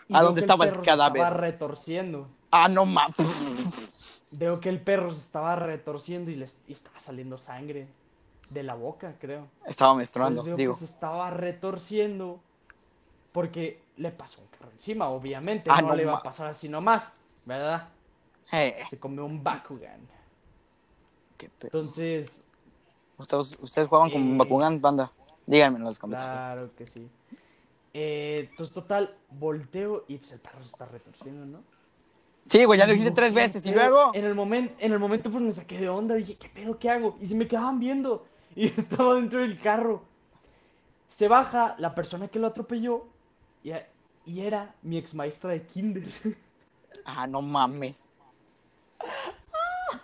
y 0.10 0.16
¿A 0.16 0.22
dónde 0.22 0.42
estaba 0.42 0.66
el 0.66 0.72
perro 0.72 0.84
se 0.84 0.90
cadáver? 0.90 1.22
Estaba 1.22 1.38
retorciendo. 1.38 2.28
Ah, 2.52 2.68
no 2.68 2.86
mames. 2.86 3.16
Veo 4.32 4.60
que 4.60 4.68
el 4.68 4.82
perro 4.82 5.12
se 5.14 5.22
estaba 5.22 5.56
retorciendo 5.56 6.32
y 6.32 6.36
le 6.36 6.48
y 6.68 6.74
estaba 6.74 7.00
saliendo 7.00 7.38
sangre 7.38 7.88
de 8.50 8.64
la 8.64 8.76
boca, 8.76 9.16
creo. 9.20 9.48
Estaba 9.66 9.94
menstruando, 9.96 10.44
veo 10.44 10.56
digo. 10.56 10.74
que 10.74 10.80
se 10.80 10.86
estaba 10.86 11.30
retorciendo 11.32 12.40
porque 13.32 13.82
le 13.98 14.12
pasó 14.12 14.42
un 14.42 14.48
carro 14.48 14.72
encima, 14.72 15.10
obviamente. 15.10 15.70
Ah, 15.72 15.82
no, 15.82 15.90
no 15.90 15.96
le 15.96 16.04
iba 16.04 16.18
a 16.18 16.24
pasar 16.24 16.48
así 16.48 16.70
nomás, 16.70 17.14
¿verdad? 17.46 17.90
Eh, 18.52 18.84
Se 18.90 18.98
comió 18.98 19.26
un 19.26 19.44
Bakugan. 19.44 20.00
qué 21.38 21.50
pe- 21.50 21.68
Entonces, 21.68 22.44
¿Ustedes, 23.18 23.58
ustedes 23.60 23.88
jugaban 23.88 24.12
con 24.12 24.22
Eh, 24.22 24.38
Bakugan, 24.38 24.80
banda? 24.82 25.12
Díganme 25.46 25.78
en 25.80 25.84
los 25.86 25.98
comentarios. 26.00 26.36
claro 26.46 26.70
que 26.76 26.88
sí. 26.88 27.10
Eh, 27.94 28.48
entonces, 28.52 28.74
total, 28.74 29.16
volteo 29.32 30.06
y 30.08 30.18
pues 30.18 30.32
el 30.34 30.40
perro 30.40 30.60
se 30.60 30.70
está 30.72 30.86
retorciendo, 30.86 31.46
¿no? 31.46 31.64
Sí, 32.48 32.64
güey, 32.64 32.80
ya 32.80 32.86
lo 32.86 32.94
Digo, 32.94 33.04
hice 33.04 33.12
tres 33.14 33.30
¿qué 33.30 33.36
veces. 33.36 33.66
Y 33.66 33.72
pedo? 33.72 33.80
luego. 33.90 34.12
En 34.14 34.24
el, 34.24 34.36
momento, 34.36 34.74
en 34.80 34.94
el 34.94 35.00
momento, 35.00 35.30
pues 35.32 35.44
me 35.44 35.52
saqué 35.52 35.80
de 35.80 35.90
onda. 35.90 36.16
Dije, 36.16 36.36
¿qué 36.38 36.48
pedo? 36.48 36.78
¿Qué 36.80 36.90
hago? 36.90 37.18
Y 37.20 37.26
se 37.26 37.36
me 37.36 37.48
quedaban 37.48 37.80
viendo. 37.80 38.26
Y 38.62 38.66
estaba 38.66 39.14
dentro 39.14 39.42
del 39.42 39.60
carro. 39.60 40.02
Se 41.08 41.28
baja 41.28 41.76
la 41.78 41.94
persona 41.94 42.28
que 42.28 42.40
lo 42.40 42.48
atropelló. 42.48 43.06
Y, 43.64 43.72
y 44.26 44.42
era 44.42 44.74
mi 44.82 44.98
ex 44.98 45.14
maestra 45.14 45.52
de 45.52 45.62
kinder. 45.64 46.04
Ah, 47.06 47.26
no 47.26 47.42
mames. 47.42 48.04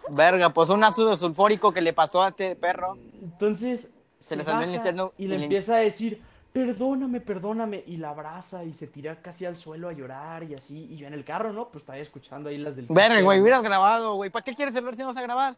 Verga, 0.10 0.54
pues 0.54 0.70
un 0.70 0.82
ácido 0.84 1.18
sulfúrico 1.18 1.74
que 1.74 1.82
le 1.82 1.92
pasó 1.92 2.22
a 2.22 2.30
este 2.30 2.56
perro. 2.56 2.98
Entonces, 3.22 3.90
Se 4.20 4.38
le 4.38 4.44
salió 4.46 4.62
el 4.62 4.76
interno 4.76 5.12
y 5.18 5.28
le 5.28 5.44
empieza 5.44 5.76
a 5.76 5.80
decir, 5.80 6.22
perdóname, 6.54 7.20
perdóname. 7.20 7.84
Y 7.88 7.98
la 7.98 8.12
abraza 8.12 8.64
y 8.64 8.74
se 8.74 8.88
tira 8.88 9.22
casi 9.22 9.46
al 9.46 9.58
suelo 9.58 9.90
a 9.90 9.94
llorar 9.94 10.44
y 10.44 10.54
así. 10.54 10.88
Y 10.92 10.96
yo 10.98 11.08
en 11.08 11.14
el 11.14 11.26
carro, 11.26 11.52
¿no? 11.52 11.68
Pues 11.70 11.82
estaba 11.82 12.00
escuchando 12.00 12.48
ahí 12.48 12.58
las 12.58 12.78
del 12.78 12.86
Verga, 12.88 13.20
güey, 13.22 13.42
hubieras 13.42 13.64
grabado, 13.64 14.16
güey. 14.16 14.30
¿Para 14.30 14.46
qué 14.46 14.54
quieres 14.54 14.76
saber 14.76 14.96
si 14.96 15.02
no 15.02 15.08
vas 15.08 15.18
a 15.18 15.24
grabar? 15.24 15.58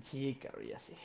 Sí, 0.00 0.36
claro, 0.40 0.60
ya 0.62 0.78
sé. 0.80 0.96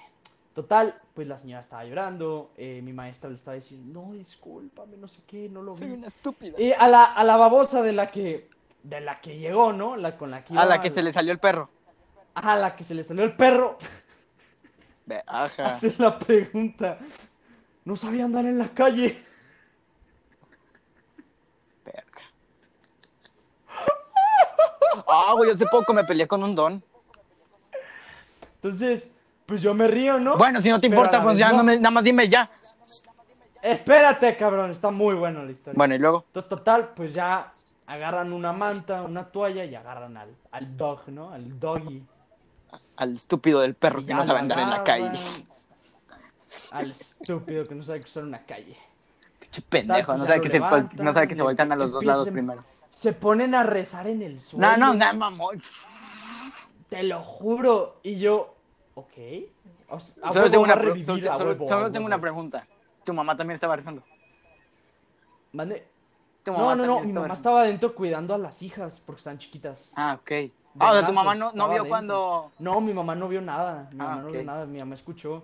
Total, 0.58 1.00
pues 1.14 1.28
la 1.28 1.38
señora 1.38 1.62
estaba 1.62 1.84
llorando, 1.86 2.52
eh, 2.58 2.82
mi 2.84 2.92
maestra 2.92 3.30
le 3.30 3.36
estaba 3.36 3.54
diciendo, 3.54 4.02
no, 4.02 4.14
discúlpame, 4.14 4.98
no 4.98 5.08
sé 5.08 5.22
qué, 5.28 5.48
no 5.50 5.62
lo 5.62 5.76
Soy 5.76 5.86
vi. 5.86 5.94
una 5.94 6.08
estúpida. 6.08 6.60
Y 6.60 6.72
a 6.72 6.88
la, 6.88 7.04
a 7.04 7.24
la 7.24 7.38
babosa 7.38 7.84
de 7.84 7.94
la 7.94 8.08
que, 8.08 8.50
de 8.82 9.00
la 9.00 9.22
que 9.22 9.38
llegó, 9.38 9.72
¿no? 9.72 9.96
La 9.98 10.18
con 10.18 10.32
la 10.32 10.44
que 10.44 10.58
A 10.58 10.66
la 10.66 10.82
que 10.82 10.90
se 10.90 11.04
le 11.04 11.14
salió 11.14 11.32
el 11.32 11.38
perro. 11.40 11.70
Ajá, 12.34 12.56
la 12.56 12.76
que 12.76 12.84
se 12.84 12.96
le 12.96 13.04
salió 13.04 13.24
el 13.24 13.36
perro, 13.36 13.78
Ve- 15.06 15.22
Ajá. 15.28 15.66
hace 15.74 15.94
la 16.00 16.18
pregunta, 16.18 16.98
no 17.86 17.96
sabía 17.96 18.26
andar 18.26 18.46
en 18.48 18.58
la 18.58 18.70
calle. 18.70 19.16
Verga. 21.86 22.24
Ah, 25.08 25.34
güey, 25.36 25.52
hace 25.52 25.68
poco 25.68 25.94
me 25.94 26.04
peleé 26.04 26.28
con 26.28 26.42
un 26.44 26.56
don. 26.56 26.84
Entonces, 28.56 29.14
pues 29.48 29.62
yo 29.62 29.74
me 29.74 29.88
río, 29.88 30.20
¿no? 30.20 30.38
Bueno, 30.38 30.62
si 30.62 30.70
no 30.70 30.80
te 30.80 30.90
Pero 30.90 31.00
importa, 31.02 31.24
pues 31.24 31.40
ya 31.40 31.52
no. 31.52 31.58
no 31.58 31.64
me, 31.64 31.78
nada 31.78 31.90
más 31.90 32.04
dime 32.04 32.28
ya. 32.28 32.50
Espérate, 33.62 34.36
cabrón, 34.38 34.72
está 34.72 34.92
muy 34.92 35.16
buena 35.16 35.44
la 35.44 35.52
historia. 35.52 35.76
Bueno, 35.76 35.96
y 35.96 36.00
luego. 36.00 36.26
Entonces, 36.28 36.50
total, 36.50 36.90
pues 36.94 37.14
ya 37.14 37.54
agarran 37.88 38.34
una 38.34 38.52
manta, 38.52 39.02
una 39.02 39.24
toalla 39.24 39.64
y 39.64 39.74
agarran 39.74 40.18
al, 40.18 40.36
al 40.52 40.78
dog, 40.78 41.08
¿no? 41.08 41.32
Al 41.32 41.60
doggy. 41.60 42.04
Al 42.98 43.16
estúpido 43.16 43.62
del 43.62 43.74
perro 43.74 44.06
que 44.06 44.14
no 44.14 44.26
sabe 44.26 44.40
andar 44.40 44.60
en 44.60 44.70
la 44.70 44.84
calle. 44.84 45.12
Al 46.72 46.92
estúpido 46.92 47.66
que 47.66 47.74
no 47.74 47.84
sabe 47.84 48.02
cruzar 48.02 48.24
una 48.24 48.40
calle. 48.44 48.78
Pinche 49.40 49.62
pendejo, 49.62 50.08
pues 50.08 50.20
no 50.20 50.26
sabe 50.26 50.42
que 50.42 50.50
se, 50.50 50.60
no 50.60 51.14
sabe 51.14 51.28
que 51.28 51.36
se 51.36 51.42
voltean 51.42 51.72
a 51.72 51.76
los 51.78 51.92
dos 51.92 52.04
lados 52.04 52.30
primero. 52.30 52.64
Se 52.92 53.14
ponen 53.14 53.56
a 53.56 53.64
rezar 53.64 54.08
en 54.08 54.22
el 54.22 54.42
suelo. 54.42 54.76
No, 54.76 54.94
no, 54.94 54.94
no, 54.94 55.14
mamón. 55.14 55.62
Te 56.90 57.04
lo 57.04 57.22
juro. 57.22 58.00
Y 58.04 58.18
yo, 58.18 58.57
ok. 59.00 59.18
O 59.90 60.00
sea, 60.00 60.24
a 60.28 60.32
Solo 60.34 60.50
tengo 60.52 60.64
una, 60.64 60.76
pre- 60.76 60.86
revivir, 60.88 61.06
solo, 61.06 61.32
a 61.32 61.38
solo- 61.38 61.50
huevo, 61.52 61.68
solo 61.68 61.86
a 61.86 61.92
tengo 61.92 62.06
huevo. 62.06 62.16
una 62.16 62.22
pregunta. 62.22 62.68
¿Tu 63.04 63.14
mamá 63.14 63.38
también 63.38 63.56
estaba 63.56 63.76
rezando? 63.76 64.04
Mande. 65.54 65.88
¿Tu 66.44 66.52
No, 66.52 66.58
mamá 66.60 66.76
no, 66.76 66.86
no. 66.86 67.00
Mi 67.02 67.08
mamá 67.14 67.28
rezando? 67.28 67.34
estaba 67.34 67.62
adentro 67.62 67.96
cuidando 67.96 68.34
a 68.34 68.38
las 68.38 68.62
hijas 68.62 69.02
porque 69.06 69.20
están 69.20 69.38
chiquitas. 69.38 69.92
Ah, 69.96 70.18
ok. 70.20 70.32
Ah, 70.80 70.92
o 70.92 70.94
sea, 70.94 71.08
tu 71.08 71.14
mamá 71.14 71.34
no, 71.36 71.52
no 71.54 71.70
vio 71.70 71.88
cuando... 71.88 72.52
No, 72.60 72.80
mi 72.82 72.94
mamá 72.94 73.16
no 73.16 73.28
vio 73.28 73.42
nada. 73.42 73.90
Mi 73.92 73.98
Ah, 74.00 74.04
mamá 74.10 74.22
no 74.22 74.28
vio 74.32 74.44
nada. 74.44 74.66
Mi 74.66 74.80
mamá 74.80 74.94
escuchó. 74.96 75.44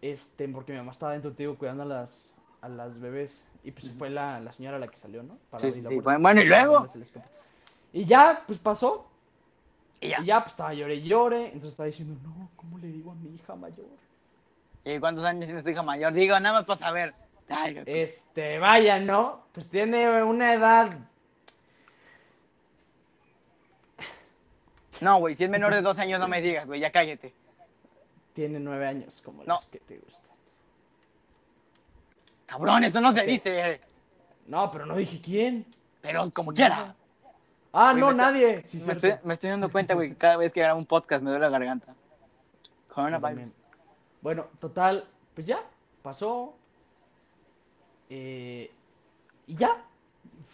Este, 0.00 0.48
porque 0.48 0.72
mi 0.72 0.78
mamá 0.78 0.92
estaba 0.92 1.10
adentro, 1.10 1.32
te 1.32 1.42
digo, 1.42 1.56
cuidando 1.56 1.82
a 1.82 1.86
las, 1.86 2.30
a 2.60 2.68
las 2.68 3.00
bebés. 3.00 3.44
Y 3.64 3.72
pues 3.72 3.92
fue 3.98 4.10
la, 4.10 4.38
la 4.40 4.52
señora 4.52 4.78
la 4.78 4.86
que 4.86 4.96
salió, 4.96 5.22
¿no? 5.24 5.36
Para 5.50 5.60
Sí, 5.60 5.72
sí, 5.72 5.82
la 5.82 5.88
sí. 5.88 5.98
Bueno, 6.00 6.40
¿y 6.40 6.44
luego? 6.44 6.86
Y 7.92 8.04
ya, 8.04 8.44
pues 8.46 8.58
pasó. 8.60 9.06
Y 10.00 10.08
ya. 10.08 10.20
Y 10.20 10.26
ya, 10.26 10.40
pues 10.40 10.52
estaba 10.52 10.74
llore 10.74 10.94
y 10.96 11.02
llore. 11.02 11.46
Entonces 11.46 11.70
estaba 11.70 11.86
diciendo, 11.86 12.18
no, 12.22 12.50
¿cómo 12.56 12.78
le 12.78 12.88
digo 12.88 13.10
a 13.10 13.14
mi 13.14 13.34
hija 13.34 13.54
mayor? 13.56 13.86
¿Y 14.84 14.98
cuántos 14.98 15.24
años 15.24 15.46
tiene 15.46 15.62
su 15.62 15.70
hija 15.70 15.82
mayor? 15.82 16.12
Digo, 16.12 16.38
nada 16.40 16.54
más 16.58 16.64
para 16.64 16.78
saber. 16.80 17.14
Ay, 17.48 17.82
Este, 17.86 18.58
vaya, 18.58 18.98
¿no? 18.98 19.44
Pues 19.52 19.68
tiene 19.70 20.22
una 20.22 20.52
edad. 20.54 20.98
No, 25.00 25.18
güey, 25.18 25.34
si 25.34 25.44
es 25.44 25.50
menor 25.50 25.72
de 25.74 25.80
dos 25.80 25.98
años 25.98 26.18
no 26.18 26.26
me 26.28 26.40
digas, 26.40 26.66
güey, 26.66 26.80
ya 26.80 26.90
cállate. 26.90 27.32
Tiene 28.34 28.58
nueve 28.60 28.86
años, 28.86 29.20
como 29.24 29.42
No. 29.44 29.54
los 29.54 29.64
que 29.66 29.78
te 29.80 29.98
gustan. 29.98 30.30
Cabrón, 32.46 32.84
eso 32.84 33.00
no 33.00 33.12
se 33.12 33.22
dice. 33.24 33.80
No, 34.46 34.70
pero 34.70 34.86
no 34.86 34.96
dije 34.96 35.20
quién. 35.20 35.66
Pero 36.00 36.30
como 36.32 36.52
quiera. 36.52 36.94
Ah, 37.72 37.90
Güey, 37.92 38.00
no, 38.00 38.06
me 38.06 38.12
está- 38.12 38.22
nadie. 38.30 38.62
Sí, 38.66 38.82
me, 38.86 38.92
estoy, 38.94 39.12
me 39.24 39.34
estoy 39.34 39.50
dando 39.50 39.70
cuenta, 39.70 39.94
güey, 39.94 40.10
que 40.10 40.16
cada 40.16 40.36
vez 40.36 40.52
que 40.52 40.60
grabo 40.60 40.78
un 40.78 40.86
podcast 40.86 41.22
me 41.22 41.30
duele 41.30 41.44
la 41.44 41.50
garganta. 41.50 41.94
Coronavirus. 42.92 43.52
Bueno, 44.22 44.46
total, 44.58 45.04
pues 45.34 45.46
ya, 45.46 45.62
pasó. 46.02 46.54
Eh, 48.10 48.70
y 49.46 49.54
ya. 49.56 49.84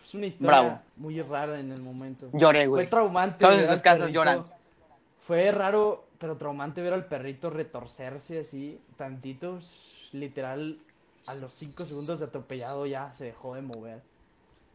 Es 0.04 0.14
una 0.14 0.26
historia 0.26 0.60
Bravo. 0.60 0.80
muy 0.96 1.20
rara 1.22 1.58
en 1.58 1.72
el 1.72 1.82
momento. 1.82 2.28
Lloré, 2.32 2.60
Fue 2.60 2.66
güey. 2.68 2.90
traumante. 2.90 3.38
Todos 3.38 3.62
casas 3.80 4.00
perrito. 4.00 4.08
lloran. 4.08 4.44
Fue 5.26 5.50
raro, 5.50 6.04
pero 6.18 6.36
traumante 6.36 6.82
ver 6.82 6.92
al 6.92 7.06
perrito 7.06 7.48
retorcerse 7.48 8.40
así, 8.40 8.80
tantito. 8.96 9.60
literal, 10.12 10.78
a 11.26 11.34
los 11.34 11.54
5 11.54 11.86
segundos 11.86 12.20
de 12.20 12.26
atropellado 12.26 12.86
ya 12.86 13.12
se 13.14 13.24
dejó 13.24 13.54
de 13.54 13.62
mover. 13.62 14.02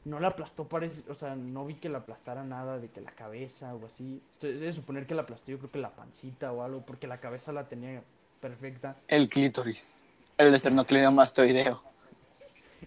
No 0.05 0.19
la 0.19 0.29
aplastó, 0.29 0.67
parece, 0.67 1.09
o 1.11 1.15
sea, 1.15 1.35
no 1.35 1.65
vi 1.65 1.75
que 1.75 1.89
la 1.89 1.99
aplastara 1.99 2.43
nada 2.43 2.79
de 2.79 2.89
que 2.89 3.01
la 3.01 3.11
cabeza 3.11 3.75
o 3.75 3.85
así. 3.85 4.21
Estoy 4.31 4.53
de 4.57 4.71
suponer 4.73 5.05
que 5.05 5.13
la 5.13 5.23
aplastó, 5.23 5.51
yo 5.51 5.57
creo 5.59 5.71
que 5.71 5.79
la 5.79 5.91
pancita 5.91 6.51
o 6.51 6.63
algo, 6.63 6.81
porque 6.81 7.05
la 7.07 7.19
cabeza 7.19 7.51
la 7.51 7.67
tenía 7.67 8.01
perfecta. 8.39 8.95
El 9.07 9.27
clítoris. 9.29 10.01
El 10.37 10.55
esternocleidomastoideo. 10.55 11.83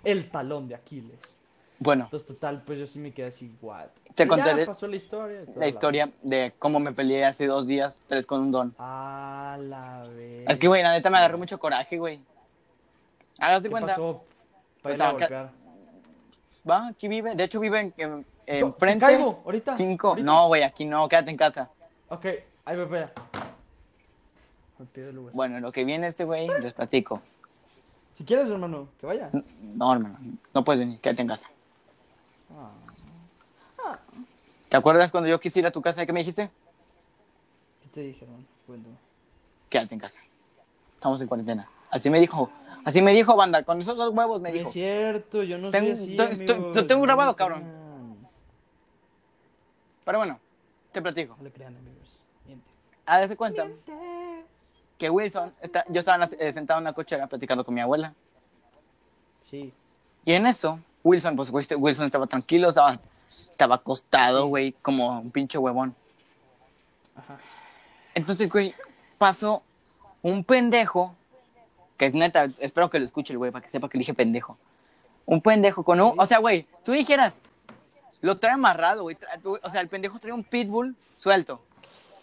El 0.05 0.30
talón 0.30 0.68
de 0.68 0.74
Aquiles. 0.74 1.36
Bueno, 1.78 2.05
Entonces, 2.05 2.28
total, 2.28 2.62
pues 2.64 2.78
yo 2.78 2.86
sí 2.86 2.98
me 3.01 3.12
quedé 3.12 3.26
así, 3.26 3.52
what. 3.60 3.89
Te 4.14 4.26
contaré 4.26 4.64
pasó 4.66 4.86
la 4.86 4.97
historia. 4.97 5.44
toda 5.44 5.59
la 5.59 5.66
historia 5.66 6.10
de 6.22 6.55
cómo 6.59 6.78
me 6.78 6.93
peleé 6.93 7.24
hace 7.24 7.47
dos 7.47 7.66
días, 7.66 8.01
tres 8.06 8.24
con 8.24 8.40
un 8.40 8.52
don. 8.52 8.74
A 8.78 9.59
la 9.60 10.05
vez. 10.05 10.48
Es 10.48 10.59
que, 10.59 10.68
güey, 10.68 10.82
la 10.82 10.93
neta 10.93 11.10
me 11.10 11.18
agarró 11.18 11.39
mucho 11.39 11.59
coraje, 11.59 11.98
güey. 11.98 12.20
Hágase 13.39 13.64
¿Qué 13.64 13.70
cuenta. 13.70 13.89
pasó? 13.89 14.22
Para 14.80 14.94
ir 14.94 14.97
Estaba 14.97 15.10
a 15.10 15.12
golpear. 15.12 15.51
Va, 16.68 16.89
aquí 16.89 17.09
vive. 17.09 17.34
De 17.34 17.44
hecho, 17.44 17.60
vive 17.60 17.80
en, 17.80 17.94
en- 17.97 18.26
Yo, 18.60 18.66
enfrente. 18.66 19.06
¿te 19.06 19.12
caigo 19.12 19.43
ahorita? 19.44 19.74
Cinco. 19.74 20.09
¿Ahorita? 20.10 20.24
No, 20.26 20.47
güey, 20.48 20.62
aquí 20.62 20.84
no, 20.84 21.09
quédate 21.09 21.30
en 21.30 21.36
casa. 21.36 21.70
Ok, 22.09 22.26
ahí 22.64 22.76
voy 22.76 22.86
para. 22.86 23.12
Bueno, 25.32 25.60
lo 25.60 25.70
que 25.70 25.84
viene 25.84 26.09
este 26.09 26.24
güey, 26.24 26.48
les 26.60 26.72
platico. 26.74 27.22
Si 28.14 28.24
quieres, 28.24 28.48
hermano, 28.51 28.89
que 29.01 29.06
vaya. 29.06 29.30
No, 29.60 29.93
hermano, 29.93 30.18
no 30.52 30.64
puedes 30.64 30.80
venir, 30.80 30.98
quédate 31.01 31.22
en 31.22 31.28
casa. 31.28 31.48
Ah, 33.84 33.98
¿Te 34.68 34.76
acuerdas 34.76 35.10
cuando 35.10 35.28
yo 35.30 35.39
quise 35.39 35.60
ir 35.60 35.66
a 35.66 35.70
tu 35.70 35.80
casa? 35.80 36.05
¿Qué 36.05 36.12
me 36.12 36.20
dijiste? 36.20 36.51
¿Qué 37.82 37.89
te 37.89 38.01
dije, 38.01 38.24
hermano? 38.24 38.44
Cuéntame. 38.66 38.97
Quédate 39.68 39.94
en 39.94 40.01
casa. 40.01 40.20
Estamos 40.94 41.20
en 41.20 41.28
cuarentena. 41.28 41.68
Así 41.90 42.10
me 42.10 42.20
dijo. 42.20 42.51
Así 42.84 43.00
me 43.02 43.12
dijo, 43.12 43.36
banda. 43.36 43.62
Con 43.62 43.80
esos 43.80 43.96
dos 43.96 44.12
huevos 44.14 44.40
me 44.40 44.50
No 44.50 44.54
dijo. 44.54 44.68
es 44.68 44.72
cierto, 44.72 45.42
yo 45.42 45.59
no 45.59 45.70
Tengo- 45.70 45.96
soy 45.96 46.18
así, 46.18 46.46
los 46.74 46.86
tengo 46.86 47.02
grabado, 47.02 47.34
cabrón. 47.36 47.64
Pero 50.04 50.18
bueno, 50.18 50.40
te 50.90 51.00
platico. 51.00 51.34
No 51.38 51.44
le 51.44 51.50
crean, 51.52 51.76
amigos. 51.76 52.24
Miente. 52.46 52.66
A 53.06 53.28
cuenta 53.36 53.68
que 54.98 55.10
Wilson, 55.10 55.52
está, 55.60 55.84
yo 55.88 56.00
estaba 56.00 56.18
la- 56.18 56.30
eh, 56.38 56.52
sentado 56.52 56.78
en 56.78 56.84
una 56.84 56.92
cochera 56.92 57.26
platicando 57.26 57.64
con 57.64 57.74
mi 57.74 57.80
abuela. 57.80 58.14
Sí. 59.50 59.72
Y 60.24 60.32
en 60.32 60.46
eso, 60.46 60.78
Wilson, 61.04 61.36
pues 61.36 61.50
Wilson 61.50 62.06
estaba 62.06 62.26
tranquilo, 62.26 62.68
estaba, 62.68 63.00
estaba 63.50 63.76
acostado, 63.76 64.46
güey, 64.46 64.72
como 64.82 65.18
un 65.20 65.30
pinche 65.30 65.59
huevón. 65.59 65.94
Ajá. 67.16 67.38
Entonces, 68.14 68.48
güey, 68.50 68.74
pasó 69.18 69.62
un 70.22 70.44
pendejo, 70.44 71.14
que 71.97 72.06
es 72.06 72.14
neta, 72.14 72.48
espero 72.59 72.90
que 72.90 72.98
lo 72.98 73.05
escuche 73.05 73.32
el 73.32 73.39
güey 73.39 73.51
para 73.51 73.64
que 73.64 73.70
sepa 73.70 73.89
que 73.89 73.98
le 73.98 74.02
dije 74.02 74.14
pendejo. 74.14 74.59
Un 75.27 75.40
pendejo 75.40 75.85
con 75.85 76.01
un, 76.01 76.19
o 76.19 76.27
sea, 76.27 76.39
güey, 76.39 76.66
tú 76.85 76.93
dijeras, 76.93 77.32
lo 78.20 78.39
trae 78.39 78.55
amarrado, 78.55 79.02
güey, 79.02 79.16
o 79.44 79.70
sea, 79.70 79.81
el 79.81 79.89
pendejo 79.89 80.19
trae 80.19 80.32
un 80.32 80.44
pitbull 80.44 80.97
suelto, 81.19 81.62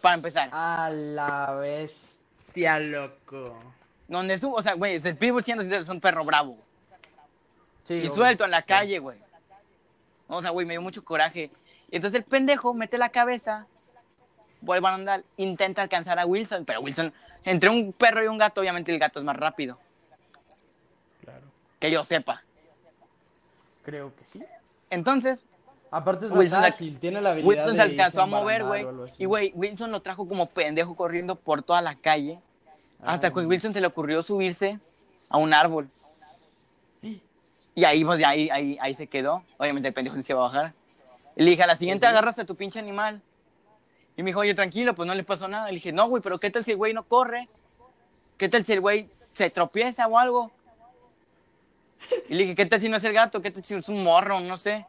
para 0.02 0.16
empezar. 0.16 0.50
A 0.52 0.90
la 0.90 1.54
bestia, 1.54 2.80
loco. 2.80 3.58
Donde 4.08 4.38
su, 4.40 4.52
o 4.52 4.62
sea, 4.62 4.74
güey, 4.74 4.96
el 4.96 5.18
pitbull 5.18 5.44
siendo 5.44 5.64
es 5.64 5.88
un 5.88 6.02
perro 6.02 6.26
bravo. 6.26 6.58
Sí, 7.84 7.96
y 7.96 8.08
suelto 8.08 8.46
en 8.46 8.52
la 8.52 8.64
calle, 8.64 9.00
güey. 9.00 9.18
O 10.28 10.42
sea, 10.42 10.52
güey, 10.52 10.66
me 10.66 10.74
dio 10.74 10.82
mucho 10.82 11.04
coraje. 11.04 11.52
Y 11.90 11.96
entonces 11.96 12.20
el 12.20 12.24
pendejo 12.24 12.74
mete 12.74 12.98
la 12.98 13.10
cabeza, 13.10 13.66
vuelve 14.62 14.88
a 14.88 14.94
andar, 14.94 15.24
intenta 15.38 15.82
alcanzar 15.82 16.20
a 16.20 16.26
Wilson, 16.26 16.66
pero 16.66 16.82
Wilson, 16.82 17.14
entre 17.46 17.70
un 17.70 17.94
perro 17.94 18.24
y 18.24 18.28
un 18.28 18.38
gato, 18.38 18.62
obviamente 18.62 18.92
el 18.94 19.00
gato 19.00 19.20
es 19.20 19.26
más 19.26 19.36
rápido, 19.38 19.78
Claro. 21.24 21.42
que 21.80 21.92
yo 21.92 22.04
sepa. 22.04 22.44
Creo 23.84 24.14
que 24.16 24.26
sí. 24.26 24.44
Entonces, 24.90 25.46
Aparte 25.92 26.26
es 26.26 26.32
más 26.32 26.40
Wilson 26.40 26.62
la- 26.62 26.68
ágil, 26.68 27.00
tiene 27.00 27.22
la 27.22 27.32
habilidad 27.32 27.48
Wilson 27.50 27.76
se 27.76 27.82
alcanzó 27.82 28.22
a 28.22 28.26
mover, 28.28 28.64
güey. 28.64 28.86
Y, 29.18 29.26
güey, 29.26 29.52
Wilson 29.56 29.92
lo 29.92 30.02
trajo 30.02 30.28
como 30.28 30.46
pendejo 30.48 30.96
corriendo 30.96 31.36
por 31.36 31.64
toda 31.64 31.82
la 31.82 31.96
calle. 31.96 32.40
Hasta 33.04 33.28
Ay. 33.28 33.34
que 33.34 33.40
Wilson 33.40 33.74
se 33.74 33.82
le 33.82 33.88
ocurrió 33.88 34.22
subirse 34.22 34.80
a 35.30 35.38
un 35.38 35.54
árbol. 35.54 35.90
Y 37.76 37.84
ahí, 37.86 38.04
pues, 38.04 38.24
ahí, 38.26 38.50
ahí, 38.52 38.78
ahí 38.82 38.94
se 38.94 39.08
quedó. 39.08 39.44
Obviamente 39.58 39.88
el 39.88 39.94
pendejo 39.94 40.18
no 40.18 40.22
se 40.24 40.34
iba 40.34 40.42
a 40.42 40.44
bajar. 40.44 40.74
Y 41.36 41.44
le 41.44 41.52
dije, 41.52 41.64
a 41.64 41.68
la 41.68 41.78
siguiente 41.78 42.06
agarras 42.06 42.38
a 42.38 42.46
tu 42.46 42.56
pinche 42.56 42.78
animal. 42.78 43.22
Y 44.20 44.22
me 44.22 44.32
dijo, 44.32 44.42
oye, 44.42 44.54
tranquilo, 44.54 44.94
pues 44.94 45.08
no 45.08 45.16
le 45.16 45.24
pasó 45.24 45.48
nada. 45.48 45.68
Le 45.68 45.76
dije, 45.76 45.94
no, 45.94 46.10
güey, 46.10 46.22
pero 46.22 46.42
¿qué 46.42 46.50
tal 46.50 46.66
si 46.66 46.72
el 46.72 46.78
güey 46.78 46.94
no 46.94 47.04
corre? 47.06 47.48
¿Qué 48.38 48.50
tal 48.50 48.66
si 48.66 48.74
el 48.74 48.82
güey 48.82 49.10
se 49.32 49.50
tropieza 49.50 50.08
o 50.08 50.18
algo? 50.18 50.52
Y 52.28 52.34
le 52.34 52.42
dije, 52.42 52.54
¿qué 52.56 52.66
tal 52.66 52.82
si 52.82 52.90
no 52.90 52.98
es 52.98 53.04
el 53.06 53.14
gato? 53.14 53.42
¿Qué 53.42 53.50
tal 53.50 53.64
si 53.64 53.76
es 53.76 53.88
un 53.88 54.04
morro? 54.04 54.42
No 54.42 54.58
sé. 54.58 54.86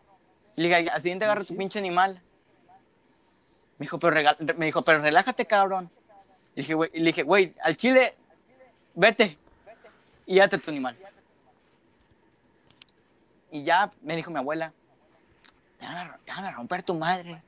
Y 0.56 0.62
le 0.62 0.68
dije, 0.76 0.90
al 0.90 1.00
siguiente 1.00 1.26
agarra 1.26 1.44
tu 1.44 1.56
pinche 1.56 1.78
animal. 1.78 2.20
Me 3.78 3.84
dijo, 3.84 4.00
pero, 4.00 4.16
rega- 4.16 4.36
me 4.56 4.66
dijo, 4.66 4.82
pero 4.82 4.98
relájate, 5.00 5.46
cabrón. 5.46 5.88
Y 6.56 6.62
le 6.64 7.04
dije, 7.12 7.22
güey, 7.22 7.54
al 7.62 7.76
chile, 7.76 8.16
vete. 8.96 9.38
Y 10.26 10.40
date 10.40 10.58
tu 10.58 10.72
animal. 10.72 10.96
Y 13.52 13.62
ya 13.62 13.92
me 14.02 14.16
dijo 14.16 14.32
mi 14.32 14.38
abuela, 14.38 14.72
te 15.78 15.86
van, 15.86 15.96
a, 15.98 16.18
te 16.24 16.32
van 16.32 16.44
a 16.46 16.50
romper 16.50 16.82
tu 16.82 16.96
madre. 16.96 17.40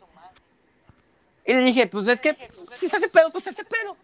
Y 1.44 1.54
le 1.54 1.60
dije, 1.62 1.86
pues 1.86 2.06
es 2.08 2.20
que, 2.20 2.36
si 2.74 2.88
se 2.88 2.96
hace 2.96 3.08
pedo, 3.08 3.30
pues 3.30 3.44
se 3.44 3.50
hace 3.50 3.64
pedo. 3.64 3.96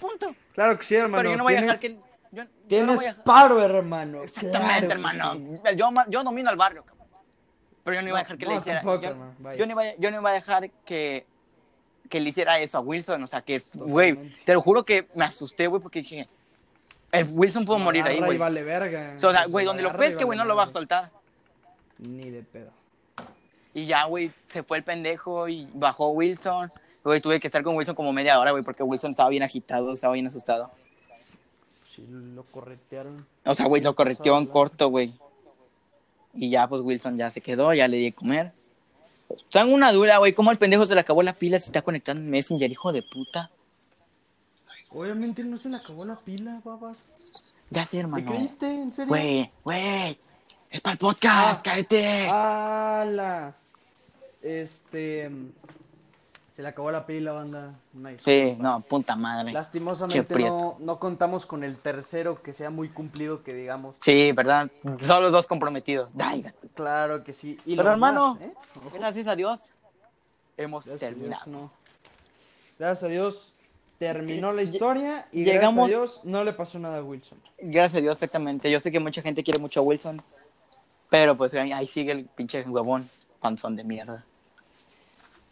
Punto. 0.00 0.34
Claro 0.54 0.78
que 0.78 0.84
sí, 0.84 0.94
hermano. 0.94 1.18
Pero 1.18 1.30
yo 1.30 1.36
no 1.36 1.44
voy 1.44 1.54
a 1.54 1.60
dejar 1.60 1.78
que... 1.78 1.94
Yo, 2.32 2.42
yo 2.42 2.44
no 2.44 2.50
Tienes 2.68 2.96
voy 2.96 3.04
a- 3.06 3.24
paro, 3.24 3.62
hermano. 3.62 4.22
Exactamente, 4.22 4.86
Claro 4.86 4.92
hermano. 4.94 5.32
sí. 5.34 5.76
Yo, 5.76 5.90
yo 6.08 6.24
domino 6.24 6.50
el 6.50 6.56
barrio, 6.56 6.84
cabrón. 6.84 7.06
Pero 7.84 7.94
yo 7.96 8.02
no 8.02 8.08
iba 8.08 8.18
a 8.18 8.22
No, 8.22 8.24
dejar 8.24 8.38
que 8.38 8.44
no, 8.46 8.50
le 8.52 8.56
hiciera. 8.58 8.80
tampoco, 8.80 9.02
yo, 9.56 9.66
no 9.66 9.72
iba, 9.72 9.82
a- 9.82 9.96
yo 9.96 10.10
no 10.10 10.20
iba 10.20 10.30
a 10.30 10.32
dejar 10.32 10.70
que, 10.84 11.26
que 12.10 12.20
le 12.20 12.28
hiciera 12.30 12.58
eso 12.58 12.78
a 12.78 12.80
Wilson. 12.80 13.22
O 13.22 13.26
sea, 13.26 13.42
que, 13.42 13.62
güey, 13.74 14.32
te 14.44 14.52
lo 14.54 14.60
juro 14.60 14.84
que 14.84 15.06
me 15.14 15.24
asusté, 15.24 15.66
güey, 15.66 15.80
porque 15.80 16.00
dije, 16.00 16.28
el 17.12 17.26
Wilson 17.30 17.64
pudo 17.64 17.78
morir 17.78 18.02
ahí, 18.04 18.18
güey. 18.20 18.36
vale 18.38 18.62
verga. 18.64 19.12
O 19.16 19.18
sea, 19.18 19.46
güey, 19.46 19.64
donde 19.64 19.82
lo 19.82 19.96
pesque, 19.96 20.24
güey, 20.24 20.36
no 20.38 20.44
lo 20.44 20.56
va 20.56 20.64
a 20.64 20.70
soltar. 20.70 21.10
Ni 21.98 22.28
de 22.30 22.42
pedo. 22.42 22.70
Y 23.72 23.86
ya, 23.86 24.04
güey, 24.04 24.30
se 24.48 24.62
fue 24.62 24.78
el 24.78 24.84
pendejo 24.84 25.48
y 25.48 25.68
bajó 25.74 26.08
Wilson. 26.10 26.72
Güey, 27.06 27.20
tuve 27.20 27.38
que 27.38 27.46
estar 27.46 27.62
con 27.62 27.76
Wilson 27.76 27.94
como 27.94 28.12
media 28.12 28.38
hora, 28.40 28.50
güey, 28.50 28.64
porque 28.64 28.82
Wilson 28.82 29.12
estaba 29.12 29.28
bien 29.28 29.44
agitado, 29.44 29.92
estaba 29.92 30.14
bien 30.14 30.26
asustado. 30.26 30.72
Sí, 31.94 32.04
lo 32.08 32.42
corretearon. 32.44 33.24
O 33.44 33.54
sea, 33.54 33.66
güey, 33.66 33.80
lo 33.80 33.94
correteó 33.94 34.36
en 34.38 34.46
corto, 34.46 34.88
güey. 34.88 35.12
Y 36.34 36.50
ya, 36.50 36.68
pues 36.68 36.82
Wilson 36.82 37.16
ya 37.16 37.30
se 37.30 37.40
quedó, 37.40 37.72
ya 37.72 37.86
le 37.86 37.96
di 37.98 38.04
de 38.06 38.12
comer. 38.12 38.52
Tengo 39.50 39.72
una 39.72 39.92
duda, 39.92 40.18
güey, 40.18 40.32
¿cómo 40.34 40.50
el 40.50 40.58
pendejo 40.58 40.84
se 40.84 40.94
le 40.94 41.00
acabó 41.00 41.22
la 41.22 41.32
pila 41.32 41.58
si 41.60 41.66
está 41.66 41.80
conectado 41.82 42.18
en 42.18 42.28
Messenger, 42.28 42.70
hijo 42.70 42.92
de 42.92 43.02
puta? 43.02 43.50
Obviamente 44.90 45.44
no 45.44 45.58
se 45.58 45.68
le 45.68 45.76
acabó 45.76 46.04
la 46.04 46.16
pila, 46.16 46.60
babas. 46.64 47.08
Ya 47.70 47.84
sé, 47.84 47.92
¿Te 47.98 48.00
hermano. 48.00 48.32
creíste? 48.32 48.66
¿En 48.66 48.92
serio? 48.92 49.08
Güey, 49.08 49.50
güey. 49.62 50.18
Es 50.70 50.80
para 50.80 50.92
el 50.94 50.98
podcast, 50.98 51.60
Ah. 51.60 51.62
cállate. 51.64 52.26
¡Hala! 52.28 53.54
Este. 54.42 55.30
Se 56.56 56.62
le 56.62 56.68
acabó 56.68 56.90
la 56.90 57.04
pila, 57.04 57.32
banda. 57.32 57.74
Una. 57.92 58.18
Sí, 58.18 58.56
no, 58.58 58.80
puta 58.80 59.14
madre. 59.14 59.52
Lastimosamente 59.52 60.38
no, 60.38 60.78
no 60.80 60.98
contamos 60.98 61.44
con 61.44 61.62
el 61.62 61.76
tercero 61.76 62.40
que 62.40 62.54
sea 62.54 62.70
muy 62.70 62.88
cumplido, 62.88 63.42
que 63.42 63.52
digamos. 63.52 63.94
Sí, 64.00 64.32
¿verdad? 64.32 64.70
Son 65.02 65.22
los 65.22 65.32
dos 65.32 65.46
comprometidos. 65.46 66.16
Dai, 66.16 66.40
gato. 66.40 66.66
Claro 66.74 67.22
que 67.22 67.34
sí. 67.34 67.58
Y 67.66 67.76
Pero, 67.76 67.90
hermano, 67.90 68.36
más, 68.36 68.42
¿eh? 68.42 68.54
Gracias 68.94 69.26
a 69.26 69.36
Dios. 69.36 69.60
Hemos 70.56 70.86
Gracias 70.86 71.02
a 71.02 71.14
Dios, 71.14 71.18
terminado. 71.28 71.50
no. 71.50 71.70
Gracias 72.78 73.02
a 73.02 73.08
Dios 73.08 73.52
terminó 73.98 74.50
la 74.54 74.62
historia 74.62 75.28
y 75.32 75.44
llegamos- 75.44 75.90
gracias 75.90 76.10
a 76.10 76.22
Dios 76.22 76.24
no 76.24 76.42
le 76.42 76.54
pasó 76.54 76.78
nada 76.78 76.96
a 76.98 77.02
Wilson. 77.02 77.38
Gracias 77.58 77.98
a 77.98 78.00
Dios, 78.00 78.16
exactamente. 78.16 78.70
Yo 78.70 78.80
sé 78.80 78.90
que 78.90 78.98
mucha 78.98 79.20
gente 79.20 79.44
quiere 79.44 79.60
mucho 79.60 79.80
a 79.80 79.82
Wilson. 79.82 80.22
Pero 81.10 81.36
pues 81.36 81.52
ahí, 81.52 81.70
ahí 81.72 81.86
sigue 81.86 82.12
el 82.12 82.24
pinche 82.24 82.62
huevón, 82.62 83.10
panzón 83.40 83.76
de 83.76 83.84
mierda. 83.84 84.24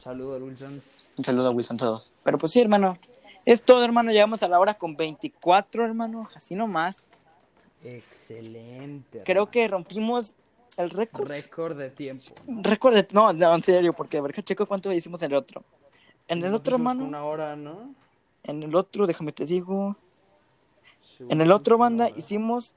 Saludos, 0.03 0.43
Wilson. 0.43 0.83
Un 1.17 1.25
saludo 1.25 1.49
a 1.49 1.51
Wilson 1.51 1.77
todos. 1.77 2.13
Pero 2.23 2.39
pues 2.39 2.53
sí, 2.53 2.61
hermano. 2.61 2.97
Es 3.45 3.63
todo, 3.63 3.85
hermano. 3.85 4.11
Llegamos 4.11 4.43
a 4.43 4.49
la 4.49 4.59
hora 4.59 4.75
con 4.75 4.97
24, 4.97 5.85
hermano. 5.85 6.29
Así 6.35 6.55
nomás. 6.55 7.09
Excelente. 7.85 9.23
Creo 9.25 9.51
que 9.51 9.69
rompimos 9.69 10.35
el 10.77 10.91
récord. 10.91 11.29
Récord 11.29 11.77
de 11.77 11.91
tiempo. 11.91 12.35
Récord 12.47 12.95
de... 12.95 13.07
No, 13.13 13.33
no, 13.33 13.55
en 13.55 13.63
serio, 13.63 13.93
porque 13.93 14.19
a 14.19 14.23
ver, 14.23 14.33
checo 14.43 14.67
cuánto 14.67 14.93
hicimos 14.93 15.23
en 15.23 15.33
el 15.33 15.37
otro. 15.37 15.63
En 16.27 16.43
el 16.43 16.51
Nos 16.51 16.61
otro, 16.61 16.77
hermano. 16.77 17.05
Una 17.05 17.25
hora, 17.25 17.55
¿no? 17.55 17.95
En 18.43 18.63
el 18.63 18.75
otro, 18.75 19.07
déjame 19.07 19.33
te 19.33 19.45
digo. 19.45 19.97
Sí, 21.03 21.25
En 21.29 21.41
el 21.41 21.53
otro, 21.53 21.79
banda, 21.79 22.07
hora. 22.07 22.19
hicimos... 22.19 22.75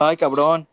Ay, 0.00 0.16
cabrón. 0.16 0.66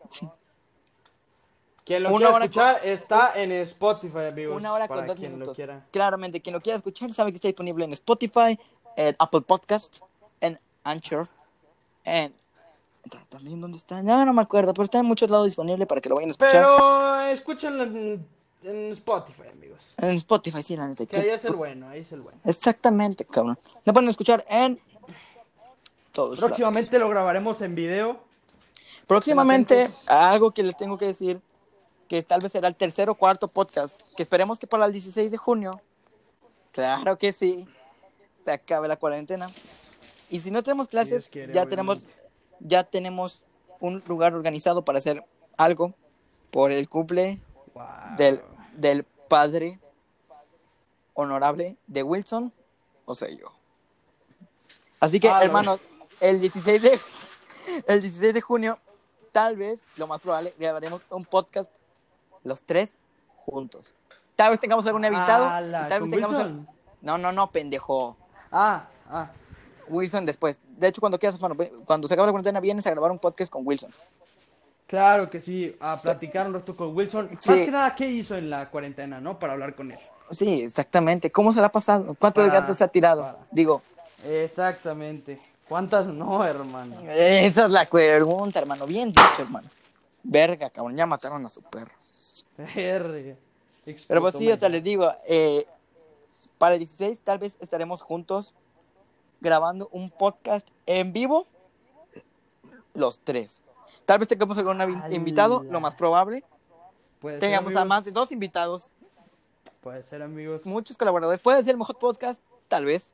Quien 1.84 2.02
lo 2.04 2.10
una 2.14 2.28
quiera 2.28 2.44
escuchar 2.44 2.80
está 2.86 3.32
en 3.34 3.52
Spotify, 3.52 4.26
amigos. 4.28 4.56
Una 4.56 4.72
hora 4.72 4.86
con 4.88 5.06
dos 5.06 5.16
quien 5.16 5.32
minutos. 5.32 5.48
lo 5.48 5.54
quiera. 5.54 5.84
Claramente, 5.90 6.40
quien 6.40 6.52
lo 6.54 6.60
quiera 6.60 6.76
escuchar 6.76 7.12
sabe 7.12 7.32
que 7.32 7.36
está 7.36 7.48
disponible 7.48 7.84
en 7.84 7.92
Spotify, 7.92 8.58
en 8.96 9.16
Apple 9.18 9.40
Podcast, 9.40 9.98
en 10.40 10.58
Anchor, 10.84 11.28
en 12.04 12.32
Ta- 13.10 13.24
También, 13.30 13.60
¿dónde 13.60 13.78
está? 13.78 14.00
Ya 14.00 14.24
no 14.24 14.32
me 14.32 14.42
acuerdo, 14.42 14.72
pero 14.74 14.84
está 14.84 15.00
en 15.00 15.06
muchos 15.06 15.28
lados 15.28 15.46
disponible 15.46 15.86
para 15.86 16.00
que 16.00 16.08
lo 16.08 16.14
vayan 16.14 16.30
a 16.30 16.32
escuchar. 16.32 16.52
Pero 16.52 17.20
escúchenlo 17.22 17.82
en, 17.82 18.24
en 18.62 18.92
Spotify, 18.92 19.48
amigos. 19.52 19.92
En 19.98 20.10
Spotify, 20.10 20.62
sí, 20.62 20.76
la 20.76 20.86
neta. 20.86 21.04
Que 21.06 21.16
ahí 21.18 21.30
es 21.30 21.44
el 21.44 21.56
bueno, 21.56 21.88
ahí 21.88 22.00
es 22.00 22.12
el 22.12 22.20
bueno. 22.20 22.38
Exactamente, 22.44 23.24
cabrón. 23.24 23.58
Lo 23.84 23.92
pueden 23.92 24.08
escuchar 24.08 24.44
en 24.48 24.78
todos. 26.12 26.38
lados. 26.38 26.50
Próximamente 26.50 26.96
lo 27.00 27.08
grabaremos 27.08 27.60
en 27.62 27.74
video. 27.74 28.20
Próximamente, 29.08 29.90
algo 30.06 30.52
que 30.52 30.62
les 30.62 30.76
tengo 30.76 30.96
que 30.96 31.06
decir, 31.06 31.40
que 32.12 32.22
tal 32.22 32.42
vez 32.42 32.52
será 32.52 32.68
el 32.68 32.76
tercer 32.76 33.08
o 33.08 33.14
cuarto 33.14 33.48
podcast, 33.48 33.98
que 34.14 34.22
esperemos 34.22 34.58
que 34.58 34.66
para 34.66 34.84
el 34.84 34.92
16 34.92 35.30
de 35.30 35.38
junio, 35.38 35.80
claro 36.70 37.16
que 37.16 37.32
sí, 37.32 37.66
se 38.44 38.52
acabe 38.52 38.86
la 38.86 38.96
cuarentena. 38.98 39.50
Y 40.28 40.40
si 40.40 40.50
no 40.50 40.62
tenemos 40.62 40.88
clases, 40.88 41.26
quiere, 41.28 41.54
ya 41.54 41.62
obviamente. 41.62 41.70
tenemos, 41.70 41.98
ya 42.60 42.84
tenemos 42.84 43.40
un 43.80 44.02
lugar 44.06 44.34
organizado 44.34 44.84
para 44.84 44.98
hacer 44.98 45.24
algo 45.56 45.94
por 46.50 46.70
el 46.70 46.86
cumple 46.86 47.40
Wow. 47.72 47.84
del, 48.18 48.42
del 48.76 49.04
padre 49.04 49.80
honorable 51.14 51.78
de 51.86 52.02
Wilson, 52.02 52.52
o 53.06 53.14
sea, 53.14 53.30
yo. 53.30 53.46
Así 55.00 55.18
que, 55.18 55.30
Ah, 55.30 55.36
no. 55.38 55.42
hermanos, 55.44 55.80
el 56.20 56.42
16 56.42 56.82
de 56.82 57.00
el 57.86 58.02
16 58.02 58.34
de 58.34 58.40
junio, 58.42 58.78
tal 59.32 59.56
vez, 59.56 59.80
lo 59.96 60.06
más 60.06 60.20
probable, 60.20 60.52
grabaremos 60.58 61.06
un 61.08 61.24
podcast 61.24 61.72
los 62.44 62.62
tres 62.62 62.96
juntos. 63.36 63.92
Tal 64.36 64.50
vez 64.50 64.60
tengamos 64.60 64.86
algún 64.86 65.04
invitado. 65.04 65.44
y 65.44 65.48
Ala, 65.48 65.88
tal 65.88 66.00
¿con 66.00 66.10
vez 66.10 66.20
tengamos 66.20 66.36
Wilson? 66.46 66.68
No, 67.02 67.18
no, 67.18 67.32
no, 67.32 67.50
pendejo. 67.50 68.16
Ah, 68.50 68.86
ah. 69.10 69.30
Wilson 69.88 70.24
después. 70.26 70.58
De 70.76 70.88
hecho, 70.88 71.00
cuando 71.00 71.18
quieras, 71.18 71.38
ve- 71.56 71.72
cuando 71.84 72.08
se 72.08 72.14
acabe 72.14 72.26
la 72.28 72.32
cuarentena, 72.32 72.60
vienes 72.60 72.86
a 72.86 72.90
grabar 72.90 73.10
un 73.10 73.18
podcast 73.18 73.50
con 73.52 73.66
Wilson. 73.66 73.90
Claro 74.86 75.30
que 75.30 75.40
sí, 75.40 75.74
a 75.80 76.00
platicar 76.00 76.46
un 76.46 76.54
rato 76.54 76.76
con 76.76 76.94
Wilson. 76.94 77.30
Sí. 77.40 77.50
Más 77.50 77.60
que 77.60 77.70
nada, 77.70 77.94
¿qué 77.94 78.06
hizo 78.08 78.36
en 78.36 78.50
la 78.50 78.68
cuarentena, 78.70 79.20
no? 79.20 79.38
Para 79.38 79.54
hablar 79.54 79.74
con 79.74 79.90
él. 79.90 79.98
Sí, 80.30 80.62
exactamente. 80.62 81.30
¿Cómo 81.32 81.52
se 81.52 81.60
la 81.60 81.66
ha 81.66 81.72
pasado? 81.72 82.14
¿Cuántos 82.18 82.46
Para- 82.46 82.60
gatos 82.60 82.76
se 82.78 82.84
ha 82.84 82.88
tirado? 82.88 83.22
para. 83.22 83.38
Digo, 83.50 83.82
Exactamente. 84.24 85.40
¿Cuántas 85.68 86.06
no, 86.06 86.44
hermano? 86.44 86.96
Esa 87.10 87.64
es 87.64 87.70
la 87.70 87.84
pregunta, 87.86 88.58
hermano. 88.60 88.86
Bien 88.86 89.08
dicho, 89.08 89.22
hermano. 89.38 89.68
Verga, 90.22 90.70
cabrón. 90.70 90.96
Ya 90.96 91.06
mataron 91.06 91.44
a 91.46 91.48
su 91.48 91.62
perro. 91.62 91.90
Pero 94.06 94.20
pues 94.20 94.36
sí, 94.36 94.50
o 94.50 94.56
sea, 94.58 94.68
les 94.68 94.82
digo, 94.82 95.12
eh, 95.26 95.66
para 96.58 96.74
el 96.74 96.80
16 96.80 97.18
tal 97.24 97.38
vez 97.38 97.56
estaremos 97.60 98.02
juntos 98.02 98.54
grabando 99.40 99.88
un 99.90 100.10
podcast 100.10 100.66
en 100.86 101.12
vivo, 101.12 101.46
los 102.94 103.18
tres. 103.18 103.60
Tal 104.06 104.18
vez 104.18 104.28
tengamos 104.28 104.56
algún 104.58 104.80
invitado, 105.10 105.64
lo 105.64 105.80
más 105.80 105.94
probable. 105.94 106.44
Puede 107.20 107.36
ser, 107.36 107.40
Tengamos 107.40 107.74
a 107.76 107.84
más 107.84 108.04
de 108.04 108.12
dos 108.12 108.32
invitados, 108.32 108.90
Puede 109.80 110.02
ser, 110.04 110.22
amigos. 110.22 110.64
muchos 110.64 110.96
colaboradores. 110.96 111.40
Puede 111.40 111.62
ser 111.64 111.72
el 111.72 111.78
mejor 111.78 111.98
podcast, 111.98 112.40
tal 112.68 112.84
vez. 112.84 113.06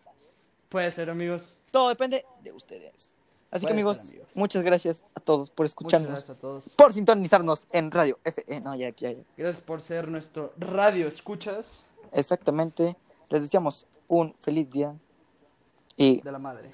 Puede 0.69 0.93
ser, 0.93 1.09
amigos. 1.09 1.57
Todo 1.71 1.89
depende 1.89 2.27
de 2.43 2.53
ustedes. 2.53 3.15
Así 3.51 3.65
que 3.65 3.73
amigos, 3.73 3.97
ser, 3.99 4.09
amigos. 4.09 4.29
muchas 4.37 4.63
gracias 4.63 5.07
a 5.15 5.21
todos 5.21 5.51
por 5.51 5.65
Muchas 5.65 5.71
escucharnos, 5.73 6.11
gracias 6.11 6.37
a 6.37 6.41
todos. 6.41 6.69
por 6.77 6.93
sintonizarnos 6.93 7.67
en 7.73 7.91
Radio 7.91 8.19
F. 8.25 8.45
eh, 8.47 8.61
no, 8.61 8.75
ya, 8.77 8.91
ya, 8.91 9.13
ya. 9.13 9.23
Gracias 9.37 9.65
por 9.65 9.81
ser 9.81 10.09
nuestro 10.09 10.53
radio 10.59 11.09
escuchas 11.09 11.85
Exactamente. 12.13 12.97
Les 13.29 13.43
deseamos 13.43 13.87
un 14.07 14.35
feliz 14.41 14.71
día. 14.71 14.95
Y 15.97 16.21
de 16.21 16.33
la 16.33 16.39
madre. 16.39 16.71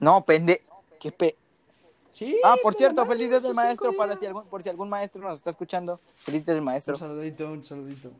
no, 0.00 0.24
pende. 0.24 0.62
Qué 1.00 1.10
pe... 1.10 1.36
Sí. 2.12 2.36
Ah, 2.44 2.56
por 2.62 2.74
cierto, 2.74 3.04
feliz 3.06 3.30
día 3.30 3.40
del 3.40 3.54
maestro 3.54 3.92
para 3.96 4.16
si 4.16 4.26
algún, 4.26 4.44
por 4.44 4.62
si 4.62 4.68
algún 4.68 4.88
maestro 4.88 5.22
nos 5.22 5.38
está 5.38 5.50
escuchando. 5.50 5.98
Feliz 6.16 6.44
día 6.44 6.54
del 6.54 6.62
maestro. 6.62 6.94
Un 6.94 7.00
saludito, 7.00 7.50
un 7.50 7.64
saludito. 7.64 8.10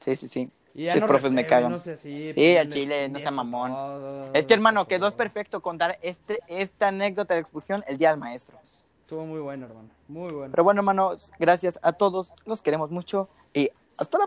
Sí, 0.00 0.16
sí, 0.16 0.28
sí. 0.28 0.50
Y 0.74 0.84
ya 0.84 0.96
no 0.96 1.06
profes 1.06 1.30
me 1.32 1.46
cagan. 1.46 1.72
No 1.72 1.78
sé, 1.78 1.96
sí, 1.96 2.28
Sí, 2.28 2.32
pues, 2.34 2.68
chile, 2.70 3.08
no 3.08 3.18
sea 3.18 3.30
mamón. 3.30 3.72
todo, 3.72 4.30
Es 4.32 4.46
que 4.46 4.54
hermano, 4.54 4.82
por 4.82 4.88
quedó 4.88 5.10
perfecto 5.14 5.60
contar 5.60 5.98
este, 6.02 6.40
esta 6.46 6.88
anécdota 6.88 7.34
de 7.34 7.40
expulsión 7.40 7.84
el 7.86 7.98
día 7.98 8.10
del 8.10 8.18
maestro. 8.18 8.58
Estuvo 9.00 9.24
muy 9.24 9.40
bueno, 9.40 9.66
hermano. 9.66 9.88
Muy 10.06 10.32
bueno. 10.32 10.50
Pero 10.50 10.64
bueno, 10.64 10.80
hermanos, 10.80 11.32
gracias 11.38 11.78
a 11.82 11.92
todos. 11.92 12.34
Los 12.44 12.60
queremos 12.60 12.90
mucho 12.90 13.28
y 13.54 13.70
hasta 13.96 14.18
la 14.18 14.26